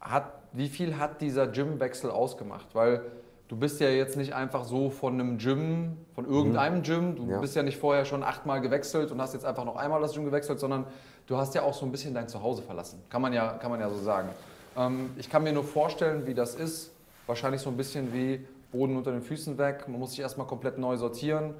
hat, 0.00 0.30
wie 0.52 0.68
viel 0.68 0.96
hat 0.96 1.20
dieser 1.20 1.48
Gymwechsel 1.48 2.08
ausgemacht? 2.08 2.68
Weil 2.72 3.02
du 3.50 3.56
bist 3.56 3.80
ja 3.80 3.88
jetzt 3.88 4.16
nicht 4.16 4.32
einfach 4.32 4.64
so 4.64 4.90
von 4.90 5.14
einem 5.14 5.36
Gym, 5.36 5.96
von 6.14 6.24
irgendeinem 6.24 6.82
Gym, 6.84 7.16
du 7.16 7.26
Ja. 7.28 7.40
bist 7.40 7.56
ja 7.56 7.64
nicht 7.64 7.78
vorher 7.78 8.04
schon 8.04 8.22
achtmal 8.22 8.60
gewechselt 8.60 9.10
und 9.10 9.20
hast 9.20 9.34
jetzt 9.34 9.44
einfach 9.44 9.64
noch 9.64 9.74
einmal 9.74 10.00
das 10.00 10.14
Gym 10.14 10.24
gewechselt, 10.24 10.60
sondern 10.60 10.86
du 11.26 11.36
hast 11.36 11.56
ja 11.56 11.62
auch 11.62 11.74
so 11.74 11.84
ein 11.84 11.90
bisschen 11.90 12.14
dein 12.14 12.28
Zuhause 12.28 12.62
verlassen. 12.62 13.02
Kann 13.10 13.20
man 13.20 13.32
ja, 13.32 13.54
kann 13.54 13.72
man 13.72 13.80
ja 13.80 13.90
so 13.90 13.96
sagen. 13.96 14.28
Ähm, 14.76 15.10
ich 15.16 15.28
kann 15.28 15.42
mir 15.42 15.52
nur 15.52 15.64
vorstellen, 15.64 16.28
wie 16.28 16.34
das 16.34 16.54
ist. 16.54 16.92
Wahrscheinlich 17.26 17.60
so 17.60 17.70
ein 17.70 17.76
bisschen 17.76 18.12
wie 18.14 18.46
Boden 18.70 18.96
unter 18.96 19.10
den 19.10 19.22
Füßen 19.22 19.58
weg. 19.58 19.86
Man 19.88 19.98
muss 19.98 20.10
sich 20.12 20.20
erstmal 20.20 20.46
komplett 20.46 20.78
neu 20.78 20.96
sortieren. 20.96 21.54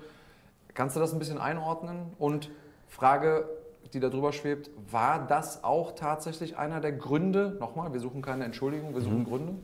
Kannst 0.74 0.94
du 0.94 1.00
das 1.00 1.12
ein 1.12 1.18
bisschen 1.18 1.38
einordnen? 1.38 2.12
Und 2.20 2.50
Frage, 2.86 3.48
die 3.92 3.98
da 3.98 4.10
drüber 4.10 4.32
schwebt, 4.32 4.70
war 4.92 5.26
das 5.26 5.64
auch 5.64 5.90
tatsächlich 5.96 6.56
einer 6.56 6.80
der 6.80 6.92
Gründe? 6.92 7.56
Nochmal, 7.58 7.92
wir 7.92 7.98
suchen 7.98 8.22
keine 8.22 8.44
Entschuldigung, 8.44 8.94
wir 8.94 9.00
suchen 9.00 9.24
Gründe. 9.24 9.54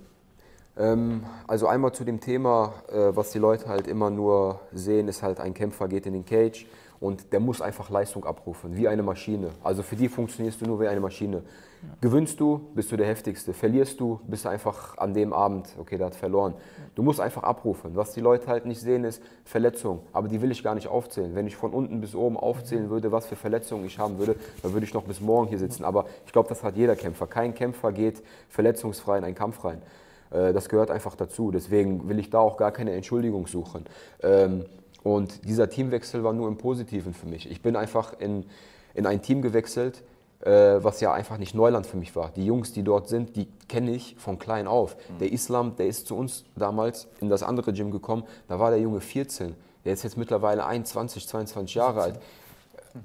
Ähm, 0.79 1.25
also 1.47 1.67
einmal 1.67 1.93
zu 1.93 2.05
dem 2.05 2.21
Thema, 2.21 2.75
äh, 2.89 3.17
was 3.17 3.31
die 3.31 3.39
Leute 3.39 3.69
halt 3.69 3.87
immer 3.87 4.11
nur 4.11 4.61
sehen, 4.73 5.09
ist 5.09 5.23
halt 5.23 5.41
ein 5.41 5.55
Kämpfer 5.55 5.89
geht 5.89 6.07
in 6.07 6.13
den 6.13 6.25
Cage 6.27 6.67
und 7.01 7.33
der 7.33 7.41
muss 7.41 7.61
einfach 7.61 7.91
Leistung 7.91 8.25
abrufen, 8.25 8.77
wie 8.77 8.89
eine 8.89 9.03
Maschine. 9.03 9.51
Also 9.63 9.83
für 9.83 9.97
die 9.97 10.09
funktionierst 10.09 10.61
du 10.61 10.67
nur 10.67 10.81
wie 10.81 10.89
eine 10.89 11.01
Maschine. 11.01 11.43
Gewinnst 12.01 12.41
du, 12.41 12.69
bist 12.75 12.91
du 12.91 12.97
der 12.97 13.07
Heftigste. 13.07 13.53
Verlierst 13.53 14.01
du, 14.01 14.21
bist 14.27 14.45
du 14.45 14.49
einfach 14.49 14.97
an 14.99 15.15
dem 15.15 15.33
Abend, 15.33 15.69
okay, 15.79 15.99
der 15.99 16.07
hat 16.07 16.15
verloren. 16.15 16.55
Du 16.95 17.03
musst 17.03 17.21
einfach 17.21 17.43
abrufen. 17.43 17.93
Was 17.95 18.13
die 18.13 18.21
Leute 18.21 18.49
halt 18.49 18.67
nicht 18.67 18.81
sehen, 18.81 19.05
ist 19.05 19.23
Verletzung. 19.45 20.01
Aber 20.13 20.27
die 20.27 20.41
will 20.41 20.51
ich 20.51 20.63
gar 20.63 20.75
nicht 20.75 20.89
aufzählen. 20.89 21.35
Wenn 21.35 21.47
ich 21.47 21.57
von 21.57 21.73
unten 21.73 22.01
bis 22.01 22.15
oben 22.15 22.37
aufzählen 22.37 22.91
würde, 22.91 23.13
was 23.13 23.27
für 23.27 23.37
Verletzungen 23.37 23.85
ich 23.85 23.99
haben 23.99 24.19
würde, 24.19 24.37
dann 24.63 24.73
würde 24.73 24.87
ich 24.87 24.95
noch 24.95 25.05
bis 25.05 25.21
morgen 25.21 25.49
hier 25.49 25.59
sitzen. 25.59 25.85
Aber 25.85 26.07
ich 26.25 26.33
glaube, 26.33 26.49
das 26.49 26.63
hat 26.63 26.77
jeder 26.77 26.97
Kämpfer. 26.97 27.27
Kein 27.27 27.55
Kämpfer 27.55 27.93
geht 27.93 28.23
verletzungsfrei 28.49 29.19
in 29.19 29.25
einen 29.25 29.35
Kampf 29.35 29.63
rein. 29.65 29.83
Äh, 30.31 30.53
Das 30.53 30.69
gehört 30.69 30.91
einfach 30.91 31.15
dazu. 31.17 31.51
Deswegen 31.51 32.09
will 32.09 32.19
ich 32.19 32.31
da 32.31 32.39
auch 32.39 32.57
gar 32.57 32.73
keine 32.73 32.93
Entschuldigung 32.93 33.47
suchen. 33.47 33.85
Ähm, 34.23 34.65
Und 35.03 35.45
dieser 35.49 35.69
Teamwechsel 35.69 36.25
war 36.25 36.33
nur 36.33 36.49
im 36.49 36.57
Positiven 36.59 37.15
für 37.15 37.27
mich. 37.27 37.49
Ich 37.49 37.63
bin 37.63 37.77
einfach 37.77 38.13
in, 38.19 38.45
in 38.95 39.07
ein 39.07 39.23
Team 39.23 39.41
gewechselt, 39.41 40.03
äh, 40.41 40.51
was 40.83 41.01
ja 41.01 41.13
einfach 41.13 41.39
nicht 41.39 41.55
Neuland 41.55 41.87
für 41.87 41.97
mich 41.97 42.17
war. 42.17 42.31
Die 42.35 42.45
Jungs, 42.45 42.73
die 42.73 42.83
dort 42.83 43.09
sind, 43.09 43.37
die 43.37 43.47
kenne 43.69 43.93
ich 43.93 44.17
von 44.19 44.39
klein 44.41 44.67
auf. 44.67 44.97
Der 45.21 45.31
Islam, 45.33 45.77
der 45.77 45.87
ist 45.87 46.09
zu 46.09 46.17
uns 46.17 46.45
damals 46.57 47.07
in 47.21 47.29
das 47.29 47.43
andere 47.45 47.73
Gym 47.73 47.93
gekommen, 47.93 48.25
da 48.49 48.59
war 48.59 48.71
der 48.71 48.81
Junge 48.81 49.01
14. 49.01 49.55
Der 49.85 49.93
ist 49.93 50.03
jetzt 50.03 50.17
mittlerweile 50.17 50.67
21, 50.67 51.29
22 51.29 51.77
Jahre 51.77 52.01
alt. 52.03 52.19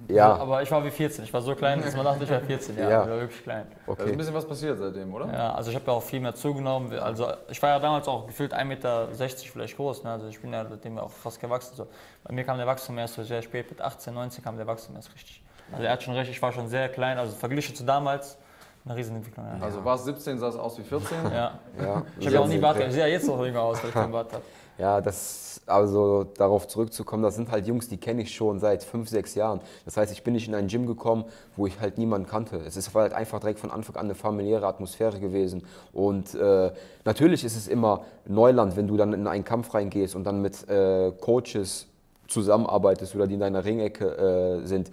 Ja, 0.08 0.36
Aber 0.36 0.62
ich 0.62 0.72
war 0.72 0.84
wie 0.84 0.90
14, 0.92 1.24
ich 1.24 1.34
war 1.34 1.42
so 1.42 1.56
klein, 1.56 1.82
dass 1.82 1.96
man 1.96 2.06
dachte, 2.06 2.24
ich 2.24 2.30
war 2.30 2.40
14, 2.42 2.78
ja, 2.78 2.90
Ja. 2.90 3.04
ich 3.04 3.10
war 3.10 3.20
wirklich 3.20 3.44
klein. 3.44 3.66
Da 3.70 3.94
ist 3.94 4.00
ein 4.00 4.06
okay. 4.08 4.16
bisschen 4.16 4.34
was 4.34 4.48
passiert 4.48 4.78
seitdem, 4.80 5.14
oder? 5.14 5.32
Ja, 5.32 5.54
also 5.54 5.70
ich 5.70 5.76
habe 5.76 5.86
ja 5.88 5.94
auch 5.94 6.04
viel 6.04 6.20
mehr 6.20 6.34
zugenommen. 6.36 6.98
Also 7.00 7.28
ich 7.50 7.62
war 7.62 7.70
ja 7.70 7.80
damals 7.80 8.08
auch 8.08 8.28
gefühlt 8.28 8.54
1,60 8.54 8.66
Meter 8.66 9.08
vielleicht 9.52 9.76
groß. 9.78 10.04
Ne? 10.04 10.12
Also 10.12 10.28
ich 10.28 10.40
bin 10.42 10.52
ja 10.54 10.66
seitdem 10.66 10.98
auch 10.98 11.10
fast 11.12 11.40
gewachsen. 11.40 11.76
So. 11.76 11.88
Bei 12.24 12.34
mir 12.34 12.44
kam 12.44 12.58
der 12.58 12.68
Wachstum 12.68 12.98
erst 12.98 13.16
so 13.16 13.24
sehr 13.24 13.42
spät, 13.42 13.70
mit 13.70 13.82
18, 13.82 14.14
19 14.14 14.44
kam 14.44 14.58
der 14.58 14.68
Wachstum 14.68 14.96
erst 14.96 15.14
richtig. 15.14 15.42
Also 15.72 15.84
er 15.86 15.92
hat 15.94 16.04
schon 16.04 16.14
recht, 16.16 16.30
ich 16.30 16.42
war 16.42 16.52
schon 16.52 16.68
sehr 16.68 16.90
klein, 16.90 17.18
also 17.18 17.34
verglichen 17.36 17.76
zu 17.76 17.84
damals 17.86 18.38
eine 18.84 18.96
Riesenentwicklung. 18.96 19.46
Ja. 19.46 19.64
Also 19.66 19.86
war 19.86 19.96
es 19.96 20.04
17, 20.06 20.40
sah 20.40 20.48
es 20.50 20.56
aus 20.56 20.78
wie 20.80 20.84
14. 20.84 21.18
ja. 21.32 21.32
Ja, 21.80 22.02
Ich 22.18 22.26
habe 22.26 22.36
ja 22.36 22.42
auch 22.42 22.48
nie 22.48 22.58
Bart, 22.58 22.76
gehabt. 22.78 22.90
ich 22.90 22.96
sehe 22.96 23.04
ja 23.08 23.10
jetzt 23.14 23.28
noch 23.28 23.44
jünger 23.46 23.62
aus, 23.62 23.82
weil 23.84 23.90
ich 23.90 23.94
keinen 23.94 24.12
Bart 24.12 24.34
habe. 24.34 24.44
Ja, 24.82 25.00
das, 25.00 25.62
also 25.68 26.24
darauf 26.24 26.68
zurückzukommen, 26.68 27.22
das 27.22 27.36
sind 27.36 27.52
halt 27.52 27.68
Jungs, 27.68 27.88
die 27.88 27.98
kenne 27.98 28.24
ich 28.24 28.34
schon 28.34 28.60
seit 28.60 28.84
fünf, 28.84 29.10
sechs 29.10 29.36
Jahren. 29.36 29.60
Das 29.86 29.96
heißt, 29.96 30.12
ich 30.12 30.24
bin 30.24 30.34
nicht 30.34 30.48
in 30.48 30.56
ein 30.56 30.68
Gym 30.70 30.88
gekommen, 30.88 31.26
wo 31.56 31.68
ich 31.68 31.80
halt 31.80 32.00
niemanden 32.00 32.28
kannte. 32.28 32.58
Es 32.58 32.76
ist 32.78 32.96
halt 32.96 33.14
einfach 33.14 33.40
direkt 33.40 33.60
von 33.60 33.70
Anfang 33.70 33.96
an 33.98 34.06
eine 34.06 34.16
familiäre 34.16 34.66
Atmosphäre 34.66 35.20
gewesen. 35.20 35.62
Und 35.94 36.34
äh, 36.34 36.72
natürlich 37.06 37.44
ist 37.44 37.56
es 37.56 37.68
immer 37.68 38.06
Neuland, 38.26 38.76
wenn 38.76 38.88
du 38.88 38.98
dann 38.98 39.14
in 39.14 39.28
einen 39.28 39.44
Kampf 39.44 39.72
reingehst 39.76 40.16
und 40.16 40.24
dann 40.24 40.42
mit 40.42 40.68
äh, 40.68 41.12
Coaches 41.22 41.86
zusammenarbeitest 42.28 43.14
oder 43.16 43.28
die 43.28 43.36
in 43.36 43.42
deiner 43.42 43.64
Ringecke 43.64 44.62
äh, 44.64 44.66
sind. 44.66 44.90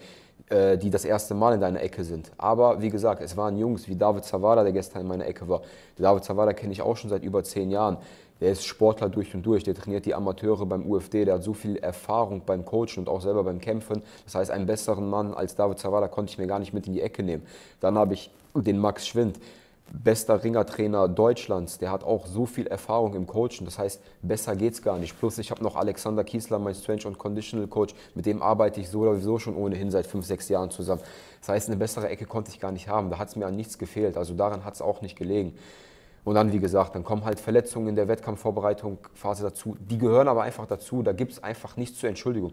äh, 0.50 0.78
die 0.78 0.90
das 0.90 1.04
erste 1.04 1.34
Mal 1.34 1.54
in 1.54 1.60
deiner 1.60 1.82
Ecke 1.82 2.04
sind. 2.04 2.32
Aber 2.38 2.80
wie 2.80 2.88
gesagt, 2.90 3.20
es 3.22 3.36
waren 3.36 3.58
Jungs 3.58 3.88
wie 3.88 3.96
David 3.96 4.24
Zawada, 4.24 4.62
der 4.62 4.72
gestern 4.72 5.02
in 5.02 5.08
meiner 5.08 5.26
Ecke 5.26 5.46
war. 5.48 5.60
David 5.98 6.24
Zawada 6.24 6.52
kenne 6.54 6.72
ich 6.72 6.80
auch 6.82 6.96
schon 6.96 7.10
seit 7.10 7.22
über 7.22 7.44
zehn 7.44 7.70
Jahren. 7.70 7.98
Der 8.40 8.52
ist 8.52 8.64
Sportler 8.64 9.08
durch 9.08 9.34
und 9.34 9.44
durch, 9.44 9.64
der 9.64 9.74
trainiert 9.74 10.06
die 10.06 10.14
Amateure 10.14 10.66
beim 10.66 10.88
UFD, 10.88 11.24
der 11.24 11.34
hat 11.34 11.44
so 11.44 11.54
viel 11.54 11.76
Erfahrung 11.76 12.42
beim 12.46 12.64
Coachen 12.64 12.98
und 12.98 13.08
auch 13.08 13.20
selber 13.20 13.44
beim 13.44 13.60
Kämpfen. 13.60 14.02
Das 14.24 14.34
heißt, 14.34 14.50
einen 14.50 14.66
besseren 14.66 15.08
Mann 15.08 15.34
als 15.34 15.56
David 15.56 15.78
Zawada 15.78 16.08
konnte 16.08 16.30
ich 16.30 16.38
mir 16.38 16.46
gar 16.46 16.58
nicht 16.58 16.72
mit 16.72 16.86
in 16.86 16.92
die 16.92 17.02
Ecke 17.02 17.22
nehmen. 17.22 17.44
Dann 17.80 17.98
habe 17.98 18.14
ich 18.14 18.30
den 18.54 18.78
Max 18.78 19.06
Schwind, 19.06 19.38
bester 19.92 20.42
Ringertrainer 20.42 21.08
Deutschlands, 21.08 21.78
der 21.78 21.90
hat 21.90 22.04
auch 22.04 22.26
so 22.26 22.46
viel 22.46 22.66
Erfahrung 22.66 23.14
im 23.14 23.26
Coachen. 23.26 23.64
Das 23.64 23.78
heißt, 23.78 24.00
besser 24.22 24.54
geht's 24.56 24.82
gar 24.82 24.98
nicht. 24.98 25.18
Plus 25.18 25.38
ich 25.38 25.50
habe 25.50 25.62
noch 25.62 25.76
Alexander 25.76 26.24
Kiesler, 26.24 26.58
mein 26.58 26.74
Strength 26.74 27.06
und 27.06 27.18
Conditional 27.18 27.66
Coach, 27.66 27.94
mit 28.14 28.26
dem 28.26 28.42
arbeite 28.42 28.80
ich 28.80 28.88
so 28.88 29.00
oder 29.00 29.38
schon 29.38 29.56
ohnehin 29.56 29.90
seit 29.90 30.06
fünf, 30.06 30.26
sechs 30.26 30.48
Jahren 30.48 30.70
zusammen. 30.70 31.02
Das 31.40 31.48
heißt, 31.48 31.68
eine 31.68 31.76
bessere 31.76 32.08
Ecke 32.08 32.26
konnte 32.26 32.50
ich 32.50 32.60
gar 32.60 32.72
nicht 32.72 32.88
haben. 32.88 33.10
Da 33.10 33.18
hat 33.18 33.28
es 33.28 33.36
mir 33.36 33.46
an 33.46 33.56
nichts 33.56 33.78
gefehlt. 33.78 34.16
Also 34.16 34.34
daran 34.34 34.64
hat 34.64 34.74
es 34.74 34.82
auch 34.82 35.00
nicht 35.00 35.16
gelegen. 35.16 35.54
Und 36.24 36.34
dann, 36.34 36.52
wie 36.52 36.60
gesagt, 36.60 36.94
dann 36.94 37.04
kommen 37.04 37.24
halt 37.24 37.40
Verletzungen 37.40 37.88
in 37.88 37.96
der 37.96 38.08
Wettkampfvorbereitung, 38.08 38.98
Phase 39.14 39.44
dazu. 39.44 39.76
Die 39.78 39.98
gehören 39.98 40.28
aber 40.28 40.42
einfach 40.42 40.66
dazu. 40.66 41.02
Da 41.02 41.12
gibt 41.12 41.32
es 41.32 41.42
einfach 41.42 41.76
nichts 41.76 41.98
zur 41.98 42.08
Entschuldigung 42.08 42.52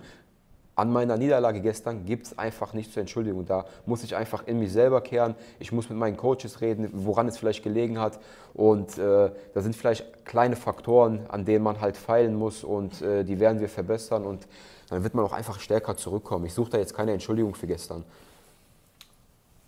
an 0.75 0.91
meiner 0.91 1.17
Niederlage 1.17 1.61
gestern 1.61 2.05
gibt 2.05 2.27
es 2.27 2.37
einfach 2.37 2.73
nichts 2.73 2.93
zur 2.93 3.01
Entschuldigung. 3.01 3.45
Da 3.45 3.65
muss 3.85 4.03
ich 4.03 4.15
einfach 4.15 4.45
in 4.45 4.59
mich 4.59 4.71
selber 4.71 5.01
kehren. 5.01 5.35
Ich 5.59 5.71
muss 5.71 5.89
mit 5.89 5.97
meinen 5.97 6.17
Coaches 6.17 6.61
reden, 6.61 6.89
woran 6.93 7.27
es 7.27 7.37
vielleicht 7.37 7.63
gelegen 7.63 7.99
hat. 7.99 8.19
Und 8.53 8.97
äh, 8.97 9.31
da 9.53 9.61
sind 9.61 9.75
vielleicht 9.75 10.25
kleine 10.25 10.55
Faktoren, 10.55 11.25
an 11.29 11.45
denen 11.45 11.63
man 11.63 11.79
halt 11.79 11.95
feilen 11.95 12.35
muss 12.35 12.63
und 12.63 13.01
äh, 13.01 13.23
die 13.23 13.39
werden 13.39 13.61
wir 13.61 13.69
verbessern. 13.69 14.25
Und 14.25 14.47
dann 14.89 15.03
wird 15.03 15.15
man 15.15 15.23
auch 15.25 15.33
einfach 15.33 15.59
stärker 15.59 15.95
zurückkommen. 15.95 16.45
Ich 16.45 16.53
suche 16.53 16.71
da 16.71 16.77
jetzt 16.77 16.93
keine 16.93 17.13
Entschuldigung 17.13 17.55
für 17.55 17.67
gestern. 17.67 18.03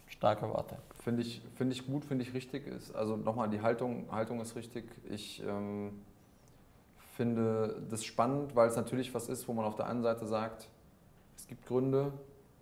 Starke 0.08 0.50
Worte. 0.50 0.76
Finde 1.08 1.22
ich, 1.22 1.42
find 1.56 1.72
ich 1.72 1.88
gut, 1.88 2.04
finde 2.04 2.26
ich 2.26 2.34
richtig. 2.34 2.68
Ist, 2.68 2.94
also 2.94 3.16
nochmal, 3.16 3.48
die 3.48 3.62
Haltung, 3.62 4.12
Haltung 4.12 4.42
ist 4.42 4.58
richtig. 4.58 4.84
Ich 5.10 5.42
ähm, 5.42 6.02
finde 7.16 7.82
das 7.90 8.04
spannend, 8.04 8.58
weil 8.58 8.68
es 8.68 8.76
natürlich 8.76 9.14
was 9.14 9.30
ist, 9.30 9.48
wo 9.48 9.54
man 9.54 9.64
auf 9.64 9.78
der 9.78 9.88
einen 9.88 10.04
Seite 10.04 10.26
sagt, 10.26 10.68
es 11.38 11.48
gibt 11.48 11.66
Gründe, 11.66 12.12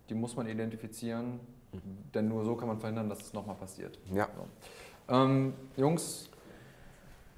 die 0.08 0.14
muss 0.14 0.36
man 0.36 0.46
identifizieren, 0.46 1.40
denn 2.14 2.28
nur 2.28 2.44
so 2.44 2.54
kann 2.54 2.68
man 2.68 2.78
verhindern, 2.78 3.08
dass 3.08 3.20
es 3.20 3.32
nochmal 3.32 3.56
passiert. 3.56 3.98
Ja. 4.14 4.28
So. 4.36 5.12
Ähm, 5.12 5.52
Jungs, 5.76 6.30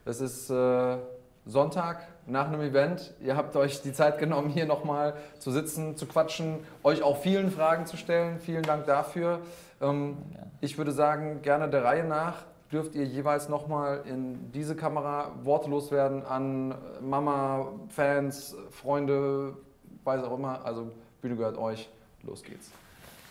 es 0.05 0.21
ist 0.21 0.51
äh, 0.51 0.99
Sonntag 1.47 2.07
nach 2.27 2.49
einem 2.49 2.61
Event. 2.61 3.15
Ihr 3.23 3.35
habt 3.35 3.57
euch 3.57 3.81
die 3.81 3.95
Zeit 3.95 4.19
genommen, 4.19 4.51
hier 4.51 4.67
nochmal 4.67 5.15
zu 5.39 5.53
sitzen, 5.53 5.97
zu 5.97 6.05
quatschen, 6.05 6.59
euch 6.83 7.03
auch 7.03 7.17
vielen 7.17 7.51
Fragen 7.51 7.87
zu 7.87 7.97
stellen. 7.97 8.41
Vielen 8.41 8.63
Dank 8.63 8.85
dafür. 8.85 9.41
Ähm, 9.81 10.17
ich 10.61 10.77
würde 10.79 10.93
sagen, 10.93 11.43
gerne 11.43 11.69
der 11.69 11.85
Reihe 11.85 12.05
nach 12.05 12.45
dürft 12.73 12.95
ihr 12.95 13.05
jeweils 13.05 13.49
nochmal 13.49 14.03
in 14.07 14.53
diese 14.53 14.77
Kamera 14.77 15.33
wortlos 15.43 15.91
werden 15.91 16.25
an 16.25 16.75
Mama, 17.01 17.69
Fans, 17.89 18.55
Freunde, 18.71 19.57
weiß 20.05 20.23
auch 20.25 20.37
immer. 20.37 20.65
Also 20.65 20.93
Bühne 21.21 21.37
gehört 21.37 21.57
euch. 21.57 21.89
Los 22.23 22.43
geht's. 22.43 22.71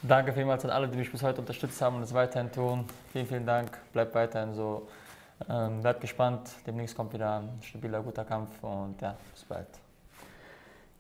Danke 0.02 0.32
vielmals 0.32 0.64
an 0.64 0.72
alle, 0.72 0.88
die 0.88 0.98
mich 0.98 1.12
bis 1.12 1.24
heute 1.24 1.42
unterstützt 1.42 1.82
haben 1.82 1.98
und 1.98 2.04
es 2.04 2.14
weiterhin 2.14 2.52
tun. 2.52 2.86
Vielen, 3.12 3.26
vielen 3.26 3.46
Dank. 3.46 3.72
Bleibt 3.94 4.14
weiterhin 4.16 4.54
so. 4.54 4.88
Ähm, 5.50 5.82
bleibt 5.82 6.02
gespannt. 6.02 6.50
Demnächst 6.66 6.96
kommt 6.96 7.14
wieder 7.14 7.40
ein 7.40 7.62
stabiler, 7.62 8.02
guter 8.02 8.26
Kampf 8.26 8.64
und 8.64 9.00
ja, 9.02 9.16
bis 9.34 9.44
bald. 9.44 9.68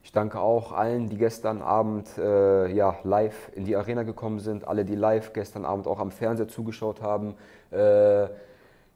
Ich 0.07 0.13
danke 0.13 0.39
auch 0.39 0.71
allen, 0.71 1.09
die 1.09 1.17
gestern 1.17 1.61
Abend 1.61 2.17
äh, 2.17 2.71
ja, 2.71 2.95
live 3.03 3.51
in 3.53 3.65
die 3.65 3.75
Arena 3.75 4.03
gekommen 4.03 4.39
sind, 4.39 4.65
alle, 4.65 4.85
die 4.85 4.95
live 4.95 5.33
gestern 5.33 5.65
Abend 5.65 5.85
auch 5.85 5.99
am 5.99 6.11
Fernseher 6.11 6.47
zugeschaut 6.47 7.01
haben. 7.01 7.35
Äh, 7.71 8.27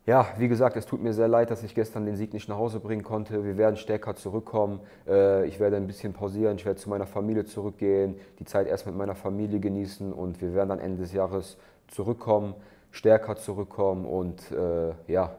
ja, 0.06 0.26
wie 0.38 0.48
gesagt, 0.48 0.78
es 0.78 0.86
tut 0.86 1.04
mir 1.04 1.12
sehr 1.12 1.28
leid, 1.28 1.52
dass 1.52 1.64
ich 1.64 1.76
gestern 1.76 2.06
den 2.06 2.16
Sieg 2.16 2.32
nicht 2.32 2.48
nach 2.48 2.56
Hause 2.56 2.80
bringen 2.80 3.04
konnte. 3.04 3.44
Wir 3.44 3.58
werden 3.58 3.76
stärker 3.76 4.16
zurückkommen. 4.16 4.80
Äh, 5.06 5.46
ich 5.48 5.60
werde 5.60 5.76
ein 5.76 5.86
bisschen 5.86 6.14
pausieren, 6.14 6.56
ich 6.56 6.66
werde 6.66 6.80
zu 6.80 6.90
meiner 6.90 7.08
Familie 7.08 7.44
zurückgehen, 7.44 8.16
die 8.40 8.46
Zeit 8.46 8.68
erst 8.68 8.86
mit 8.86 8.96
meiner 8.96 9.16
Familie 9.16 9.60
genießen 9.60 10.14
und 10.14 10.40
wir 10.42 10.54
werden 10.54 10.70
dann 10.70 10.80
Ende 10.80 11.02
des 11.02 11.12
Jahres 11.12 11.58
zurückkommen, 11.90 12.56
stärker 12.92 13.36
zurückkommen 13.36 14.06
und 14.06 14.50
äh, 14.54 14.94
ja, 15.12 15.36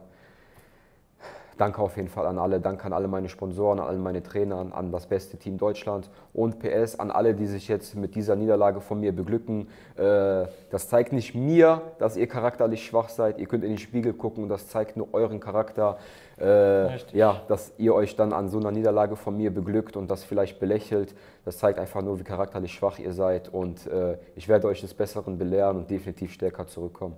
Danke 1.57 1.81
auf 1.81 1.95
jeden 1.97 2.09
Fall 2.09 2.25
an 2.25 2.39
alle. 2.39 2.59
Danke 2.59 2.85
an 2.85 2.93
alle 2.93 3.07
meine 3.07 3.29
Sponsoren, 3.29 3.79
an 3.79 3.87
alle 3.87 3.99
meine 3.99 4.23
Trainer, 4.23 4.65
an 4.71 4.91
das 4.91 5.07
beste 5.07 5.37
Team 5.37 5.57
Deutschlands 5.57 6.09
und 6.33 6.59
PS 6.59 6.99
an 6.99 7.11
alle, 7.11 7.33
die 7.33 7.45
sich 7.45 7.67
jetzt 7.67 7.95
mit 7.95 8.15
dieser 8.15 8.35
Niederlage 8.35 8.81
von 8.81 8.99
mir 8.99 9.15
beglücken. 9.15 9.67
Äh, 9.95 10.45
das 10.69 10.89
zeigt 10.89 11.13
nicht 11.13 11.35
mir, 11.35 11.81
dass 11.99 12.17
ihr 12.17 12.27
charakterlich 12.27 12.85
schwach 12.85 13.09
seid. 13.09 13.39
Ihr 13.39 13.45
könnt 13.45 13.63
in 13.63 13.71
den 13.71 13.77
Spiegel 13.77 14.13
gucken 14.13 14.43
und 14.43 14.49
das 14.49 14.67
zeigt 14.67 14.97
nur 14.97 15.13
euren 15.13 15.39
Charakter. 15.39 15.97
Äh, 16.39 16.97
ja, 17.15 17.43
dass 17.47 17.73
ihr 17.77 17.93
euch 17.93 18.15
dann 18.15 18.33
an 18.33 18.49
so 18.49 18.57
einer 18.57 18.71
Niederlage 18.71 19.15
von 19.15 19.37
mir 19.37 19.53
beglückt 19.53 19.95
und 19.95 20.09
das 20.09 20.23
vielleicht 20.23 20.59
belächelt. 20.59 21.13
Das 21.45 21.59
zeigt 21.59 21.77
einfach 21.77 22.01
nur, 22.01 22.19
wie 22.19 22.23
charakterlich 22.23 22.73
schwach 22.73 22.97
ihr 22.97 23.13
seid 23.13 23.49
und 23.49 23.85
äh, 23.87 24.17
ich 24.35 24.47
werde 24.47 24.67
euch 24.67 24.81
des 24.81 24.93
Besseren 24.93 25.37
belehren 25.37 25.77
und 25.77 25.91
definitiv 25.91 26.33
stärker 26.33 26.65
zurückkommen. 26.65 27.15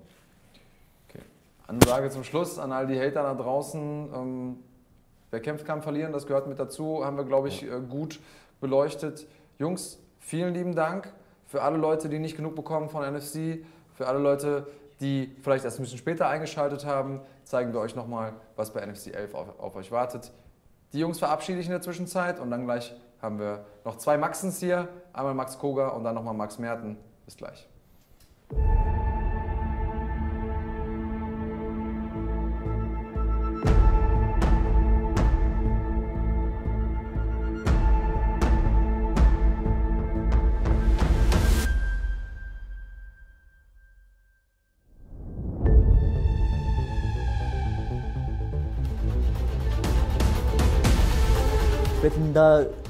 Ansage 1.68 2.10
zum 2.10 2.24
Schluss 2.24 2.60
an 2.60 2.72
all 2.72 2.88
die 2.88 3.00
Hater 3.00 3.24
da 3.24 3.34
draußen. 3.34 4.10
Ähm, 4.14 4.58
wer 5.32 5.40
kämpft, 5.40 5.66
kann 5.66 5.82
verlieren, 5.82 6.14
das 6.14 6.28
gehört 6.28 6.48
mit 6.48 6.60
dazu. 6.60 7.04
Haben 7.04 7.18
wir, 7.18 7.24
glaube 7.24 7.48
ich, 7.48 7.64
äh, 7.64 7.80
gut 7.90 8.20
beleuchtet. 8.62 9.28
Jungs, 9.58 10.00
vielen 10.20 10.54
lieben 10.54 10.76
Dank 10.76 11.12
für 11.46 11.62
alle 11.62 11.78
Leute, 11.78 12.10
die 12.10 12.20
nicht 12.20 12.36
genug 12.36 12.56
bekommen 12.56 12.90
von 12.90 13.04
NFC, 13.04 13.66
für 13.94 14.08
alle 14.08 14.20
Leute, 14.20 14.68
die 15.00 15.36
vielleicht 15.42 15.66
erst 15.66 15.80
ein 15.80 15.84
bisschen 15.84 15.98
später 15.98 16.28
eingeschaltet 16.28 16.86
haben, 16.86 17.22
zeigen 17.44 17.74
wir 17.74 17.80
euch 17.80 17.96
nochmal, 17.96 18.34
was 18.56 18.72
bei 18.72 18.86
NFC 18.86 19.14
11 19.14 19.34
auf, 19.34 19.60
auf, 19.60 19.76
euch 19.76 19.92
wartet. 19.92 20.32
Die 20.94 21.00
Jungs 21.00 21.20
verabschiede 21.20 21.60
ich 21.60 21.66
in 21.66 21.72
der 21.72 21.82
Zwischenzeit 21.82 22.40
und 22.40 22.52
dann 22.52 22.66
gleich 22.66 22.94
haben 23.22 23.40
wir 23.40 23.66
noch 23.84 23.98
zwei 23.98 24.18
Maxens 24.18 24.60
hier. 24.60 24.88
Einmal 25.14 25.34
Max 25.34 25.58
Koga 25.58 25.90
und 25.90 26.04
dann 26.04 26.16
nochmal 26.16 26.34
Max 26.34 26.60
Merten. 26.60 26.98
Bis 27.26 27.38
gleich. 27.38 27.68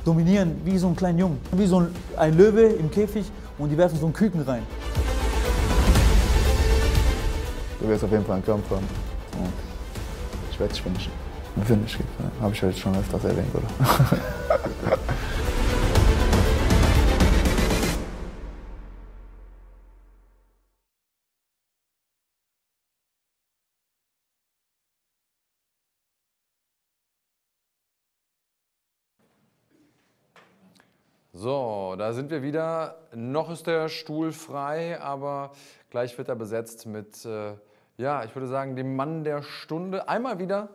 Dominieren 0.05 0.61
wie 0.63 0.77
so 0.77 0.87
ein 0.87 0.95
kleiner 0.95 1.19
Jungen. 1.19 1.39
Wie 1.51 1.65
so 1.65 1.81
ein, 1.81 1.87
ein 2.15 2.37
Löwe 2.37 2.61
im 2.63 2.89
Käfig 2.89 3.25
und 3.57 3.69
die 3.69 3.77
werfen 3.77 3.99
so 3.99 4.05
einen 4.05 4.13
Küken 4.13 4.41
rein. 4.41 4.63
Du 7.81 7.87
wirst 7.89 8.03
auf 8.03 8.11
jeden 8.11 8.25
Fall 8.25 8.35
einen 8.35 8.45
Kampf 8.45 8.69
haben. 8.69 8.87
Und 9.37 9.53
ich 10.51 10.59
werde 10.59 10.73
dich 10.73 10.81
finishen. 10.81 11.11
Finish, 11.63 11.97
habe 12.41 12.53
ich 12.53 12.61
heute 12.61 12.77
schon 12.77 12.95
öfters 12.95 13.23
erwähnt, 13.23 13.47
oder? 13.53 14.97
So, 31.45 31.93
da 31.95 32.11
sind 32.11 32.31
wir 32.31 32.41
wieder. 32.41 32.95
Noch 33.13 33.51
ist 33.51 33.67
der 33.67 33.87
Stuhl 33.87 34.31
frei, 34.31 34.99
aber 34.99 35.51
gleich 35.91 36.17
wird 36.17 36.27
er 36.27 36.35
besetzt 36.35 36.87
mit, 36.87 37.23
äh, 37.23 37.51
ja, 37.97 38.23
ich 38.23 38.35
würde 38.35 38.47
sagen, 38.47 38.75
dem 38.75 38.95
Mann 38.95 39.23
der 39.23 39.43
Stunde. 39.43 40.09
Einmal 40.09 40.39
wieder. 40.39 40.69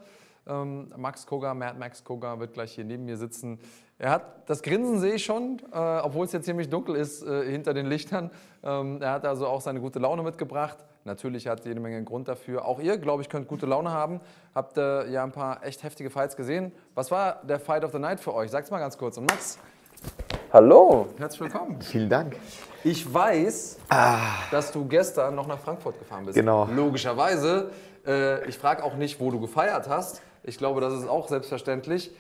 Ähm, 0.47 0.95
Max 0.97 1.27
Koga, 1.27 1.55
Mad 1.55 1.77
Max 1.77 2.05
Koga 2.05 2.39
wird 2.39 2.53
gleich 2.53 2.71
hier 2.71 2.85
neben 2.85 3.05
mir 3.05 3.17
sitzen. 3.17 3.59
Er 3.99 4.13
hat, 4.13 4.49
das 4.49 4.63
Grinsen 4.63 5.01
sehe 5.01 5.15
ich 5.15 5.25
schon, 5.25 5.61
äh, 5.73 5.77
obwohl 5.77 6.27
es 6.27 6.31
jetzt 6.31 6.45
ziemlich 6.45 6.69
dunkel 6.69 6.95
ist 6.95 7.27
äh, 7.27 7.51
hinter 7.51 7.75
den 7.75 7.87
Lichtern. 7.87 8.31
Ähm, 8.63 9.03
er 9.03 9.11
hat 9.11 9.25
also 9.25 9.49
auch 9.49 9.63
seine 9.63 9.81
gute 9.81 9.99
Laune 9.99 10.23
mitgebracht. 10.23 10.79
Natürlich 11.03 11.49
hat 11.49 11.65
jede 11.65 11.81
Menge 11.81 12.05
Grund 12.05 12.29
dafür. 12.29 12.65
Auch 12.65 12.79
ihr, 12.79 12.97
glaube 12.97 13.25
ich, 13.25 13.29
könnt 13.29 13.49
gute 13.49 13.67
Laune 13.67 13.91
haben. 13.91 14.21
Habt 14.55 14.79
äh, 14.79 15.11
ja 15.11 15.25
ein 15.25 15.33
paar 15.33 15.65
echt 15.67 15.83
heftige 15.83 16.11
Fights 16.11 16.37
gesehen. 16.37 16.71
Was 16.95 17.11
war 17.11 17.43
der 17.43 17.59
Fight 17.59 17.85
of 17.85 17.91
the 17.91 17.99
Night 17.99 18.21
für 18.21 18.33
euch? 18.33 18.53
Sag's 18.53 18.71
mal 18.71 18.79
ganz 18.79 18.97
kurz. 18.97 19.19
Und 19.19 19.29
Max, 19.29 19.59
Hallo. 20.53 21.07
Herzlich 21.17 21.43
willkommen. 21.43 21.81
Vielen 21.81 22.09
Dank. 22.09 22.35
Ich 22.83 23.15
weiß, 23.15 23.79
dass 24.51 24.73
du 24.73 24.85
gestern 24.85 25.37
noch 25.37 25.47
nach 25.47 25.61
Frankfurt 25.61 25.97
gefahren 25.97 26.27
bist. 26.27 26.35
Genau. 26.37 26.65
Logischerweise. 26.75 27.71
Äh, 28.05 28.49
ich 28.49 28.59
frage 28.59 28.83
auch 28.83 28.97
nicht, 28.97 29.21
wo 29.21 29.31
du 29.31 29.39
gefeiert 29.39 29.89
hast. 29.89 30.23
Ich 30.43 30.59
glaube, 30.59 30.81
das 30.81 30.95
ist 30.95 31.09
auch 31.09 31.29
selbstverständlich. 31.29 32.11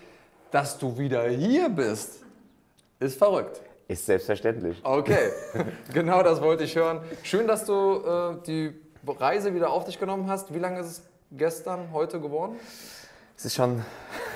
Dass 0.52 0.78
du 0.78 0.96
wieder 0.96 1.24
hier 1.28 1.70
bist, 1.70 2.20
ist 3.00 3.18
verrückt. 3.18 3.62
Ist 3.88 4.06
selbstverständlich. 4.06 4.78
Okay, 4.84 5.32
genau 5.92 6.22
das 6.22 6.40
wollte 6.40 6.62
ich 6.62 6.76
hören. 6.76 7.00
Schön, 7.24 7.48
dass 7.48 7.64
du 7.64 7.96
äh, 7.96 8.46
die 8.46 8.72
Reise 9.08 9.56
wieder 9.56 9.70
auf 9.70 9.86
dich 9.86 9.98
genommen 9.98 10.28
hast. 10.28 10.54
Wie 10.54 10.60
lange 10.60 10.78
ist 10.78 10.86
es 10.86 11.02
gestern, 11.32 11.88
heute 11.92 12.20
geworden? 12.20 12.54
Es 13.36 13.46
ist 13.46 13.56
schon. 13.56 13.84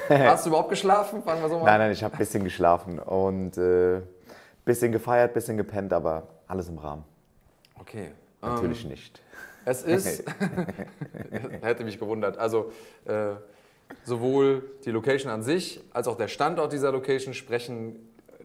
Hast 0.09 0.45
du 0.45 0.51
überhaupt 0.51 0.71
geschlafen? 0.71 1.23
Fangen 1.23 1.43
wir 1.43 1.49
so 1.49 1.59
mal 1.59 1.65
Nein, 1.65 1.81
nein, 1.81 1.93
ich 1.93 2.03
habe 2.03 2.15
ein 2.15 2.19
bisschen 2.19 2.45
geschlafen 2.45 2.99
und 2.99 3.57
ein 3.57 3.99
äh, 3.99 4.03
bisschen 4.65 4.93
gefeiert, 4.93 5.31
ein 5.31 5.35
bisschen 5.35 5.57
gepennt, 5.57 5.93
aber 5.93 6.29
alles 6.47 6.69
im 6.69 6.79
Rahmen. 6.79 7.05
Okay. 7.79 8.13
Natürlich 8.43 8.85
ähm, 8.85 8.91
nicht. 8.91 9.23
Es 9.65 9.83
ist, 9.83 10.25
hätte 11.63 11.85
mich 11.85 11.99
gewundert, 11.99 12.37
also 12.39 12.73
äh, 13.07 13.35
sowohl 14.05 14.63
die 14.85 14.91
Location 14.91 15.31
an 15.31 15.43
sich 15.43 15.81
als 15.93 16.09
auch 16.09 16.17
der 16.17 16.29
Standort 16.29 16.73
dieser 16.73 16.93
Location 16.93 17.35
sprechen 17.35 17.97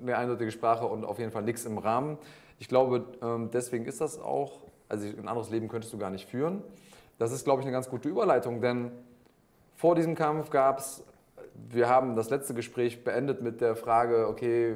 eine 0.01 0.17
eindeutige 0.17 0.51
Sprache 0.51 0.85
und 0.85 1.03
auf 1.03 1.19
jeden 1.19 1.31
Fall 1.31 1.43
nichts 1.43 1.65
im 1.65 1.77
Rahmen. 1.77 2.17
Ich 2.57 2.67
glaube, 2.67 3.05
ähm, 3.21 3.49
deswegen 3.51 3.85
ist 3.85 4.01
das 4.01 4.19
auch, 4.19 4.61
also 4.87 5.05
ein 5.05 5.27
anderes 5.27 5.49
Leben 5.49 5.67
könntest 5.67 5.93
du 5.93 5.97
gar 5.97 6.09
nicht 6.09 6.27
führen. 6.29 6.61
Das 7.17 7.31
ist, 7.31 7.43
glaube 7.43 7.61
ich, 7.61 7.65
eine 7.65 7.73
ganz 7.73 7.89
gute 7.89 8.07
Überleitung, 8.07 8.61
denn 8.61 8.91
vor 9.75 9.95
diesem 9.95 10.15
Kampf 10.15 10.49
gab 10.49 10.79
es, 10.79 11.03
wir 11.69 11.89
haben 11.89 12.15
das 12.15 12.29
letzte 12.29 12.53
Gespräch 12.53 13.03
beendet 13.03 13.41
mit 13.41 13.61
der 13.61 13.75
Frage, 13.75 14.27
okay, 14.27 14.75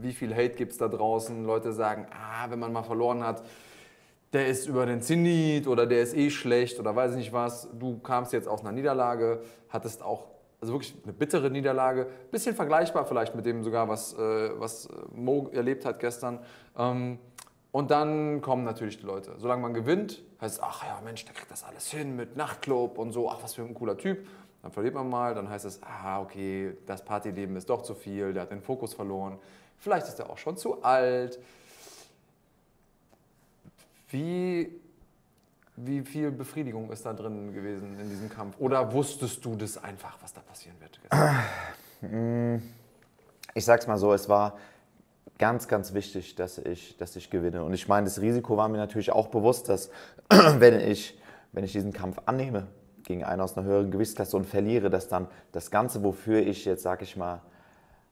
wie 0.00 0.12
viel 0.12 0.34
Hate 0.34 0.50
gibt 0.56 0.72
es 0.72 0.78
da 0.78 0.88
draußen? 0.88 1.44
Leute 1.44 1.72
sagen, 1.72 2.06
ah, 2.10 2.50
wenn 2.50 2.58
man 2.58 2.72
mal 2.72 2.82
verloren 2.82 3.24
hat, 3.24 3.42
der 4.32 4.48
ist 4.48 4.66
über 4.66 4.84
den 4.84 5.00
Zenit 5.00 5.68
oder 5.68 5.86
der 5.86 6.02
ist 6.02 6.16
eh 6.16 6.30
schlecht 6.30 6.80
oder 6.80 6.94
weiß 6.94 7.12
ich 7.12 7.18
nicht 7.18 7.32
was. 7.32 7.68
Du 7.78 7.98
kamst 7.98 8.32
jetzt 8.32 8.48
aus 8.48 8.60
einer 8.60 8.72
Niederlage, 8.72 9.42
hattest 9.68 10.02
auch 10.02 10.26
also 10.60 10.72
wirklich 10.72 10.94
eine 11.04 11.12
bittere 11.12 11.50
Niederlage, 11.50 12.06
bisschen 12.30 12.54
vergleichbar 12.54 13.04
vielleicht 13.04 13.34
mit 13.34 13.44
dem 13.44 13.62
sogar, 13.62 13.86
was, 13.88 14.14
äh, 14.14 14.50
was 14.58 14.88
Mo 15.14 15.50
erlebt 15.52 15.84
hat 15.84 16.00
gestern. 16.00 16.40
Ähm, 16.78 17.18
und 17.70 17.90
dann 17.90 18.40
kommen 18.40 18.64
natürlich 18.64 18.98
die 18.98 19.04
Leute. 19.04 19.32
Solange 19.36 19.60
man 19.60 19.74
gewinnt, 19.74 20.22
heißt 20.40 20.56
es, 20.56 20.62
ach 20.62 20.84
ja, 20.84 21.00
Mensch, 21.04 21.24
der 21.26 21.34
kriegt 21.34 21.50
das 21.50 21.64
alles 21.64 21.90
hin 21.90 22.16
mit 22.16 22.36
Nachtclub 22.36 22.96
und 22.98 23.12
so, 23.12 23.28
ach, 23.28 23.42
was 23.42 23.54
für 23.54 23.62
ein 23.62 23.74
cooler 23.74 23.98
Typ. 23.98 24.26
Dann 24.64 24.72
verliert 24.72 24.94
man 24.94 25.10
mal, 25.10 25.34
dann 25.34 25.50
heißt 25.50 25.66
es, 25.66 25.78
ah, 25.82 26.22
okay, 26.22 26.74
das 26.86 27.04
Partyleben 27.04 27.54
ist 27.54 27.68
doch 27.68 27.82
zu 27.82 27.94
viel, 27.94 28.32
der 28.32 28.44
hat 28.44 28.50
den 28.50 28.62
Fokus 28.62 28.94
verloren. 28.94 29.38
Vielleicht 29.76 30.08
ist 30.08 30.18
er 30.18 30.30
auch 30.30 30.38
schon 30.38 30.56
zu 30.56 30.82
alt. 30.82 31.38
Wie, 34.08 34.80
wie 35.76 36.00
viel 36.00 36.30
Befriedigung 36.30 36.90
ist 36.90 37.04
da 37.04 37.12
drin 37.12 37.52
gewesen 37.52 38.00
in 38.00 38.08
diesem 38.08 38.30
Kampf? 38.30 38.56
Oder 38.58 38.90
wusstest 38.90 39.44
du 39.44 39.54
das 39.54 39.76
einfach, 39.76 40.16
was 40.22 40.32
da 40.32 40.40
passieren 40.40 40.76
wird? 40.80 40.98
Ich 43.52 43.66
sag's 43.66 43.86
mal 43.86 43.98
so, 43.98 44.14
es 44.14 44.30
war 44.30 44.56
ganz, 45.36 45.68
ganz 45.68 45.92
wichtig, 45.92 46.36
dass 46.36 46.56
ich, 46.56 46.96
dass 46.96 47.16
ich 47.16 47.28
gewinne. 47.28 47.62
Und 47.64 47.74
ich 47.74 47.86
meine, 47.86 48.06
das 48.06 48.18
Risiko 48.18 48.56
war 48.56 48.70
mir 48.70 48.78
natürlich 48.78 49.12
auch 49.12 49.28
bewusst, 49.28 49.68
dass 49.68 49.90
wenn 50.30 50.80
ich, 50.80 51.20
wenn 51.52 51.64
ich 51.64 51.72
diesen 51.72 51.92
Kampf 51.92 52.16
annehme 52.24 52.66
gegen 53.04 53.24
einen 53.24 53.40
aus 53.40 53.56
einer 53.56 53.66
höheren 53.66 53.90
Gewichtsklasse 53.90 54.36
und 54.36 54.46
verliere, 54.46 54.90
dass 54.90 55.08
dann 55.08 55.28
das 55.52 55.70
Ganze, 55.70 56.02
wofür 56.02 56.40
ich 56.40 56.64
jetzt, 56.64 56.82
sag 56.82 57.02
ich 57.02 57.16
mal, 57.16 57.40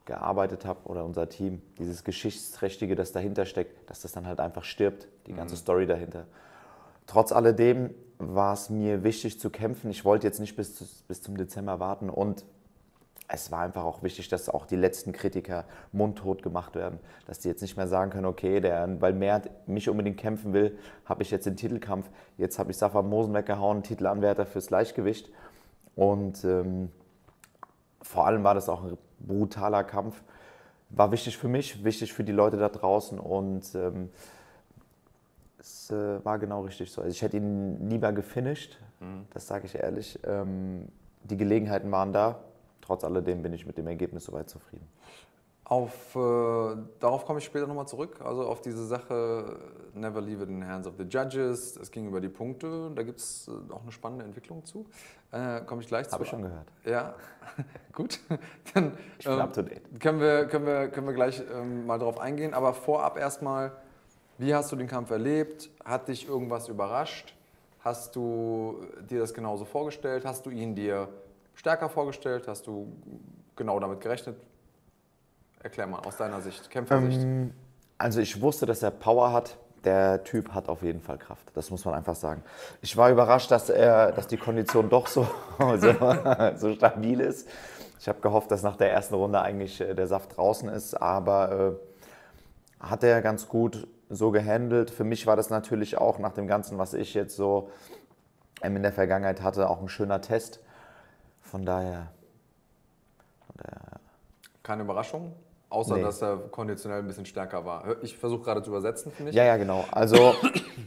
gearbeitet 0.05 0.64
habe 0.64 0.81
oder 0.85 1.05
unser 1.05 1.28
Team, 1.28 1.62
dieses 1.78 2.05
Geschichtsträchtige, 2.05 2.94
das 2.94 3.12
dahinter 3.12 3.47
steckt, 3.47 3.89
dass 3.89 4.02
das 4.02 4.12
dann 4.12 4.27
halt 4.27 4.40
einfach 4.40 4.64
stirbt, 4.64 5.09
die 5.27 5.32
ganze 5.32 5.55
mhm. 5.55 5.60
Story 5.60 5.86
dahinter. 5.86 6.27
Trotz 7.06 7.32
alledem 7.32 7.90
war 8.19 8.55
es 8.55 8.70
mir 8.70 9.05
wichtig 9.05 9.40
zu 9.40 9.51
kämpfen. 9.51 9.90
Ich 9.90 10.05
wollte 10.05 10.27
jetzt 10.27 10.40
nicht 10.40 10.56
bis, 10.56 11.05
bis 11.09 11.23
zum 11.23 11.36
Dezember 11.36 11.81
warten 11.81 12.10
und 12.10 12.44
es 13.34 13.50
war 13.50 13.60
einfach 13.60 13.84
auch 13.84 14.02
wichtig, 14.02 14.28
dass 14.28 14.50
auch 14.50 14.66
die 14.66 14.76
letzten 14.76 15.12
Kritiker 15.12 15.64
mundtot 15.90 16.42
gemacht 16.42 16.74
werden, 16.74 16.98
dass 17.26 17.38
die 17.38 17.48
jetzt 17.48 17.62
nicht 17.62 17.78
mehr 17.78 17.88
sagen 17.88 18.10
können, 18.10 18.26
okay, 18.26 18.60
der, 18.60 19.00
weil 19.00 19.14
Mert 19.14 19.48
mich 19.66 19.88
unbedingt 19.88 20.18
kämpfen 20.18 20.52
will, 20.52 20.78
habe 21.06 21.22
ich 21.22 21.30
jetzt 21.30 21.46
den 21.46 21.56
Titelkampf. 21.56 22.10
Jetzt 22.36 22.59
habe 22.59 22.70
ich 22.70 22.76
Safar 22.76 23.02
Mosen 23.02 23.32
weggehauen, 23.32 23.82
Titelanwärter 23.82 24.44
fürs 24.44 24.68
Leichtgewicht. 24.68 25.30
Und 25.96 26.44
ähm, 26.44 26.90
vor 28.02 28.26
allem 28.26 28.44
war 28.44 28.54
das 28.54 28.68
auch 28.68 28.84
ein 28.84 28.98
brutaler 29.18 29.82
Kampf. 29.82 30.22
War 30.90 31.10
wichtig 31.10 31.38
für 31.38 31.48
mich, 31.48 31.82
wichtig 31.84 32.12
für 32.12 32.24
die 32.24 32.32
Leute 32.32 32.59
da 32.59 32.68
draußen 32.68 33.18
und 33.18 33.74
ähm, 33.74 34.10
es 35.59 35.90
äh, 35.90 36.22
war 36.22 36.38
genau 36.38 36.64
richtig 36.64 36.92
so. 36.92 37.00
Also 37.00 37.12
ich 37.12 37.22
hätte 37.22 37.38
ihn 37.38 37.88
lieber 37.88 38.12
gefinisht, 38.12 38.78
mhm. 39.00 39.24
das 39.32 39.46
sage 39.46 39.64
ich 39.64 39.74
ehrlich. 39.74 40.18
Ähm, 40.26 40.88
die 41.24 41.38
Gelegenheiten 41.38 41.90
waren 41.90 42.12
da. 42.12 42.40
Trotz 42.82 43.04
alledem 43.04 43.42
bin 43.42 43.54
ich 43.54 43.64
mit 43.64 43.78
dem 43.78 43.86
Ergebnis 43.86 44.24
soweit 44.24 44.50
zufrieden. 44.50 44.86
Auf, 45.64 46.16
äh, 46.16 46.76
darauf 47.00 47.24
komme 47.24 47.38
ich 47.38 47.46
später 47.46 47.66
nochmal 47.66 47.86
zurück. 47.86 48.20
Also 48.22 48.46
auf 48.46 48.60
diese 48.60 48.84
Sache, 48.84 49.59
never 49.94 50.20
leave 50.20 50.42
it 50.42 50.50
in 50.50 50.60
the 50.60 50.66
hands 50.66 50.86
of 50.86 50.94
the 50.98 51.04
judges. 51.04 51.76
Es 51.76 51.90
ging 51.90 52.09
über 52.09 52.20
die 52.20 52.28
Punkte. 52.28 52.90
Da 52.94 53.02
gibt 53.04 53.20
es 53.20 53.48
äh, 53.48 53.72
auch 53.72 53.82
eine 53.82 53.92
spannende 53.92 54.24
Entwicklung 54.24 54.64
zu. 54.64 54.84
Äh, 55.30 55.62
komme 55.62 55.80
ich 55.80 55.88
gleich 55.88 56.09
zu. 56.09 56.12
Habe 56.12 56.24
ich 56.24 56.30
schon 56.30 56.42
gehört. 56.42 56.66
Ja, 56.84 57.14
gut. 57.92 58.18
Dann 58.74 58.98
ich 59.18 59.24
bin 59.24 59.34
ähm, 59.34 59.40
up 59.40 59.52
to 59.54 59.62
date. 59.62 60.00
Können 60.00 60.20
wir, 60.20 60.46
können 60.46 60.66
wir, 60.66 60.88
können 60.88 61.06
wir 61.06 61.14
gleich 61.14 61.40
ähm, 61.50 61.86
mal 61.86 61.98
darauf 61.98 62.18
eingehen. 62.18 62.52
Aber 62.52 62.74
vorab 62.74 63.16
erstmal, 63.16 63.72
wie 64.38 64.54
hast 64.54 64.72
du 64.72 64.76
den 64.76 64.88
Kampf 64.88 65.10
erlebt? 65.10 65.70
Hat 65.84 66.09
dich 66.09 66.28
irgendwas 66.28 66.68
überrascht? 66.68 67.34
Hast 67.80 68.14
du 68.14 68.84
dir 69.09 69.20
das 69.20 69.32
genauso 69.32 69.64
vorgestellt? 69.64 70.24
Hast 70.26 70.44
du 70.44 70.50
ihn 70.50 70.74
dir 70.74 71.09
stärker 71.54 71.88
vorgestellt? 71.88 72.48
Hast 72.48 72.66
du 72.66 72.92
genau 73.56 73.78
damit 73.80 74.00
gerechnet? 74.00 74.36
Erklär 75.62 75.86
mal 75.86 76.00
aus 76.00 76.16
deiner 76.16 76.40
Sicht, 76.40 76.70
Kämpfersicht. 76.70 77.22
Ähm, 77.22 77.52
also 77.98 78.20
ich 78.20 78.40
wusste, 78.40 78.66
dass 78.66 78.82
er 78.82 78.90
Power 78.90 79.32
hat. 79.32 79.56
Der 79.84 80.22
Typ 80.22 80.54
hat 80.54 80.68
auf 80.68 80.82
jeden 80.82 81.00
Fall 81.00 81.18
Kraft. 81.18 81.50
Das 81.54 81.70
muss 81.70 81.84
man 81.84 81.94
einfach 81.94 82.14
sagen. 82.14 82.44
Ich 82.82 82.96
war 82.96 83.10
überrascht, 83.10 83.50
dass, 83.50 83.68
er, 83.68 84.12
dass 84.12 84.28
die 84.28 84.36
Kondition 84.36 84.88
doch 84.88 85.08
so, 85.08 85.26
so, 85.76 85.94
so 86.56 86.74
stabil 86.74 87.20
ist. 87.20 87.48
Ich 87.98 88.08
habe 88.08 88.20
gehofft, 88.20 88.50
dass 88.50 88.62
nach 88.62 88.76
der 88.76 88.92
ersten 88.92 89.14
Runde 89.14 89.40
eigentlich 89.40 89.80
äh, 89.80 89.94
der 89.94 90.06
Saft 90.06 90.36
draußen 90.36 90.68
ist, 90.68 90.94
aber 91.00 91.78
äh, 92.80 92.84
hat 92.84 93.04
er 93.04 93.22
ganz 93.22 93.48
gut 93.48 93.86
so 94.08 94.30
gehandelt. 94.30 94.90
Für 94.90 95.04
mich 95.04 95.26
war 95.26 95.36
das 95.36 95.50
natürlich 95.50 95.96
auch 95.96 96.18
nach 96.18 96.32
dem 96.32 96.46
Ganzen, 96.46 96.78
was 96.78 96.94
ich 96.94 97.14
jetzt 97.14 97.36
so 97.36 97.70
ähm, 98.60 98.76
in 98.76 98.82
der 98.82 98.92
Vergangenheit 98.92 99.42
hatte, 99.42 99.70
auch 99.70 99.80
ein 99.80 99.88
schöner 99.88 100.20
Test. 100.20 100.60
Von 101.52 101.66
daher. 101.66 102.10
Von 103.46 103.56
daher 103.58 104.00
Keine 104.62 104.84
Überraschung? 104.84 105.34
Außer, 105.68 105.96
nee. 105.96 106.02
dass 106.02 106.22
er 106.22 106.38
konditionell 106.50 107.00
ein 107.00 107.06
bisschen 107.06 107.26
stärker 107.26 107.66
war. 107.66 108.02
Ich 108.02 108.16
versuche 108.16 108.42
gerade 108.42 108.62
zu 108.62 108.70
übersetzen, 108.70 109.12
finde 109.12 109.30
ich. 109.30 109.36
Ja, 109.36 109.44
ja, 109.44 109.58
genau. 109.58 109.84
Also 109.90 110.34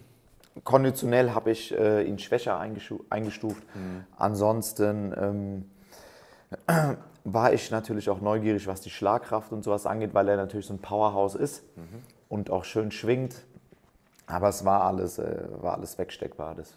konditionell 0.63 1.35
habe 1.35 1.51
ich 1.51 1.71
äh, 1.71 2.01
ihn 2.01 2.17
schwächer 2.17 2.57
eingestuft. 2.57 3.63
Mhm. 3.75 4.05
Ansonsten 4.17 5.13
ähm, 5.15 5.69
war 7.23 7.53
ich 7.53 7.69
natürlich 7.69 8.09
auch 8.09 8.21
neugierig, 8.21 8.65
was 8.65 8.81
die 8.81 8.89
Schlagkraft 8.89 9.51
und 9.51 9.63
sowas 9.63 9.85
angeht, 9.85 10.15
weil 10.15 10.27
er 10.29 10.35
natürlich 10.35 10.65
so 10.65 10.73
ein 10.73 10.79
Powerhouse 10.79 11.35
ist 11.35 11.63
mhm. 11.77 12.01
und 12.27 12.49
auch 12.49 12.63
schön 12.63 12.89
schwingt. 12.89 13.35
Aber 14.25 14.49
es 14.49 14.65
war 14.65 14.81
alles, 14.85 15.19
äh, 15.19 15.47
war 15.61 15.75
alles 15.75 15.99
wegsteckbar. 15.99 16.55
Das, 16.55 16.73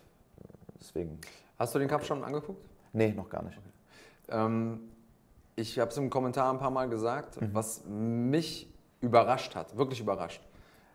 deswegen. 0.78 1.18
Hast 1.58 1.74
du 1.74 1.78
den 1.78 1.88
Kampf 1.88 2.04
schon 2.04 2.22
angeguckt? 2.22 2.62
Nee, 2.92 3.12
noch 3.12 3.30
gar 3.30 3.42
nicht. 3.42 3.56
Okay. 3.56 3.77
Ähm, 4.28 4.80
ich 5.56 5.78
habe 5.78 5.90
es 5.90 5.96
im 5.96 6.10
Kommentar 6.10 6.52
ein 6.52 6.58
paar 6.58 6.70
Mal 6.70 6.88
gesagt, 6.88 7.40
mhm. 7.40 7.50
was 7.52 7.84
mich 7.86 8.72
überrascht 9.00 9.54
hat, 9.54 9.76
wirklich 9.76 10.00
überrascht, 10.00 10.42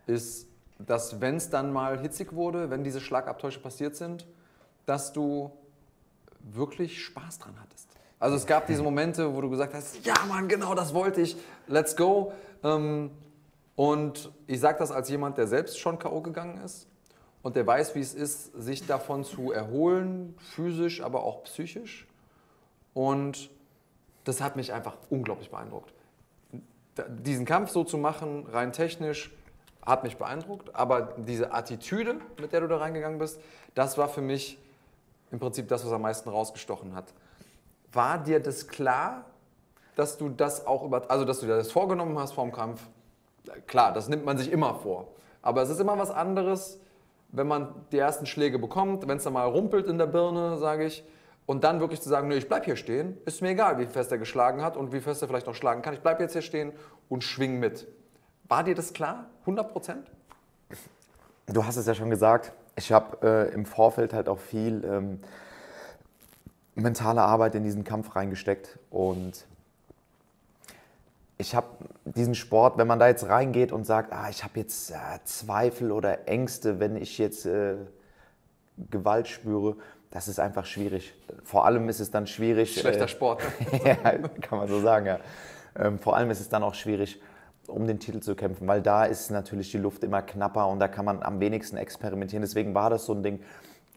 ist, 0.08 0.48
dass 0.80 1.22
wenn 1.22 1.36
es 1.36 1.50
dann 1.50 1.72
mal 1.72 2.00
hitzig 2.00 2.34
wurde, 2.34 2.70
wenn 2.70 2.84
diese 2.84 3.02
Schlagabtäusche 3.02 3.60
passiert 3.60 3.96
sind, 3.96 4.26
dass 4.86 5.14
du 5.14 5.52
wirklich 6.40 7.04
Spaß 7.04 7.40
dran 7.40 7.56
hattest. 7.62 7.90
Also 8.20 8.36
es 8.36 8.46
gab 8.46 8.68
diese 8.68 8.84
Momente, 8.90 9.34
wo 9.34 9.42
du 9.42 9.50
gesagt 9.50 9.74
hast, 9.74 10.06
ja 10.06 10.16
Mann, 10.28 10.48
genau 10.48 10.76
das 10.76 10.94
wollte 10.94 11.22
ich, 11.22 11.36
let's 11.68 11.96
go. 11.96 12.34
Ähm, 12.64 13.12
und 13.76 14.32
ich 14.48 14.60
sage 14.60 14.80
das 14.80 14.92
als 14.92 15.10
jemand, 15.10 15.38
der 15.38 15.48
selbst 15.48 15.80
schon 15.80 15.98
K.O. 15.98 16.22
gegangen 16.22 16.64
ist 16.64 16.88
und 17.42 17.56
der 17.56 17.66
weiß, 17.66 17.96
wie 17.96 18.02
es 18.02 18.14
ist, 18.14 18.54
sich 18.54 18.86
davon 18.86 19.24
zu 19.24 19.52
erholen, 19.52 20.36
physisch, 20.38 21.02
aber 21.02 21.24
auch 21.24 21.44
psychisch. 21.44 22.08
Und 22.94 23.50
das 24.24 24.42
hat 24.42 24.56
mich 24.56 24.74
einfach 24.74 24.98
unglaublich 25.10 25.50
beeindruckt. 25.50 25.94
Diesen 27.08 27.46
Kampf 27.46 27.72
so 27.72 27.84
zu 27.84 27.98
machen, 27.98 28.46
rein 28.52 28.72
technisch, 28.72 29.32
hat 29.86 30.04
mich 30.04 30.18
beeindruckt, 30.18 30.74
aber 30.76 31.14
diese 31.18 31.54
Attitüde, 31.54 32.16
mit 32.40 32.54
der 32.54 32.62
du 32.62 32.68
da 32.68 32.78
reingegangen 32.78 33.20
bist, 33.20 33.42
das 33.76 33.98
war 33.98 34.08
für 34.08 34.22
mich 34.22 34.58
im 35.32 35.40
Prinzip 35.40 35.68
das, 35.68 35.86
was 35.86 35.92
am 35.92 36.04
meisten 36.04 36.30
rausgestochen 36.30 36.96
hat. 36.96 37.06
War 37.92 38.18
dir 38.18 38.40
das 38.40 38.68
klar, 38.68 39.26
dass 39.96 40.18
du 40.18 40.30
das 40.30 40.66
auch 40.66 40.84
über, 40.84 41.10
also 41.10 41.26
dass 41.26 41.40
du 41.40 41.48
dir 41.48 41.56
das 41.56 41.72
vorgenommen 41.72 42.18
hast 42.18 42.34
vor 42.34 42.46
dem 42.46 42.54
Kampf? 42.54 42.82
Klar, 43.68 43.92
das 43.92 44.08
nimmt 44.08 44.26
man 44.26 44.38
sich 44.38 44.52
immer 44.52 44.76
vor. 44.76 45.08
Aber 45.42 45.62
es 45.62 45.70
ist 45.70 45.80
immer 45.80 45.98
was 45.98 46.12
anderes, 46.12 46.80
wenn 47.30 47.48
man 47.48 47.74
die 47.92 47.98
ersten 47.98 48.26
Schläge 48.26 48.60
bekommt, 48.60 49.08
wenn 49.08 49.18
es 49.18 49.24
dann 49.24 49.34
mal 49.34 49.48
rumpelt 49.48 49.88
in 49.88 49.98
der 49.98 50.06
Birne, 50.06 50.58
sage 50.58 50.86
ich, 50.86 51.04
und 51.46 51.64
dann 51.64 51.80
wirklich 51.80 52.02
zu 52.02 52.10
sagen, 52.10 52.28
nö, 52.28 52.36
ich 52.36 52.48
bleib 52.48 52.66
hier 52.66 52.76
stehen, 52.76 53.18
ist 53.26 53.42
mir 53.42 53.50
egal, 53.50 53.78
wie 53.78 53.86
fest 53.86 54.12
er 54.12 54.18
geschlagen 54.18 54.62
hat 54.62 54.78
und 54.78 54.94
wie 54.94 55.02
fest 55.02 55.22
er 55.22 55.28
vielleicht 55.28 55.48
noch 55.48 55.56
schlagen 55.56 55.82
kann. 55.82 55.94
Ich 55.94 56.02
bleib 56.02 56.20
jetzt 56.20 56.34
hier 56.34 56.42
stehen 56.42 56.72
und 57.10 57.24
schwing 57.24 57.60
mit. 57.60 57.88
War 58.48 58.64
dir 58.64 58.76
das 58.76 58.94
klar? 58.94 59.26
100 59.42 59.72
Prozent? 59.72 60.12
Du 61.48 61.66
hast 61.66 61.76
es 61.76 61.86
ja 61.86 61.94
schon 61.94 62.10
gesagt. 62.10 62.54
Ich 62.76 62.92
habe 62.92 63.18
äh, 63.22 63.54
im 63.54 63.66
Vorfeld 63.66 64.14
halt 64.14 64.30
auch 64.30 64.40
viel 64.40 64.84
ähm, 64.86 65.20
mentale 66.76 67.22
Arbeit 67.22 67.56
in 67.56 67.64
diesen 67.64 67.84
Kampf 67.84 68.16
reingesteckt 68.16 68.80
und 68.90 69.46
ich 71.38 71.56
habe 71.56 71.68
diesen 72.06 72.36
Sport, 72.36 72.78
wenn 72.78 72.88
man 72.88 73.00
da 73.00 73.08
jetzt 73.08 73.28
reingeht 73.28 73.72
und 73.72 73.86
sagt, 73.86 74.14
ah, 74.14 74.30
ich 74.30 74.44
habe 74.44 74.60
jetzt 74.60 74.92
äh, 74.92 74.96
Zweifel 75.26 75.92
oder 75.92 76.28
Ängste, 76.28 76.80
wenn 76.80 76.96
ich 76.96 77.18
jetzt 77.18 77.46
äh, 77.46 77.76
Gewalt 78.90 79.28
spüre, 79.28 79.76
das 80.14 80.28
ist 80.28 80.40
einfach 80.40 80.66
schwierig. 80.68 81.16
Vor 81.44 81.66
allem 81.66 81.90
ist 81.90 82.00
es 82.00 82.12
dann 82.12 82.28
schwierig. 82.28 82.80
Schlechter 82.80 83.08
Sport. 83.08 83.42
ja, 83.84 83.96
kann 83.96 84.60
man 84.60 84.68
so 84.68 84.80
sagen, 84.80 85.08
ja. 85.08 85.20
Ähm, 85.76 85.98
vor 85.98 86.16
allem 86.16 86.30
ist 86.30 86.40
es 86.40 86.50
dann 86.50 86.62
auch 86.62 86.76
schwierig, 86.76 87.20
um 87.66 87.88
den 87.88 88.00
Titel 88.00 88.20
zu 88.20 88.36
kämpfen, 88.36 88.68
weil 88.68 88.84
da 88.84 89.06
ist 89.06 89.32
natürlich 89.32 89.72
die 89.72 89.80
Luft 89.80 90.04
immer 90.04 90.22
knapper 90.22 90.68
und 90.68 90.80
da 90.80 90.88
kann 90.88 91.04
man 91.04 91.24
am 91.24 91.40
wenigsten 91.40 91.78
experimentieren. 91.78 92.44
Deswegen 92.44 92.76
war 92.76 92.92
das 92.92 93.06
so 93.06 93.14
ein 93.14 93.24
Ding. 93.24 93.40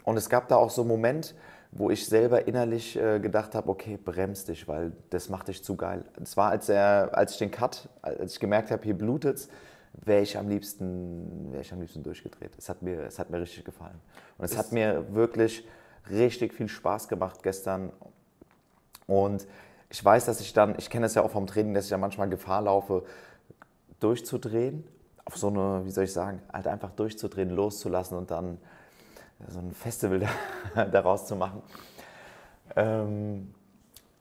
Und 0.04 0.16
es 0.16 0.30
gab 0.30 0.48
da 0.48 0.56
auch 0.56 0.70
so 0.70 0.80
einen 0.82 0.88
Moment, 0.88 1.34
wo 1.70 1.90
ich 1.90 2.06
selber 2.06 2.48
innerlich 2.48 2.96
äh, 2.96 3.20
gedacht 3.20 3.54
habe, 3.54 3.68
okay, 3.68 3.98
bremst 4.02 4.48
dich, 4.48 4.66
weil 4.66 4.92
das 5.10 5.28
macht 5.28 5.48
dich 5.48 5.62
zu 5.62 5.76
geil. 5.76 6.02
Es 6.22 6.34
war, 6.38 6.48
als, 6.48 6.70
er, 6.70 7.10
als 7.12 7.32
ich 7.32 7.38
den 7.38 7.50
Cut, 7.50 7.90
als 8.00 8.32
ich 8.32 8.40
gemerkt 8.40 8.70
habe, 8.70 8.82
hier 8.84 8.96
blutet's, 8.96 9.48
wäre 9.92 10.22
ich 10.22 10.38
am 10.38 10.48
liebsten, 10.48 11.52
wäre 11.52 11.60
ich 11.60 11.74
am 11.74 11.80
liebsten 11.80 12.02
durchgedreht. 12.02 12.52
Es 12.56 12.70
hat 12.70 12.80
mir, 12.80 13.00
es 13.02 13.18
hat 13.18 13.28
mir 13.28 13.38
richtig 13.38 13.66
gefallen. 13.66 14.00
Und 14.38 14.46
es 14.46 14.56
hat 14.56 14.72
mir 14.72 15.14
wirklich 15.14 15.66
richtig 16.10 16.54
viel 16.54 16.68
Spaß 16.68 17.08
gemacht 17.08 17.42
gestern. 17.42 17.92
Und 19.06 19.46
ich 19.90 20.04
weiß, 20.04 20.26
dass 20.26 20.40
ich 20.40 20.52
dann, 20.52 20.74
ich 20.78 20.90
kenne 20.90 21.06
es 21.06 21.14
ja 21.14 21.22
auch 21.22 21.30
vom 21.30 21.46
Training, 21.46 21.74
dass 21.74 21.86
ich 21.86 21.90
ja 21.90 21.98
manchmal 21.98 22.28
Gefahr 22.28 22.62
laufe, 22.62 23.04
durchzudrehen. 24.00 24.84
Auf 25.24 25.36
so 25.36 25.48
eine, 25.48 25.84
wie 25.84 25.90
soll 25.90 26.04
ich 26.04 26.12
sagen, 26.12 26.40
halt 26.52 26.68
einfach 26.68 26.90
durchzudrehen, 26.92 27.50
loszulassen 27.50 28.16
und 28.16 28.30
dann 28.30 28.58
so 29.48 29.58
ein 29.58 29.72
Festival 29.72 30.22
daraus 30.92 31.26
zu 31.26 31.36
machen. 31.36 31.62
Ähm, 32.74 33.54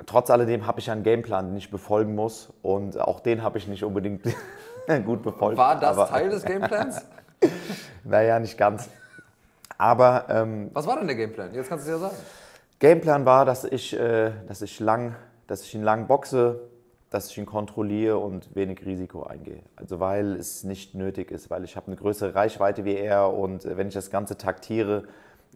trotz 0.06 0.30
alledem 0.30 0.68
habe 0.68 0.80
ich 0.80 0.90
einen 0.90 1.03
Gameplan, 1.03 1.48
den 1.49 1.57
ich 1.57 1.72
befolgen 1.72 2.16
muss 2.16 2.52
und 2.62 2.99
auch 2.99 3.20
den 3.20 3.44
habe 3.44 3.57
ich 3.57 3.68
nicht 3.68 3.84
unbedingt 3.84 4.24
gut 5.06 5.24
befolgt. 5.24 5.57
War 5.57 5.80
das 5.80 6.10
Teil 6.10 6.30
des 6.30 6.44
Gameplans? 6.44 7.06
naja, 8.03 8.40
nicht 8.40 8.57
ganz. 8.57 8.90
Aber 9.77 10.26
ähm, 10.30 10.69
Was 10.73 10.88
war 10.88 10.97
denn 10.97 11.07
der 11.07 11.15
Gameplan? 11.15 11.53
Jetzt 11.53 11.69
kannst 11.69 11.88
du 11.88 11.91
es 11.91 12.02
ja 12.02 12.10
sagen. 12.10 12.18
Gameplan 12.80 13.26
war, 13.26 13.45
dass 13.45 13.64
ich, 13.64 13.97
äh, 13.97 14.31
dass 14.47 14.61
ich 14.61 14.80
lang, 14.80 15.15
dass 15.47 15.64
ich 15.64 15.76
ihn 15.76 15.84
lang 15.84 16.07
boxe, 16.07 16.60
dass 17.10 17.30
ich 17.30 17.38
ihn 17.38 17.45
kontrolliere 17.45 18.18
und 18.18 18.56
wenig 18.56 18.85
Risiko 18.85 19.23
eingehe. 19.23 19.61
Also 19.76 19.99
weil 19.99 20.35
es 20.35 20.64
nicht 20.64 20.95
nötig 20.95 21.31
ist, 21.31 21.49
weil 21.49 21.64
ich 21.64 21.76
habe 21.76 21.88
eine 21.88 21.95
größere 21.95 22.35
Reichweite 22.35 22.84
wie 22.84 22.95
er 22.95 23.34
und 23.34 23.65
äh, 23.65 23.77
wenn 23.77 23.88
ich 23.88 23.93
das 23.93 24.11
Ganze 24.11 24.38
taktiere, 24.38 25.06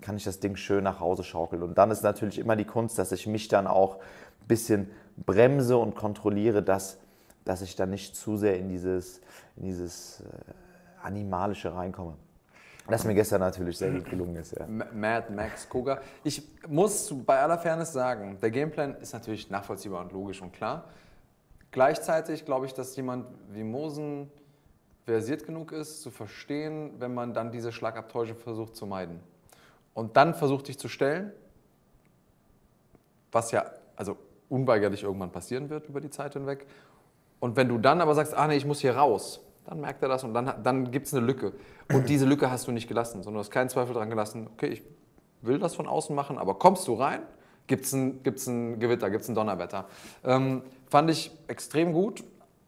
kann 0.01 0.15
ich 0.15 0.23
das 0.23 0.39
Ding 0.39 0.55
schön 0.55 0.83
nach 0.83 0.99
Hause 0.99 1.23
schaukeln. 1.23 1.61
Und 1.61 1.77
dann 1.77 1.91
ist 1.91 2.03
natürlich 2.03 2.39
immer 2.39 2.55
die 2.55 2.65
Kunst, 2.65 2.97
dass 2.97 3.11
ich 3.11 3.27
mich 3.27 3.47
dann 3.49 3.67
auch 3.67 3.97
ein 3.97 4.47
bisschen 4.47 4.89
bremse 5.17 5.77
und 5.77 5.95
kontrolliere, 5.95 6.63
dass, 6.63 6.97
dass 7.43 7.61
ich 7.61 7.75
dann 7.75 7.89
nicht 7.89 8.15
zu 8.15 8.37
sehr 8.37 8.57
in 8.57 8.69
dieses, 8.69 9.19
in 9.57 9.63
dieses 9.63 10.21
äh, 10.21 11.03
Animalische 11.03 11.75
reinkomme. 11.75 12.15
Das 12.89 13.03
mir 13.03 13.13
gestern 13.13 13.41
natürlich 13.41 13.77
sehr 13.77 13.91
gut 13.91 14.09
gelungen 14.09 14.35
ist. 14.35 14.57
Ja. 14.57 14.65
Mad 14.67 15.31
Max 15.31 15.69
Koga. 15.69 16.01
Ich 16.23 16.41
muss 16.67 17.13
bei 17.25 17.39
aller 17.39 17.57
Fairness 17.57 17.93
sagen, 17.93 18.37
der 18.41 18.51
Gameplan 18.51 18.95
ist 18.95 19.13
natürlich 19.13 19.49
nachvollziehbar 19.49 20.01
und 20.01 20.11
logisch 20.11 20.41
und 20.41 20.53
klar. 20.53 20.85
Gleichzeitig 21.71 22.45
glaube 22.45 22.65
ich, 22.65 22.73
dass 22.73 22.95
jemand 22.95 23.27
wie 23.51 23.63
Mosen 23.63 24.31
versiert 25.05 25.45
genug 25.45 25.71
ist, 25.71 26.01
zu 26.01 26.09
verstehen, 26.09 26.93
wenn 26.99 27.13
man 27.13 27.33
dann 27.33 27.51
diese 27.51 27.71
Schlagabtäusche 27.71 28.35
versucht 28.35 28.75
zu 28.75 28.85
meiden. 28.85 29.19
Und 29.93 30.17
dann 30.17 30.33
versucht 30.33 30.67
dich 30.67 30.79
zu 30.79 30.87
stellen, 30.87 31.31
was 33.31 33.51
ja 33.51 33.65
also 33.95 34.17
unweigerlich 34.49 35.03
irgendwann 35.03 35.31
passieren 35.31 35.69
wird 35.69 35.89
über 35.89 36.01
die 36.01 36.09
Zeit 36.09 36.33
hinweg. 36.33 36.65
Und 37.39 37.55
wenn 37.55 37.69
du 37.69 37.77
dann 37.77 38.01
aber 38.01 38.15
sagst, 38.15 38.33
ah 38.33 38.47
nee, 38.47 38.55
ich 38.55 38.65
muss 38.65 38.79
hier 38.79 38.95
raus, 38.95 39.41
dann 39.69 39.81
merkt 39.81 40.01
er 40.01 40.09
das 40.09 40.23
und 40.23 40.33
dann, 40.33 40.51
dann 40.63 40.89
gibt 40.89 41.05
es 41.05 41.13
eine 41.13 41.23
Lücke. 41.23 41.53
Und 41.93 42.09
diese 42.09 42.25
Lücke 42.25 42.49
hast 42.49 42.67
du 42.67 42.71
nicht 42.71 42.87
gelassen, 42.87 43.21
sondern 43.21 43.35
du 43.35 43.39
hast 43.41 43.51
keinen 43.51 43.69
Zweifel 43.69 43.93
dran 43.93 44.09
gelassen, 44.09 44.49
okay, 44.51 44.67
ich 44.67 44.81
will 45.41 45.59
das 45.59 45.75
von 45.75 45.87
außen 45.87 46.15
machen, 46.15 46.39
aber 46.39 46.55
kommst 46.55 46.87
du 46.87 46.95
rein, 46.95 47.21
gibt 47.67 47.85
es 47.85 47.93
ein, 47.93 48.23
gibt's 48.23 48.47
ein 48.47 48.79
Gewitter, 48.79 49.11
gibt 49.11 49.21
es 49.23 49.29
ein 49.29 49.35
Donnerwetter. 49.35 49.85
Ähm, 50.25 50.63
fand 50.87 51.11
ich 51.11 51.31
extrem 51.47 51.93
gut. 51.93 52.23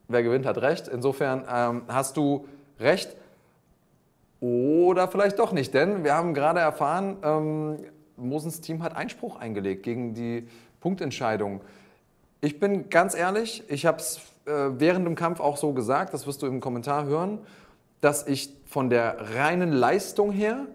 Wer 0.10 0.22
gewinnt, 0.22 0.46
hat 0.46 0.60
recht. 0.60 0.88
Insofern 0.88 1.44
ähm, 1.52 1.84
hast 1.88 2.18
du 2.18 2.46
recht. 2.80 3.16
Oder 4.40 5.08
vielleicht 5.08 5.40
doch 5.40 5.54
nicht, 5.54 5.74
denn 5.74 6.04
wir 6.04 6.14
haben 6.14 6.36
gerade 6.36 6.60
erfahren, 6.60 7.18
ähm, 7.24 7.78
Mosens 8.16 8.62
Team 8.62 8.84
hat 8.84 8.96
Einspruch 8.96 9.38
eingelegt 9.38 9.82
gegen 9.82 10.14
die 10.14 10.48
Punktentscheidung. 10.80 11.62
Ich 12.42 12.60
bin 12.60 12.90
ganz 12.90 13.16
ehrlich, 13.16 13.64
ich 13.70 13.88
habe 13.88 13.98
es 13.98 14.22
während 14.46 15.06
dem 15.06 15.16
Kampf 15.16 15.40
auch 15.40 15.58
so 15.58 15.74
gesagt, 15.74 16.14
das 16.14 16.28
wirst 16.28 16.42
du 16.42 16.48
im 16.48 16.60
Kommentar 16.60 17.06
hören, 17.06 17.40
dass 18.02 18.26
ich 18.28 18.54
von 18.66 18.90
der 18.90 19.36
reinen 19.36 19.72
Leistung 19.72 20.32
her, 20.32 20.66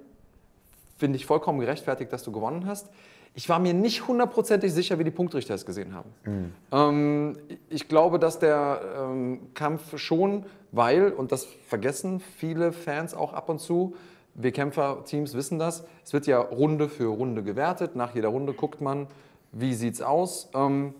finde 0.98 1.16
ich 1.16 1.26
vollkommen 1.26 1.58
gerechtfertigt, 1.58 2.12
dass 2.12 2.22
du 2.22 2.32
gewonnen 2.32 2.66
hast. 2.66 2.88
Ich 3.34 3.50
war 3.50 3.58
mir 3.58 3.74
nicht 3.74 4.08
hundertprozentig 4.08 4.72
sicher, 4.72 4.98
wie 4.98 5.04
die 5.04 5.10
Punktrichter 5.10 5.54
es 5.54 5.66
gesehen 5.66 5.94
haben. 5.94 6.10
Ähm, 6.72 7.36
ich 7.68 7.86
glaube, 7.86 8.18
dass 8.18 8.38
der 8.38 8.80
ähm, 8.98 9.52
Kampf 9.52 9.98
schon, 9.98 10.46
weil, 10.72 11.12
und 11.12 11.32
das 11.32 11.46
vergessen 11.68 12.20
viele 12.20 12.72
Fans 12.72 13.12
auch 13.12 13.34
ab 13.34 13.50
und 13.50 13.58
zu, 13.58 13.94
wir 14.34 14.52
Kämpferteams 14.52 15.34
wissen 15.34 15.58
das, 15.58 15.84
es 16.04 16.12
wird 16.12 16.26
ja 16.26 16.38
Runde 16.38 16.88
für 16.88 17.06
Runde 17.06 17.42
gewertet. 17.42 17.96
Nach 17.96 18.14
jeder 18.14 18.28
Runde 18.28 18.52
guckt 18.52 18.80
man, 18.80 19.06
wie 19.52 19.74
sieht's 19.74 20.00
aus. 20.00 20.48
Ähm, 20.54 20.94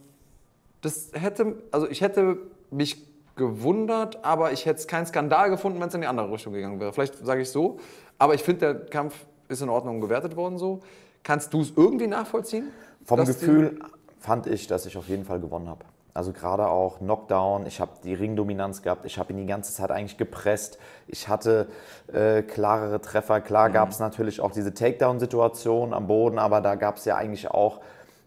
das 0.83 1.11
hätte, 1.15 1.57
also 1.71 1.89
ich 1.89 2.01
hätte 2.01 2.39
mich 2.77 3.07
gewundert, 3.37 4.25
aber 4.25 4.53
ich 4.53 4.67
hätte 4.67 4.81
es 4.81 4.87
keinen 4.87 5.07
Skandal 5.07 5.51
gefunden, 5.51 5.81
wenn 5.81 5.89
es 5.89 5.95
in 5.95 6.01
die 6.01 6.07
andere 6.07 6.31
Richtung 6.31 6.53
gegangen 6.53 6.81
wäre. 6.81 6.93
Vielleicht 6.93 7.25
sage 7.25 7.43
ich 7.43 7.51
so. 7.51 7.79
Aber 8.19 8.35
ich 8.35 8.43
finde, 8.43 8.61
der 8.61 8.87
Kampf 8.87 9.27
ist 9.49 9.63
in 9.63 9.69
Ordnung 9.69 10.01
gewertet 10.01 10.37
worden 10.37 10.59
so. 10.59 10.81
Kannst 11.23 11.53
du 11.53 11.61
es 11.61 11.73
irgendwie 11.77 12.07
nachvollziehen? 12.07 12.71
Vom 13.05 13.25
Gefühl 13.25 13.79
fand 14.21 14.47
ich, 14.47 14.67
dass 14.67 14.87
ich 14.87 14.97
auf 14.97 15.09
jeden 15.09 15.25
Fall 15.25 15.41
gewonnen 15.41 15.69
habe. 15.69 15.85
Also 16.15 16.33
gerade 16.33 16.67
auch 16.69 16.99
Knockdown, 16.99 17.67
ich 17.67 17.79
habe 17.79 17.91
die 18.03 18.15
Ringdominanz 18.15 18.81
gehabt, 18.81 19.05
ich 19.05 19.19
habe 19.19 19.35
ihn 19.35 19.37
die 19.37 19.47
ganze 19.47 19.75
Zeit 19.75 19.91
eigentlich 19.91 20.17
gepresst, 20.17 20.79
ich 21.07 21.29
hatte 21.29 21.69
äh, 22.11 22.43
klarere 22.43 23.03
Treffer. 23.03 23.43
Klar 23.43 23.69
gab 23.69 23.91
es 23.91 23.99
natürlich 23.99 24.41
auch 24.41 24.51
diese 24.51 24.73
Takedown-Situation 24.73 25.93
am 25.93 26.07
Boden, 26.07 26.39
aber 26.39 26.63
da 26.63 26.75
gab 26.75 26.97
es 26.97 27.05
ja 27.05 27.17
eigentlich 27.17 27.51
auch, 27.51 27.81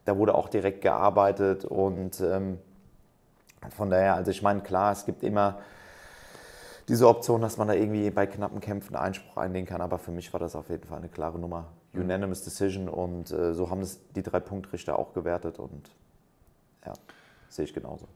da 0.05 0.17
wurde 0.17 0.35
auch 0.35 0.49
direkt 0.49 0.81
gearbeitet 0.81 1.65
und 1.65 2.21
ähm, 2.21 2.59
von 3.75 3.89
daher, 3.89 4.15
also 4.15 4.31
ich 4.31 4.41
meine, 4.41 4.61
klar, 4.61 4.91
es 4.91 5.05
gibt 5.05 5.23
immer 5.23 5.59
diese 6.87 7.07
Option, 7.07 7.41
dass 7.41 7.57
man 7.57 7.67
da 7.67 7.73
irgendwie 7.73 8.09
bei 8.09 8.25
knappen 8.25 8.59
Kämpfen 8.61 8.95
Einspruch 8.95 9.37
einlegen 9.37 9.67
kann, 9.67 9.81
aber 9.81 9.99
für 9.99 10.11
mich 10.11 10.33
war 10.33 10.39
das 10.39 10.55
auf 10.55 10.69
jeden 10.69 10.87
Fall 10.87 10.97
eine 10.97 11.09
klare 11.09 11.37
Nummer. 11.37 11.65
Unanimous 11.93 12.43
Decision 12.43 12.87
und 12.87 13.31
äh, 13.31 13.53
so 13.53 13.69
haben 13.69 13.81
es 13.81 13.99
die 14.15 14.21
drei 14.21 14.39
Punktrichter 14.39 14.99
auch 14.99 15.13
gewertet 15.13 15.57
und 15.57 15.89
ja, 16.85 16.93
sehe 17.49 17.65
ich 17.65 17.73
genauso. 17.73 18.07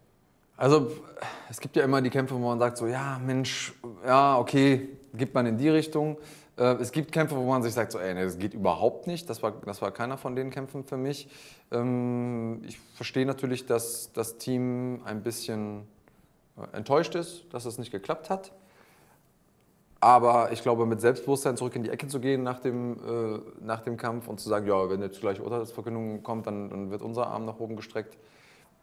Also 0.56 0.92
es 1.50 1.60
gibt 1.60 1.76
ja 1.76 1.84
immer 1.84 2.02
die 2.02 2.12
Kämpfe, 2.12 2.36
wo 2.36 2.40
man 2.40 2.60
sagt 2.60 2.78
so, 2.78 2.86
ja 2.86 3.20
Mensch, 3.26 3.74
ja 4.06 4.38
okay, 4.38 4.90
gibt 5.14 5.34
man 5.34 5.48
in 5.48 5.58
die 5.58 5.70
Richtung. 5.70 6.18
Äh, 6.58 6.76
es 6.76 6.92
gibt 6.92 7.12
Kämpfe, 7.12 7.36
wo 7.36 7.44
man 7.44 7.64
sich 7.64 7.74
sagt 7.74 7.92
so, 7.92 8.00
ey, 8.00 8.14
nee, 8.14 8.24
das 8.24 8.38
geht 8.38 8.54
überhaupt 8.54 9.08
nicht. 9.08 9.30
Das 9.30 9.42
war, 9.42 9.54
das 9.66 9.82
war 9.82 9.92
keiner 9.92 10.18
von 10.18 10.36
den 10.36 10.50
Kämpfen 10.50 10.84
für 10.84 10.98
mich. 10.98 11.28
Ähm, 11.72 12.62
ich 12.68 12.80
verstehe 12.96 13.26
natürlich, 13.26 13.66
dass 13.66 14.12
das 14.14 14.38
Team 14.38 15.02
ein 15.06 15.24
bisschen 15.24 15.88
äh, 16.58 16.76
enttäuscht 16.78 17.16
ist, 17.16 17.46
dass 17.52 17.66
es 17.66 17.78
nicht 17.78 17.92
geklappt 17.92 18.30
hat. 18.30 18.52
Aber 20.00 20.52
ich 20.52 20.62
glaube, 20.62 20.86
mit 20.86 21.00
Selbstbewusstsein 21.00 21.56
zurück 21.56 21.78
in 21.78 21.84
die 21.84 21.90
Ecke 21.90 22.08
zu 22.08 22.20
gehen 22.20 22.44
nach 22.44 22.60
dem, 22.60 22.98
äh, 22.98 23.40
nach 23.62 23.80
dem 23.80 23.96
Kampf 23.96 24.28
und 24.28 24.40
zu 24.40 24.50
sagen, 24.50 24.68
ja, 24.68 24.90
wenn 24.90 25.02
jetzt 25.02 25.22
gleich 25.22 25.40
Urteilsverkündung 25.40 26.24
kommt, 26.24 26.46
dann, 26.46 26.70
dann 26.70 26.92
wird 26.92 27.02
unser 27.02 27.28
Arm 27.28 27.46
nach 27.46 27.58
oben 27.60 27.78
gestreckt, 27.78 28.18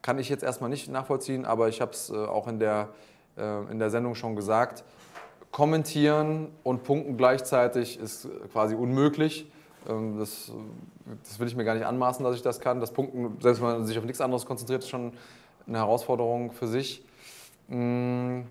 kann 0.01 0.19
ich 0.19 0.31
jetzt 0.31 0.43
erstmal 0.43 0.71
nicht 0.71 0.89
nachvollziehen, 0.89 1.45
aber 1.45 1.69
ich 1.69 1.83
habe 1.83 1.93
es 1.93 2.09
äh, 2.09 2.17
auch 2.17 2.49
in 2.49 2.59
der, 2.59 2.89
äh, 3.37 3.71
in 3.71 3.79
der 3.79 3.91
Sendung 3.91 4.15
schon 4.15 4.35
gesagt. 4.35 4.83
Kommentieren 5.51 6.49
und 6.63 6.85
punkten 6.85 7.17
gleichzeitig 7.17 7.99
ist 7.99 8.29
quasi 8.53 8.75
unmöglich. 8.75 9.51
Ähm, 9.89 10.19
das, 10.19 10.53
das 11.25 11.39
will 11.39 11.49
ich 11.49 11.57
mir 11.57 11.65
gar 11.65 11.75
nicht 11.75 11.87
anmaßen, 11.87 12.25
dass 12.25 12.37
ich 12.37 12.43
das 12.43 12.61
kann. 12.61 12.81
Das 12.81 12.93
Punkten, 12.93 13.37
selbst 13.41 13.61
wenn 13.61 13.69
man 13.69 13.87
sich 13.87 13.99
auf 13.99 14.05
nichts 14.05 14.21
anderes 14.21 14.47
konzentriert, 14.47 14.83
ist 14.83 14.91
schon 14.91 15.13
eine 15.67 15.79
Herausforderung 15.79 16.53
für 16.53 16.67
sich. 16.67 17.05
Mm, 17.69 18.43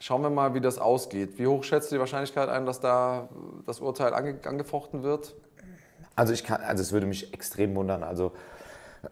Schauen 0.00 0.22
wir 0.22 0.30
mal, 0.30 0.54
wie 0.54 0.60
das 0.60 0.78
ausgeht. 0.78 1.38
Wie 1.38 1.48
hoch 1.48 1.64
schätzt 1.64 1.90
du 1.90 1.96
die 1.96 2.00
Wahrscheinlichkeit 2.00 2.48
ein, 2.48 2.66
dass 2.66 2.78
da 2.78 3.28
das 3.66 3.80
Urteil 3.80 4.14
ange 4.14 4.36
angefochten 4.44 5.02
wird? 5.02 5.34
Also 6.14 6.32
ich 6.32 6.44
kann, 6.44 6.60
also 6.60 6.82
es 6.82 6.92
würde 6.92 7.06
mich 7.06 7.34
extrem 7.34 7.74
wundern. 7.74 8.04
Also 8.04 8.32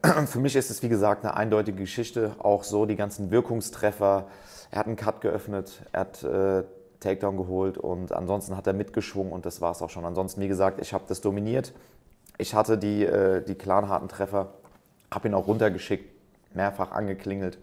Für 0.27 0.41
mich 0.41 0.57
ist 0.57 0.71
es, 0.71 0.83
wie 0.83 0.89
gesagt, 0.89 1.25
eine 1.25 1.37
eindeutige 1.37 1.79
Geschichte. 1.79 2.35
Auch 2.39 2.65
so 2.65 2.87
die 2.87 2.97
ganzen 2.97 3.31
Wirkungstreffer. 3.31 4.27
Er 4.71 4.79
hat 4.79 4.87
einen 4.87 4.97
Cut 4.97 5.21
geöffnet, 5.21 5.83
er 5.93 6.01
hat 6.01 6.23
äh, 6.25 6.65
Takedown 7.01 7.37
geholt 7.37 7.79
und 7.79 8.13
ansonsten 8.13 8.57
hat 8.57 8.67
er 8.67 8.73
mitgeschwungen 8.73 9.33
und 9.33 9.47
das 9.47 9.61
war 9.61 9.73
es 9.73 9.83
auch 9.83 9.91
schon. 9.91 10.05
Ansonsten, 10.05 10.41
wie 10.41 10.49
gesagt, 10.49 10.81
ich 10.81 10.93
habe 10.93 11.05
das 11.09 11.21
dominiert. 11.21 11.73
Ich 12.39 12.55
hatte 12.55 12.79
die, 12.79 13.05
äh, 13.05 13.43
die 13.43 13.55
klaren 13.55 13.89
harten 13.89 14.09
Treffer, 14.09 14.55
habe 15.11 15.29
ihn 15.29 15.35
auch 15.35 15.47
runtergeschickt, 15.47 16.11
mehrfach 16.55 16.93
angeklingelt 16.93 17.59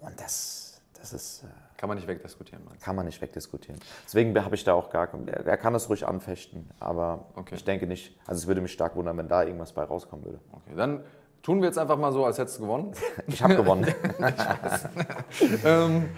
und 0.00 0.18
das, 0.20 0.80
das 0.98 1.12
ist... 1.12 1.44
Äh, 1.44 1.46
kann 1.80 1.88
man 1.88 1.96
nicht 1.96 2.08
wegdiskutieren. 2.08 2.62
Meinst? 2.66 2.84
Kann 2.84 2.94
man 2.94 3.06
nicht 3.06 3.22
wegdiskutieren. 3.22 3.80
Deswegen 4.04 4.38
habe 4.44 4.54
ich 4.54 4.64
da 4.64 4.74
auch 4.74 4.90
gar 4.90 5.08
er, 5.26 5.46
er 5.46 5.56
kann 5.56 5.74
es 5.74 5.88
ruhig 5.88 6.06
anfechten, 6.06 6.68
aber 6.78 7.24
okay. 7.36 7.54
ich 7.54 7.64
denke 7.64 7.86
nicht. 7.86 8.18
Also 8.26 8.40
es 8.40 8.46
würde 8.46 8.60
mich 8.60 8.72
stark 8.72 8.96
wundern, 8.96 9.16
wenn 9.16 9.28
da 9.28 9.44
irgendwas 9.44 9.72
bei 9.72 9.84
rauskommen 9.84 10.26
würde. 10.26 10.40
Okay, 10.52 10.74
dann 10.76 11.02
tun 11.42 11.62
wir 11.62 11.68
jetzt 11.68 11.78
einfach 11.78 11.96
mal 11.96 12.12
so, 12.12 12.26
als 12.26 12.36
hättest 12.36 12.58
du 12.58 12.64
gewonnen. 12.64 12.92
ich 13.26 13.42
habe 13.42 13.56
gewonnen. 13.56 13.86
ähm, 15.64 16.10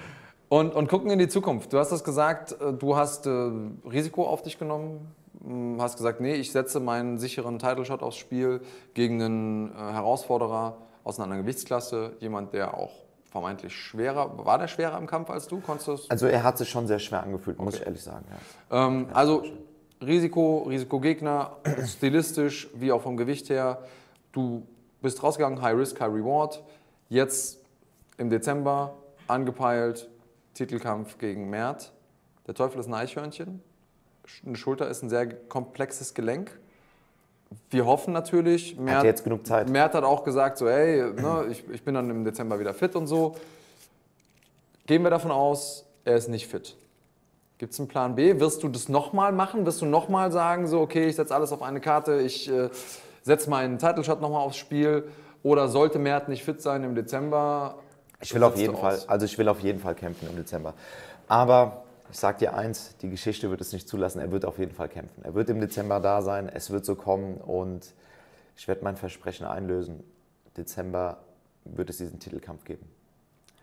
und, 0.53 0.75
und 0.75 0.89
gucken 0.89 1.11
in 1.11 1.19
die 1.19 1.29
Zukunft. 1.29 1.73
Du 1.73 1.79
hast 1.79 1.93
das 1.93 2.05
gesagt, 2.05 2.53
äh, 2.61 2.75
du 2.75 2.95
hast 2.95 3.27
äh, 3.27 3.31
Risiko 3.91 4.27
auf 4.27 4.43
dich 4.43 4.59
genommen, 4.59 5.11
hm, 5.43 5.81
hast 5.81 5.97
gesagt, 5.97 6.21
nee, 6.21 6.35
ich 6.35 6.53
setze 6.53 6.79
meinen 6.79 7.19
sicheren 7.19 7.59
Title 7.59 7.87
Shot 7.87 8.03
aufs 8.03 8.19
Spiel 8.19 8.61
gegen 8.93 9.23
einen 9.23 9.71
äh, 9.71 9.77
Herausforderer 9.79 10.77
aus 11.05 11.17
einer 11.17 11.25
anderen 11.25 11.45
Gewichtsklasse, 11.45 12.13
jemand, 12.21 12.53
der 12.53 12.77
auch 12.77 12.93
vermeintlich 13.31 13.75
schwerer. 13.75 14.45
War 14.45 14.59
der 14.59 14.69
schwerer 14.69 14.99
im 14.99 15.07
Kampf 15.07 15.31
als 15.31 15.49
du? 15.49 15.59
Konntest 15.61 16.11
also 16.11 16.27
er 16.27 16.43
hat 16.43 16.59
sich 16.59 16.69
schon 16.69 16.87
sehr 16.87 16.99
schwer 16.99 17.23
angefühlt, 17.23 17.57
okay. 17.57 17.65
muss 17.65 17.77
ich 17.77 17.87
ehrlich 17.87 18.03
sagen. 18.03 18.27
Ja. 18.71 18.87
Ähm, 18.89 19.07
also 19.15 19.45
Risiko, 20.03 20.67
Risikogegner, 20.69 21.57
stilistisch 21.87 22.69
wie 22.75 22.93
auch 22.93 23.01
vom 23.01 23.17
Gewicht 23.17 23.49
her. 23.49 23.79
Du 24.33 24.67
bist 25.01 25.23
rausgegangen, 25.23 25.63
High 25.63 25.79
Risk, 25.79 25.99
High 25.99 26.13
Reward. 26.13 26.63
Jetzt 27.09 27.59
im 28.19 28.29
Dezember 28.29 28.97
angepeilt, 29.29 30.11
Titelkampf 30.67 31.19
gegen 31.19 31.51
Mert. 31.51 31.93
Der 32.47 32.55
Teufel 32.55 32.81
ist 32.81 32.87
ein 32.87 32.95
Eichhörnchen. 32.95 33.63
Eine 34.47 34.57
Schulter 34.57 34.89
ist 34.89 35.03
ein 35.03 35.11
sehr 35.11 35.27
komplexes 35.27 36.15
Gelenk 36.15 36.59
wir 37.71 37.87
hoffen 37.87 38.13
natürlich. 38.13 38.77
Mert, 38.77 38.99
hat 38.99 39.05
jetzt 39.05 39.25
genug 39.25 39.47
Zeit. 39.47 39.69
Mert 39.69 39.95
hat 39.95 40.05
auch 40.05 40.25
gesagt, 40.25 40.59
so, 40.59 40.69
hey, 40.69 41.13
ne, 41.13 41.47
ich, 41.51 41.69
ich 41.71 41.83
bin 41.83 41.95
dann 41.95 42.09
im 42.11 42.25
Dezember 42.25 42.59
wieder 42.59 42.75
fit 42.75 42.97
und 42.97 43.07
so. 43.07 43.37
Gehen 44.87 45.03
wir 45.03 45.11
davon 45.11 45.31
aus, 45.31 45.85
er 46.05 46.17
ist 46.17 46.29
nicht 46.29 46.47
fit. 46.47 46.77
Gibt 47.59 47.73
es 47.73 47.79
einen 47.79 47.89
Plan 47.89 48.15
B? 48.15 48.41
Wirst 48.41 48.63
du 48.63 48.69
das 48.69 48.89
nochmal 48.89 49.33
machen? 49.33 49.65
Wirst 49.67 49.81
du 49.81 49.87
nochmal 49.87 50.33
sagen, 50.33 50.67
so, 50.67 50.81
okay, 50.81 51.07
ich 51.07 51.17
setze 51.17 51.35
alles 51.35 51.53
auf 51.53 51.63
eine 51.63 51.81
Karte, 51.81 52.21
ich 52.21 52.51
äh, 52.51 52.71
setze 53.23 53.49
meinen 53.49 53.79
Title 53.79 54.03
Shot 54.03 54.21
nochmal 54.21 54.41
aufs 54.41 54.57
Spiel? 54.57 55.09
Oder 55.45 55.69
sollte 55.69 55.99
Mert 55.99 56.29
nicht 56.29 56.45
fit 56.45 56.61
sein 56.61 56.83
im 56.85 56.95
Dezember? 56.95 57.77
Ich 58.23 58.35
will 58.35 58.43
auf 58.45 58.57
jeden 58.57 58.77
Fall, 58.77 59.01
also 59.07 59.27
ich 59.27 59.37
will 59.37 59.49
auf 59.49 59.61
jeden 59.61 59.81
Fall 59.81 59.95
kämpfen 59.95 60.29
im 60.29 60.37
Dezember. 60.37 60.75
Aber 61.27 61.85
ich 62.11 62.19
sage 62.19 62.39
dir 62.39 62.55
eins, 62.55 62.97
die 62.99 63.11
Geschichte 63.11 63.51
wird 63.51 63.61
es 63.61 63.73
nicht 63.73 63.89
zulassen. 63.89 64.21
Er 64.21 64.31
wird 64.31 64.45
auf 64.45 64.59
jeden 64.59 64.73
Fall 64.73 64.89
kämpfen. 64.89 65.25
Er 65.25 65.35
wird 65.35 65.49
im 65.49 65.61
Dezember 65.61 65.99
da 65.99 66.23
sein, 66.23 66.49
es 66.49 66.71
wird 66.71 66.85
so 66.85 66.95
kommen 66.95 67.37
und 67.37 67.93
ich 68.57 68.69
werde 68.69 68.85
mein 68.85 68.97
Versprechen 68.97 69.47
einlösen. 69.47 70.05
Dezember 70.57 71.19
wird 71.65 71.91
es 71.91 71.99
diesen 71.99 72.21
Titelkampf 72.21 72.65
geben. 72.65 72.87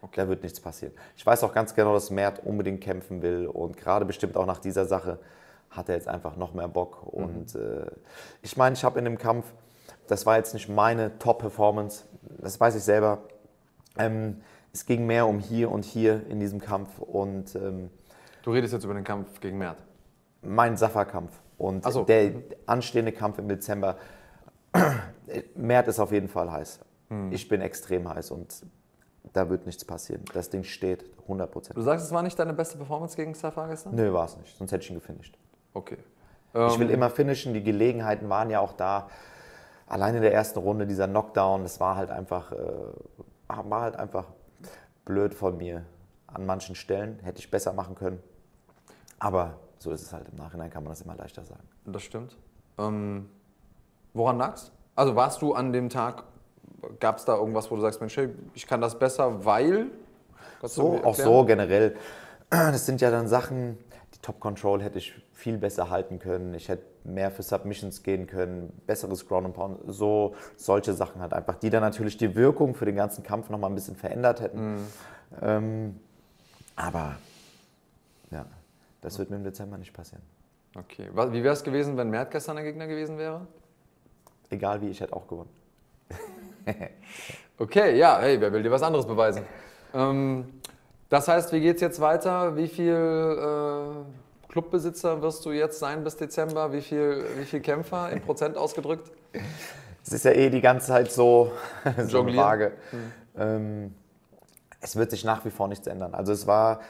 Okay. 0.01 0.13
Da 0.15 0.29
wird 0.29 0.43
nichts 0.43 0.59
passieren. 0.59 0.93
Ich 1.15 1.25
weiß 1.25 1.43
auch 1.43 1.53
ganz 1.53 1.75
genau, 1.75 1.93
dass 1.93 2.09
Mert 2.09 2.45
unbedingt 2.45 2.81
kämpfen 2.81 3.21
will 3.21 3.47
und 3.47 3.77
gerade 3.77 4.05
bestimmt 4.05 4.37
auch 4.37 4.45
nach 4.45 4.59
dieser 4.59 4.85
Sache 4.85 5.19
hat 5.69 5.89
er 5.89 5.95
jetzt 5.95 6.07
einfach 6.07 6.35
noch 6.35 6.53
mehr 6.53 6.67
Bock. 6.67 7.03
Mhm. 7.13 7.23
Und 7.23 7.55
äh, 7.55 7.85
ich 8.41 8.57
meine, 8.57 8.73
ich 8.73 8.83
habe 8.83 8.97
in 8.97 9.05
dem 9.05 9.17
Kampf, 9.17 9.45
das 10.07 10.25
war 10.25 10.37
jetzt 10.37 10.53
nicht 10.53 10.69
meine 10.69 11.17
Top-Performance, 11.19 12.05
das 12.39 12.59
weiß 12.59 12.75
ich 12.75 12.83
selber. 12.83 13.19
Ähm, 13.97 14.41
es 14.73 14.85
ging 14.85 15.05
mehr 15.05 15.27
um 15.27 15.39
hier 15.39 15.71
und 15.71 15.85
hier 15.85 16.25
in 16.27 16.39
diesem 16.39 16.59
Kampf 16.59 16.99
und 16.99 17.55
ähm, 17.55 17.89
Du 18.43 18.51
redest 18.51 18.73
jetzt 18.73 18.83
über 18.83 18.93
den 18.93 19.03
Kampf 19.03 19.39
gegen 19.41 19.57
Mert. 19.57 19.77
Mein 20.41 20.77
Safa-Kampf 20.77 21.31
und 21.57 21.83
so. 21.91 22.03
der 22.03 22.31
anstehende 22.65 23.11
Kampf 23.11 23.37
im 23.37 23.47
Dezember. 23.49 23.97
Mert 25.55 25.87
ist 25.87 25.99
auf 25.99 26.11
jeden 26.11 26.29
Fall 26.29 26.51
heiß. 26.51 26.79
Hm. 27.09 27.31
Ich 27.31 27.47
bin 27.49 27.61
extrem 27.61 28.07
heiß 28.07 28.31
und 28.31 28.63
da 29.33 29.49
wird 29.49 29.65
nichts 29.65 29.83
passieren. 29.83 30.23
Das 30.33 30.49
Ding 30.49 30.63
steht 30.63 31.05
100% 31.27 31.73
Du 31.73 31.81
sagst, 31.81 32.05
es 32.05 32.11
war 32.11 32.23
nicht 32.23 32.39
deine 32.39 32.53
beste 32.53 32.77
Performance 32.77 33.15
gegen 33.15 33.33
Safa 33.33 33.67
gestern? 33.67 33.95
Nö, 33.95 34.13
war 34.13 34.25
es 34.25 34.37
nicht. 34.37 34.57
Sonst 34.57 34.71
hätte 34.71 34.83
ich 34.83 34.89
ihn 34.89 34.95
gefinisht. 34.95 35.37
Okay. 35.73 35.97
Ich 36.53 36.79
will 36.79 36.87
ähm, 36.89 36.95
immer 36.95 37.09
finishen. 37.09 37.53
Die 37.53 37.61
Gelegenheiten 37.61 38.29
waren 38.29 38.49
ja 38.49 38.59
auch 38.59 38.73
da. 38.73 39.09
Allein 39.85 40.15
in 40.15 40.21
der 40.21 40.33
ersten 40.33 40.59
Runde 40.59 40.87
dieser 40.87 41.07
Knockdown, 41.07 41.63
das 41.63 41.79
war 41.79 41.95
halt 41.95 42.09
einfach, 42.09 42.51
äh, 42.51 42.55
war 43.47 43.81
halt 43.81 43.95
einfach 43.95 44.25
blöd 45.09 45.33
von 45.33 45.57
mir 45.57 45.85
an 46.27 46.45
manchen 46.45 46.75
Stellen. 46.75 47.19
Hätte 47.23 47.39
ich 47.39 47.49
besser 47.49 47.73
machen 47.73 47.95
können. 47.95 48.21
Aber 49.17 49.59
so 49.79 49.91
ist 49.91 50.03
es 50.03 50.13
halt. 50.13 50.29
Im 50.29 50.37
Nachhinein 50.37 50.69
kann 50.69 50.83
man 50.83 50.91
das 50.91 51.01
immer 51.01 51.15
leichter 51.15 51.43
sagen. 51.43 51.67
Das 51.85 52.03
stimmt. 52.03 52.37
Ähm, 52.77 53.27
woran 54.13 54.37
lag's? 54.37 54.71
Also 54.95 55.15
warst 55.15 55.41
du 55.41 55.53
an 55.53 55.73
dem 55.73 55.89
Tag, 55.89 56.23
gab 56.99 57.17
es 57.17 57.25
da 57.25 57.35
irgendwas, 57.35 57.71
wo 57.71 57.75
du 57.75 57.81
sagst, 57.81 57.99
Mensch, 57.99 58.15
hey, 58.17 58.29
ich 58.53 58.67
kann 58.67 58.81
das 58.81 58.99
besser, 58.99 59.43
weil? 59.43 59.87
So, 60.61 61.03
auch 61.03 61.15
so 61.15 61.43
generell. 61.43 61.95
Das 62.51 62.87
sind 62.87 62.99
ja 62.99 63.11
dann 63.11 63.27
Sachen, 63.27 63.77
die 64.15 64.19
Top 64.23 64.39
Control 64.39 64.81
hätte 64.81 64.97
ich 64.97 65.13
viel 65.39 65.57
besser 65.57 65.89
halten 65.89 66.19
können. 66.19 66.53
Ich 66.53 66.69
hätte 66.69 66.83
mehr 67.03 67.31
für 67.31 67.43
Submissions 67.43 68.03
gehen 68.03 68.27
können, 68.27 68.71
besseres 68.85 69.27
Ground 69.27 69.45
and 69.47 69.55
Pound, 69.55 69.79
so 69.87 70.35
solche 70.57 70.93
Sachen 70.93 71.21
halt 71.21 71.33
einfach, 71.33 71.55
die 71.55 71.69
dann 71.69 71.81
natürlich 71.81 72.17
die 72.17 72.35
Wirkung 72.35 72.75
für 72.75 72.85
den 72.85 72.95
ganzen 72.95 73.23
Kampf 73.23 73.49
nochmal 73.49 73.71
ein 73.71 73.75
bisschen 73.75 73.95
verändert 73.95 74.41
hätten. 74.41 74.75
Mhm. 74.75 74.87
Ähm, 75.41 75.99
aber 76.75 77.15
ja, 78.31 78.45
das 79.01 79.17
wird 79.17 79.29
mir 79.29 79.37
im 79.37 79.43
Dezember 79.43 79.77
nicht 79.77 79.93
passieren. 79.93 80.23
Okay. 80.75 81.09
Wie 81.13 81.43
wäre 81.43 81.53
es 81.53 81.63
gewesen, 81.63 81.97
wenn 81.97 82.09
Mert 82.09 82.31
gestern 82.31 82.57
der 82.57 82.65
Gegner 82.65 82.87
gewesen 82.87 83.17
wäre? 83.17 83.47
Egal 84.49 84.81
wie, 84.81 84.89
ich 84.89 84.99
hätte 84.99 85.13
auch 85.13 85.27
gewonnen. 85.27 85.49
okay, 87.57 87.97
ja, 87.97 88.19
hey, 88.19 88.39
wer 88.39 88.51
will 88.51 88.61
dir 88.61 88.71
was 88.71 88.83
anderes 88.83 89.05
beweisen? 89.05 89.43
Ähm, 89.93 90.45
das 91.09 91.27
heißt, 91.27 91.51
wie 91.53 91.61
geht 91.61 91.75
es 91.75 91.81
jetzt 91.81 91.99
weiter? 91.99 92.55
Wie 92.55 92.67
viel 92.67 92.93
äh, 92.93 94.28
Clubbesitzer 94.49 95.21
wirst 95.21 95.45
du 95.45 95.51
jetzt 95.51 95.79
sein 95.79 96.03
bis 96.03 96.17
Dezember? 96.17 96.73
Wie 96.73 96.81
viel, 96.81 97.23
wie 97.37 97.45
viel 97.45 97.61
Kämpfer 97.61 98.09
in 98.09 98.21
Prozent 98.21 98.57
ausgedrückt? 98.57 99.11
Es 100.05 100.11
ist 100.11 100.25
ja 100.25 100.31
eh 100.31 100.49
die 100.49 100.61
ganze 100.61 100.87
Zeit 100.87 101.11
so, 101.11 101.51
so 102.07 102.21
eine 102.21 102.33
Frage. 102.33 102.73
Hm. 102.89 103.11
Ähm, 103.37 103.95
es 104.81 104.95
wird 104.95 105.11
sich 105.11 105.23
nach 105.23 105.45
wie 105.45 105.51
vor 105.51 105.67
nichts 105.67 105.87
ändern. 105.87 106.15
Also 106.15 106.33
es 106.33 106.47
war 106.47 106.81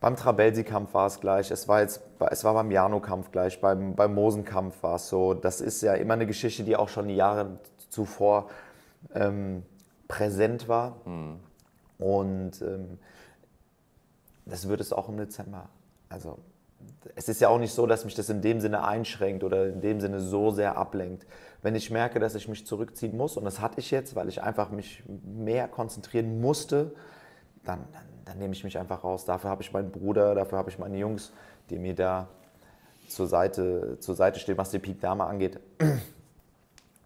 beim 0.00 0.16
Trabelsi-Kampf 0.16 0.94
war 0.94 1.06
es 1.06 1.20
gleich, 1.20 1.50
es 1.50 1.68
war 1.68 1.80
jetzt, 1.80 2.00
es 2.30 2.42
war 2.44 2.54
beim 2.54 2.70
Jano-Kampf 2.70 3.30
gleich, 3.30 3.60
beim, 3.60 3.94
beim 3.94 4.14
Mosen-Kampf 4.14 4.82
war 4.82 4.96
es 4.96 5.08
so. 5.08 5.34
Das 5.34 5.60
ist 5.60 5.80
ja 5.82 5.94
immer 5.94 6.14
eine 6.14 6.26
Geschichte, 6.26 6.64
die 6.64 6.76
auch 6.76 6.88
schon 6.88 7.08
die 7.08 7.16
Jahre 7.16 7.58
zuvor 7.88 8.48
ähm, 9.14 9.64
präsent 10.08 10.68
war. 10.68 10.96
Mhm. 11.04 11.40
Und 11.98 12.62
ähm, 12.62 12.98
das 14.44 14.68
wird 14.68 14.80
es 14.80 14.92
auch 14.92 15.08
im 15.08 15.16
Dezember. 15.16 15.68
Also 16.08 16.38
es 17.14 17.28
ist 17.28 17.40
ja 17.40 17.48
auch 17.48 17.58
nicht 17.58 17.72
so, 17.72 17.86
dass 17.86 18.04
mich 18.04 18.14
das 18.14 18.28
in 18.28 18.40
dem 18.40 18.60
Sinne 18.60 18.84
einschränkt 18.84 19.44
oder 19.44 19.68
in 19.68 19.80
dem 19.80 20.00
Sinne 20.00 20.20
so 20.20 20.50
sehr 20.50 20.76
ablenkt. 20.76 21.26
Wenn 21.62 21.74
ich 21.74 21.90
merke, 21.90 22.18
dass 22.20 22.34
ich 22.34 22.48
mich 22.48 22.66
zurückziehen 22.66 23.16
muss, 23.16 23.36
und 23.36 23.44
das 23.44 23.60
hatte 23.60 23.80
ich 23.80 23.90
jetzt, 23.90 24.14
weil 24.14 24.28
ich 24.28 24.42
einfach 24.42 24.70
mich 24.70 25.02
mehr 25.24 25.68
konzentrieren 25.68 26.40
musste, 26.40 26.94
dann, 27.64 27.80
dann, 27.92 28.02
dann 28.24 28.38
nehme 28.38 28.54
ich 28.54 28.64
mich 28.64 28.78
einfach 28.78 29.04
raus. 29.04 29.24
Dafür 29.24 29.50
habe 29.50 29.62
ich 29.62 29.72
meinen 29.72 29.90
Bruder, 29.90 30.34
dafür 30.34 30.58
habe 30.58 30.70
ich 30.70 30.78
meine 30.78 30.98
Jungs, 30.98 31.32
die 31.70 31.78
mir 31.78 31.94
da 31.94 32.28
zur 33.08 33.26
Seite, 33.26 33.98
zur 34.00 34.14
Seite 34.14 34.40
stehen, 34.40 34.56
was 34.56 34.70
die 34.70 34.78
Peak 34.78 35.00
Dame 35.00 35.24
angeht. 35.24 35.60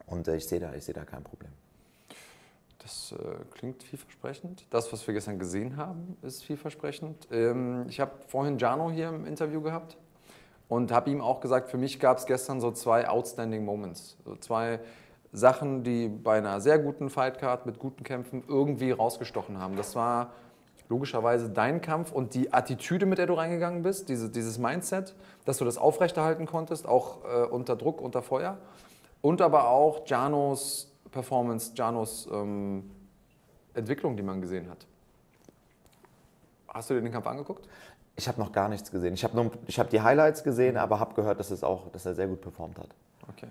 Und 0.07 0.29
äh, 0.29 0.37
ich 0.37 0.47
sehe 0.47 0.61
da, 0.61 0.73
seh 0.79 0.93
da 0.93 1.05
kein 1.05 1.25
Problem. 1.25 1.51
Das 2.87 3.11
äh, 3.11 3.17
klingt 3.51 3.83
vielversprechend. 3.83 4.65
Das, 4.71 4.93
was 4.93 5.05
wir 5.09 5.13
gestern 5.13 5.41
gesehen 5.41 5.77
haben, 5.77 6.17
ist 6.23 6.45
vielversprechend. 6.45 7.27
Ähm, 7.33 7.85
ich 7.89 7.99
habe 7.99 8.13
vorhin 8.29 8.59
Jano 8.59 8.93
hier 8.93 9.09
im 9.09 9.27
Interview 9.27 9.61
gehabt 9.61 9.97
und 10.69 10.93
habe 10.93 11.11
ihm 11.11 11.21
auch 11.21 11.41
gesagt, 11.41 11.69
für 11.69 11.79
mich 11.79 11.99
gab 11.99 12.19
es 12.19 12.27
gestern 12.27 12.61
so 12.61 12.71
zwei 12.71 13.09
outstanding 13.09 13.65
Moments. 13.65 14.17
So 14.25 14.37
zwei 14.37 14.79
Sachen, 15.33 15.83
die 15.83 16.07
bei 16.07 16.39
einer 16.39 16.61
sehr 16.61 16.79
guten 16.79 17.11
Fightcard 17.11 17.67
mit 17.67 17.81
guten 17.81 18.05
Kämpfen 18.05 18.45
irgendwie 18.47 18.93
rausgestochen 18.93 19.59
haben. 19.59 19.75
Das 19.75 19.97
war 19.97 20.31
logischerweise 20.89 21.51
dein 21.51 21.81
Kampf 21.81 22.13
und 22.13 22.35
die 22.35 22.53
Attitüde, 22.53 23.05
mit 23.05 23.19
der 23.19 23.27
du 23.27 23.35
reingegangen 23.35 23.83
bist, 23.83 24.09
diese, 24.09 24.31
dieses 24.31 24.59
Mindset, 24.59 25.17
dass 25.45 25.59
du 25.59 25.65
das 25.65 25.77
aufrechterhalten 25.77 26.47
konntest, 26.47 26.87
auch 26.87 27.25
äh, 27.25 27.47
unter 27.47 27.75
Druck, 27.75 28.01
unter 28.01 28.23
Feuer. 28.23 28.59
Und 29.23 29.43
aber 29.43 29.71
auch 29.71 30.07
Janos 30.07 30.93
Performance, 31.17 31.73
Janos 31.75 32.29
ähm, 32.31 32.91
Entwicklung, 33.73 34.19
die 34.19 34.23
man 34.23 34.43
gesehen 34.43 34.69
hat. 34.69 34.87
Hast 36.69 36.91
du 36.91 36.95
dir 36.95 37.01
den 37.01 37.11
Kampf 37.11 37.27
angeguckt? 37.27 37.67
Ich 38.17 38.29
habe 38.29 38.39
noch 38.39 38.53
gar 38.53 38.69
nichts 38.69 38.91
gesehen. 38.91 39.15
Ich 39.15 39.25
habe 39.25 39.51
hab 39.51 39.91
die 39.91 40.01
Highlights 40.03 40.45
gesehen, 40.45 40.77
aber 40.77 41.01
habe 41.01 41.15
gehört, 41.15 41.41
dass, 41.41 41.51
es 41.51 41.65
auch, 41.65 41.91
dass 41.91 42.05
er 42.05 42.15
sehr 42.15 42.27
gut 42.27 42.43
performt 42.43 42.79
hat. 42.79 42.89
Okay. 43.29 43.47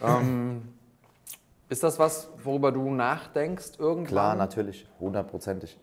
ähm, 0.00 0.62
Ist 1.68 1.82
das 1.82 1.98
was, 1.98 2.30
worüber 2.42 2.72
du 2.72 2.90
nachdenkst 2.90 3.72
irgendwann? 3.78 4.06
Klar, 4.06 4.34
natürlich, 4.34 4.86
hundertprozentig. 4.98 5.78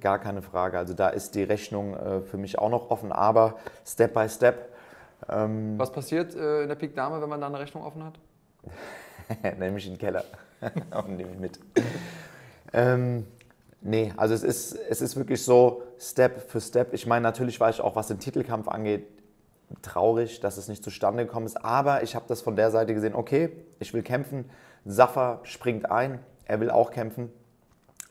Gar 0.00 0.18
keine 0.18 0.40
Frage. 0.40 0.78
Also 0.78 0.94
da 0.94 1.10
ist 1.10 1.34
die 1.34 1.42
Rechnung 1.42 1.94
äh, 1.94 2.22
für 2.22 2.38
mich 2.38 2.58
auch 2.58 2.70
noch 2.70 2.90
offen, 2.90 3.12
aber 3.12 3.56
Step 3.86 4.14
by 4.14 4.26
Step. 4.30 4.72
Ähm, 5.28 5.78
Was 5.78 5.92
passiert 5.92 6.34
äh, 6.34 6.62
in 6.62 6.68
der 6.68 6.76
Peak 6.76 6.94
Dame, 6.94 7.20
wenn 7.20 7.28
man 7.28 7.40
da 7.42 7.48
eine 7.48 7.58
Rechnung 7.58 7.84
offen 7.84 8.02
hat? 8.02 8.18
nehme 9.58 9.76
ich 9.76 9.86
in 9.86 9.92
den 9.92 9.98
Keller 9.98 10.24
und 11.04 11.16
nehme 11.16 11.32
ihn 11.32 11.40
mit. 11.40 11.58
Ähm, 12.72 13.26
nee, 13.80 14.12
also 14.16 14.34
es 14.34 14.42
ist, 14.42 14.74
es 14.74 15.00
ist 15.00 15.16
wirklich 15.16 15.42
so 15.42 15.82
Step 15.98 16.50
für 16.50 16.60
Step. 16.60 16.94
Ich 16.94 17.06
meine, 17.06 17.22
natürlich 17.22 17.60
war 17.60 17.70
ich 17.70 17.80
auch, 17.80 17.96
was 17.96 18.08
den 18.08 18.18
Titelkampf 18.18 18.68
angeht, 18.68 19.06
traurig, 19.82 20.40
dass 20.40 20.56
es 20.56 20.68
nicht 20.68 20.82
zustande 20.82 21.24
gekommen 21.24 21.46
ist. 21.46 21.64
Aber 21.64 22.02
ich 22.02 22.14
habe 22.14 22.24
das 22.28 22.42
von 22.42 22.56
der 22.56 22.70
Seite 22.70 22.94
gesehen, 22.94 23.14
okay, 23.14 23.50
ich 23.78 23.94
will 23.94 24.02
kämpfen. 24.02 24.50
Safa 24.84 25.40
springt 25.44 25.90
ein, 25.90 26.18
er 26.44 26.60
will 26.60 26.70
auch 26.70 26.90
kämpfen. 26.90 27.30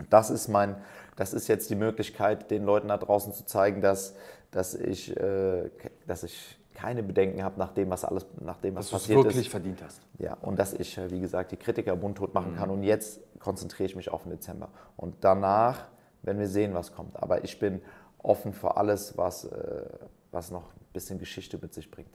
Das 0.09 0.29
ist 0.29 0.47
mein, 0.47 0.75
das 1.15 1.33
ist 1.33 1.47
jetzt 1.47 1.69
die 1.69 1.75
Möglichkeit, 1.75 2.49
den 2.51 2.63
Leuten 2.63 2.87
da 2.87 2.97
draußen 2.97 3.33
zu 3.33 3.45
zeigen, 3.45 3.81
dass, 3.81 4.15
dass, 4.51 4.73
ich, 4.75 5.15
äh, 5.17 5.69
dass 6.07 6.23
ich 6.23 6.58
keine 6.81 7.03
Bedenken 7.03 7.43
habe 7.43 7.59
nach 7.59 7.73
dem, 7.73 7.89
was 7.89 8.05
alles, 8.05 8.25
nach 8.39 8.57
dem, 8.57 8.75
was 8.75 8.85
Dass 8.85 8.89
du 8.91 8.95
es 8.95 9.01
passiert 9.03 9.17
wirklich 9.25 9.45
ist. 9.47 9.51
verdient 9.51 9.81
hast. 9.83 10.01
Ja, 10.17 10.37
und 10.41 10.57
dass 10.57 10.73
ich, 10.73 10.97
äh, 10.97 11.11
wie 11.11 11.19
gesagt, 11.19 11.51
die 11.51 11.57
Kritiker 11.57 11.95
mundtot 11.95 12.33
machen 12.33 12.53
Mhm. 12.53 12.57
kann. 12.57 12.69
Und 12.69 12.83
jetzt 12.83 13.19
konzentriere 13.39 13.85
ich 13.87 13.95
mich 13.95 14.09
auf 14.11 14.23
den 14.23 14.31
Dezember. 14.31 14.69
Und 14.95 15.15
danach 15.21 15.85
werden 16.23 16.39
wir 16.39 16.47
sehen, 16.47 16.73
was 16.73 16.93
kommt. 16.93 17.21
Aber 17.21 17.43
ich 17.43 17.59
bin 17.59 17.81
offen 18.21 18.53
für 18.53 18.77
alles, 18.77 19.17
was, 19.17 19.45
äh, 19.45 19.85
was 20.31 20.51
noch 20.51 20.63
ein 20.73 20.85
bisschen 20.93 21.19
Geschichte 21.19 21.57
mit 21.61 21.73
sich 21.73 21.89
bringt. 21.91 22.09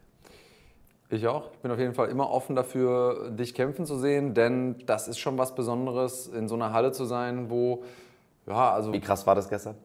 Ich 1.11 1.27
auch. 1.27 1.51
Ich 1.53 1.59
bin 1.59 1.71
auf 1.71 1.79
jeden 1.79 1.95
Fall 1.95 2.09
immer 2.09 2.31
offen 2.31 2.57
dafür, 2.57 3.31
dich 3.31 3.55
kämpfen 3.55 3.85
zu 3.87 3.99
sehen, 3.99 4.35
denn 4.35 4.79
das 4.87 5.07
ist 5.09 5.19
schon 5.19 5.37
was 5.39 5.55
Besonderes, 5.55 6.27
in 6.27 6.49
so 6.49 6.55
einer 6.55 6.73
Halle 6.73 6.93
zu 6.93 7.05
sein, 7.05 7.51
wo, 7.51 7.85
ja, 8.47 8.73
also. 8.73 8.93
Wie 8.93 9.01
krass 9.01 9.27
war 9.27 9.35
das 9.35 9.49
gestern? 9.49 9.77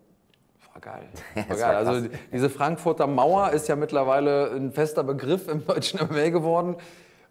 War 0.86 0.94
geil. 0.94 1.10
Es 1.36 1.50
War 1.50 1.50
war 1.50 1.58
geil. 1.58 1.88
Also 1.88 2.08
diese 2.32 2.50
Frankfurter 2.50 3.08
Mauer 3.08 3.52
ist 3.52 3.68
ja 3.68 3.76
mittlerweile 3.76 4.52
ein 4.52 4.72
fester 4.72 5.04
Begriff 5.04 5.48
im 5.48 5.66
deutschen 5.66 6.00
MMA 6.10 6.30
geworden. 6.30 6.76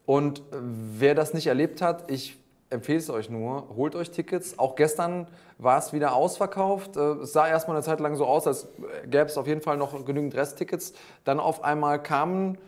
Und 0.06 0.42
wer 0.50 1.14
das 1.14 1.34
nicht 1.34 1.46
erlebt 1.46 1.82
hat, 1.82 2.10
ich 2.10 2.38
empfehle 2.70 2.98
es 2.98 3.10
euch 3.10 3.30
nur, 3.30 3.68
holt 3.76 3.94
euch 3.94 4.10
Tickets. 4.10 4.58
Auch 4.58 4.74
gestern 4.74 5.26
war 5.58 5.78
es 5.78 5.92
wieder 5.92 6.14
ausverkauft. 6.14 6.96
Äh, 6.96 7.00
Es 7.22 7.32
sah 7.32 7.48
erstmal 7.48 7.76
eine 7.76 7.84
Zeit 7.84 8.00
lang 8.00 8.16
so 8.16 8.26
aus, 8.26 8.46
als 8.46 8.68
gäbe 9.04 9.24
es 9.26 9.38
auf 9.38 9.46
jeden 9.46 9.60
Fall 9.62 9.76
noch 9.76 10.04
genügend 10.04 10.34
Resttickets. 10.34 10.92
Dann 11.24 11.40
auf 11.40 11.64
einmal 11.64 12.02
kamen 12.02 12.58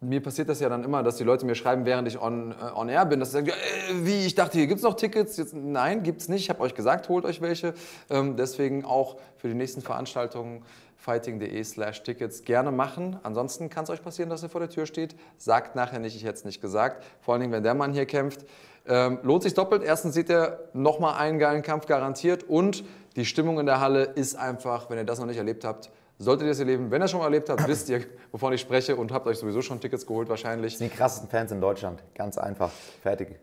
mir 0.00 0.22
passiert 0.22 0.48
das 0.48 0.60
ja 0.60 0.68
dann 0.68 0.84
immer, 0.84 1.02
dass 1.02 1.16
die 1.16 1.24
Leute 1.24 1.44
mir 1.44 1.54
schreiben, 1.54 1.84
während 1.84 2.06
ich 2.06 2.20
on, 2.20 2.52
äh, 2.52 2.54
on 2.74 2.88
air 2.88 3.04
bin, 3.04 3.18
dass 3.20 3.30
sie 3.30 3.38
sagen, 3.38 3.48
äh, 3.48 3.52
wie, 3.94 4.26
ich 4.26 4.34
dachte, 4.34 4.58
hier 4.58 4.66
gibt 4.66 4.78
es 4.78 4.84
noch 4.84 4.94
Tickets. 4.94 5.36
Jetzt, 5.36 5.54
nein, 5.54 6.02
gibt 6.02 6.20
es 6.20 6.28
nicht. 6.28 6.42
Ich 6.42 6.50
habe 6.50 6.60
euch 6.60 6.74
gesagt, 6.74 7.08
holt 7.08 7.24
euch 7.24 7.40
welche. 7.40 7.74
Ähm, 8.08 8.36
deswegen 8.36 8.84
auch 8.84 9.16
für 9.36 9.48
die 9.48 9.54
nächsten 9.54 9.80
Veranstaltungen 9.80 10.62
fighting.de 10.96 11.64
slash 11.64 12.02
Tickets 12.02 12.44
gerne 12.44 12.70
machen. 12.70 13.18
Ansonsten 13.22 13.70
kann 13.70 13.84
es 13.84 13.90
euch 13.90 14.02
passieren, 14.02 14.30
dass 14.30 14.42
ihr 14.42 14.48
vor 14.48 14.60
der 14.60 14.70
Tür 14.70 14.86
steht. 14.86 15.16
Sagt 15.36 15.74
nachher 15.74 15.98
nicht, 15.98 16.14
ich 16.14 16.24
hätte 16.24 16.34
es 16.34 16.44
nicht 16.44 16.60
gesagt. 16.60 17.04
Vor 17.20 17.34
allen 17.34 17.40
Dingen, 17.40 17.52
wenn 17.52 17.62
der 17.62 17.74
Mann 17.74 17.92
hier 17.92 18.06
kämpft. 18.06 18.44
Ähm, 18.86 19.18
lohnt 19.22 19.42
sich 19.42 19.54
doppelt. 19.54 19.82
Erstens 19.82 20.14
seht 20.14 20.30
ihr 20.30 20.68
nochmal 20.72 21.18
einen 21.18 21.38
geilen 21.38 21.62
Kampf 21.62 21.86
garantiert 21.86 22.44
und 22.44 22.84
die 23.16 23.24
Stimmung 23.24 23.58
in 23.58 23.66
der 23.66 23.80
Halle 23.80 24.04
ist 24.04 24.36
einfach, 24.36 24.90
wenn 24.90 24.98
ihr 24.98 25.04
das 25.04 25.18
noch 25.18 25.26
nicht 25.26 25.36
erlebt 25.38 25.64
habt, 25.64 25.90
solltet 26.18 26.46
ihr 26.46 26.52
es 26.52 26.58
erleben. 26.58 26.90
Wenn 26.90 27.00
ihr 27.00 27.06
es 27.06 27.10
schon 27.10 27.20
mal 27.20 27.26
erlebt 27.26 27.48
habt, 27.48 27.66
wisst 27.66 27.88
ihr, 27.88 28.04
wovon 28.32 28.52
ich 28.52 28.60
spreche 28.60 28.96
und 28.96 29.12
habt 29.12 29.26
euch 29.26 29.38
sowieso 29.38 29.62
schon 29.62 29.80
Tickets 29.80 30.06
geholt 30.06 30.28
wahrscheinlich. 30.28 30.76
Die 30.78 30.88
krassesten 30.88 31.28
Fans 31.28 31.52
in 31.52 31.60
Deutschland. 31.60 32.02
Ganz 32.14 32.38
einfach. 32.38 32.70
Fertig. 33.02 33.38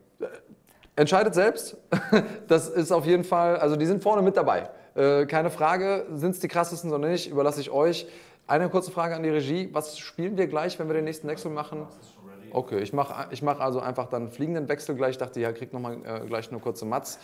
Entscheidet 0.95 1.33
selbst. 1.33 1.77
Das 2.47 2.69
ist 2.69 2.91
auf 2.91 3.05
jeden 3.07 3.23
Fall, 3.23 3.57
also 3.57 3.75
die 3.75 3.87
sind 3.87 4.03
vorne 4.03 4.21
mit 4.21 4.37
dabei. 4.37 4.69
Äh, 4.93 5.25
keine 5.25 5.49
Frage, 5.49 6.05
sind 6.13 6.31
es 6.31 6.39
die 6.39 6.47
krassesten 6.47 6.91
oder 6.93 7.09
nicht, 7.09 7.29
überlasse 7.29 7.59
ich 7.59 7.71
euch. 7.71 8.07
Eine 8.45 8.69
kurze 8.69 8.91
Frage 8.91 9.15
an 9.15 9.23
die 9.23 9.29
Regie. 9.29 9.69
Was 9.73 9.97
spielen 9.97 10.37
wir 10.37 10.45
gleich, 10.45 10.77
wenn 10.77 10.87
wir 10.87 10.93
den 10.93 11.05
nächsten 11.05 11.27
Wechsel 11.27 11.49
machen? 11.49 11.87
Okay, 12.51 12.79
ich 12.79 12.93
mache 12.93 13.27
ich 13.31 13.41
mach 13.41 13.59
also 13.59 13.79
einfach 13.79 14.07
dann 14.07 14.23
einen 14.23 14.31
fliegenden 14.31 14.69
Wechsel 14.69 14.95
gleich. 14.95 15.11
Ich 15.11 15.17
dachte, 15.17 15.41
ja, 15.41 15.51
kriegt 15.51 15.73
nochmal 15.73 15.97
äh, 16.05 16.25
gleich 16.25 16.49
eine 16.49 16.59
kurze 16.59 16.85
Matz. 16.85 17.19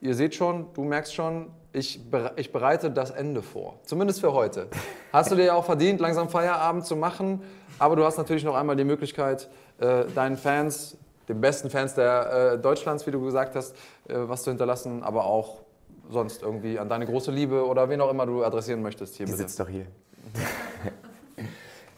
Ihr 0.00 0.14
seht 0.14 0.34
schon, 0.34 0.66
du 0.74 0.84
merkst 0.84 1.14
schon, 1.14 1.50
ich, 1.72 2.00
bere- 2.10 2.32
ich 2.36 2.52
bereite 2.52 2.90
das 2.90 3.10
Ende 3.10 3.42
vor. 3.42 3.74
Zumindest 3.84 4.20
für 4.20 4.32
heute. 4.32 4.68
Hast 5.12 5.30
du 5.30 5.34
dir 5.36 5.44
ja 5.46 5.54
auch 5.54 5.64
verdient, 5.64 6.00
langsam 6.00 6.28
Feierabend 6.28 6.86
zu 6.86 6.96
machen. 6.96 7.42
Aber 7.78 7.94
du 7.96 8.04
hast 8.04 8.16
natürlich 8.16 8.44
noch 8.44 8.54
einmal 8.54 8.76
die 8.76 8.84
Möglichkeit, 8.84 9.48
äh, 9.78 10.04
deinen 10.14 10.36
Fans, 10.36 10.96
den 11.28 11.40
besten 11.40 11.68
Fans 11.70 11.94
der, 11.94 12.52
äh, 12.54 12.58
Deutschlands, 12.58 13.06
wie 13.06 13.10
du 13.10 13.20
gesagt 13.24 13.54
hast, 13.54 13.76
äh, 14.08 14.14
was 14.16 14.42
zu 14.44 14.50
hinterlassen, 14.50 15.02
aber 15.02 15.24
auch 15.26 15.58
sonst 16.10 16.42
irgendwie 16.42 16.78
an 16.78 16.88
deine 16.88 17.04
große 17.06 17.30
Liebe 17.30 17.66
oder 17.66 17.88
wen 17.90 18.00
auch 18.00 18.10
immer 18.10 18.24
du 18.24 18.42
adressieren 18.44 18.80
möchtest 18.82 19.16
hier 19.16 19.26
Die 19.26 19.32
bitte. 19.32 19.42
sitzt 19.44 19.60
doch 19.60 19.68
hier. 19.68 19.84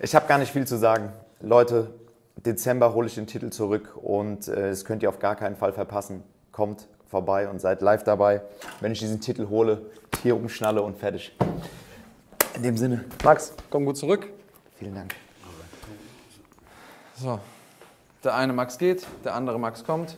ich 0.00 0.14
habe 0.14 0.26
gar 0.26 0.38
nicht 0.38 0.52
viel 0.52 0.66
zu 0.66 0.76
sagen. 0.76 1.12
Leute, 1.40 1.90
Dezember 2.36 2.92
hole 2.94 3.06
ich 3.06 3.14
den 3.14 3.26
Titel 3.26 3.50
zurück 3.50 3.96
und 3.96 4.48
äh, 4.48 4.70
das 4.70 4.84
könnt 4.84 5.02
ihr 5.02 5.08
auf 5.08 5.18
gar 5.18 5.36
keinen 5.36 5.56
Fall 5.56 5.72
verpassen. 5.72 6.22
Kommt 6.52 6.88
vorbei 7.10 7.48
und 7.48 7.60
seid 7.60 7.82
live 7.82 8.04
dabei, 8.04 8.40
wenn 8.80 8.92
ich 8.92 9.00
diesen 9.00 9.20
Titel 9.20 9.48
hole, 9.48 9.82
hier 10.22 10.36
umschnalle 10.36 10.80
und 10.80 10.96
fertig. 10.96 11.36
In 12.54 12.62
dem 12.62 12.76
Sinne. 12.76 13.04
Max, 13.24 13.52
komm 13.68 13.84
gut 13.84 13.96
zurück. 13.96 14.28
Vielen 14.78 14.94
Dank. 14.94 15.14
So, 17.16 17.40
der 18.22 18.34
eine 18.36 18.52
Max 18.52 18.78
geht, 18.78 19.06
der 19.24 19.34
andere 19.34 19.58
Max 19.58 19.84
kommt. 19.84 20.16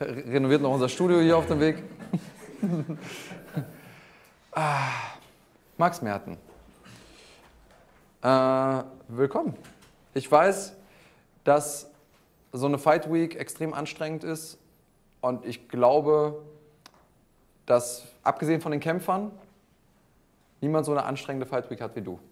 Renoviert 0.00 0.62
noch 0.62 0.72
unser 0.72 0.88
Studio 0.88 1.20
hier 1.20 1.36
auf 1.36 1.46
dem 1.46 1.60
Weg. 1.60 1.82
ah, 4.52 4.88
Max 5.76 6.00
Merten. 6.00 6.38
Äh, 8.22 8.82
willkommen. 9.08 9.56
Ich 10.14 10.30
weiß, 10.30 10.72
dass 11.44 11.90
so 12.52 12.66
eine 12.66 12.78
Fight 12.78 13.12
Week 13.12 13.36
extrem 13.36 13.74
anstrengend 13.74 14.24
ist 14.24 14.58
und 15.22 15.46
ich 15.46 15.68
glaube, 15.68 16.42
dass 17.64 18.06
abgesehen 18.22 18.60
von 18.60 18.72
den 18.72 18.80
Kämpfern 18.80 19.30
niemand 20.60 20.84
so 20.84 20.92
eine 20.92 21.04
anstrengende 21.04 21.46
Fight 21.46 21.70
Week 21.70 21.80
hat 21.80 21.96
wie 21.96 22.02
du. 22.02 22.18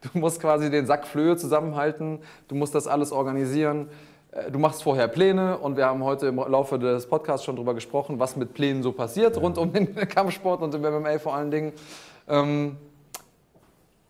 Du 0.00 0.16
musst 0.16 0.40
quasi 0.40 0.70
den 0.70 0.86
Sack 0.86 1.08
Flöhe 1.08 1.36
zusammenhalten, 1.36 2.20
du 2.46 2.54
musst 2.54 2.72
das 2.72 2.86
alles 2.86 3.10
organisieren. 3.10 3.88
Äh, 4.30 4.52
Du 4.52 4.60
machst 4.60 4.84
vorher 4.84 5.08
Pläne 5.08 5.58
und 5.58 5.76
wir 5.76 5.86
haben 5.86 6.04
heute 6.04 6.28
im 6.28 6.36
Laufe 6.36 6.78
des 6.78 7.08
Podcasts 7.08 7.44
schon 7.44 7.56
darüber 7.56 7.74
gesprochen, 7.74 8.20
was 8.20 8.36
mit 8.36 8.54
Plänen 8.54 8.84
so 8.84 8.92
passiert 8.92 9.36
rund 9.38 9.58
um 9.58 9.72
den 9.72 9.94
Kampfsport 10.08 10.62
und 10.62 10.72
im 10.74 10.82
MMA 10.82 11.18
vor 11.18 11.34
allen 11.34 11.50
Dingen. 11.50 11.72
Ähm, 12.28 12.76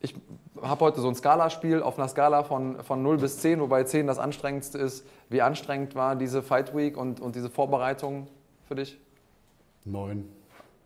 ich 0.01 0.15
habe 0.63 0.81
heute 0.85 1.01
so 1.01 1.09
ein 1.09 1.15
Skalaspiel 1.15 1.83
auf 1.83 1.99
einer 1.99 2.09
Skala 2.09 2.43
von, 2.45 2.83
von 2.83 3.03
0 3.03 3.19
bis 3.19 3.39
10, 3.39 3.61
wobei 3.61 3.85
10 3.85 4.07
das 4.07 4.19
anstrengendste 4.19 4.79
ist. 4.79 5.07
Wie 5.29 5.43
anstrengend 5.43 5.95
war 5.95 6.17
diese 6.17 6.43
Fight 6.43 6.75
Week 6.77 6.97
und, 6.97 7.21
und 7.21 7.35
diese 7.37 7.51
Vorbereitung 7.51 8.27
für 8.67 8.75
dich? 8.75 8.99
Neun. 9.85 10.29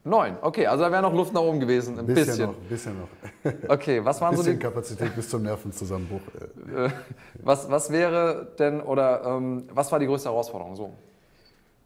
9, 0.04 0.38
okay, 0.42 0.66
also 0.66 0.82
da 0.82 0.90
wäre 0.90 1.00
noch 1.02 1.14
Luft 1.14 1.32
nach 1.32 1.42
oben 1.42 1.60
gewesen, 1.60 1.96
ein 1.96 2.06
bisschen, 2.06 2.26
bisschen. 2.26 2.46
noch, 2.48 2.54
bisschen 2.68 2.96
noch. 2.98 3.52
Okay, 3.68 4.04
was 4.04 4.20
waren 4.20 4.36
so 4.36 4.42
die- 4.42 4.56
Kapazität 4.56 5.14
bis 5.14 5.28
zum 5.28 5.42
Nervenzusammenbruch. 5.44 6.20
äh. 6.74 6.86
Äh, 6.86 6.90
Was, 7.40 7.70
was 7.70 7.88
wäre 7.92 8.48
denn 8.58 8.80
oder 8.80 9.22
ähm, 9.24 9.62
was 9.72 9.92
war 9.92 10.00
die 10.00 10.06
größte 10.06 10.28
Herausforderung? 10.28 10.74
So. 10.74 10.92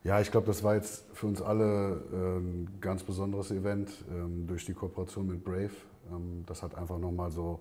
Ja, 0.03 0.19
ich 0.21 0.31
glaube, 0.31 0.47
das 0.47 0.63
war 0.65 0.77
jetzt 0.77 1.05
für 1.13 1.27
uns 1.27 1.43
alle 1.43 2.01
ein 2.13 2.79
ganz 2.81 3.03
besonderes 3.03 3.51
Event 3.51 3.91
ähm, 4.11 4.47
durch 4.47 4.65
die 4.65 4.73
Kooperation 4.73 5.27
mit 5.27 5.45
Brave. 5.45 5.71
Ähm, 6.13 6.45
das 6.47 6.63
hat 6.63 6.75
einfach 6.77 6.99
nochmal 6.99 7.31
so 7.31 7.61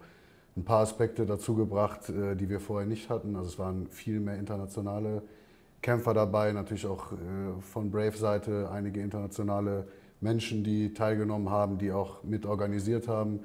ein 0.58 0.64
paar 0.64 0.82
Aspekte 0.82 1.26
dazu 1.26 1.56
gebracht, 1.56 2.10
äh, 2.10 2.36
die 2.36 2.50
wir 2.50 2.60
vorher 2.60 2.88
nicht 2.88 3.10
hatten. 3.10 3.36
Also 3.36 3.50
es 3.50 3.60
waren 3.60 3.88
viel 3.88 4.20
mehr 4.20 4.38
internationale 4.38 5.22
Kämpfer 5.82 6.14
dabei, 6.14 6.52
natürlich 6.52 6.88
auch 6.88 7.12
äh, 7.12 7.16
von 7.62 7.92
Brave-Seite 7.92 8.70
einige 8.72 9.02
internationale 9.02 9.88
Menschen, 10.22 10.64
die 10.64 10.94
teilgenommen 10.94 11.50
haben, 11.50 11.78
die 11.78 11.92
auch 11.92 12.24
mit 12.24 12.46
organisiert 12.46 13.08
haben. 13.08 13.42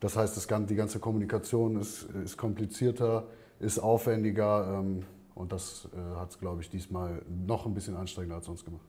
Das 0.00 0.16
heißt, 0.16 0.36
das, 0.36 0.46
gan- 0.46 0.66
die 0.66 0.74
ganze 0.74 0.98
Kommunikation 0.98 1.80
ist, 1.80 2.02
ist 2.24 2.36
komplizierter, 2.36 3.24
ist 3.60 3.78
aufwendiger 3.78 4.80
ähm, 4.80 5.04
und 5.34 5.52
das 5.52 5.88
äh, 5.94 6.18
hat 6.18 6.30
es, 6.30 6.38
glaube 6.38 6.60
ich, 6.60 6.70
diesmal 6.70 7.22
noch 7.46 7.66
ein 7.66 7.74
bisschen 7.74 7.96
anstrengender 7.96 8.36
als 8.36 8.46
sonst 8.46 8.64
gemacht. 8.64 8.84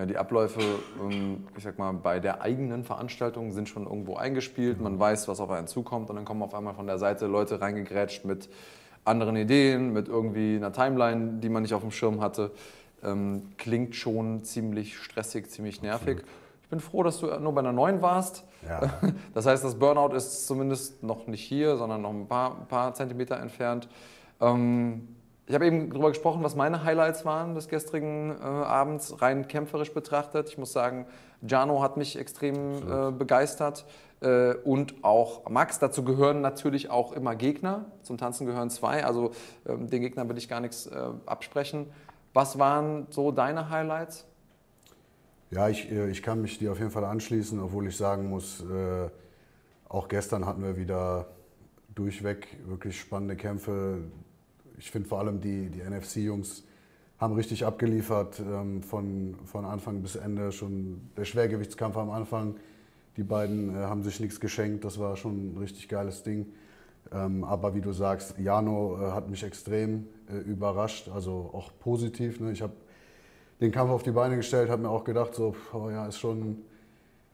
Ja, 0.00 0.06
die 0.06 0.16
Abläufe, 0.16 0.62
ähm, 0.98 1.46
ich 1.54 1.62
sag 1.62 1.78
mal, 1.78 1.92
bei 1.92 2.20
der 2.20 2.40
eigenen 2.40 2.84
Veranstaltung 2.84 3.52
sind 3.52 3.68
schon 3.68 3.84
irgendwo 3.84 4.16
eingespielt. 4.16 4.80
Man 4.80 4.98
weiß, 4.98 5.28
was 5.28 5.40
auf 5.40 5.50
einen 5.50 5.66
zukommt 5.66 6.08
und 6.08 6.16
dann 6.16 6.24
kommen 6.24 6.42
auf 6.42 6.54
einmal 6.54 6.72
von 6.72 6.86
der 6.86 6.96
Seite 6.96 7.26
Leute 7.26 7.60
reingegrätscht 7.60 8.24
mit 8.24 8.48
anderen 9.04 9.36
Ideen, 9.36 9.92
mit 9.92 10.08
irgendwie 10.08 10.56
einer 10.56 10.72
Timeline, 10.72 11.40
die 11.40 11.50
man 11.50 11.60
nicht 11.60 11.74
auf 11.74 11.82
dem 11.82 11.90
Schirm 11.90 12.22
hatte. 12.22 12.50
Ähm, 13.04 13.50
klingt 13.58 13.94
schon 13.94 14.42
ziemlich 14.42 14.96
stressig, 14.96 15.50
ziemlich 15.50 15.82
nervig. 15.82 16.22
Ich 16.62 16.68
bin 16.70 16.80
froh, 16.80 17.02
dass 17.02 17.20
du 17.20 17.26
nur 17.38 17.52
bei 17.52 17.60
einer 17.60 17.72
neuen 17.72 18.00
warst. 18.00 18.44
Ja. 18.66 18.90
Das 19.34 19.44
heißt, 19.44 19.62
das 19.62 19.74
Burnout 19.74 20.14
ist 20.16 20.46
zumindest 20.46 21.02
noch 21.02 21.26
nicht 21.26 21.42
hier, 21.42 21.76
sondern 21.76 22.00
noch 22.00 22.10
ein 22.10 22.26
paar, 22.26 22.58
ein 22.58 22.68
paar 22.68 22.94
Zentimeter 22.94 23.38
entfernt. 23.38 23.86
Ähm, 24.40 25.08
Ich 25.50 25.54
habe 25.54 25.66
eben 25.66 25.90
darüber 25.90 26.10
gesprochen, 26.10 26.44
was 26.44 26.54
meine 26.54 26.84
Highlights 26.84 27.24
waren 27.24 27.56
des 27.56 27.66
gestrigen 27.66 28.36
äh, 28.40 28.44
Abends, 28.44 29.20
rein 29.20 29.48
kämpferisch 29.48 29.92
betrachtet. 29.92 30.48
Ich 30.48 30.58
muss 30.58 30.72
sagen, 30.72 31.06
Jano 31.42 31.82
hat 31.82 31.96
mich 31.96 32.16
extrem 32.16 32.76
äh, 32.88 33.10
begeistert 33.10 33.84
äh, 34.20 34.54
und 34.54 35.02
auch 35.02 35.50
Max. 35.50 35.80
Dazu 35.80 36.04
gehören 36.04 36.40
natürlich 36.40 36.88
auch 36.88 37.10
immer 37.10 37.34
Gegner. 37.34 37.86
Zum 38.04 38.16
Tanzen 38.16 38.46
gehören 38.46 38.70
zwei, 38.70 39.04
also 39.04 39.32
ähm, 39.66 39.90
den 39.90 40.02
Gegnern 40.02 40.28
will 40.28 40.38
ich 40.38 40.48
gar 40.48 40.60
nichts 40.60 40.86
äh, 40.86 40.96
absprechen. 41.26 41.86
Was 42.32 42.60
waren 42.60 43.08
so 43.10 43.32
deine 43.32 43.70
Highlights? 43.70 44.28
Ja, 45.50 45.68
ich, 45.68 45.90
äh, 45.90 46.10
ich 46.10 46.22
kann 46.22 46.42
mich 46.42 46.60
dir 46.60 46.70
auf 46.70 46.78
jeden 46.78 46.92
Fall 46.92 47.04
anschließen, 47.04 47.58
obwohl 47.58 47.88
ich 47.88 47.96
sagen 47.96 48.28
muss, 48.28 48.60
äh, 48.60 49.10
auch 49.88 50.06
gestern 50.06 50.46
hatten 50.46 50.62
wir 50.62 50.76
wieder 50.76 51.26
durchweg 51.92 52.46
wirklich 52.68 53.00
spannende 53.00 53.34
Kämpfe. 53.34 53.98
Ich 54.80 54.90
finde 54.90 55.08
vor 55.08 55.18
allem 55.18 55.42
die, 55.42 55.68
die 55.68 55.82
NFC-Jungs 55.82 56.64
haben 57.18 57.34
richtig 57.34 57.66
abgeliefert 57.66 58.40
ähm, 58.40 58.82
von, 58.82 59.36
von 59.44 59.66
Anfang 59.66 60.00
bis 60.00 60.16
Ende. 60.16 60.52
Schon 60.52 61.02
der 61.18 61.26
Schwergewichtskampf 61.26 61.98
am 61.98 62.08
Anfang, 62.08 62.56
die 63.18 63.22
beiden 63.22 63.76
äh, 63.76 63.80
haben 63.80 64.02
sich 64.02 64.20
nichts 64.20 64.40
geschenkt. 64.40 64.86
Das 64.86 64.98
war 64.98 65.16
schon 65.16 65.52
ein 65.52 65.58
richtig 65.58 65.86
geiles 65.86 66.22
Ding. 66.22 66.46
Ähm, 67.12 67.44
aber 67.44 67.74
wie 67.74 67.82
du 67.82 67.92
sagst, 67.92 68.38
Jano 68.38 68.96
äh, 68.98 69.10
hat 69.10 69.28
mich 69.28 69.42
extrem 69.42 70.06
äh, 70.30 70.38
überrascht, 70.38 71.10
also 71.10 71.50
auch 71.52 71.72
positiv. 71.78 72.40
Ne? 72.40 72.52
Ich 72.52 72.62
habe 72.62 72.72
den 73.60 73.72
Kampf 73.72 73.90
auf 73.90 74.02
die 74.02 74.12
Beine 74.12 74.36
gestellt, 74.36 74.70
habe 74.70 74.80
mir 74.80 74.88
auch 74.88 75.04
gedacht, 75.04 75.34
so, 75.34 75.54
oh 75.74 75.90
ja, 75.90 76.06
ist 76.06 76.18
schon 76.18 76.62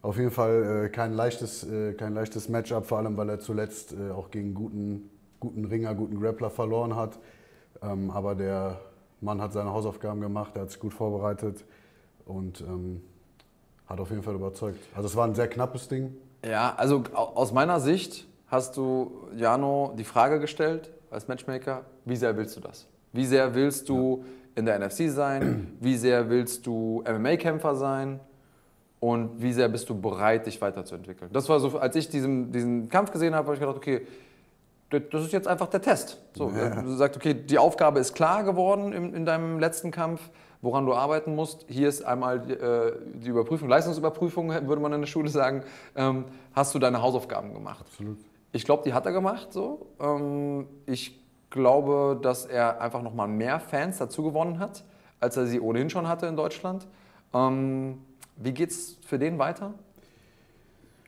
auf 0.02 0.16
jeden 0.18 0.32
Fall 0.32 0.86
äh, 0.86 0.88
kein, 0.88 1.12
leichtes, 1.12 1.62
äh, 1.62 1.92
kein 1.92 2.12
leichtes 2.12 2.48
Matchup, 2.48 2.86
vor 2.86 2.98
allem 2.98 3.16
weil 3.16 3.28
er 3.28 3.38
zuletzt 3.38 3.92
äh, 3.92 4.10
auch 4.10 4.32
gegen 4.32 4.52
guten, 4.52 5.10
guten 5.38 5.64
Ringer, 5.64 5.94
guten 5.94 6.20
Grappler 6.20 6.50
verloren 6.50 6.96
hat. 6.96 7.20
Ähm, 7.82 8.10
aber 8.10 8.34
der 8.34 8.80
Mann 9.20 9.40
hat 9.40 9.52
seine 9.52 9.72
Hausaufgaben 9.72 10.20
gemacht, 10.20 10.52
er 10.54 10.62
hat 10.62 10.70
sich 10.70 10.80
gut 10.80 10.94
vorbereitet 10.94 11.64
und 12.24 12.60
ähm, 12.60 13.02
hat 13.86 14.00
auf 14.00 14.10
jeden 14.10 14.22
Fall 14.22 14.34
überzeugt. 14.34 14.80
Also 14.94 15.06
es 15.08 15.16
war 15.16 15.26
ein 15.26 15.34
sehr 15.34 15.48
knappes 15.48 15.88
Ding. 15.88 16.14
Ja, 16.44 16.74
also 16.76 17.02
aus 17.14 17.52
meiner 17.52 17.80
Sicht 17.80 18.26
hast 18.48 18.76
du 18.76 19.28
Jano 19.36 19.94
die 19.96 20.04
Frage 20.04 20.38
gestellt 20.38 20.92
als 21.10 21.28
Matchmaker, 21.28 21.84
wie 22.04 22.16
sehr 22.16 22.36
willst 22.36 22.56
du 22.56 22.60
das? 22.60 22.86
Wie 23.12 23.24
sehr 23.24 23.54
willst 23.54 23.88
du 23.88 24.24
in 24.54 24.66
der 24.66 24.78
NFC 24.78 25.10
sein? 25.10 25.76
Wie 25.80 25.96
sehr 25.96 26.28
willst 26.30 26.66
du 26.66 27.02
MMA-Kämpfer 27.06 27.76
sein? 27.76 28.20
Und 28.98 29.42
wie 29.42 29.52
sehr 29.52 29.68
bist 29.68 29.88
du 29.90 30.00
bereit, 30.00 30.46
dich 30.46 30.60
weiterzuentwickeln? 30.60 31.30
Das 31.30 31.48
war 31.50 31.60
so, 31.60 31.78
als 31.78 31.94
ich 31.96 32.08
diesen, 32.08 32.50
diesen 32.50 32.88
Kampf 32.88 33.12
gesehen 33.12 33.34
habe, 33.34 33.46
habe 33.46 33.54
ich 33.54 33.60
gedacht, 33.60 33.76
okay, 33.76 34.06
das 34.90 35.24
ist 35.24 35.32
jetzt 35.32 35.48
einfach 35.48 35.68
der 35.68 35.82
Test. 35.82 36.18
So, 36.34 36.50
Ja. 36.50 36.82
Du 36.82 36.94
sagst, 36.94 37.16
okay, 37.16 37.34
die 37.34 37.58
Aufgabe 37.58 37.98
ist 37.98 38.14
klar 38.14 38.44
geworden 38.44 38.92
in, 38.92 39.14
in 39.14 39.26
deinem 39.26 39.58
letzten 39.58 39.90
Kampf, 39.90 40.30
woran 40.62 40.86
du 40.86 40.94
arbeiten 40.94 41.34
musst. 41.34 41.64
Hier 41.68 41.88
ist 41.88 42.04
einmal 42.04 42.40
die, 42.40 42.52
äh, 42.52 42.92
die 43.14 43.28
Überprüfung, 43.28 43.68
Leistungsüberprüfung, 43.68 44.48
würde 44.48 44.80
man 44.80 44.92
in 44.92 45.00
der 45.00 45.08
Schule 45.08 45.28
sagen. 45.28 45.64
Ähm, 45.96 46.26
hast 46.52 46.74
du 46.74 46.78
deine 46.78 47.02
Hausaufgaben 47.02 47.52
gemacht? 47.52 47.84
Absolut. 47.88 48.18
Ich 48.52 48.64
glaube, 48.64 48.84
die 48.84 48.94
hat 48.94 49.06
er 49.06 49.12
gemacht. 49.12 49.52
So. 49.52 49.86
Ähm, 50.00 50.66
ich 50.86 51.20
glaube, 51.50 52.18
dass 52.22 52.46
er 52.46 52.80
einfach 52.80 53.02
nochmal 53.02 53.28
mehr 53.28 53.60
Fans 53.60 53.98
dazu 53.98 54.22
gewonnen 54.22 54.58
hat, 54.58 54.84
als 55.20 55.36
er 55.36 55.46
sie 55.46 55.60
ohnehin 55.60 55.90
schon 55.90 56.08
hatte 56.08 56.26
in 56.26 56.36
Deutschland. 56.36 56.86
Ähm, 57.34 57.98
wie 58.36 58.52
geht's 58.52 58.98
für 59.06 59.18
den 59.18 59.38
weiter? 59.38 59.74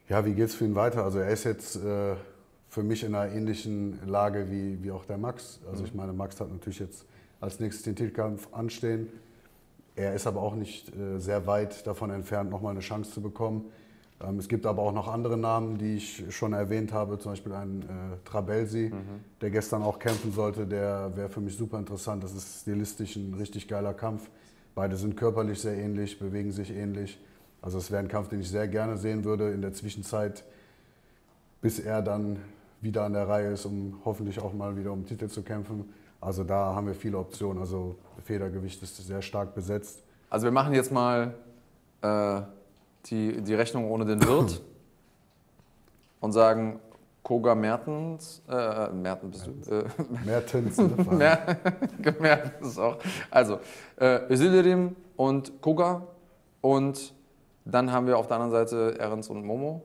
Ja, 0.08 0.24
wie 0.24 0.32
geht 0.32 0.46
es 0.46 0.54
für 0.54 0.64
ihn 0.64 0.74
weiter? 0.74 1.04
Also 1.04 1.18
er 1.18 1.28
ist 1.28 1.44
jetzt 1.44 1.76
äh, 1.76 2.14
für 2.78 2.84
mich 2.84 3.02
in 3.02 3.12
einer 3.12 3.32
ähnlichen 3.32 3.98
Lage 4.06 4.52
wie, 4.52 4.80
wie 4.84 4.92
auch 4.92 5.04
der 5.04 5.18
Max. 5.18 5.58
Also 5.68 5.82
ich 5.82 5.94
meine, 5.94 6.12
Max 6.12 6.40
hat 6.40 6.48
natürlich 6.48 6.78
jetzt 6.78 7.06
als 7.40 7.58
nächstes 7.58 7.82
den 7.82 7.96
Titelkampf 7.96 8.46
anstehen. 8.52 9.08
Er 9.96 10.14
ist 10.14 10.28
aber 10.28 10.40
auch 10.42 10.54
nicht 10.54 10.94
äh, 10.94 11.18
sehr 11.18 11.48
weit 11.48 11.84
davon 11.88 12.10
entfernt, 12.10 12.50
nochmal 12.50 12.70
eine 12.70 12.78
Chance 12.78 13.10
zu 13.10 13.20
bekommen. 13.20 13.64
Ähm, 14.20 14.38
es 14.38 14.46
gibt 14.46 14.64
aber 14.64 14.80
auch 14.82 14.92
noch 14.92 15.08
andere 15.08 15.36
Namen, 15.36 15.76
die 15.76 15.96
ich 15.96 16.32
schon 16.32 16.52
erwähnt 16.52 16.92
habe, 16.92 17.18
zum 17.18 17.32
Beispiel 17.32 17.52
einen 17.52 17.82
äh, 17.82 17.84
Trabelsi, 18.24 18.92
der 19.40 19.50
gestern 19.50 19.82
auch 19.82 19.98
kämpfen 19.98 20.30
sollte. 20.30 20.64
Der 20.64 21.16
wäre 21.16 21.30
für 21.30 21.40
mich 21.40 21.56
super 21.56 21.80
interessant. 21.80 22.22
Das 22.22 22.32
ist 22.32 22.60
stilistisch 22.60 23.16
ein 23.16 23.34
richtig 23.34 23.66
geiler 23.66 23.92
Kampf. 23.92 24.30
Beide 24.76 24.96
sind 24.96 25.16
körperlich 25.16 25.60
sehr 25.60 25.76
ähnlich, 25.76 26.20
bewegen 26.20 26.52
sich 26.52 26.70
ähnlich. 26.70 27.18
Also 27.60 27.78
es 27.78 27.90
wäre 27.90 28.04
ein 28.04 28.08
Kampf, 28.08 28.28
den 28.28 28.40
ich 28.40 28.48
sehr 28.48 28.68
gerne 28.68 28.96
sehen 28.98 29.24
würde 29.24 29.50
in 29.50 29.62
der 29.62 29.72
Zwischenzeit, 29.72 30.44
bis 31.60 31.80
er 31.80 32.02
dann 32.02 32.38
wieder 32.80 33.04
an 33.04 33.12
der 33.12 33.28
Reihe 33.28 33.52
ist, 33.52 33.64
um 33.64 34.00
hoffentlich 34.04 34.40
auch 34.40 34.52
mal 34.52 34.76
wieder 34.76 34.92
um 34.92 35.04
Titel 35.04 35.28
zu 35.28 35.42
kämpfen. 35.42 35.92
Also 36.20 36.44
da 36.44 36.74
haben 36.74 36.86
wir 36.86 36.94
viele 36.94 37.18
Optionen. 37.18 37.60
Also 37.60 37.96
Federgewicht 38.24 38.82
ist 38.82 38.96
sehr 38.96 39.22
stark 39.22 39.54
besetzt. 39.54 40.02
Also 40.30 40.44
wir 40.44 40.52
machen 40.52 40.74
jetzt 40.74 40.92
mal 40.92 41.34
äh, 42.02 42.40
die, 43.06 43.40
die 43.42 43.54
Rechnung 43.54 43.90
ohne 43.90 44.04
den 44.04 44.22
Wirt 44.22 44.60
und 46.20 46.32
sagen 46.32 46.80
Koga 47.22 47.54
Mertens, 47.54 48.42
äh, 48.48 48.88
Mertens 48.90 49.44
bist 49.44 49.70
du, 49.70 49.74
äh, 49.74 49.84
Mertens, 50.24 50.78
ne? 50.78 50.94
Mer 51.10 51.58
Mertens 52.20 52.78
auch. 52.78 52.98
Also 53.30 53.60
äh, 53.98 54.32
Ösildirim 54.32 54.96
und 55.16 55.60
Koga 55.60 56.06
und 56.60 57.12
dann 57.64 57.92
haben 57.92 58.06
wir 58.06 58.16
auf 58.16 58.28
der 58.28 58.38
anderen 58.38 58.52
Seite 58.52 58.96
Ehrens 58.98 59.28
und 59.28 59.44
Momo 59.44 59.82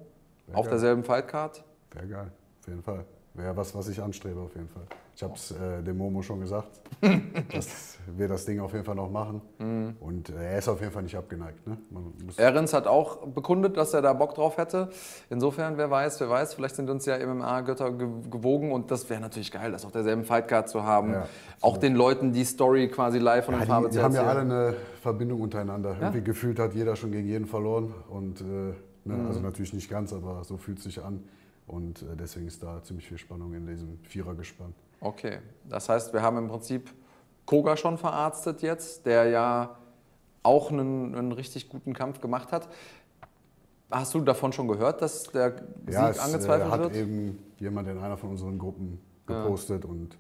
Sehr 0.48 0.58
auf 0.58 0.66
geil. 0.66 0.72
derselben 0.72 1.04
Fightcard. 1.04 1.64
Wäre 1.92 2.08
geil, 2.08 2.32
auf 2.64 2.68
jeden 2.70 2.82
Fall. 2.82 3.04
Wäre 3.36 3.58
was, 3.58 3.74
was 3.74 3.88
ich 3.90 4.00
anstrebe, 4.00 4.40
auf 4.40 4.54
jeden 4.56 4.70
Fall. 4.70 4.84
Ich 5.16 5.24
habe 5.24 5.34
es 5.34 5.52
äh, 5.52 5.82
dem 5.82 5.98
Momo 5.98 6.22
schon 6.22 6.40
gesagt, 6.40 6.70
dass 7.52 7.98
wir 8.16 8.28
das 8.28 8.46
Ding 8.46 8.60
auf 8.60 8.74
jeden 8.74 8.86
Fall 8.86 8.94
noch 8.96 9.10
machen. 9.10 9.42
Mhm. 9.58 9.96
Und 10.00 10.30
äh, 10.30 10.52
er 10.52 10.60
ist 10.60 10.68
auf 10.70 10.80
jeden 10.80 10.92
Fall 10.94 11.02
nicht 11.02 11.18
abgeneigt. 11.18 11.66
Ne? 11.68 11.78
Ehrens 12.38 12.74
hat 12.74 12.86
auch 12.86 13.26
bekundet, 13.26 13.76
dass 13.76 13.94
er 13.96 14.04
da 14.04 14.14
Bock 14.14 14.36
drauf 14.36 14.58
hätte. 14.58 14.90
Insofern, 15.32 15.78
wer 15.78 15.90
weiß, 15.90 16.20
wer 16.20 16.30
weiß, 16.30 16.54
vielleicht 16.54 16.76
sind 16.76 16.92
uns 16.92 17.06
ja 17.08 17.18
MMA-Götter 17.18 17.92
ge 17.94 18.08
gewogen 18.30 18.72
und 18.72 18.92
das 18.92 19.10
wäre 19.10 19.20
natürlich 19.20 19.52
geil, 19.52 19.72
das 19.72 19.84
auf 19.84 19.92
derselben 19.92 20.24
Fightcard 20.26 20.70
zu 20.70 20.84
haben. 20.84 21.14
Ja, 21.14 21.28
auch 21.60 21.78
den 21.78 21.96
Leuten 21.96 22.34
die 22.34 22.46
Story 22.46 22.88
quasi 22.88 23.18
live 23.18 23.46
von 23.46 23.56
Ja, 23.56 23.60
der 23.62 23.68
Farbe 23.68 23.90
zu 23.90 23.98
die 23.98 24.04
haben 24.04 24.14
ja 24.14 24.22
alle 24.22 24.42
erzählen. 24.42 24.52
eine 24.52 24.76
Verbindung 25.02 25.42
untereinander. 25.42 25.98
Irgendwie 26.00 26.22
gefühlt 26.22 26.60
hat 26.60 26.76
jeder 26.76 26.96
schon 26.96 27.12
gegen 27.12 27.28
jeden 27.28 27.48
verloren. 27.48 27.94
Und, 28.10 28.42
äh, 28.42 28.44
ne, 28.44 28.76
Mhm. 29.06 29.28
Also 29.28 29.40
natürlich 29.42 29.74
nicht 29.74 29.90
ganz, 29.90 30.14
aber 30.14 30.44
so 30.44 30.58
fühlt 30.58 30.78
es 30.78 30.84
sich 30.86 31.04
an. 31.04 31.24
Und 31.68 32.02
äh, 32.02 32.16
deswegen 32.16 32.48
ist 32.48 32.62
da 32.62 32.82
ziemlich 32.84 33.08
viel 33.08 33.18
Spannung 33.18 33.54
in 33.54 33.66
diesem 33.66 33.98
Vierergespann. 34.04 34.74
Okay, 35.00 35.40
das 35.68 35.90
heißt, 35.90 36.14
wir 36.14 36.22
haben 36.22 36.38
im 36.38 36.48
Prinzip 36.48 36.92
Koga 37.46 37.76
schon 37.78 37.98
verarztet 37.98 38.62
jetzt, 38.62 39.06
der 39.06 39.26
ja 39.26 39.78
auch 40.44 40.72
einen, 40.72 41.16
einen 41.16 41.32
richtig 41.32 41.70
guten 41.70 41.94
Kampf 41.94 42.22
gemacht 42.22 42.52
hat. 42.52 42.68
Hast 43.92 44.14
du 44.14 44.22
davon 44.22 44.52
schon 44.54 44.68
gehört, 44.68 45.02
dass 45.02 45.24
der 45.26 45.56
Ja, 45.90 46.08
Sieg 46.08 46.16
es 46.16 46.20
angezweifelt 46.20 46.68
äh, 46.68 46.72
hat 46.72 46.80
wird? 46.80 46.96
eben 46.96 47.40
jemand 47.60 47.88
in 47.88 47.98
einer 48.00 48.18
von 48.18 48.30
unseren 48.32 48.58
Gruppen 48.58 49.00
Ja. 49.30 49.44
gepostet 49.44 49.86
und 49.86 50.18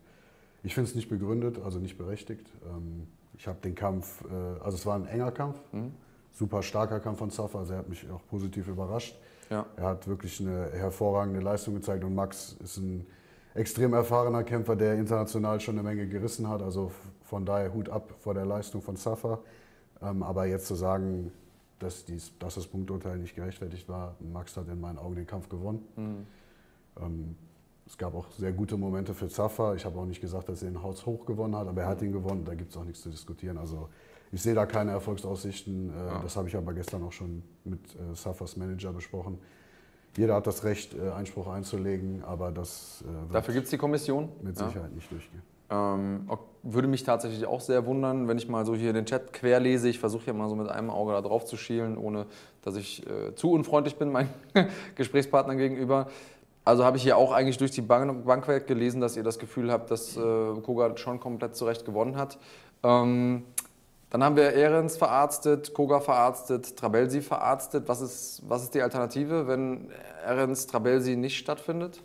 ich 0.63 0.73
finde 0.75 0.89
es 0.89 0.95
nicht 0.95 1.09
begründet, 1.09 1.59
also 1.63 1.79
nicht 1.79 1.97
berechtigt. 1.97 2.47
Ähm, 2.65 3.07
ich 3.37 3.47
habe 3.47 3.59
den 3.61 3.75
Kampf, 3.75 4.23
äh, 4.25 4.33
also 4.63 4.77
es 4.77 4.85
war 4.85 4.95
ein 4.95 5.07
enger 5.07 5.31
Kampf, 5.31 5.57
Mhm. 5.71 5.91
super 6.31 6.61
starker 6.61 6.99
Kampf 6.99 7.19
von 7.19 7.29
Safa, 7.31 7.59
also 7.59 7.73
er 7.73 7.79
hat 7.79 7.89
mich 7.89 8.09
auch 8.09 8.21
positiv 8.29 8.67
überrascht. 8.67 9.15
Ja. 9.53 9.67
Er 9.77 9.83
hat 9.83 10.07
wirklich 10.07 10.39
eine 10.41 10.71
hervorragende 10.71 11.39
Leistung 11.39 11.75
gezeigt 11.75 12.03
und 12.03 12.15
Max 12.15 12.57
ist 12.63 12.77
ein 12.77 13.05
extrem 13.53 13.93
erfahrener 13.93 14.43
Kämpfer, 14.43 14.75
der 14.75 14.95
international 14.95 15.59
schon 15.59 15.77
eine 15.77 15.87
Menge 15.87 16.07
gerissen 16.07 16.49
hat. 16.49 16.63
Also 16.63 16.91
von 17.23 17.45
daher 17.45 17.71
Hut 17.71 17.87
ab 17.87 18.15
vor 18.19 18.33
der 18.33 18.47
Leistung 18.47 18.81
von 18.81 18.95
Safa. 18.95 19.39
Ähm, 20.01 20.23
aber 20.23 20.47
jetzt 20.47 20.65
zu 20.65 20.73
sagen, 20.73 21.31
dass, 21.77 22.03
dies, 22.03 22.31
dass 22.39 22.55
das 22.55 22.65
Punkturteil 22.65 23.19
nicht 23.19 23.35
gerechtfertigt 23.35 23.87
war, 23.87 24.15
Max 24.19 24.57
hat 24.57 24.67
in 24.69 24.81
meinen 24.81 24.97
Augen 24.97 25.15
den 25.15 25.27
Kampf 25.27 25.49
gewonnen. 25.49 25.87
Mhm. 25.95 26.27
Ähm, 26.99 27.35
es 27.85 27.95
gab 27.95 28.15
auch 28.15 28.31
sehr 28.31 28.53
gute 28.53 28.75
Momente 28.75 29.13
für 29.13 29.27
Zafa. 29.27 29.75
Ich 29.75 29.85
habe 29.85 29.99
auch 29.99 30.05
nicht 30.05 30.21
gesagt, 30.21 30.49
dass 30.49 30.63
er 30.63 30.71
den 30.71 30.81
Haus 30.81 31.05
hoch 31.05 31.27
gewonnen 31.27 31.55
hat, 31.55 31.67
aber 31.67 31.81
er 31.81 31.89
hat 31.89 32.01
ihn 32.01 32.11
gewonnen. 32.11 32.43
Da 32.43 32.55
gibt 32.55 32.71
es 32.71 32.77
auch 32.77 32.85
nichts 32.85 33.03
zu 33.03 33.09
diskutieren. 33.09 33.59
Also 33.59 33.89
ich 34.33 34.41
sehe 34.41 34.53
da 34.55 34.65
keine 34.65 34.91
Erfolgsaussichten. 34.91 35.89
Äh, 35.89 36.07
Ja. 36.07 36.19
Das 36.21 36.35
habe 36.35 36.47
ich 36.49 36.55
aber 36.57 36.73
gestern 36.73 37.03
auch 37.03 37.11
schon 37.13 37.43
mit 37.63 37.79
äh, 37.95 38.15
Safas 38.15 38.57
Manager 38.57 38.91
besprochen. 38.91 39.37
Jeder 40.17 40.35
hat 40.35 40.45
das 40.47 40.63
Recht, 40.63 40.93
äh, 40.95 41.09
Einspruch 41.11 41.47
einzulegen, 41.47 42.23
aber 42.23 42.51
das 42.51 43.03
äh, 43.07 43.33
Dafür 43.33 43.53
gibt 43.53 43.65
es 43.65 43.69
die 43.71 43.77
Kommission. 43.77 44.29
mit 44.41 44.59
Ja. 44.59 44.67
Sicherheit 44.67 44.93
nicht 44.93 45.09
durchgehen. 45.11 45.41
Ähm, 45.69 46.29
würde 46.61 46.87
mich 46.87 47.03
tatsächlich 47.03 47.45
auch 47.47 47.61
sehr 47.61 47.85
wundern, 47.85 48.27
wenn 48.27 48.37
ich 48.37 48.47
mal 48.47 48.65
so 48.65 48.75
hier 48.75 48.93
den 48.93 49.05
Chat 49.05 49.33
querlese. 49.33 49.89
Ich 49.89 49.97
versuche 49.97 50.27
ja 50.27 50.33
mal 50.33 50.47
so 50.49 50.55
mit 50.55 50.67
einem 50.69 50.89
Auge 50.89 51.13
da 51.13 51.21
drauf 51.21 51.45
zu 51.45 51.57
schielen, 51.57 51.97
ohne 51.97 52.25
dass 52.61 52.75
ich 52.75 53.05
äh, 53.07 53.33
zu 53.35 53.51
unfreundlich 53.51 53.95
bin 53.97 54.11
meinen 54.11 54.29
Gesprächspartnern 54.95 55.57
gegenüber. 55.57 56.07
Also 56.65 56.83
habe 56.85 56.97
ich 56.97 57.03
hier 57.03 57.17
auch 57.17 57.31
eigentlich 57.31 57.57
durch 57.57 57.71
die 57.71 57.81
Bank, 57.81 58.23
Bank 58.25 58.47
weg 58.47 58.67
gelesen, 58.67 59.01
dass 59.01 59.17
ihr 59.17 59.23
das 59.23 59.39
Gefühl 59.39 59.71
habt, 59.71 59.89
dass 59.91 60.15
äh, 60.15 60.19
Koga 60.61 60.95
schon 60.97 61.19
komplett 61.19 61.55
zurecht 61.55 61.85
gewonnen 61.85 62.15
hat. 62.17 62.37
Ähm, 62.83 63.43
dann 64.13 64.23
haben 64.23 64.35
wir 64.35 64.53
Ehrens 64.53 64.95
verarztet, 64.95 65.73
Koga 65.73 65.99
verarztet, 65.99 66.77
Trabelsi 66.77 67.19
verarztet. 67.23 67.87
Was 67.87 67.99
ist, 67.99 68.43
was 68.47 68.61
ist 68.61 68.75
die 68.75 68.81
Alternative, 68.83 69.47
wenn 69.47 69.89
Ehrens 70.23 70.67
Trabelsi 70.67 71.15
nicht 71.15 71.35
stattfindet? 71.35 72.03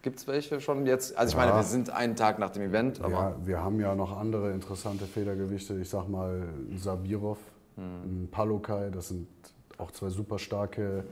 Gibt 0.00 0.18
es 0.20 0.26
welche 0.26 0.58
schon 0.62 0.86
jetzt? 0.86 1.16
Also 1.18 1.32
ich 1.32 1.36
meine, 1.36 1.50
Ja. 1.50 1.58
wir 1.58 1.62
sind 1.62 1.90
einen 1.90 2.16
Tag 2.16 2.38
nach 2.38 2.48
dem 2.48 2.62
Event, 2.62 3.02
aber 3.02 3.12
Ja, 3.12 3.36
wir 3.44 3.62
haben 3.62 3.78
ja 3.78 3.94
noch 3.94 4.16
andere 4.16 4.52
interessante 4.52 5.04
Federgewichte. 5.04 5.74
Ich 5.74 5.90
sag 5.90 6.08
mal 6.08 6.48
Sabirov, 6.76 7.38
ein 7.76 8.28
Palukai, 8.30 8.88
das 8.88 9.08
sind 9.08 9.28
auch 9.76 9.90
zwei 9.90 10.08
super 10.08 10.38
starke 10.38 11.04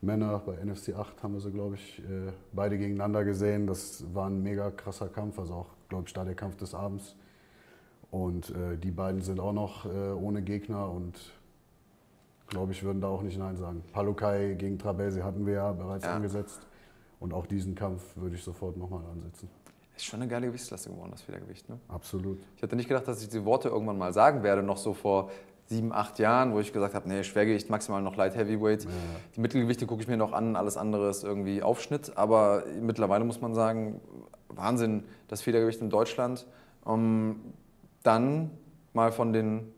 Männer. 0.00 0.42
Bei 0.44 0.54
NFC 0.64 0.94
8 0.96 1.22
haben 1.22 1.34
wir 1.34 1.40
sie, 1.40 1.52
glaube 1.52 1.76
ich, 1.76 2.00
äh, 2.00 2.32
beide 2.52 2.76
gegeneinander 2.76 3.22
gesehen. 3.24 3.68
Das 3.68 4.02
war 4.12 4.26
ein 4.28 4.42
mega 4.42 4.72
krasser 4.72 5.06
Kampf, 5.08 5.38
also 5.38 5.54
auch, 5.54 5.66
glaube 5.88 6.04
ich, 6.08 6.12
da 6.12 6.24
der 6.24 6.34
Kampf 6.34 6.56
des 6.56 6.74
Abends. 6.74 7.14
Und 8.10 8.50
äh, 8.50 8.76
die 8.76 8.90
beiden 8.90 9.20
sind 9.22 9.38
auch 9.40 9.52
noch 9.52 9.86
äh, 9.86 9.88
ohne 10.12 10.42
Gegner 10.42 10.90
und 10.90 11.14
glaube 12.48 12.72
ich, 12.72 12.82
würden 12.82 13.00
da 13.00 13.08
auch 13.08 13.22
nicht 13.22 13.38
Nein 13.38 13.56
sagen. 13.56 13.82
Palukai 13.92 14.54
gegen 14.58 14.78
Trabelsi 14.78 15.20
hatten 15.20 15.46
wir 15.46 15.54
ja 15.54 15.72
bereits 15.72 16.04
Ja. 16.04 16.14
angesetzt. 16.16 16.66
Und 17.20 17.32
auch 17.34 17.46
diesen 17.46 17.74
Kampf 17.74 18.16
würde 18.16 18.34
ich 18.34 18.42
sofort 18.42 18.76
nochmal 18.76 19.02
ansetzen. 19.12 19.48
ist 19.94 20.06
schon 20.06 20.22
eine 20.22 20.30
geile 20.30 20.46
Gewichtsklasse 20.46 20.88
geworden, 20.88 21.10
das 21.10 21.20
Federgewicht. 21.22 21.68
Ne? 21.68 21.78
Absolut. 21.88 22.38
Ich 22.56 22.62
hätte 22.62 22.74
nicht 22.74 22.88
gedacht, 22.88 23.06
dass 23.06 23.22
ich 23.22 23.28
die 23.28 23.44
Worte 23.44 23.68
irgendwann 23.68 23.98
mal 23.98 24.12
sagen 24.14 24.42
werde, 24.42 24.62
noch 24.62 24.78
so 24.78 24.94
vor 24.94 25.30
sieben, 25.66 25.92
acht 25.92 26.18
Jahren, 26.18 26.52
wo 26.54 26.58
ich 26.60 26.72
gesagt 26.72 26.94
habe, 26.94 27.06
nee, 27.08 27.22
Schwergewicht, 27.22 27.68
maximal 27.70 28.00
noch 28.02 28.16
Light 28.16 28.34
Heavyweight. 28.34 28.88
Die 29.36 29.40
Mittelgewichte 29.40 29.86
gucke 29.86 30.00
ich 30.02 30.08
mir 30.08 30.16
noch 30.16 30.32
an, 30.32 30.56
alles 30.56 30.76
andere 30.78 31.10
ist 31.10 31.22
irgendwie 31.22 31.62
Aufschnitt. 31.62 32.16
Aber 32.16 32.64
mittlerweile 32.80 33.24
muss 33.24 33.40
man 33.42 33.54
sagen, 33.54 34.00
Wahnsinn, 34.48 35.04
das 35.28 35.42
Federgewicht 35.42 35.80
in 35.82 35.90
Deutschland. 35.90 36.46
Ähm, 36.86 37.36
dann 38.02 38.50
mal 38.92 39.12
von 39.12 39.32
den 39.32 39.72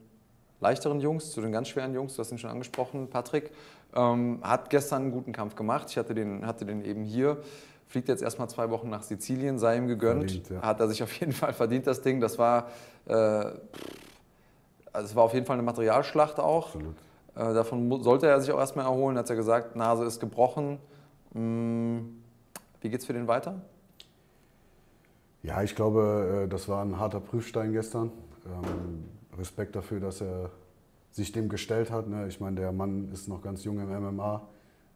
leichteren 0.61 1.01
Jungs 1.01 1.33
zu 1.33 1.41
den 1.41 1.53
ganz 1.53 1.69
schweren 1.69 1.93
Jungs, 1.93 2.15
du 2.15 2.21
hast 2.21 2.31
ihn 2.31 2.39
schon 2.39 2.51
angesprochen, 2.51 3.09
Patrick, 3.09 3.51
ähm, 3.95 4.39
hat 4.43 4.71
gestern 4.71 5.03
einen 5.03 5.13
guten 5.13 5.33
Kampf 5.33 5.55
gemacht. 5.55 5.91
Ich 5.91 5.99
hatte 5.99 6.15
den, 6.15 6.47
hatte 6.47 6.65
den 6.65 6.85
eben 6.85 7.05
hier. 7.05 7.39
Fliegt 7.89 8.09
jetzt 8.09 8.23
erstmal 8.23 8.49
zwei 8.49 8.71
Wochen 8.71 8.89
nach 8.89 9.03
Sizilien, 9.03 9.59
sei 9.59 9.77
ihm 9.77 9.87
gegönnt. 9.87 10.31
Verdient, 10.31 10.51
ja. 10.51 10.63
Hat 10.63 10.81
er 10.81 10.89
sich 10.89 11.03
auf 11.03 11.13
jeden 11.21 11.33
Fall 11.33 11.53
verdient, 11.53 11.87
das 11.87 12.01
Ding. 12.01 12.21
Das 12.21 12.39
war, 12.39 12.69
äh, 13.07 13.15
also 13.15 13.61
es 14.93 15.15
war 15.15 15.25
auf 15.25 15.35
jeden 15.35 15.45
Fall 15.45 15.55
eine 15.55 15.63
Materialschlacht 15.63 16.39
auch. 16.39 16.75
Äh, 16.75 16.81
davon 17.35 18.03
sollte 18.03 18.29
er 18.29 18.41
sich 18.41 18.51
auch 18.53 18.59
erstmal 18.59 18.87
erholen, 18.87 19.19
hat 19.19 19.29
er 19.29 19.37
gesagt, 19.37 19.77
Nase 19.77 20.05
ist 20.05 20.21
gebrochen. 20.21 20.79
Mm, 21.35 21.99
wie 22.81 22.89
geht's 22.89 23.05
für 23.05 23.13
den 23.13 23.29
weiter? 23.29 23.61
Ja, 25.43 25.63
ich 25.63 25.75
glaube, 25.75 26.45
äh, 26.45 26.49
das 26.49 26.69
war 26.69 26.85
ein 26.85 26.99
harter 26.99 27.21
Prüfstein 27.21 27.73
gestern. 27.73 28.11
Ähm, 28.47 29.05
Respekt 29.39 29.75
dafür, 29.77 30.01
dass 30.01 30.21
er 30.21 30.51
sich 31.11 31.33
dem 31.33 31.49
gestellt 31.49 31.91
hat. 31.91 32.09
ne? 32.09 32.27
Ich 32.29 32.41
meine, 32.41 32.57
der 32.61 32.73
Mann 32.73 33.11
ist 33.13 33.29
noch 33.29 33.43
ganz 33.43 33.65
jung 33.65 33.79
im 33.81 33.89
MMA. 33.91 34.43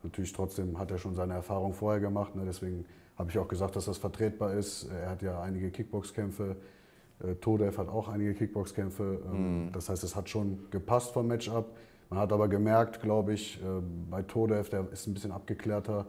Natürlich 0.03 0.33
trotzdem 0.33 0.79
hat 0.79 0.91
er 0.91 0.99
schon 0.99 1.15
seine 1.15 1.35
Erfahrung 1.35 1.73
vorher 1.73 2.01
gemacht. 2.01 2.35
ne? 2.37 2.43
Deswegen 2.47 2.85
habe 3.19 3.31
ich 3.31 3.39
auch 3.39 3.49
gesagt, 3.49 3.77
dass 3.77 3.87
das 3.87 3.99
vertretbar 3.99 4.53
ist. 4.55 4.85
Er 4.91 5.11
hat 5.11 5.23
ja 5.23 5.41
einige 5.41 5.71
Kickboxkämpfe. 5.71 6.57
Äh, 7.25 7.35
Todev 7.37 7.79
hat 7.79 7.89
auch 7.89 8.09
einige 8.09 8.35
Kickboxkämpfe. 8.35 9.21
Ähm, 9.27 9.67
Mhm. 9.67 9.73
Das 9.73 9.89
heißt, 9.89 10.05
es 10.05 10.15
hat 10.15 10.29
schon 10.29 10.71
gepasst 10.71 11.13
vom 11.13 11.27
Matchup. 11.27 11.67
Man 12.09 12.21
hat 12.21 12.33
aber 12.33 12.47
gemerkt, 12.49 13.01
glaube 13.01 13.33
ich, 13.33 13.61
äh, 13.61 13.65
bei 14.11 14.23
Todev, 14.23 14.69
der 14.71 14.87
ist 14.93 15.07
ein 15.09 15.15
bisschen 15.15 15.33
abgeklärter, 15.33 16.07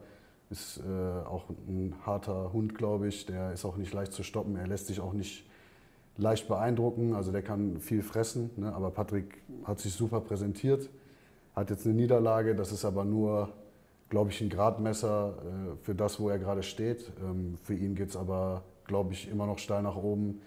ist 0.49 0.77
äh, 0.77 1.27
auch 1.27 1.45
ein 1.67 1.93
harter 2.05 2.53
Hund, 2.53 2.75
glaube 2.75 3.07
ich. 3.07 3.25
Der 3.25 3.51
ist 3.51 3.65
auch 3.65 3.77
nicht 3.77 3.93
leicht 3.93 4.13
zu 4.13 4.23
stoppen. 4.23 4.55
Er 4.55 4.67
lässt 4.67 4.87
sich 4.87 4.99
auch 4.99 5.13
nicht 5.13 5.45
leicht 6.17 6.47
beeindrucken. 6.47 7.13
Also 7.13 7.31
der 7.31 7.41
kann 7.41 7.79
viel 7.79 8.01
fressen. 8.01 8.49
Ne? 8.55 8.73
Aber 8.73 8.91
Patrick 8.91 9.41
hat 9.65 9.79
sich 9.79 9.93
super 9.93 10.21
präsentiert. 10.21 10.89
Hat 11.55 11.69
jetzt 11.69 11.85
eine 11.85 11.95
Niederlage. 11.95 12.55
Das 12.55 12.71
ist 12.71 12.85
aber 12.85 13.03
nur, 13.03 13.49
glaube 14.09 14.29
ich, 14.31 14.41
ein 14.41 14.49
Gradmesser 14.49 15.33
äh, 15.37 15.85
für 15.85 15.95
das, 15.95 16.19
wo 16.19 16.29
er 16.29 16.39
gerade 16.39 16.63
steht. 16.63 17.11
Ähm, 17.21 17.57
für 17.63 17.73
ihn 17.73 17.95
geht 17.95 18.09
es 18.09 18.15
aber, 18.15 18.63
glaube 18.85 19.13
ich, 19.13 19.29
immer 19.29 19.45
noch 19.45 19.59
steil 19.59 19.83
nach 19.83 19.95
oben. 19.95 20.41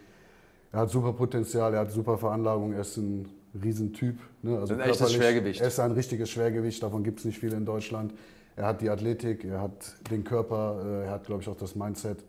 Er 0.73 0.81
hat 0.81 0.91
super 0.91 1.13
Potenzial, 1.13 1.75
er 1.75 1.81
hat 1.81 1.91
super 1.91 2.17
Veranlagung, 2.17 2.73
er 2.73 2.83
ist 2.83 2.97
ein 2.97 3.29
Riesentyp. 3.61 4.19
Ne? 4.43 4.59
Also 4.59 4.75
Ein 4.75 4.81
echtes 4.81 5.13
Schwergewicht. 5.13 5.61
Er 5.61 5.67
ist 5.67 5.81
ein 5.81 5.91
richtiges 5.91 6.31
Schwergewicht, 6.31 6.83
davon 6.83 7.03
gibt 7.03 7.19
es 7.19 7.25
nicht 7.25 7.39
viele 7.39 7.57
in 7.57 7.65
Deutschland. 7.65 8.15
Er 8.57 8.67
hat 8.67 8.81
die 8.81 8.91
Athletik, 8.91 9.45
er 9.45 9.61
hat 9.61 9.97
den 10.11 10.25
Körper, 10.25 10.81
äh, 10.85 11.05
er 11.07 11.11
hat, 11.13 11.25
glaube 11.25 11.43
ich, 11.43 11.49
auch 11.49 11.57
das 11.57 11.75
Mindset. 11.75 12.25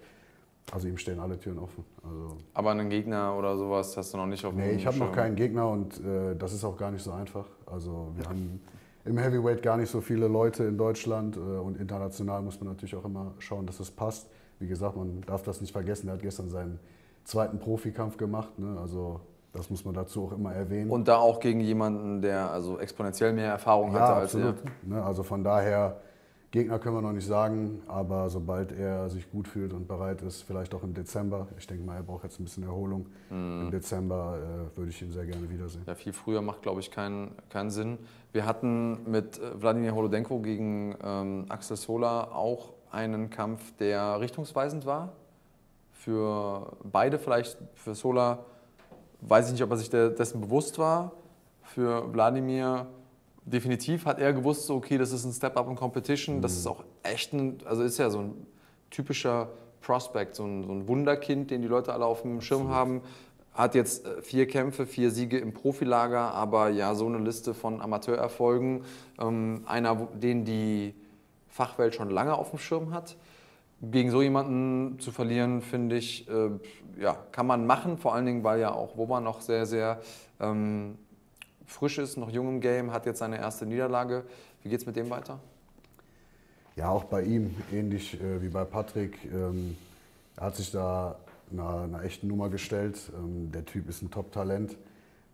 Also 0.71 0.87
ihm 0.87 0.97
stehen 0.97 1.19
alle 1.19 1.37
Türen 1.37 1.59
offen. 1.59 1.83
Also, 2.03 2.37
Aber 2.53 2.71
einen 2.71 2.89
Gegner 2.89 3.35
oder 3.37 3.57
sowas 3.57 3.97
hast 3.97 4.13
du 4.13 4.17
noch 4.17 4.27
nicht 4.27 4.45
auf 4.45 4.53
nee, 4.53 4.69
dem 4.69 4.77
ich 4.77 4.85
habe 4.87 4.97
noch 4.97 5.11
keinen 5.11 5.35
Gegner 5.35 5.67
und 5.67 5.99
äh, 5.99 6.35
das 6.37 6.53
ist 6.53 6.63
auch 6.63 6.77
gar 6.77 6.91
nicht 6.91 7.03
so 7.03 7.11
einfach. 7.11 7.45
Also 7.65 8.11
wir 8.15 8.25
haben 8.25 8.61
im 9.03 9.17
Heavyweight 9.17 9.63
gar 9.63 9.75
nicht 9.77 9.89
so 9.89 9.99
viele 9.99 10.27
Leute 10.27 10.63
in 10.63 10.77
Deutschland 10.77 11.35
äh, 11.35 11.39
und 11.39 11.77
international 11.77 12.41
muss 12.43 12.59
man 12.61 12.69
natürlich 12.69 12.95
auch 12.95 13.03
immer 13.05 13.33
schauen, 13.39 13.65
dass 13.65 13.79
es 13.79 13.89
passt. 13.91 14.29
Wie 14.59 14.67
gesagt, 14.67 14.95
man 14.95 15.21
darf 15.25 15.41
das 15.43 15.59
nicht 15.59 15.73
vergessen, 15.73 16.07
er 16.07 16.13
hat 16.13 16.21
gestern 16.21 16.49
seinen 16.49 16.79
zweiten 17.25 17.59
Profikampf 17.59 18.15
gemacht. 18.17 18.57
Ne? 18.59 18.79
Also 18.79 19.19
das 19.53 19.69
muss 19.69 19.83
man 19.83 19.93
dazu 19.93 20.25
auch 20.25 20.31
immer 20.33 20.53
erwähnen. 20.53 20.89
Und 20.89 21.07
da 21.07 21.17
auch 21.17 21.39
gegen 21.39 21.59
jemanden, 21.59 22.21
der 22.21 22.51
also 22.51 22.79
exponentiell 22.79 23.33
mehr 23.33 23.51
Erfahrung 23.51 23.91
Ja, 23.93 23.99
hatte 23.99 24.13
als 24.13 24.35
er. 24.35 24.49
absolut. 24.49 24.87
Ne, 24.87 25.03
also 25.03 25.23
von 25.23 25.43
daher, 25.43 25.99
Gegner 26.51 26.79
können 26.79 26.95
wir 26.97 27.01
noch 27.01 27.13
nicht 27.13 27.25
sagen, 27.25 27.81
aber 27.87 28.29
sobald 28.29 28.73
er 28.73 29.09
sich 29.09 29.31
gut 29.31 29.47
fühlt 29.47 29.71
und 29.71 29.87
bereit 29.87 30.21
ist, 30.21 30.41
vielleicht 30.41 30.75
auch 30.75 30.83
im 30.83 30.93
Dezember, 30.93 31.47
ich 31.57 31.65
denke 31.65 31.85
mal, 31.85 31.95
er 31.95 32.03
braucht 32.03 32.25
jetzt 32.25 32.39
ein 32.39 32.43
bisschen 32.43 32.63
Erholung, 32.63 33.05
Mhm. 33.29 33.61
im 33.63 33.71
Dezember 33.71 34.37
äh, 34.73 34.77
würde 34.77 34.89
ich 34.91 35.01
ihn 35.01 35.11
sehr 35.11 35.25
gerne 35.25 35.49
wiedersehen. 35.49 35.83
Ja, 35.87 35.95
viel 35.95 36.11
früher 36.11 36.41
macht, 36.41 36.61
glaube 36.61 36.81
ich, 36.81 36.91
keinen 36.91 37.31
keinen 37.49 37.69
Sinn. 37.71 37.97
Wir 38.33 38.45
hatten 38.45 39.09
mit 39.09 39.39
äh, 39.39 39.61
Wladimir 39.61 39.95
Holodenko 39.95 40.39
gegen 40.39 40.93
ähm, 41.01 41.45
Axel 41.47 41.77
Sola 41.77 42.25
auch 42.33 42.73
einen 42.91 43.29
Kampf, 43.29 43.71
der 43.77 44.19
richtungsweisend 44.19 44.85
war. 44.85 45.13
Für 45.93 46.73
beide 46.83 47.17
vielleicht, 47.17 47.57
für 47.75 47.95
Sola 47.95 48.39
weiß 49.21 49.45
ich 49.47 49.53
nicht, 49.53 49.63
ob 49.63 49.69
er 49.71 49.77
sich 49.77 49.89
dessen 49.89 50.41
bewusst 50.41 50.77
war. 50.79 51.13
Für 51.63 52.11
Wladimir 52.11 52.87
definitiv 53.45 54.05
hat 54.05 54.19
er 54.19 54.33
gewusst, 54.33 54.65
so, 54.65 54.75
okay, 54.75 54.97
das 54.97 55.11
ist 55.11 55.25
ein 55.25 55.33
Step-Up 55.33 55.67
in 55.67 55.75
Competition. 55.75 56.41
Das 56.41 56.53
ist 56.53 56.67
auch 56.67 56.83
echt 57.03 57.33
ein, 57.33 57.57
also 57.65 57.83
ist 57.83 57.97
ja 57.97 58.09
so 58.09 58.19
ein 58.19 58.47
typischer 58.89 59.49
Prospect, 59.81 60.35
so 60.35 60.45
ein, 60.45 60.63
so 60.63 60.71
ein 60.71 60.87
Wunderkind, 60.87 61.51
den 61.51 61.61
die 61.61 61.67
Leute 61.67 61.93
alle 61.93 62.05
auf 62.05 62.21
dem 62.21 62.41
Schirm 62.41 62.69
haben. 62.69 63.01
Hat 63.53 63.75
jetzt 63.75 64.05
äh, 64.05 64.21
vier 64.21 64.47
Kämpfe, 64.47 64.85
vier 64.85 65.11
Siege 65.11 65.37
im 65.37 65.53
Profilager, 65.53 66.33
aber 66.33 66.69
ja, 66.69 66.95
so 66.95 67.07
eine 67.07 67.17
Liste 67.17 67.53
von 67.53 67.81
Amateurerfolgen. 67.81 68.85
Ähm, 69.19 69.63
einer, 69.65 69.95
den 70.13 70.45
die 70.45 70.93
Fachwelt 71.49 71.95
schon 71.95 72.09
lange 72.09 72.35
auf 72.35 72.51
dem 72.51 72.59
Schirm 72.59 72.93
hat. 72.93 73.17
Gegen 73.81 74.11
so 74.11 74.21
jemanden 74.21 74.99
zu 74.99 75.11
verlieren, 75.11 75.61
finde 75.61 75.97
ich, 75.97 76.29
äh, 76.29 76.51
ja, 76.99 77.17
kann 77.31 77.47
man 77.47 77.65
machen, 77.65 77.97
vor 77.97 78.13
allen 78.13 78.27
Dingen, 78.27 78.43
weil 78.43 78.59
ja 78.59 78.71
auch 78.71 78.95
Woba 78.95 79.19
noch 79.19 79.41
sehr, 79.41 79.65
sehr 79.65 79.99
ähm, 80.39 80.99
frisch 81.71 81.97
ist, 81.97 82.17
noch 82.17 82.29
jung 82.29 82.47
im 82.49 82.61
Game, 82.61 82.91
hat 82.91 83.05
jetzt 83.05 83.19
seine 83.19 83.37
erste 83.37 83.65
Niederlage. 83.65 84.23
Wie 84.61 84.69
geht 84.69 84.79
es 84.79 84.85
mit 84.85 84.95
dem 84.95 85.09
weiter? 85.09 85.39
Ja, 86.75 86.89
auch 86.89 87.05
bei 87.05 87.23
ihm, 87.23 87.55
ähnlich 87.71 88.19
äh, 88.21 88.41
wie 88.41 88.49
bei 88.49 88.63
Patrick. 88.63 89.17
Ähm, 89.25 89.75
er 90.37 90.47
hat 90.47 90.55
sich 90.55 90.71
da 90.71 91.17
einer, 91.51 91.81
einer 91.81 92.03
echten 92.03 92.27
Nummer 92.27 92.49
gestellt. 92.49 92.97
Ähm, 93.17 93.51
der 93.51 93.65
Typ 93.65 93.89
ist 93.89 94.01
ein 94.01 94.11
Top-Talent. 94.11 94.77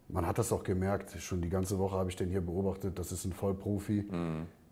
Man 0.10 0.26
hat 0.26 0.38
das 0.38 0.52
auch 0.52 0.64
gemerkt, 0.64 1.22
schon 1.22 1.42
die 1.42 1.50
ganze 1.50 1.78
Woche 1.80 1.98
habe 1.98 2.10
ich 2.10 2.16
den 2.16 2.30
hier 2.30 2.42
beobachtet. 2.42 2.98
Das 2.98 3.12
ist 3.12 3.26
ein 3.26 3.34
Vollprofi, 3.34 4.06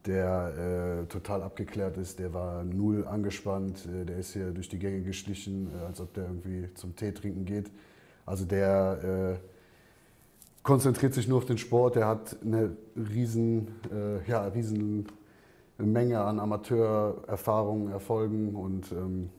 der 0.06 1.02
äh, 1.04 1.06
total 1.08 1.44
abgeklärt 1.44 1.98
ist. 1.98 2.20
Der 2.20 2.34
war 2.34 2.64
null 2.64 3.06
angespannt. 3.06 3.86
Äh, 3.86 4.06
der 4.06 4.18
ist 4.18 4.34
hier 4.34 4.52
durch 4.52 4.70
die 4.70 4.80
Gänge 4.80 5.02
geschlichen, 5.02 5.72
äh, 5.76 5.86
als 5.86 6.00
ob 6.00 6.14
der 6.14 6.26
irgendwie 6.26 6.74
zum 6.76 6.96
Tee 6.96 7.12
trinken 7.12 7.44
geht. 7.44 7.70
Also 8.26 8.46
der 8.46 9.40
äh, 9.42 9.55
konzentriert 10.66 11.14
sich 11.14 11.28
nur 11.28 11.38
auf 11.38 11.46
den 11.46 11.60
Sport. 11.60 11.96
Der 11.96 12.08
hat 12.08 12.36
eine 12.44 12.76
riesen, 12.98 13.68
äh, 13.94 14.28
ja, 14.30 14.46
riesen 14.48 15.06
Menge 15.78 16.22
an 16.22 16.40
Amateurerfahrungen, 16.40 17.92
Erfolgen 17.92 18.56
und 18.56 18.92
ähm, 18.92 19.30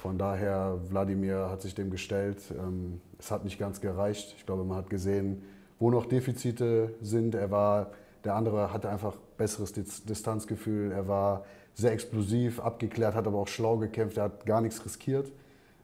von 0.00 0.16
daher, 0.16 0.78
Wladimir 0.88 1.50
hat 1.50 1.60
sich 1.60 1.74
dem 1.74 1.90
gestellt. 1.90 2.38
Ähm, 2.58 3.00
es 3.18 3.30
hat 3.30 3.44
nicht 3.44 3.58
ganz 3.58 3.80
gereicht. 3.80 4.34
Ich 4.38 4.46
glaube, 4.46 4.64
man 4.64 4.78
hat 4.78 4.88
gesehen, 4.88 5.42
wo 5.78 5.90
noch 5.90 6.06
Defizite 6.06 6.94
sind. 7.02 7.34
Er 7.34 7.50
war, 7.50 7.90
der 8.24 8.34
andere 8.34 8.72
hatte 8.72 8.88
einfach 8.88 9.16
besseres 9.36 9.72
Distanzgefühl. 9.72 10.92
Er 10.92 11.08
war 11.08 11.44
sehr 11.74 11.92
explosiv, 11.92 12.60
abgeklärt, 12.60 13.14
hat 13.14 13.26
aber 13.26 13.38
auch 13.38 13.48
schlau 13.48 13.76
gekämpft. 13.76 14.16
Er 14.16 14.24
hat 14.24 14.46
gar 14.46 14.62
nichts 14.62 14.82
riskiert. 14.84 15.30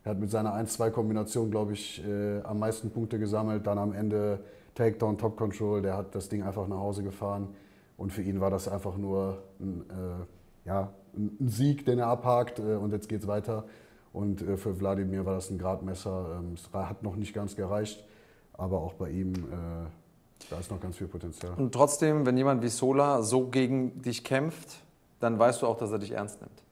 Er 0.04 0.10
hat 0.10 0.18
mit 0.20 0.30
seiner 0.30 0.54
1-2-Kombination, 0.54 1.50
glaube 1.50 1.72
ich, 1.72 2.04
äh, 2.06 2.42
am 2.42 2.58
meisten 2.58 2.90
Punkte 2.90 3.18
gesammelt. 3.18 3.66
Dann 3.66 3.78
am 3.78 3.94
Ende 3.94 4.40
Takedown, 4.74 5.16
Top 5.16 5.36
Control. 5.36 5.80
Der 5.80 5.96
hat 5.96 6.14
das 6.14 6.28
Ding 6.28 6.42
einfach 6.42 6.68
nach 6.68 6.76
Hause 6.76 7.02
gefahren. 7.02 7.48
Und 7.96 8.12
für 8.12 8.22
ihn 8.22 8.40
war 8.40 8.50
das 8.50 8.68
einfach 8.68 8.98
nur 8.98 9.42
ein, 9.60 9.80
äh, 9.88 10.68
ja, 10.68 10.92
ein 11.16 11.48
Sieg, 11.48 11.86
den 11.86 12.00
er 12.00 12.08
abhakt. 12.08 12.58
Äh, 12.58 12.74
und 12.74 12.92
jetzt 12.92 13.08
geht 13.08 13.22
es 13.22 13.26
weiter. 13.26 13.64
Und 14.12 14.42
äh, 14.42 14.58
für 14.58 14.78
Wladimir 14.78 15.24
war 15.24 15.34
das 15.34 15.48
ein 15.50 15.56
Gradmesser. 15.56 16.38
Ähm, 16.38 16.54
es 16.54 16.70
hat 16.72 17.02
noch 17.02 17.16
nicht 17.16 17.32
ganz 17.32 17.56
gereicht. 17.56 18.04
Aber 18.52 18.80
auch 18.80 18.92
bei 18.92 19.08
ihm, 19.08 19.32
äh, 19.32 20.48
da 20.50 20.58
ist 20.60 20.70
noch 20.70 20.80
ganz 20.80 20.98
viel 20.98 21.08
Potenzial. 21.08 21.54
Und 21.56 21.72
trotzdem, 21.72 22.26
wenn 22.26 22.36
jemand 22.36 22.62
wie 22.62 22.68
Sola 22.68 23.22
so 23.22 23.46
gegen 23.46 24.02
dich 24.02 24.22
kämpft, 24.22 24.82
dann 25.20 25.38
weißt 25.38 25.62
du 25.62 25.66
auch, 25.66 25.78
dass 25.78 25.90
er 25.90 25.98
dich 25.98 26.10
ernst 26.10 26.42
nimmt. 26.42 26.62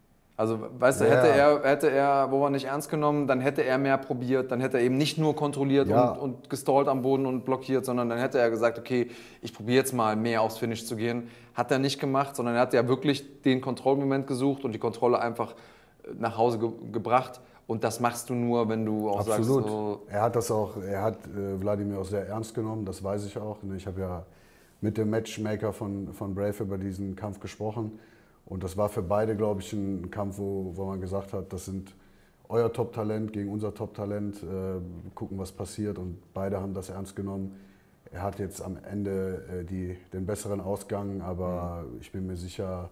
Also, 0.43 0.59
weißt 0.77 1.01
du, 1.02 1.05
Ja. 1.05 1.10
hätte, 1.12 1.28
er, 1.28 1.62
hätte 1.62 1.89
er 1.89 2.32
Wowa 2.32 2.51
nicht 2.51 2.64
ernst 2.64 2.90
genommen, 2.90 3.28
dann 3.28 3.40
hätte 3.40 3.62
er 3.62 3.78
mehr 3.78 3.97
probiert, 3.97 4.51
dann 4.51 4.60
hätte 4.60 4.78
er 4.78 4.82
eben 4.82 4.97
nicht 4.97 5.16
nur 5.16 5.36
kontrolliert 5.36 5.86
Ja. 5.86 6.10
und, 6.10 6.19
und 6.19 6.51
gestallt 6.51 6.89
am 6.89 7.02
Boden 7.02 7.27
und 7.27 7.44
blockiert, 7.44 7.85
sondern 7.85 8.09
dann 8.09 8.19
hätte 8.19 8.40
er 8.40 8.51
gesagt, 8.51 8.77
okay, 8.77 9.09
ich 9.40 9.55
probiere 9.55 9.77
jetzt 9.77 9.93
mal 9.93 10.16
mehr 10.16 10.43
aufs 10.43 10.59
Finish 10.59 10.85
zu 10.85 10.97
gehen. 10.97 11.28
Hat 11.55 11.70
er 11.70 11.78
nicht 11.78 12.01
gemacht, 12.01 12.35
sondern 12.35 12.56
er 12.56 12.62
hat 12.62 12.73
ja 12.74 12.89
wirklich 12.89 13.40
den 13.43 13.60
Kontrollmoment 13.60 14.27
gesucht 14.27 14.64
und 14.64 14.73
die 14.73 14.81
Kontrolle 14.81 15.20
einfach 15.20 15.52
äh, 16.02 16.09
nach 16.19 16.36
Hause 16.36 16.59
ge 16.59 16.70
gebracht. 16.90 17.40
Und 17.69 17.85
das 17.85 18.01
machst 18.01 18.28
du 18.28 18.35
nur, 18.35 18.69
wenn 18.69 18.85
du 18.85 19.09
auch 19.10 19.20
Absolut. 19.20 19.62
sagst, 19.62 19.69
so, 19.69 20.02
er 20.09 20.23
hat 20.23 20.35
das 20.35 20.51
auch, 20.51 20.77
er 20.82 21.02
hat 21.02 21.19
äh, 21.27 21.60
Wladimir 21.60 22.01
auch 22.01 22.05
sehr 22.05 22.27
ernst 22.27 22.52
genommen, 22.52 22.85
das 22.85 23.05
weiß 23.05 23.24
ich 23.27 23.39
auch. 23.39 23.62
ne. 23.62 23.77
Ich 23.77 23.86
habe 23.86 24.01
ja 24.01 24.24
mit 24.81 24.98
dem 24.98 25.09
Matchmaker 25.10 25.73
von, 25.73 26.12
von 26.12 26.35
Brave 26.35 26.64
über 26.64 26.78
diesen 26.78 27.14
Kampf 27.14 27.39
gesprochen. 27.39 28.01
Und 28.47 28.62
das 28.62 28.77
war 28.77 28.89
für 28.89 29.02
beide, 29.02 29.36
glaube 29.36 29.60
ich, 29.60 29.73
ein 29.73 30.10
Kampf, 30.10 30.39
wo, 30.39 30.73
wo 30.74 30.86
man 30.86 31.01
gesagt 31.01 31.32
hat, 31.32 31.52
das 31.52 31.64
sind 31.66 31.94
euer 32.48 32.73
Top-Talent 32.73 33.32
gegen 33.32 33.51
unser 33.51 33.74
Top-Talent, 33.74 34.43
äh, 34.43 34.81
gucken, 35.14 35.39
was 35.39 35.52
passiert. 35.52 35.98
Und 35.98 36.19
beide 36.35 36.60
haben 36.60 36.74
das 36.74 36.90
ernst 36.90 37.16
genommen. 37.16 37.56
Er 38.10 38.23
hat 38.23 38.39
jetzt 38.39 38.60
am 38.60 38.77
Ende 38.85 39.44
äh, 39.51 39.64
die, 39.64 39.97
den 40.12 40.27
besseren 40.27 40.60
Ausgang, 40.60 41.23
aber 41.23 41.86
ich 42.01 42.12
bin 42.12 42.27
mir 42.27 42.36
sicher, 42.36 42.90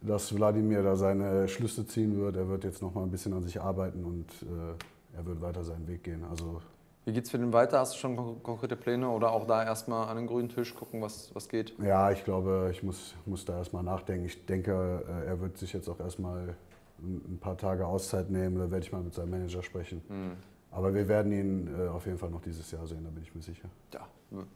dass 0.00 0.34
Wladimir 0.34 0.82
da 0.82 0.96
seine 0.96 1.46
Schlüsse 1.46 1.86
ziehen 1.86 2.16
wird. 2.18 2.36
Er 2.36 2.48
wird 2.48 2.64
jetzt 2.64 2.82
noch 2.82 2.94
mal 2.94 3.04
ein 3.04 3.10
bisschen 3.10 3.32
an 3.32 3.44
sich 3.44 3.60
arbeiten 3.60 4.04
und 4.04 4.26
äh, 4.42 5.16
er 5.16 5.26
wird 5.26 5.40
weiter 5.40 5.62
seinen 5.62 5.86
Weg 5.86 6.02
gehen. 6.02 6.24
Also 6.28 6.60
wie 7.04 7.12
geht's 7.12 7.30
für 7.30 7.38
den 7.38 7.52
weiter? 7.52 7.80
Hast 7.80 7.94
du 7.94 7.98
schon 7.98 8.16
kon- 8.16 8.42
konkrete 8.42 8.76
Pläne 8.76 9.08
oder 9.08 9.32
auch 9.32 9.46
da 9.46 9.64
erstmal 9.64 10.08
an 10.08 10.16
den 10.16 10.26
grünen 10.26 10.48
Tisch 10.48 10.74
gucken, 10.74 11.02
was, 11.02 11.34
was 11.34 11.48
geht? 11.48 11.74
ja, 11.82 12.10
ich 12.10 12.24
glaube, 12.24 12.68
ich 12.72 12.82
muss, 12.82 13.14
muss 13.26 13.44
da 13.44 13.58
erstmal 13.58 13.82
nachdenken. 13.82 14.26
Ich 14.26 14.46
denke, 14.46 15.04
äh, 15.08 15.26
er 15.26 15.40
wird 15.40 15.58
sich 15.58 15.72
jetzt 15.72 15.88
auch 15.88 15.98
erstmal 16.00 16.54
ein 17.00 17.38
paar 17.40 17.56
Tage 17.56 17.86
Auszeit 17.86 18.30
nehmen. 18.30 18.56
Da 18.58 18.70
werde 18.70 18.84
ich 18.84 18.92
mal 18.92 19.02
mit 19.02 19.14
seinem 19.14 19.30
Manager 19.30 19.62
sprechen. 19.62 20.02
Hm. 20.08 20.36
Aber 20.70 20.94
wir 20.94 21.06
werden 21.08 21.32
ihn 21.32 21.74
äh, 21.78 21.88
auf 21.88 22.06
jeden 22.06 22.18
Fall 22.18 22.30
noch 22.30 22.40
dieses 22.40 22.70
Jahr 22.70 22.86
sehen, 22.86 23.04
da 23.04 23.10
bin 23.10 23.22
ich 23.22 23.34
mir 23.34 23.42
sicher. 23.42 23.68
Ja, 23.92 24.06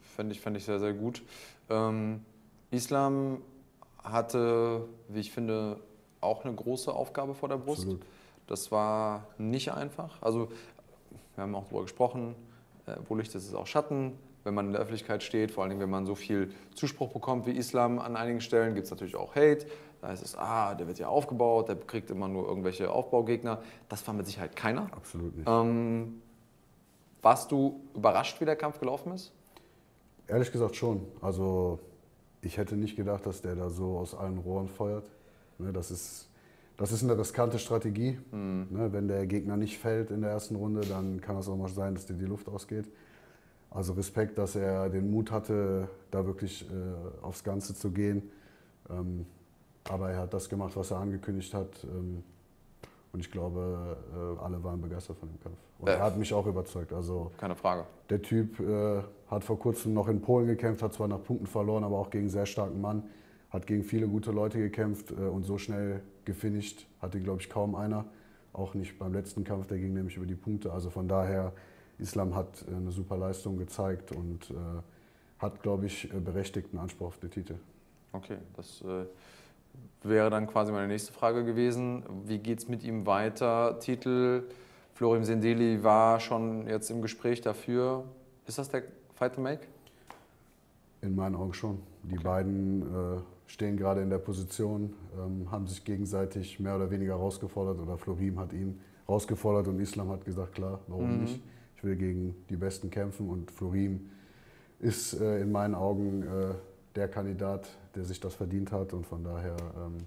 fände 0.00 0.32
ich, 0.32 0.40
fänd 0.40 0.56
ich 0.56 0.64
sehr, 0.64 0.78
sehr 0.78 0.94
gut. 0.94 1.22
Ähm, 1.68 2.24
Islam 2.70 3.42
hatte, 4.02 4.84
wie 5.08 5.20
ich 5.20 5.30
finde, 5.32 5.78
auch 6.20 6.44
eine 6.44 6.54
große 6.54 6.92
Aufgabe 6.92 7.34
vor 7.34 7.48
der 7.48 7.56
Brust. 7.58 7.82
Absolut. 7.82 8.06
Das 8.46 8.70
war 8.70 9.26
nicht 9.38 9.72
einfach. 9.72 10.22
Also, 10.22 10.48
wir 11.36 11.42
haben 11.42 11.54
auch 11.54 11.64
darüber 11.64 11.82
gesprochen, 11.82 12.34
äh, 12.86 12.96
wo 13.08 13.14
Licht 13.14 13.34
ist, 13.34 13.46
ist 13.46 13.54
auch 13.54 13.66
Schatten. 13.66 14.18
Wenn 14.44 14.54
man 14.54 14.66
in 14.66 14.72
der 14.72 14.80
Öffentlichkeit 14.80 15.22
steht, 15.22 15.50
vor 15.50 15.64
allem 15.64 15.80
wenn 15.80 15.90
man 15.90 16.06
so 16.06 16.14
viel 16.14 16.52
Zuspruch 16.74 17.12
bekommt 17.12 17.46
wie 17.46 17.52
Islam 17.52 17.98
an 17.98 18.16
einigen 18.16 18.40
Stellen, 18.40 18.74
gibt 18.74 18.86
es 18.86 18.90
natürlich 18.90 19.16
auch 19.16 19.34
Hate. 19.34 19.66
Da 20.00 20.08
heißt 20.08 20.22
es, 20.22 20.36
ah, 20.36 20.74
der 20.74 20.86
wird 20.86 20.98
ja 20.98 21.08
aufgebaut, 21.08 21.68
der 21.68 21.76
kriegt 21.76 22.10
immer 22.10 22.28
nur 22.28 22.46
irgendwelche 22.46 22.90
Aufbaugegner. 22.90 23.60
Das 23.88 24.06
war 24.06 24.14
mit 24.14 24.26
Sicherheit 24.26 24.54
keiner. 24.54 24.88
Absolut 24.92 25.36
nicht. 25.36 25.48
Ähm, 25.48 26.22
warst 27.22 27.50
du 27.50 27.80
überrascht, 27.94 28.40
wie 28.40 28.44
der 28.44 28.56
Kampf 28.56 28.78
gelaufen 28.78 29.12
ist? 29.12 29.32
Ehrlich 30.28 30.52
gesagt 30.52 30.76
schon. 30.76 31.04
Also 31.20 31.80
ich 32.40 32.56
hätte 32.56 32.76
nicht 32.76 32.94
gedacht, 32.94 33.26
dass 33.26 33.42
der 33.42 33.56
da 33.56 33.68
so 33.68 33.98
aus 33.98 34.14
allen 34.14 34.38
Rohren 34.38 34.68
feuert. 34.68 35.04
Ne, 35.58 35.72
das, 35.72 35.90
ist, 35.90 36.28
das 36.76 36.92
ist 36.92 37.02
eine 37.02 37.18
riskante 37.18 37.58
Strategie. 37.58 38.18
Ne, 38.32 38.88
wenn 38.92 39.08
der 39.08 39.26
Gegner 39.26 39.56
nicht 39.56 39.78
fällt 39.78 40.10
in 40.10 40.20
der 40.20 40.30
ersten 40.30 40.56
Runde, 40.56 40.82
dann 40.82 41.20
kann 41.20 41.36
es 41.36 41.48
auch 41.48 41.56
mal 41.56 41.68
sein, 41.68 41.94
dass 41.94 42.06
dir 42.06 42.14
die 42.14 42.26
Luft 42.26 42.48
ausgeht. 42.48 42.86
Also 43.70 43.92
Respekt, 43.94 44.38
dass 44.38 44.56
er 44.56 44.88
den 44.88 45.10
Mut 45.10 45.30
hatte, 45.30 45.88
da 46.10 46.24
wirklich 46.26 46.66
äh, 46.70 47.24
aufs 47.24 47.42
Ganze 47.44 47.74
zu 47.74 47.90
gehen. 47.90 48.30
Ähm, 48.90 49.26
aber 49.88 50.10
er 50.10 50.20
hat 50.20 50.34
das 50.34 50.48
gemacht, 50.48 50.76
was 50.76 50.90
er 50.90 50.98
angekündigt 50.98 51.52
hat. 51.54 51.84
Ähm, 51.84 52.22
und 53.12 53.20
ich 53.20 53.30
glaube, 53.30 53.96
äh, 54.14 54.42
alle 54.44 54.62
waren 54.62 54.80
begeistert 54.80 55.16
von 55.18 55.28
dem 55.28 55.40
Kampf. 55.40 55.56
Und 55.78 55.88
Äh. 55.88 55.92
er 55.92 56.02
hat 56.02 56.16
mich 56.18 56.32
auch 56.32 56.46
überzeugt. 56.46 56.92
Also 56.92 57.30
Keine 57.38 57.54
Frage. 57.56 57.84
der 58.10 58.22
Typ 58.22 58.60
äh, 58.60 59.02
hat 59.28 59.44
vor 59.44 59.58
kurzem 59.58 59.94
noch 59.94 60.08
in 60.08 60.20
Polen 60.20 60.46
gekämpft, 60.46 60.82
hat 60.82 60.92
zwar 60.94 61.08
nach 61.08 61.22
Punkten 61.22 61.46
verloren, 61.46 61.84
aber 61.84 61.98
auch 61.98 62.10
gegen 62.10 62.24
einen 62.24 62.30
sehr 62.30 62.46
starken 62.46 62.80
Mann. 62.80 63.02
Hat 63.50 63.66
gegen 63.66 63.82
viele 63.84 64.06
gute 64.08 64.32
Leute 64.32 64.58
gekämpft 64.58 65.10
äh, 65.10 65.14
und 65.14 65.44
so 65.44 65.56
schnell 65.58 66.00
gefinisht 66.26 66.86
hatte, 67.00 67.20
glaube 67.20 67.40
ich, 67.40 67.48
kaum 67.48 67.74
einer. 67.74 68.04
Auch 68.52 68.74
nicht 68.74 68.98
beim 68.98 69.14
letzten 69.14 69.44
Kampf, 69.44 69.66
der 69.66 69.78
ging 69.78 69.94
nämlich 69.94 70.16
über 70.16 70.26
die 70.26 70.34
Punkte. 70.34 70.72
Also 70.72 70.90
von 70.90 71.08
daher, 71.08 71.52
Islam 71.98 72.34
hat 72.34 72.64
äh, 72.68 72.74
eine 72.74 72.90
super 72.90 73.16
Leistung 73.16 73.56
gezeigt 73.56 74.12
und 74.12 74.50
äh, 74.50 74.54
hat, 75.38 75.62
glaube 75.62 75.86
ich, 75.86 76.12
äh, 76.12 76.18
berechtigten 76.18 76.78
Anspruch 76.78 77.08
auf 77.08 77.18
den 77.18 77.30
Titel. 77.30 77.56
Okay, 78.12 78.38
das 78.56 78.82
äh, 78.82 79.06
wäre 80.02 80.30
dann 80.30 80.46
quasi 80.46 80.72
meine 80.72 80.88
nächste 80.88 81.12
Frage 81.12 81.44
gewesen. 81.44 82.04
Wie 82.24 82.38
geht 82.38 82.58
es 82.58 82.68
mit 82.68 82.82
ihm 82.82 83.06
weiter? 83.06 83.78
Titel, 83.80 84.44
Florim 84.94 85.24
Sendeli 85.24 85.82
war 85.84 86.20
schon 86.20 86.66
jetzt 86.66 86.90
im 86.90 87.02
Gespräch 87.02 87.42
dafür. 87.42 88.04
Ist 88.46 88.58
das 88.58 88.70
der 88.70 88.84
Fight 89.14 89.34
to 89.34 89.40
Make? 89.40 89.66
In 91.02 91.14
meinen 91.14 91.34
Augen 91.34 91.52
schon. 91.52 91.82
Die 92.04 92.16
beiden 92.16 92.82
äh, 92.82 93.20
stehen 93.46 93.76
gerade 93.76 94.02
in 94.02 94.10
der 94.10 94.18
Position, 94.18 94.92
ähm, 95.18 95.50
haben 95.50 95.66
sich 95.66 95.84
gegenseitig 95.84 96.58
mehr 96.60 96.76
oder 96.76 96.90
weniger 96.90 97.14
herausgefordert 97.14 97.78
oder 97.78 97.96
Florim 97.96 98.38
hat 98.38 98.52
ihn 98.52 98.80
herausgefordert 99.06 99.68
und 99.68 99.78
Islam 99.80 100.10
hat 100.10 100.24
gesagt, 100.24 100.54
klar, 100.54 100.80
warum 100.88 101.14
Mhm. 101.14 101.20
nicht? 101.20 101.40
Ich 101.76 101.84
will 101.84 101.96
gegen 101.96 102.34
die 102.50 102.56
Besten 102.56 102.90
kämpfen 102.90 103.28
und 103.28 103.50
Florim 103.50 104.10
ist 104.80 105.20
äh, 105.20 105.40
in 105.40 105.52
meinen 105.52 105.74
Augen 105.74 106.22
äh, 106.22 106.54
der 106.96 107.08
Kandidat, 107.08 107.68
der 107.94 108.04
sich 108.04 108.18
das 108.20 108.34
verdient 108.34 108.72
hat 108.72 108.92
und 108.92 109.06
von 109.06 109.22
daher 109.22 109.56
ähm, 109.76 109.98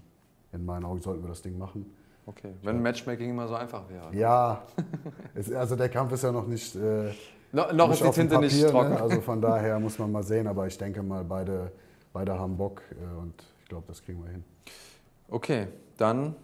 in 0.52 0.64
meinen 0.64 0.84
Augen 0.84 1.00
sollten 1.00 1.22
wir 1.22 1.28
das 1.28 1.42
Ding 1.42 1.56
machen. 1.58 1.86
Okay, 2.26 2.52
wenn 2.62 2.82
Matchmaking 2.82 3.30
immer 3.30 3.48
so 3.48 3.54
einfach 3.54 3.88
wäre. 3.88 4.14
Ja, 4.14 4.62
es, 5.34 5.50
also 5.52 5.74
der 5.76 5.88
Kampf 5.88 6.12
ist 6.12 6.22
ja 6.22 6.30
noch 6.32 6.46
nicht. 6.46 6.76
Äh, 6.76 7.10
No- 7.52 7.72
noch 7.72 7.88
nicht 7.88 8.00
ist 8.00 8.06
die 8.14 8.20
Tinte 8.20 8.38
nicht 8.38 8.68
trocken. 8.68 8.90
Ne? 8.90 9.00
Also 9.00 9.20
von 9.20 9.40
daher 9.40 9.80
muss 9.80 9.98
man 9.98 10.12
mal 10.12 10.22
sehen, 10.22 10.46
aber 10.46 10.66
ich 10.68 10.78
denke 10.78 11.02
mal, 11.02 11.24
beide, 11.24 11.72
beide 12.12 12.38
haben 12.38 12.56
Bock 12.56 12.82
äh, 12.92 13.18
und 13.20 13.34
ich 13.60 13.68
glaube, 13.68 13.84
das 13.88 14.02
kriegen 14.02 14.22
wir 14.24 14.30
hin. 14.30 14.44
Okay, 15.28 15.68
dann 15.96 16.34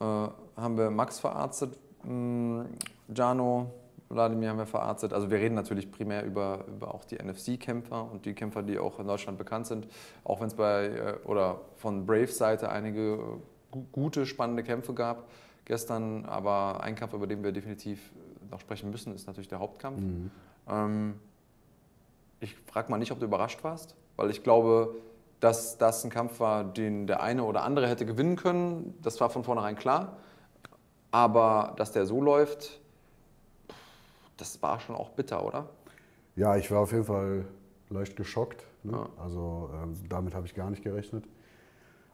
äh, 0.00 0.04
haben 0.04 0.76
wir 0.78 0.90
Max 0.90 1.18
verarztet, 1.18 1.76
mh, 2.04 2.66
Jano, 3.14 3.70
Wladimir 4.08 4.50
haben 4.50 4.58
wir 4.58 4.66
verarztet. 4.66 5.12
Also 5.12 5.30
wir 5.30 5.38
reden 5.38 5.54
natürlich 5.54 5.90
primär 5.90 6.24
über, 6.24 6.64
über 6.66 6.92
auch 6.94 7.04
die 7.04 7.16
NFC-Kämpfer 7.16 8.10
und 8.10 8.24
die 8.26 8.34
Kämpfer, 8.34 8.62
die 8.62 8.78
auch 8.78 8.98
in 8.98 9.06
Deutschland 9.06 9.38
bekannt 9.38 9.66
sind. 9.66 9.86
Auch 10.24 10.40
wenn 10.40 10.48
es 10.48 10.54
bei 10.54 10.86
äh, 10.86 11.14
oder 11.26 11.60
von 11.76 12.06
Braves 12.06 12.36
Seite 12.36 12.70
einige 12.70 13.14
äh, 13.14 13.16
gu- 13.70 13.84
gute, 13.92 14.26
spannende 14.26 14.62
Kämpfe 14.64 14.94
gab 14.94 15.28
gestern. 15.64 16.24
Aber 16.24 16.82
ein 16.82 16.94
Kampf, 16.96 17.12
über 17.14 17.26
den 17.28 17.42
wir 17.44 17.52
definitiv 17.52 18.12
noch 18.50 18.58
sprechen 18.60 18.90
müssen, 18.90 19.14
ist 19.14 19.26
natürlich 19.28 19.48
der 19.48 19.60
Hauptkampf. 19.60 20.00
Ähm, 20.68 21.14
ich 22.40 22.56
frage 22.56 22.90
mal 22.90 22.98
nicht, 22.98 23.12
ob 23.12 23.20
du 23.20 23.26
überrascht 23.26 23.62
warst, 23.62 23.94
weil 24.20 24.30
ich 24.30 24.42
glaube, 24.42 24.94
dass 25.40 25.78
das 25.78 26.04
ein 26.04 26.10
Kampf 26.10 26.40
war, 26.40 26.62
den 26.62 27.06
der 27.06 27.22
eine 27.22 27.42
oder 27.44 27.62
andere 27.62 27.88
hätte 27.88 28.04
gewinnen 28.04 28.36
können. 28.36 28.98
Das 29.00 29.18
war 29.18 29.30
von 29.30 29.44
vornherein 29.44 29.76
klar. 29.76 30.18
Aber 31.10 31.72
dass 31.76 31.92
der 31.92 32.04
so 32.04 32.20
läuft, 32.20 32.80
das 34.36 34.62
war 34.62 34.78
schon 34.78 34.94
auch 34.94 35.08
bitter, 35.10 35.44
oder? 35.44 35.70
Ja, 36.36 36.56
ich 36.56 36.70
war 36.70 36.80
auf 36.80 36.92
jeden 36.92 37.04
Fall 37.04 37.46
leicht 37.88 38.14
geschockt. 38.14 38.62
Ne? 38.82 39.08
Also 39.16 39.70
ähm, 39.82 39.94
damit 40.10 40.34
habe 40.34 40.46
ich 40.46 40.54
gar 40.54 40.68
nicht 40.68 40.84
gerechnet. 40.84 41.24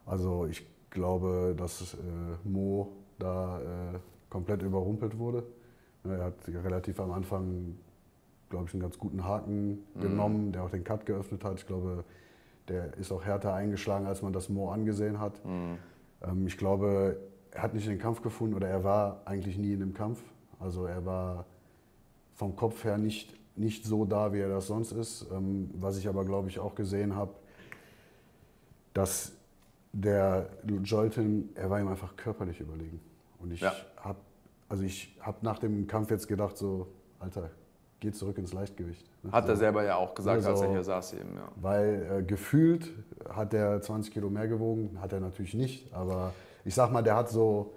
Also 0.07 0.47
ich 0.47 0.65
glaube, 0.91 1.55
dass 1.59 1.95
äh, 1.95 2.49
Mo 2.49 2.93
da 3.19 3.59
äh, 3.59 3.99
komplett 4.31 4.63
überrumpelt 4.63 5.19
wurde. 5.19 5.43
Er 6.05 6.27
hat 6.27 6.35
relativ 6.47 7.01
am 7.01 7.11
Anfang, 7.11 7.77
glaube 8.49 8.67
ich, 8.67 8.75
einen 8.75 8.83
ganz 8.83 8.99
guten 8.99 9.25
Haken 9.25 9.85
Mhm. 9.95 10.01
genommen, 10.01 10.53
der 10.53 10.65
auch 10.65 10.71
den 10.71 10.85
Cut 10.85 11.07
geöffnet 11.07 11.45
hat. 11.45 11.59
Ich 11.59 11.67
glaube, 11.67 12.05
der 12.69 12.97
ist 12.99 13.13
auch 13.13 13.25
härter 13.25 13.55
eingeschlagen, 13.55 14.07
als 14.07 14.23
man 14.23 14.33
das 14.33 14.49
Mo 14.49 14.71
angesehen 14.71 15.21
hat. 15.21 15.45
Mhm. 15.45 15.79
Ähm, 16.23 16.47
ich 16.47 16.57
glaube, 16.57 17.17
er 17.53 17.63
hat 17.63 17.75
nicht 17.75 17.85
in 17.87 17.93
den 17.93 18.01
Kampf 18.01 18.23
gefunden 18.23 18.55
oder 18.55 18.69
er 18.69 18.85
war 18.85 19.23
eigentlich 19.25 19.57
nie 19.59 19.73
in 19.73 19.81
dem 19.81 19.95
Kampf. 19.95 20.23
Also 20.61 20.85
er 20.87 21.05
war 21.05 21.47
vom 22.35 22.55
Kopf 22.57 22.85
her 22.85 22.99
nicht, 22.99 23.35
nicht 23.57 23.85
so 23.85 24.05
da, 24.05 24.33
wie 24.33 24.41
er 24.41 24.49
das 24.49 24.67
sonst 24.67 24.93
ist. 24.93 25.27
Ähm, 25.33 25.71
was 25.75 25.97
ich 25.99 26.09
aber, 26.09 26.25
glaube 26.25 26.49
ich, 26.49 26.59
auch 26.59 26.75
gesehen 26.75 27.15
habe, 27.17 27.33
dass 28.95 29.33
der 29.93 30.49
Joltin, 30.85 31.49
er 31.55 31.71
war 31.71 31.81
ihm 31.81 31.89
einfach 31.89 32.17
körperlich 32.17 32.61
überlegen. 32.61 33.01
Und 33.39 33.53
ich 33.53 33.61
Ja. 33.61 33.73
habe 33.97 34.19
also 34.69 34.83
ich 34.83 35.17
hab 35.21 35.45
nach 35.45 35.61
dem 35.61 35.87
Kampf 35.87 36.11
jetzt 36.11 36.27
gedacht, 36.27 36.57
so, 36.57 36.89
Alter, 37.21 37.51
geh 38.07 38.13
zurück 38.13 38.39
ins 38.39 38.53
Leichtgewicht. 38.53 39.05
ne? 39.23 39.33
Hat 39.33 39.49
er 39.49 39.57
So. 39.57 39.61
selber 39.61 39.85
ja 39.85 39.97
auch 39.97 40.15
gesagt, 40.15 40.43
Ne, 40.43 40.49
als 40.49 40.61
er 40.61 40.67
so. 40.67 40.73
hier 40.73 40.83
saß 40.85 41.13
eben. 41.15 41.31
Ja. 41.35 41.49
Weil 41.61 42.07
äh, 42.19 42.23
gefühlt 42.23 42.93
hat 43.29 43.53
er 43.55 43.81
20 43.81 44.13
Kilo 44.13 44.31
mehr 44.31 44.49
gewogen, 44.49 44.99
hat 45.01 45.13
er 45.13 45.21
natürlich 45.21 45.55
nicht, 45.55 45.93
aber 45.95 46.33
ich 46.65 46.75
sag 46.75 46.93
mal, 46.93 47.03
der 47.03 47.17
hat 47.17 47.29
so, 47.29 47.73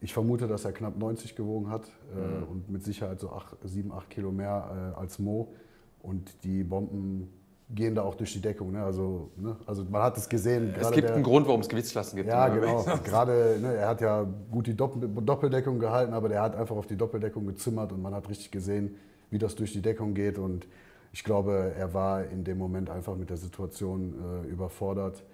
ich 0.00 0.12
vermute, 0.12 0.46
dass 0.46 0.64
er 0.64 0.72
knapp 0.72 0.96
90 0.98 1.36
gewogen 1.36 1.70
hat 1.70 1.86
äh, 2.14 2.18
Mhm. 2.18 2.42
und 2.50 2.70
mit 2.70 2.84
Sicherheit 2.84 3.20
so 3.20 3.30
7, 3.64 3.92
8 3.92 4.10
Kilo 4.10 4.30
mehr 4.32 4.92
äh, 4.96 5.00
als 5.00 5.18
Mo. 5.18 5.54
Und 6.02 6.44
die 6.44 6.62
Bomben 6.62 7.32
gehen 7.70 7.96
da 7.96 8.02
auch 8.02 8.14
durch 8.14 8.32
die 8.32 8.40
Deckung. 8.40 8.70
Ne? 8.70 8.82
Also, 8.84 9.30
ne? 9.36 9.56
also 9.66 9.82
man 9.90 10.02
hat 10.02 10.16
es 10.16 10.28
gesehen. 10.28 10.72
Es 10.78 10.90
gibt 10.92 11.10
einen 11.10 11.24
Grund, 11.24 11.48
warum 11.48 11.62
es 11.62 11.68
Gewichtsklassen 11.68 12.14
gibt. 12.16 12.28
Ja, 12.28 12.46
genau. 12.48 12.84
Gerade, 13.04 13.58
ne, 13.60 13.74
er 13.74 13.88
hat 13.88 14.00
ja 14.00 14.24
gut 14.52 14.68
die 14.68 14.76
Doppel 14.76 15.08
Doppeldeckung 15.08 15.80
gehalten, 15.80 16.12
aber 16.12 16.28
der 16.28 16.42
hat 16.42 16.54
einfach 16.54 16.76
auf 16.76 16.86
die 16.86 16.96
Doppeldeckung 16.96 17.44
gezimmert 17.46 17.90
und 17.90 18.00
man 18.02 18.14
hat 18.14 18.28
richtig 18.28 18.52
gesehen, 18.52 18.94
wie 19.30 19.38
das 19.38 19.54
durch 19.54 19.72
die 19.72 19.82
Deckung 19.82 20.14
geht. 20.14 20.38
Und 20.38 20.66
ich 21.12 21.24
glaube, 21.24 21.72
er 21.76 21.94
war 21.94 22.24
in 22.24 22.44
dem 22.44 22.58
Moment 22.58 22.90
einfach 22.90 23.16
mit 23.16 23.30
der 23.30 23.36
Situation 23.36 24.44
äh, 24.44 24.48
überfordert 24.48 25.24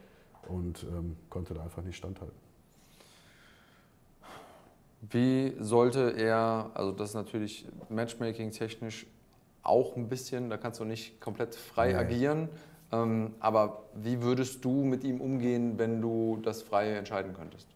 und 0.49 0.85
ähm, 0.85 1.17
konnte 1.29 1.55
da 1.55 1.63
einfach 1.63 1.83
nicht 1.83 1.97
standhalten. 1.97 2.37
Wie 5.11 5.55
sollte 5.59 6.15
er, 6.17 6.71
also 6.75 6.93
das 6.93 7.11
ist 7.11 7.15
natürlich 7.15 7.67
Matchmaking 7.89 8.53
technisch 8.53 9.07
auch 9.63 9.97
ein 9.97 10.09
bisschen, 10.09 10.49
da 10.49 10.57
kannst 10.57 10.81
du 10.81 10.85
nicht 10.85 11.21
komplett 11.21 11.55
frei 11.55 11.93
nee. 11.93 11.99
agieren. 11.99 12.49
Ähm, 12.93 13.35
aber 13.41 13.85
wie 13.95 14.23
würdest 14.23 14.65
du 14.65 14.85
mit 14.85 15.03
ihm 15.03 15.21
umgehen, 15.21 15.79
wenn 15.79 16.01
du 16.01 16.39
das 16.43 16.63
frei 16.63 16.95
entscheiden 16.95 17.33
könntest? 17.35 17.67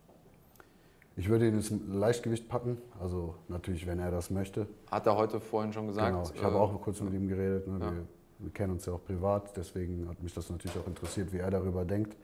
Ich 1.16 1.28
würde 1.28 1.48
ihn 1.48 1.54
ins 1.54 1.72
Leichtgewicht 1.88 2.48
packen, 2.48 2.78
also 3.00 3.34
natürlich, 3.48 3.86
wenn 3.86 3.98
er 3.98 4.10
das 4.10 4.30
möchte. 4.30 4.66
Hat 4.90 5.06
er 5.06 5.16
heute 5.16 5.40
vorhin 5.40 5.72
schon 5.72 5.86
gesagt? 5.86 6.08
Genau, 6.08 6.30
ich 6.34 6.44
habe 6.44 6.56
äh, 6.56 6.58
auch 6.58 6.80
kurz 6.82 7.00
mit 7.00 7.14
ihm 7.14 7.26
geredet. 7.26 7.66
Ne? 7.66 7.78
Ja. 7.80 7.92
Wir, 7.92 8.06
wir, 8.38 8.52
kennen 8.52 8.74
uns 8.74 8.84
ja 8.84 8.92
auch 8.92 9.02
privat, 9.02 9.56
deswegen 9.56 10.08
hat 10.08 10.22
mich 10.22 10.34
das 10.34 10.50
natürlich 10.50 10.76
auch 10.78 10.86
interessiert, 10.86 11.32
wie 11.32 11.38
er 11.38 11.50
darüber 11.50 11.84
denkt. 11.84 12.16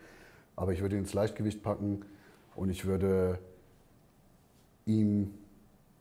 Aber 0.57 0.73
ich 0.73 0.83
würde 0.83 0.97
ihn 0.97 1.03
ins 1.03 1.15
Leichtgewicht 1.15 1.63
packen 1.63 2.05
und 2.55 2.69
ich 2.69 2.85
würde 2.85 3.39
ihm 4.85 5.33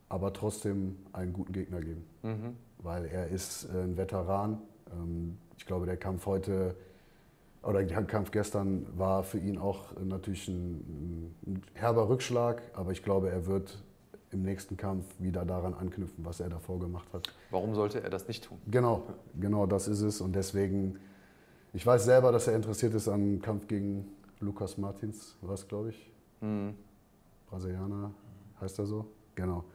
aber 0.10 0.34
trotzdem 0.34 0.98
einen 1.14 1.32
guten 1.32 1.54
Gegner 1.54 1.80
geben. 1.80 2.06
Mhm 2.24 2.58
weil 2.84 3.06
er 3.06 3.28
ist 3.28 3.66
äh, 3.66 3.84
ein 3.84 3.98
Veteran. 3.98 4.62
Ähm, 4.92 5.38
ich 5.58 5.66
glaube, 5.66 5.86
der 5.86 5.98
Kampf 5.98 6.26
heute 6.26 6.76
oder 7.64 7.84
der 7.84 8.04
Kampf 8.04 8.32
gestern 8.32 8.88
war 8.98 9.24
für 9.24 9.38
ihn 9.38 9.58
auch 9.58 9.96
natürlich 10.04 10.48
ein, 10.48 11.36
ein 11.46 11.62
herber 11.74 12.10
Rückschlag, 12.10 12.62
aber 12.74 12.92
ich 12.92 13.04
glaube, 13.04 13.30
er 13.30 13.46
wird 13.46 13.84
im 14.32 14.44
nächsten 14.44 14.78
Kampf 14.78 15.06
wieder 15.20 15.46
daran 15.46 15.74
anknüpfen, 15.74 16.26
was 16.26 16.40
er 16.40 16.50
davor 16.50 16.80
gemacht 16.80 17.08
hat. 17.14 17.34
Warum 17.50 17.76
sollte 17.76 18.02
er 18.02 18.10
das 18.10 18.28
nicht 18.28 18.46
tun? 18.46 18.58
Genau, 18.68 19.04
genau 19.40 19.66
das 19.66 19.88
ist 19.88 20.02
es. 20.02 20.22
Und 20.22 20.34
deswegen, 20.34 21.00
ich 21.74 21.86
weiß 21.86 22.06
selber, 22.06 22.32
dass 22.32 22.48
er 22.48 22.56
interessiert 22.56 22.94
ist 22.94 23.08
an 23.08 23.16
einem 23.16 23.42
Kampf 23.42 23.68
gegen 23.68 24.08
Lukas 24.40 24.78
Martins, 24.78 25.36
was 25.42 25.68
glaube 25.68 25.90
ich. 25.90 26.12
Mhm. 26.40 26.76
Brasilianer, 27.50 28.12
heißt 28.62 28.80
er 28.80 28.86
so? 28.86 29.06
Genau. 29.36 29.66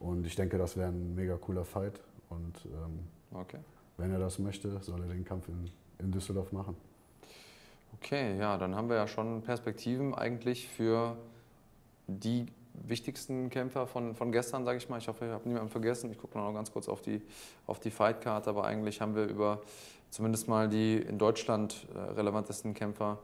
Und 0.00 0.26
ich 0.26 0.34
denke, 0.34 0.58
das 0.58 0.76
wäre 0.76 0.88
ein 0.88 1.14
mega 1.14 1.36
cooler 1.36 1.64
Fight. 1.64 2.00
Und 2.30 2.64
ähm, 2.64 3.00
okay. 3.38 3.58
wenn 3.98 4.10
er 4.10 4.18
das 4.18 4.38
möchte, 4.38 4.80
soll 4.80 5.02
er 5.02 5.08
den 5.08 5.24
Kampf 5.24 5.48
in, 5.48 5.70
in 5.98 6.10
Düsseldorf 6.10 6.52
machen. 6.52 6.76
Okay, 7.94 8.38
ja, 8.38 8.56
dann 8.56 8.74
haben 8.74 8.88
wir 8.88 8.96
ja 8.96 9.08
schon 9.08 9.42
Perspektiven 9.42 10.14
eigentlich 10.14 10.68
für 10.68 11.16
die 12.06 12.46
wichtigsten 12.84 13.50
Kämpfer 13.50 13.86
von, 13.86 14.14
von 14.14 14.32
gestern, 14.32 14.64
sage 14.64 14.78
ich 14.78 14.88
mal. 14.88 14.98
Ich 14.98 15.08
hoffe, 15.08 15.26
ich 15.26 15.32
habe 15.32 15.48
niemanden 15.48 15.70
vergessen. 15.70 16.10
Ich 16.10 16.18
gucke 16.18 16.38
noch 16.38 16.52
ganz 16.52 16.72
kurz 16.72 16.88
auf 16.88 17.00
die, 17.02 17.22
auf 17.66 17.80
die 17.80 17.90
Fightcard, 17.90 18.48
aber 18.48 18.64
eigentlich 18.64 19.00
haben 19.00 19.14
wir 19.14 19.24
über 19.24 19.60
zumindest 20.10 20.48
mal 20.48 20.68
die 20.68 20.96
in 20.96 21.18
Deutschland 21.18 21.86
äh, 21.94 21.98
relevantesten 22.12 22.74
Kämpfer 22.74 23.18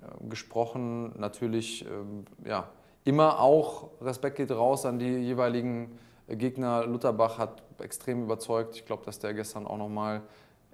äh, 0.00 0.28
gesprochen. 0.28 1.12
Natürlich, 1.18 1.84
äh, 1.84 2.48
ja, 2.48 2.70
immer 3.04 3.40
auch 3.40 3.90
Respekt 4.00 4.36
geht 4.36 4.50
raus 4.50 4.86
an 4.86 4.98
die 4.98 5.06
jeweiligen 5.18 5.98
Gegner. 6.28 6.86
Lutherbach 6.86 7.38
hat 7.38 7.62
extrem 7.80 8.22
überzeugt. 8.22 8.76
Ich 8.76 8.86
glaube, 8.86 9.04
dass 9.04 9.18
der 9.18 9.34
gestern 9.34 9.66
auch 9.66 9.78
nochmal 9.78 10.22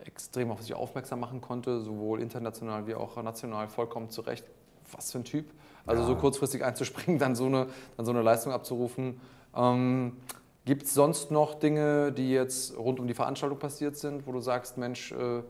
extrem 0.04 0.50
auf 0.50 0.62
sich 0.62 0.74
aufmerksam 0.74 1.20
machen 1.20 1.40
konnte, 1.40 1.80
sowohl 1.80 2.20
international 2.20 2.86
wie 2.86 2.94
auch 2.94 3.20
national, 3.22 3.68
vollkommen 3.68 4.10
zurecht. 4.10 4.44
Was 4.92 5.12
für 5.12 5.18
ein 5.18 5.24
Typ. 5.24 5.50
Also 5.86 6.02
ja. 6.02 6.08
so 6.08 6.16
kurzfristig 6.16 6.64
einzuspringen, 6.64 7.18
dann 7.18 7.34
so 7.34 7.46
eine, 7.46 7.66
dann 7.96 8.06
so 8.06 8.12
eine 8.12 8.22
Leistung 8.22 8.52
abzurufen. 8.52 9.20
Ähm, 9.54 10.16
Gibt 10.64 10.82
es 10.82 10.94
sonst 10.94 11.30
noch 11.30 11.54
Dinge, 11.54 12.12
die 12.12 12.30
jetzt 12.30 12.76
rund 12.76 13.00
um 13.00 13.06
die 13.06 13.14
Veranstaltung 13.14 13.58
passiert 13.58 13.96
sind, 13.96 14.26
wo 14.26 14.32
du 14.32 14.40
sagst, 14.40 14.76
Mensch, 14.76 15.12
äh, 15.12 15.42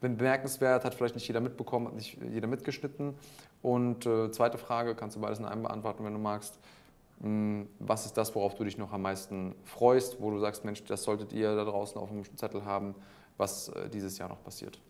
bin 0.00 0.16
bemerkenswert, 0.16 0.84
hat 0.84 0.94
vielleicht 0.94 1.14
nicht 1.14 1.26
jeder 1.26 1.40
mitbekommen, 1.40 1.88
hat 1.88 1.94
nicht 1.94 2.18
jeder 2.22 2.46
mitgeschnitten? 2.46 3.14
Und 3.62 4.06
äh, 4.06 4.30
zweite 4.30 4.58
Frage, 4.58 4.94
kannst 4.94 5.16
du 5.16 5.20
beides 5.20 5.38
in 5.38 5.44
einem 5.44 5.62
beantworten, 5.62 6.04
wenn 6.04 6.12
du 6.12 6.18
magst. 6.18 6.58
Hm, 7.20 7.68
was 7.78 8.06
ist 8.06 8.16
das, 8.16 8.34
worauf 8.34 8.54
du 8.54 8.64
dich 8.64 8.78
noch 8.78 8.92
am 8.92 9.02
meisten 9.02 9.54
freust, 9.64 10.20
wo 10.20 10.30
du 10.30 10.38
sagst, 10.38 10.64
Mensch, 10.64 10.84
das 10.84 11.02
solltet 11.02 11.32
ihr 11.32 11.54
da 11.54 11.64
draußen 11.64 12.00
auf 12.00 12.08
dem 12.08 12.24
Zettel 12.36 12.64
haben, 12.64 12.94
was 13.36 13.68
äh, 13.70 13.88
dieses 13.88 14.18
Jahr 14.18 14.28
noch 14.28 14.42
passiert? 14.42 14.80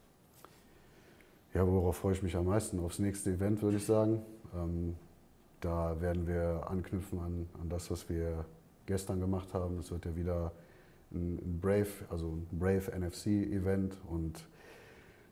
Ja, 1.54 1.66
worauf 1.66 1.96
freue 1.96 2.12
ich 2.12 2.22
mich 2.22 2.36
am 2.36 2.46
meisten? 2.46 2.78
Aufs 2.80 2.98
nächste 2.98 3.30
Event, 3.30 3.62
würde 3.62 3.78
ich 3.78 3.86
sagen. 3.86 4.22
Ähm, 4.54 4.96
da 5.60 6.00
werden 6.00 6.26
wir 6.26 6.64
anknüpfen 6.68 7.18
an, 7.18 7.48
an 7.60 7.68
das, 7.68 7.90
was 7.90 8.08
wir 8.08 8.44
gestern 8.86 9.20
gemacht 9.20 9.52
haben. 9.52 9.78
Es 9.78 9.90
wird 9.90 10.04
ja 10.04 10.16
wieder 10.16 10.52
ein 11.12 11.58
Brave, 11.60 11.88
also 12.08 12.28
ein 12.28 12.46
Brave 12.52 12.92
NFC-Event 12.98 13.96
und 14.08 14.46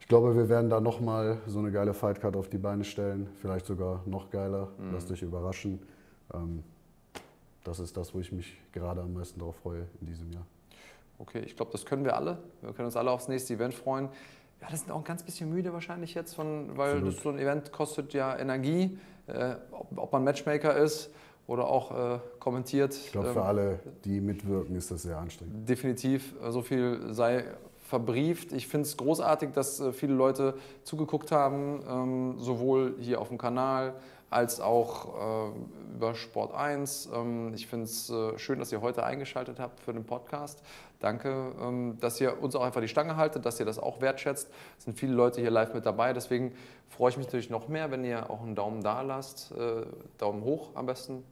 ich 0.00 0.08
glaube, 0.08 0.34
wir 0.34 0.48
werden 0.48 0.70
da 0.70 0.80
nochmal 0.80 1.38
so 1.46 1.58
eine 1.58 1.70
geile 1.70 1.92
Fightcard 1.92 2.34
auf 2.34 2.48
die 2.48 2.58
Beine 2.58 2.84
stellen. 2.84 3.28
Vielleicht 3.40 3.66
sogar 3.66 4.02
noch 4.06 4.30
geiler. 4.30 4.68
Mhm. 4.78 4.92
Lasst 4.92 5.10
euch 5.10 5.22
überraschen. 5.22 5.80
Ähm, 6.32 6.62
das 7.62 7.78
ist 7.78 7.96
das, 7.96 8.14
wo 8.14 8.20
ich 8.20 8.32
mich 8.32 8.58
gerade 8.72 9.02
am 9.02 9.12
meisten 9.12 9.38
darauf 9.38 9.56
freue 9.56 9.86
in 10.00 10.06
diesem 10.06 10.32
Jahr. 10.32 10.46
Okay, 11.18 11.40
ich 11.40 11.56
glaube, 11.56 11.72
das 11.72 11.84
können 11.84 12.04
wir 12.04 12.16
alle. 12.16 12.38
Wir 12.62 12.72
können 12.72 12.86
uns 12.86 12.96
alle 12.96 13.10
aufs 13.10 13.28
nächste 13.28 13.54
Event 13.54 13.74
freuen. 13.74 14.08
Ja, 14.60 14.68
das 14.70 14.80
sind 14.80 14.90
auch 14.90 14.98
ein 14.98 15.04
ganz 15.04 15.22
bisschen 15.22 15.50
müde 15.50 15.72
wahrscheinlich 15.72 16.14
jetzt, 16.14 16.34
von, 16.34 16.76
weil 16.76 17.10
so 17.10 17.28
ein 17.28 17.38
Event 17.38 17.70
kostet 17.72 18.12
ja 18.12 18.36
Energie, 18.36 18.98
äh, 19.26 19.54
ob, 19.70 19.96
ob, 19.96 20.12
man 20.12 20.24
Matchmaker 20.24 20.76
ist 20.76 21.10
oder 21.46 21.68
auch 21.68 22.16
äh, 22.16 22.18
kommentiert. 22.40 22.94
Ich 22.94 23.12
glaube, 23.12 23.32
für 23.32 23.40
ähm, 23.40 23.46
alle, 23.46 23.78
die 24.04 24.20
mitwirken, 24.20 24.74
ist 24.74 24.90
das 24.90 25.02
sehr 25.02 25.18
anstrengend. 25.18 25.68
Definitiv, 25.68 26.34
so 26.48 26.62
viel 26.62 27.14
sei 27.14 27.44
verbrieft. 27.88 28.52
Ich 28.52 28.68
finde 28.68 28.86
es 28.86 28.96
großartig, 28.96 29.52
dass 29.52 29.80
äh, 29.80 29.92
viele 29.92 30.14
Leute 30.14 30.54
zugeguckt 30.84 31.32
haben, 31.32 31.82
ähm, 31.88 32.34
sowohl 32.38 32.96
hier 33.00 33.20
auf 33.20 33.28
dem 33.28 33.38
Kanal 33.38 33.94
als 34.30 34.60
auch 34.60 35.52
äh, 35.52 35.94
über 35.94 36.14
Sport 36.14 36.54
1. 36.54 37.10
Ähm, 37.14 37.52
ich 37.54 37.66
finde 37.66 37.84
es 37.84 38.10
äh, 38.10 38.38
schön, 38.38 38.58
dass 38.58 38.72
ihr 38.72 38.80
heute 38.80 39.04
eingeschaltet 39.04 39.58
habt 39.58 39.80
für 39.80 39.92
den 39.92 40.04
Podcast. 40.04 40.62
Danke, 41.00 41.52
ähm, 41.60 41.96
dass 42.00 42.20
ihr 42.20 42.42
uns 42.42 42.56
auch 42.56 42.62
einfach 42.62 42.80
die 42.80 42.88
Stange 42.88 43.16
haltet, 43.16 43.46
dass 43.46 43.58
ihr 43.60 43.66
das 43.66 43.78
auch 43.78 44.00
wertschätzt. 44.00 44.50
Es 44.78 44.84
sind 44.84 44.98
viele 44.98 45.12
Leute 45.12 45.40
hier 45.40 45.50
live 45.50 45.74
mit 45.74 45.86
dabei. 45.86 46.12
Deswegen 46.12 46.52
freue 46.88 47.10
ich 47.10 47.16
mich 47.16 47.26
natürlich 47.26 47.50
noch 47.50 47.68
mehr, 47.68 47.90
wenn 47.90 48.04
ihr 48.04 48.30
auch 48.30 48.42
einen 48.42 48.54
Daumen 48.54 48.82
da 48.82 49.02
lasst. 49.02 49.52
Äh, 49.52 49.86
Daumen 50.18 50.42
hoch 50.44 50.70
am 50.74 50.86
besten. 50.86 51.24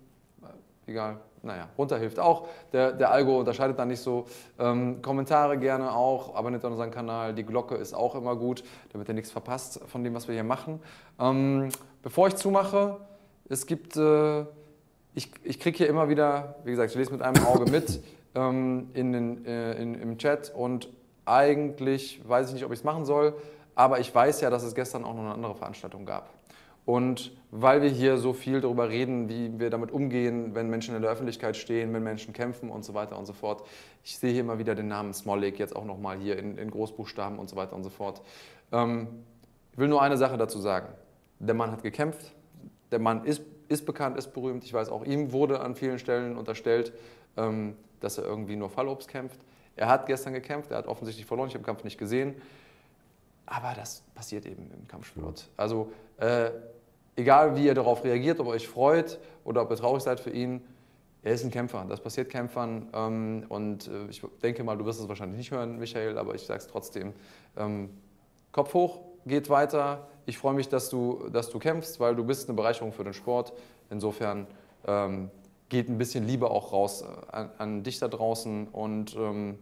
Äh, 0.43 0.90
egal, 0.90 1.18
naja, 1.43 1.68
runter 1.77 1.98
hilft 1.98 2.18
auch. 2.18 2.48
Der, 2.73 2.93
der 2.93 3.10
Algo 3.10 3.39
unterscheidet 3.40 3.78
da 3.78 3.85
nicht 3.85 4.01
so. 4.01 4.27
Ähm, 4.59 5.02
Kommentare 5.02 5.59
gerne 5.59 5.93
auch, 5.94 6.35
abonniert 6.35 6.64
unseren 6.64 6.90
Kanal. 6.90 7.35
Die 7.35 7.44
Glocke 7.44 7.74
ist 7.74 7.94
auch 7.94 8.14
immer 8.14 8.36
gut, 8.36 8.62
damit 8.93 9.09
ihr 9.09 9.14
nichts 9.14 9.31
verpasst 9.31 9.81
von 9.86 10.05
dem, 10.05 10.14
was 10.14 10.28
wir 10.28 10.35
hier 10.35 10.44
machen. 10.44 10.81
Ähm, 11.18 11.70
Bevor 12.06 12.28
ich 12.28 12.36
zumache, 12.36 12.98
es 13.48 13.66
gibt, 13.66 13.96
äh, 13.96 14.42
ich, 15.16 15.28
ich 15.42 15.58
kriege 15.58 15.76
hier 15.76 15.88
immer 15.88 16.08
wieder, 16.08 16.54
wie 16.62 16.70
gesagt, 16.70 16.92
ich 16.92 16.96
lese 16.96 17.10
mit 17.10 17.20
einem 17.20 17.44
Auge 17.44 17.68
mit 17.68 18.00
ähm, 18.36 18.90
in 18.94 19.12
den, 19.12 19.44
äh, 19.44 19.72
in, 19.72 19.96
im 19.96 20.16
Chat 20.16 20.54
und 20.54 20.88
eigentlich 21.24 22.20
weiß 22.24 22.46
ich 22.46 22.54
nicht, 22.54 22.64
ob 22.64 22.70
ich 22.70 22.78
es 22.78 22.84
machen 22.84 23.04
soll, 23.04 23.34
aber 23.74 23.98
ich 23.98 24.14
weiß 24.14 24.40
ja, 24.40 24.50
dass 24.50 24.62
es 24.62 24.76
gestern 24.76 25.04
auch 25.04 25.14
noch 25.14 25.22
eine 25.22 25.34
andere 25.34 25.56
Veranstaltung 25.56 26.06
gab. 26.06 26.30
Und 26.84 27.32
weil 27.50 27.82
wir 27.82 27.90
hier 27.90 28.18
so 28.18 28.32
viel 28.34 28.60
darüber 28.60 28.88
reden, 28.88 29.28
wie 29.28 29.58
wir 29.58 29.70
damit 29.70 29.90
umgehen, 29.90 30.54
wenn 30.54 30.70
Menschen 30.70 30.94
in 30.94 31.02
der 31.02 31.10
Öffentlichkeit 31.10 31.56
stehen, 31.56 31.92
wenn 31.92 32.04
Menschen 32.04 32.32
kämpfen 32.32 32.70
und 32.70 32.84
so 32.84 32.94
weiter 32.94 33.18
und 33.18 33.26
so 33.26 33.32
fort. 33.32 33.66
Ich 34.04 34.16
sehe 34.16 34.30
hier 34.30 34.42
immer 34.42 34.60
wieder 34.60 34.76
den 34.76 34.86
Namen 34.86 35.12
Smolik, 35.12 35.58
jetzt 35.58 35.74
auch 35.74 35.84
nochmal 35.84 36.18
hier 36.18 36.38
in, 36.38 36.56
in, 36.56 36.70
Großbuchstaben 36.70 37.36
und 37.36 37.50
so 37.50 37.56
weiter 37.56 37.74
und 37.74 37.82
so 37.82 37.90
fort. 37.90 38.22
Ähm, 38.70 39.08
ich 39.72 39.78
will 39.78 39.88
nur 39.88 40.02
eine 40.02 40.16
Sache 40.16 40.36
dazu 40.36 40.60
sagen. 40.60 40.86
Der 41.38 41.54
Mann 41.54 41.70
hat 41.70 41.82
gekämpft, 41.82 42.34
der 42.90 42.98
Mann 42.98 43.24
ist, 43.24 43.42
ist 43.68 43.84
bekannt, 43.84 44.16
ist 44.16 44.32
berühmt. 44.32 44.64
Ich 44.64 44.72
weiß, 44.72 44.88
auch 44.88 45.04
ihm 45.04 45.32
wurde 45.32 45.60
an 45.60 45.74
vielen 45.74 45.98
Stellen 45.98 46.36
unterstellt, 46.36 46.92
ähm, 47.36 47.76
dass 48.00 48.18
er 48.18 48.24
irgendwie 48.24 48.56
nur 48.56 48.70
Fallobst 48.70 49.08
kämpft. 49.08 49.40
Er 49.76 49.88
hat 49.88 50.06
gestern 50.06 50.32
gekämpft, 50.32 50.70
er 50.70 50.78
hat 50.78 50.86
offensichtlich 50.86 51.26
verloren, 51.26 51.48
ich 51.48 51.54
habe 51.54 51.62
den 51.62 51.66
Kampf 51.66 51.84
nicht 51.84 51.98
gesehen. 51.98 52.34
Aber 53.44 53.74
das 53.76 54.02
passiert 54.14 54.46
eben 54.46 54.70
im 54.72 54.88
Kampfsport. 54.88 55.48
Also 55.56 55.92
äh, 56.18 56.50
egal 57.14 57.56
wie 57.56 57.66
ihr 57.66 57.74
darauf 57.74 58.02
reagiert, 58.02 58.40
ob 58.40 58.46
ihr 58.46 58.52
euch 58.52 58.68
freut 58.68 59.18
oder 59.44 59.62
ob 59.62 59.70
ihr 59.70 59.76
traurig 59.76 60.02
seid 60.02 60.18
für 60.18 60.30
ihn, 60.30 60.62
er 61.22 61.32
ist 61.32 61.44
ein 61.44 61.50
Kämpfer. 61.50 61.84
Das 61.88 62.00
passiert 62.00 62.30
Kämpfern. 62.30 62.88
Ähm, 62.92 63.46
und 63.48 63.88
äh, 63.88 64.06
ich 64.08 64.22
denke 64.42 64.64
mal, 64.64 64.76
du 64.78 64.84
wirst 64.84 65.00
es 65.00 65.08
wahrscheinlich 65.08 65.38
nicht 65.38 65.50
hören, 65.50 65.78
Michael, 65.78 66.18
aber 66.18 66.34
ich 66.34 66.42
sage 66.42 66.60
es 66.60 66.66
trotzdem. 66.68 67.12
Ähm, 67.56 67.90
Kopf 68.52 68.74
hoch, 68.74 69.00
geht 69.27 69.51
weiter. 69.51 70.07
Ich 70.24 70.39
freue 70.39 70.55
mich, 70.55 70.69
dass 70.69 70.89
du, 70.89 71.28
dass 71.32 71.51
du 71.51 71.59
kämpfst, 71.59 72.01
weil 72.01 72.15
du 72.15 72.24
bist 72.24 72.48
eine 72.48 72.57
Bereicherung 72.57 72.93
für 72.93 73.05
den 73.05 73.12
Sport. 73.12 73.53
Insofern 73.90 74.47
ähm, 74.86 75.31
geht 75.69 75.89
ein 75.89 75.98
bisschen 75.98 76.27
Liebe 76.27 76.51
auch 76.51 76.73
raus 76.73 77.03
äh, 77.03 77.36
an, 77.36 77.51
an 77.59 77.82
dich 77.82 77.98
da 77.98 78.09
draußen 78.09 78.69
und 78.69 79.16
ähm, 79.16 79.59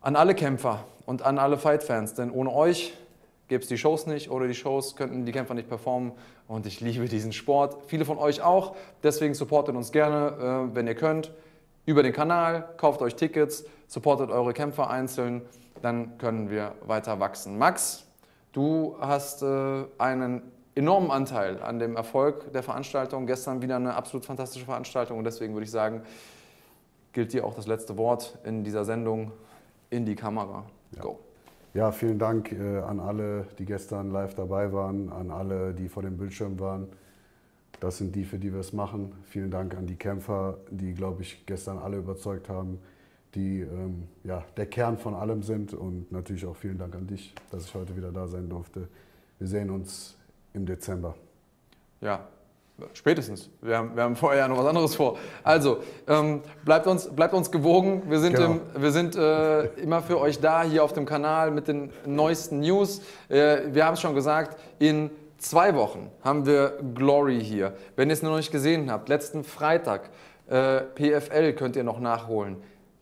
an 0.00 0.16
alle 0.16 0.34
Kämpfer 0.34 0.84
und 1.06 1.22
an 1.22 1.38
alle 1.38 1.56
Fight-Fans. 1.56 2.14
Denn 2.14 2.30
ohne 2.30 2.52
euch 2.52 2.94
gäbe 3.48 3.62
es 3.62 3.68
die 3.68 3.78
Shows 3.78 4.06
nicht. 4.06 4.30
Ohne 4.30 4.48
die 4.48 4.54
Shows 4.54 4.96
könnten 4.96 5.24
die 5.24 5.32
Kämpfer 5.32 5.54
nicht 5.54 5.68
performen. 5.68 6.12
Und 6.46 6.66
ich 6.66 6.80
liebe 6.80 7.08
diesen 7.08 7.32
Sport. 7.32 7.76
Viele 7.86 8.04
von 8.04 8.18
euch 8.18 8.42
auch. 8.42 8.76
Deswegen 9.02 9.34
supportet 9.34 9.74
uns 9.74 9.92
gerne, 9.92 10.68
äh, 10.70 10.74
wenn 10.74 10.86
ihr 10.86 10.94
könnt. 10.94 11.32
Über 11.86 12.02
den 12.02 12.14
Kanal, 12.14 12.68
kauft 12.78 13.02
euch 13.02 13.14
Tickets, 13.14 13.64
supportet 13.88 14.30
eure 14.30 14.54
Kämpfer 14.54 14.88
einzeln. 14.88 15.42
Dann 15.82 16.16
können 16.16 16.48
wir 16.50 16.72
weiter 16.86 17.20
wachsen. 17.20 17.58
Max, 17.58 18.04
du 18.54 18.96
hast 19.00 19.42
äh, 19.42 19.84
einen 19.98 20.42
enormen 20.74 21.10
Anteil 21.10 21.62
an 21.62 21.78
dem 21.78 21.96
Erfolg 21.96 22.52
der 22.52 22.62
Veranstaltung. 22.62 23.26
Gestern 23.26 23.60
wieder 23.62 23.76
eine 23.76 23.94
absolut 23.94 24.24
fantastische 24.24 24.64
Veranstaltung. 24.64 25.18
Und 25.18 25.24
deswegen 25.24 25.52
würde 25.52 25.64
ich 25.64 25.70
sagen, 25.70 26.02
gilt 27.12 27.32
dir 27.32 27.44
auch 27.44 27.54
das 27.54 27.66
letzte 27.66 27.96
Wort 27.96 28.38
in 28.44 28.64
dieser 28.64 28.84
Sendung 28.84 29.32
in 29.90 30.04
die 30.04 30.14
Kamera. 30.16 30.64
Go. 31.00 31.18
Ja, 31.74 31.90
vielen 31.90 32.18
Dank 32.18 32.52
äh, 32.52 32.78
an 32.78 33.00
alle, 33.00 33.46
die 33.58 33.64
gestern 33.64 34.10
live 34.10 34.34
dabei 34.34 34.72
waren, 34.72 35.10
an 35.12 35.30
alle, 35.30 35.74
die 35.74 35.88
vor 35.88 36.02
dem 36.02 36.16
Bildschirm 36.16 36.58
waren. 36.60 36.88
Das 37.80 37.98
sind 37.98 38.14
die, 38.14 38.24
für 38.24 38.38
die 38.38 38.52
wir 38.52 38.60
es 38.60 38.72
machen. 38.72 39.12
Vielen 39.24 39.50
Dank 39.50 39.76
an 39.76 39.86
die 39.86 39.96
Kämpfer, 39.96 40.58
die, 40.70 40.94
glaube 40.94 41.22
ich, 41.22 41.44
gestern 41.46 41.78
alle 41.78 41.96
überzeugt 41.96 42.48
haben, 42.48 42.78
die 43.34 43.60
ähm, 43.60 44.04
ja, 44.22 44.44
der 44.56 44.66
Kern 44.66 44.98
von 44.98 45.14
allem 45.14 45.42
sind. 45.42 45.74
Und 45.74 46.10
natürlich 46.12 46.46
auch 46.46 46.56
vielen 46.56 46.78
Dank 46.78 46.94
an 46.94 47.06
dich, 47.06 47.34
dass 47.50 47.64
ich 47.66 47.74
heute 47.74 47.96
wieder 47.96 48.12
da 48.12 48.26
sein 48.26 48.48
durfte. 48.48 48.88
Wir 49.38 49.48
sehen 49.48 49.70
uns 49.70 50.16
im 50.52 50.66
Dezember. 50.66 51.14
Ja, 52.00 52.26
Spätestens. 52.92 53.50
Wir 53.62 53.78
haben, 53.78 53.94
wir 53.94 54.02
haben 54.02 54.16
vorher 54.16 54.40
ja 54.40 54.48
noch 54.48 54.58
was 54.58 54.66
anderes 54.66 54.96
vor. 54.96 55.16
Also, 55.44 55.78
ähm, 56.08 56.40
bleibt, 56.64 56.88
uns, 56.88 57.08
bleibt 57.08 57.32
uns 57.32 57.52
gewogen. 57.52 58.02
Wir 58.08 58.18
sind, 58.18 58.34
Genau. 58.34 58.50
im, 58.50 58.60
wir 58.76 58.90
sind 58.90 59.14
äh, 59.14 59.66
immer 59.74 60.02
für 60.02 60.18
euch 60.18 60.40
da 60.40 60.64
hier 60.64 60.82
auf 60.82 60.92
dem 60.92 61.06
Kanal 61.06 61.52
mit 61.52 61.68
den 61.68 61.90
neuesten 62.04 62.60
News. 62.60 63.00
Äh, 63.28 63.72
wir 63.72 63.86
haben 63.86 63.94
es 63.94 64.00
schon 64.00 64.16
gesagt, 64.16 64.58
in 64.80 65.10
zwei 65.38 65.76
Wochen 65.76 66.10
haben 66.24 66.46
wir 66.46 66.78
Glory 66.96 67.40
hier. 67.44 67.74
Wenn 67.94 68.08
ihr 68.10 68.14
es 68.14 68.22
noch 68.22 68.36
nicht 68.36 68.50
gesehen 68.50 68.90
habt, 68.90 69.08
letzten 69.08 69.44
Freitag, 69.44 70.10
äh, 70.48 70.80
PFL 70.80 71.52
könnt 71.52 71.76
ihr 71.76 71.84
noch 71.84 72.00
nachholen. 72.00 72.56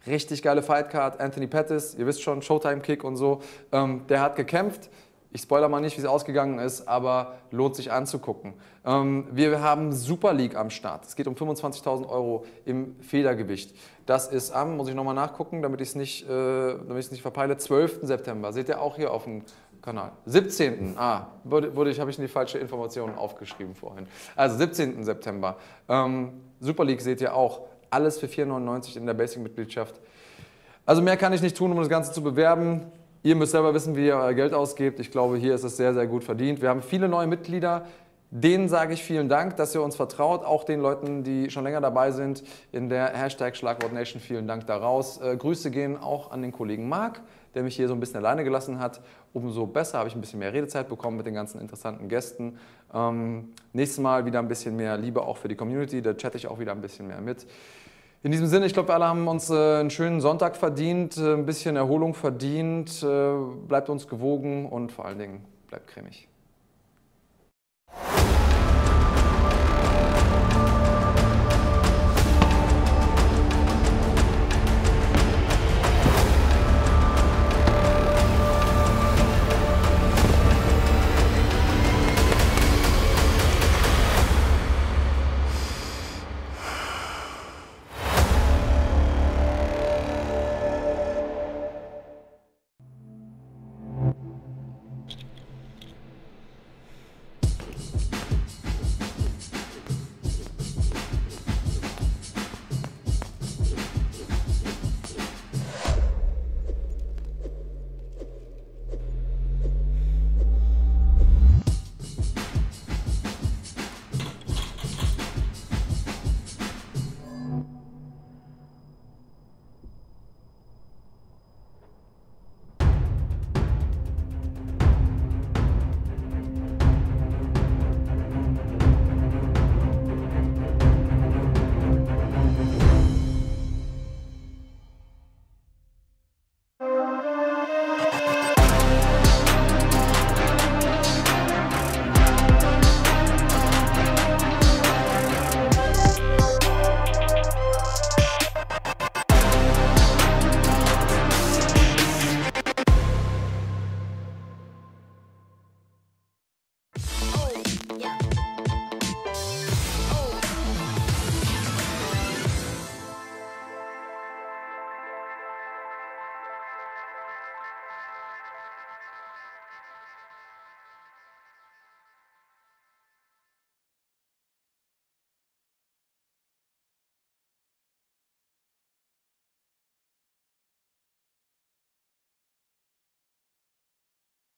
Richtig 0.07 0.43
geile 0.43 0.63
Fightcard. 0.63 1.21
Anthony 1.21 1.47
Pettis, 1.47 1.95
ihr 1.95 2.07
wisst 2.07 2.23
schon, 2.23 2.43
Showtime-Kick 2.43 3.05
und 3.05 3.17
so. 3.17 3.41
Ähm, 3.71 4.07
der 4.09 4.21
hat 4.21 4.37
gekämpft. 4.37 4.91
Ich 5.35 5.41
spoiler 5.41 5.71
mal 5.71 5.81
nicht, 5.81 5.97
wie 5.97 6.03
es 6.03 6.07
ausgegangen 6.07 6.59
ist, 6.59 6.87
aber 6.87 7.37
lohnt 7.51 7.75
sich 7.75 7.91
anzugucken. 7.91 8.53
Ähm, 8.85 9.27
wir 9.33 9.63
haben 9.63 9.93
Super 9.93 10.35
League 10.35 10.57
am 10.57 10.69
Start. 10.69 11.07
Es 11.07 11.17
geht 11.17 11.27
um 11.27 11.35
25.000 11.35 12.07
Euro 12.07 12.45
im 12.67 12.97
Federgewicht. 13.01 13.75
Das 14.05 14.29
ist 14.29 14.51
am, 14.51 14.77
muss 14.77 14.89
ich 14.89 14.95
nochmal 14.95 15.15
nachgucken, 15.15 15.63
damit 15.63 15.81
ich 15.81 15.89
es 15.89 15.95
nicht, 15.95 16.29
äh, 16.29 16.75
nicht 16.75 17.23
verpeile, 17.23 17.57
12. 17.57 18.01
September. 18.03 18.53
Seht 18.53 18.69
ihr 18.69 18.83
auch 18.83 18.97
hier 18.97 19.11
auf 19.11 19.25
dem 19.25 19.43
Kanal. 19.81 20.13
17. 20.27 20.97
Ah, 20.99 21.29
wurde, 21.45 21.75
wurde 21.75 21.91
ich, 21.91 21.99
habe 21.99 22.11
ich 22.11 22.17
die 22.17 22.29
falsche 22.29 22.59
Information 22.59 23.15
aufgeschrieben 23.15 23.75
vorhin. 23.75 24.07
Also 24.37 24.59
17. 24.59 25.03
September. 25.03 25.57
Ähm, 25.89 26.43
Super 26.61 26.85
League 26.85 27.01
seht 27.01 27.21
ihr 27.23 27.35
auch. 27.35 27.63
Alles 27.93 28.19
für 28.19 28.27
4,99 28.27 28.97
in 28.97 29.07
der 29.07 29.15
Basic-Mitgliedschaft. 29.15 30.01
Also 30.87 31.03
mehr 31.03 31.17
kann 31.17 31.33
ich 31.33 31.43
nicht 31.43 31.57
tun, 31.57 31.71
um 31.71 31.79
das 31.79 31.89
Ganze 31.89 32.13
zu 32.13 32.23
bewerben. 32.23 32.83
Ihr 33.23 33.37
müsst 33.37 33.53
selber 33.53 33.73
wissen, 33.73 33.95
wie 33.95 34.07
ihr 34.07 34.17
euer 34.17 34.35
Geld 34.35 34.53
ausgebt. 34.53 34.99
Ich 34.99 35.11
glaube, 35.13 35.37
hier 35.37 35.55
ist 35.55 35.63
es 35.63 35.77
sehr, 35.77 35.95
sehr 35.95 36.07
gut 36.07 36.25
verdient. 36.25 36.61
Wir 36.61 36.71
haben 36.71 36.83
viele 36.83 37.09
neue 37.09 37.29
Mitglieder. 37.29 37.87
Denen 38.35 38.71
sage 38.71 38.95
ich 38.95 39.05
vielen 39.05 39.29
Dank, 39.29 39.57
dass 39.57 39.75
ihr 39.75 39.83
uns 39.83 39.95
vertraut. 39.95 40.43
Auch 40.43 40.65
den 40.65 40.81
Leuten, 40.81 41.23
die 41.23 41.51
schon 41.51 41.65
länger 41.65 41.83
dabei 41.83 42.13
sind 42.13 42.43
in 42.73 42.89
der 42.89 43.09
Hashtag 43.09 43.55
Schlagwort 43.55 43.93
Nation, 43.93 44.23
vielen 44.23 44.49
Dank 44.49 44.67
daraus. 44.67 45.21
Äh, 45.21 45.37
Grüße 45.37 45.71
gehen 45.71 45.99
auch 45.99 46.31
an 46.31 46.41
den 46.41 46.51
Kollegen 46.51 46.89
Marc, 46.89 47.21
der 47.55 47.63
mich 47.63 47.77
hier 47.77 47.89
so 47.89 47.95
ein 47.95 48.01
bisschen 48.01 48.17
alleine 48.17 48.43
gelassen 48.43 48.79
hat. 48.79 49.03
Umso 49.35 49.67
besser 49.67 49.99
habe 49.99 50.09
ich 50.09 50.15
ein 50.15 50.23
bisschen 50.23 50.39
mehr 50.39 50.55
Redezeit 50.55 50.89
bekommen 50.89 51.19
mit 51.19 51.27
den 51.27 51.35
ganzen 51.35 51.61
interessanten 51.61 52.09
Gästen. 52.09 52.59
Ähm, 52.95 53.51
nächstes 53.75 54.01
Mal 54.01 54.25
wieder 54.25 54.39
ein 54.39 54.49
bisschen 54.49 54.77
mehr 54.77 54.97
Liebe 54.97 55.21
auch 55.21 55.37
für 55.37 55.49
die 55.49 55.57
Community. 55.57 56.01
Da 56.01 56.15
chatte 56.15 56.39
ich 56.39 56.47
auch 56.47 56.59
wieder 56.59 56.73
ein 56.73 56.81
bisschen 56.81 57.07
mehr 57.09 57.21
mit. 57.21 57.47
In 58.25 58.31
diesem 58.31 58.47
Sinne, 58.47 58.67
ich 58.67 58.73
glaube, 58.73 58.91
wir 58.91 58.95
alle 58.95 59.09
haben 59.09 59.27
uns 59.27 59.51
äh, 59.51 59.81
einen 59.81 59.91
schönen 59.91 60.21
Sonntag 60.21 60.57
verdient, 60.57 61.17
äh, 61.17 61.35
ein 61.35 61.45
bisschen 61.45 61.75
Erholung 61.75 62.15
verdient. 62.15 63.03
Äh, 63.03 63.33
bleibt 63.67 63.89
uns 63.89 64.07
gewogen 64.07 64.67
und 64.67 64.93
vor 64.93 65.07
allen 65.07 65.19
Dingen 65.19 65.45
bleibt 65.67 65.89
cremig. 65.89 66.29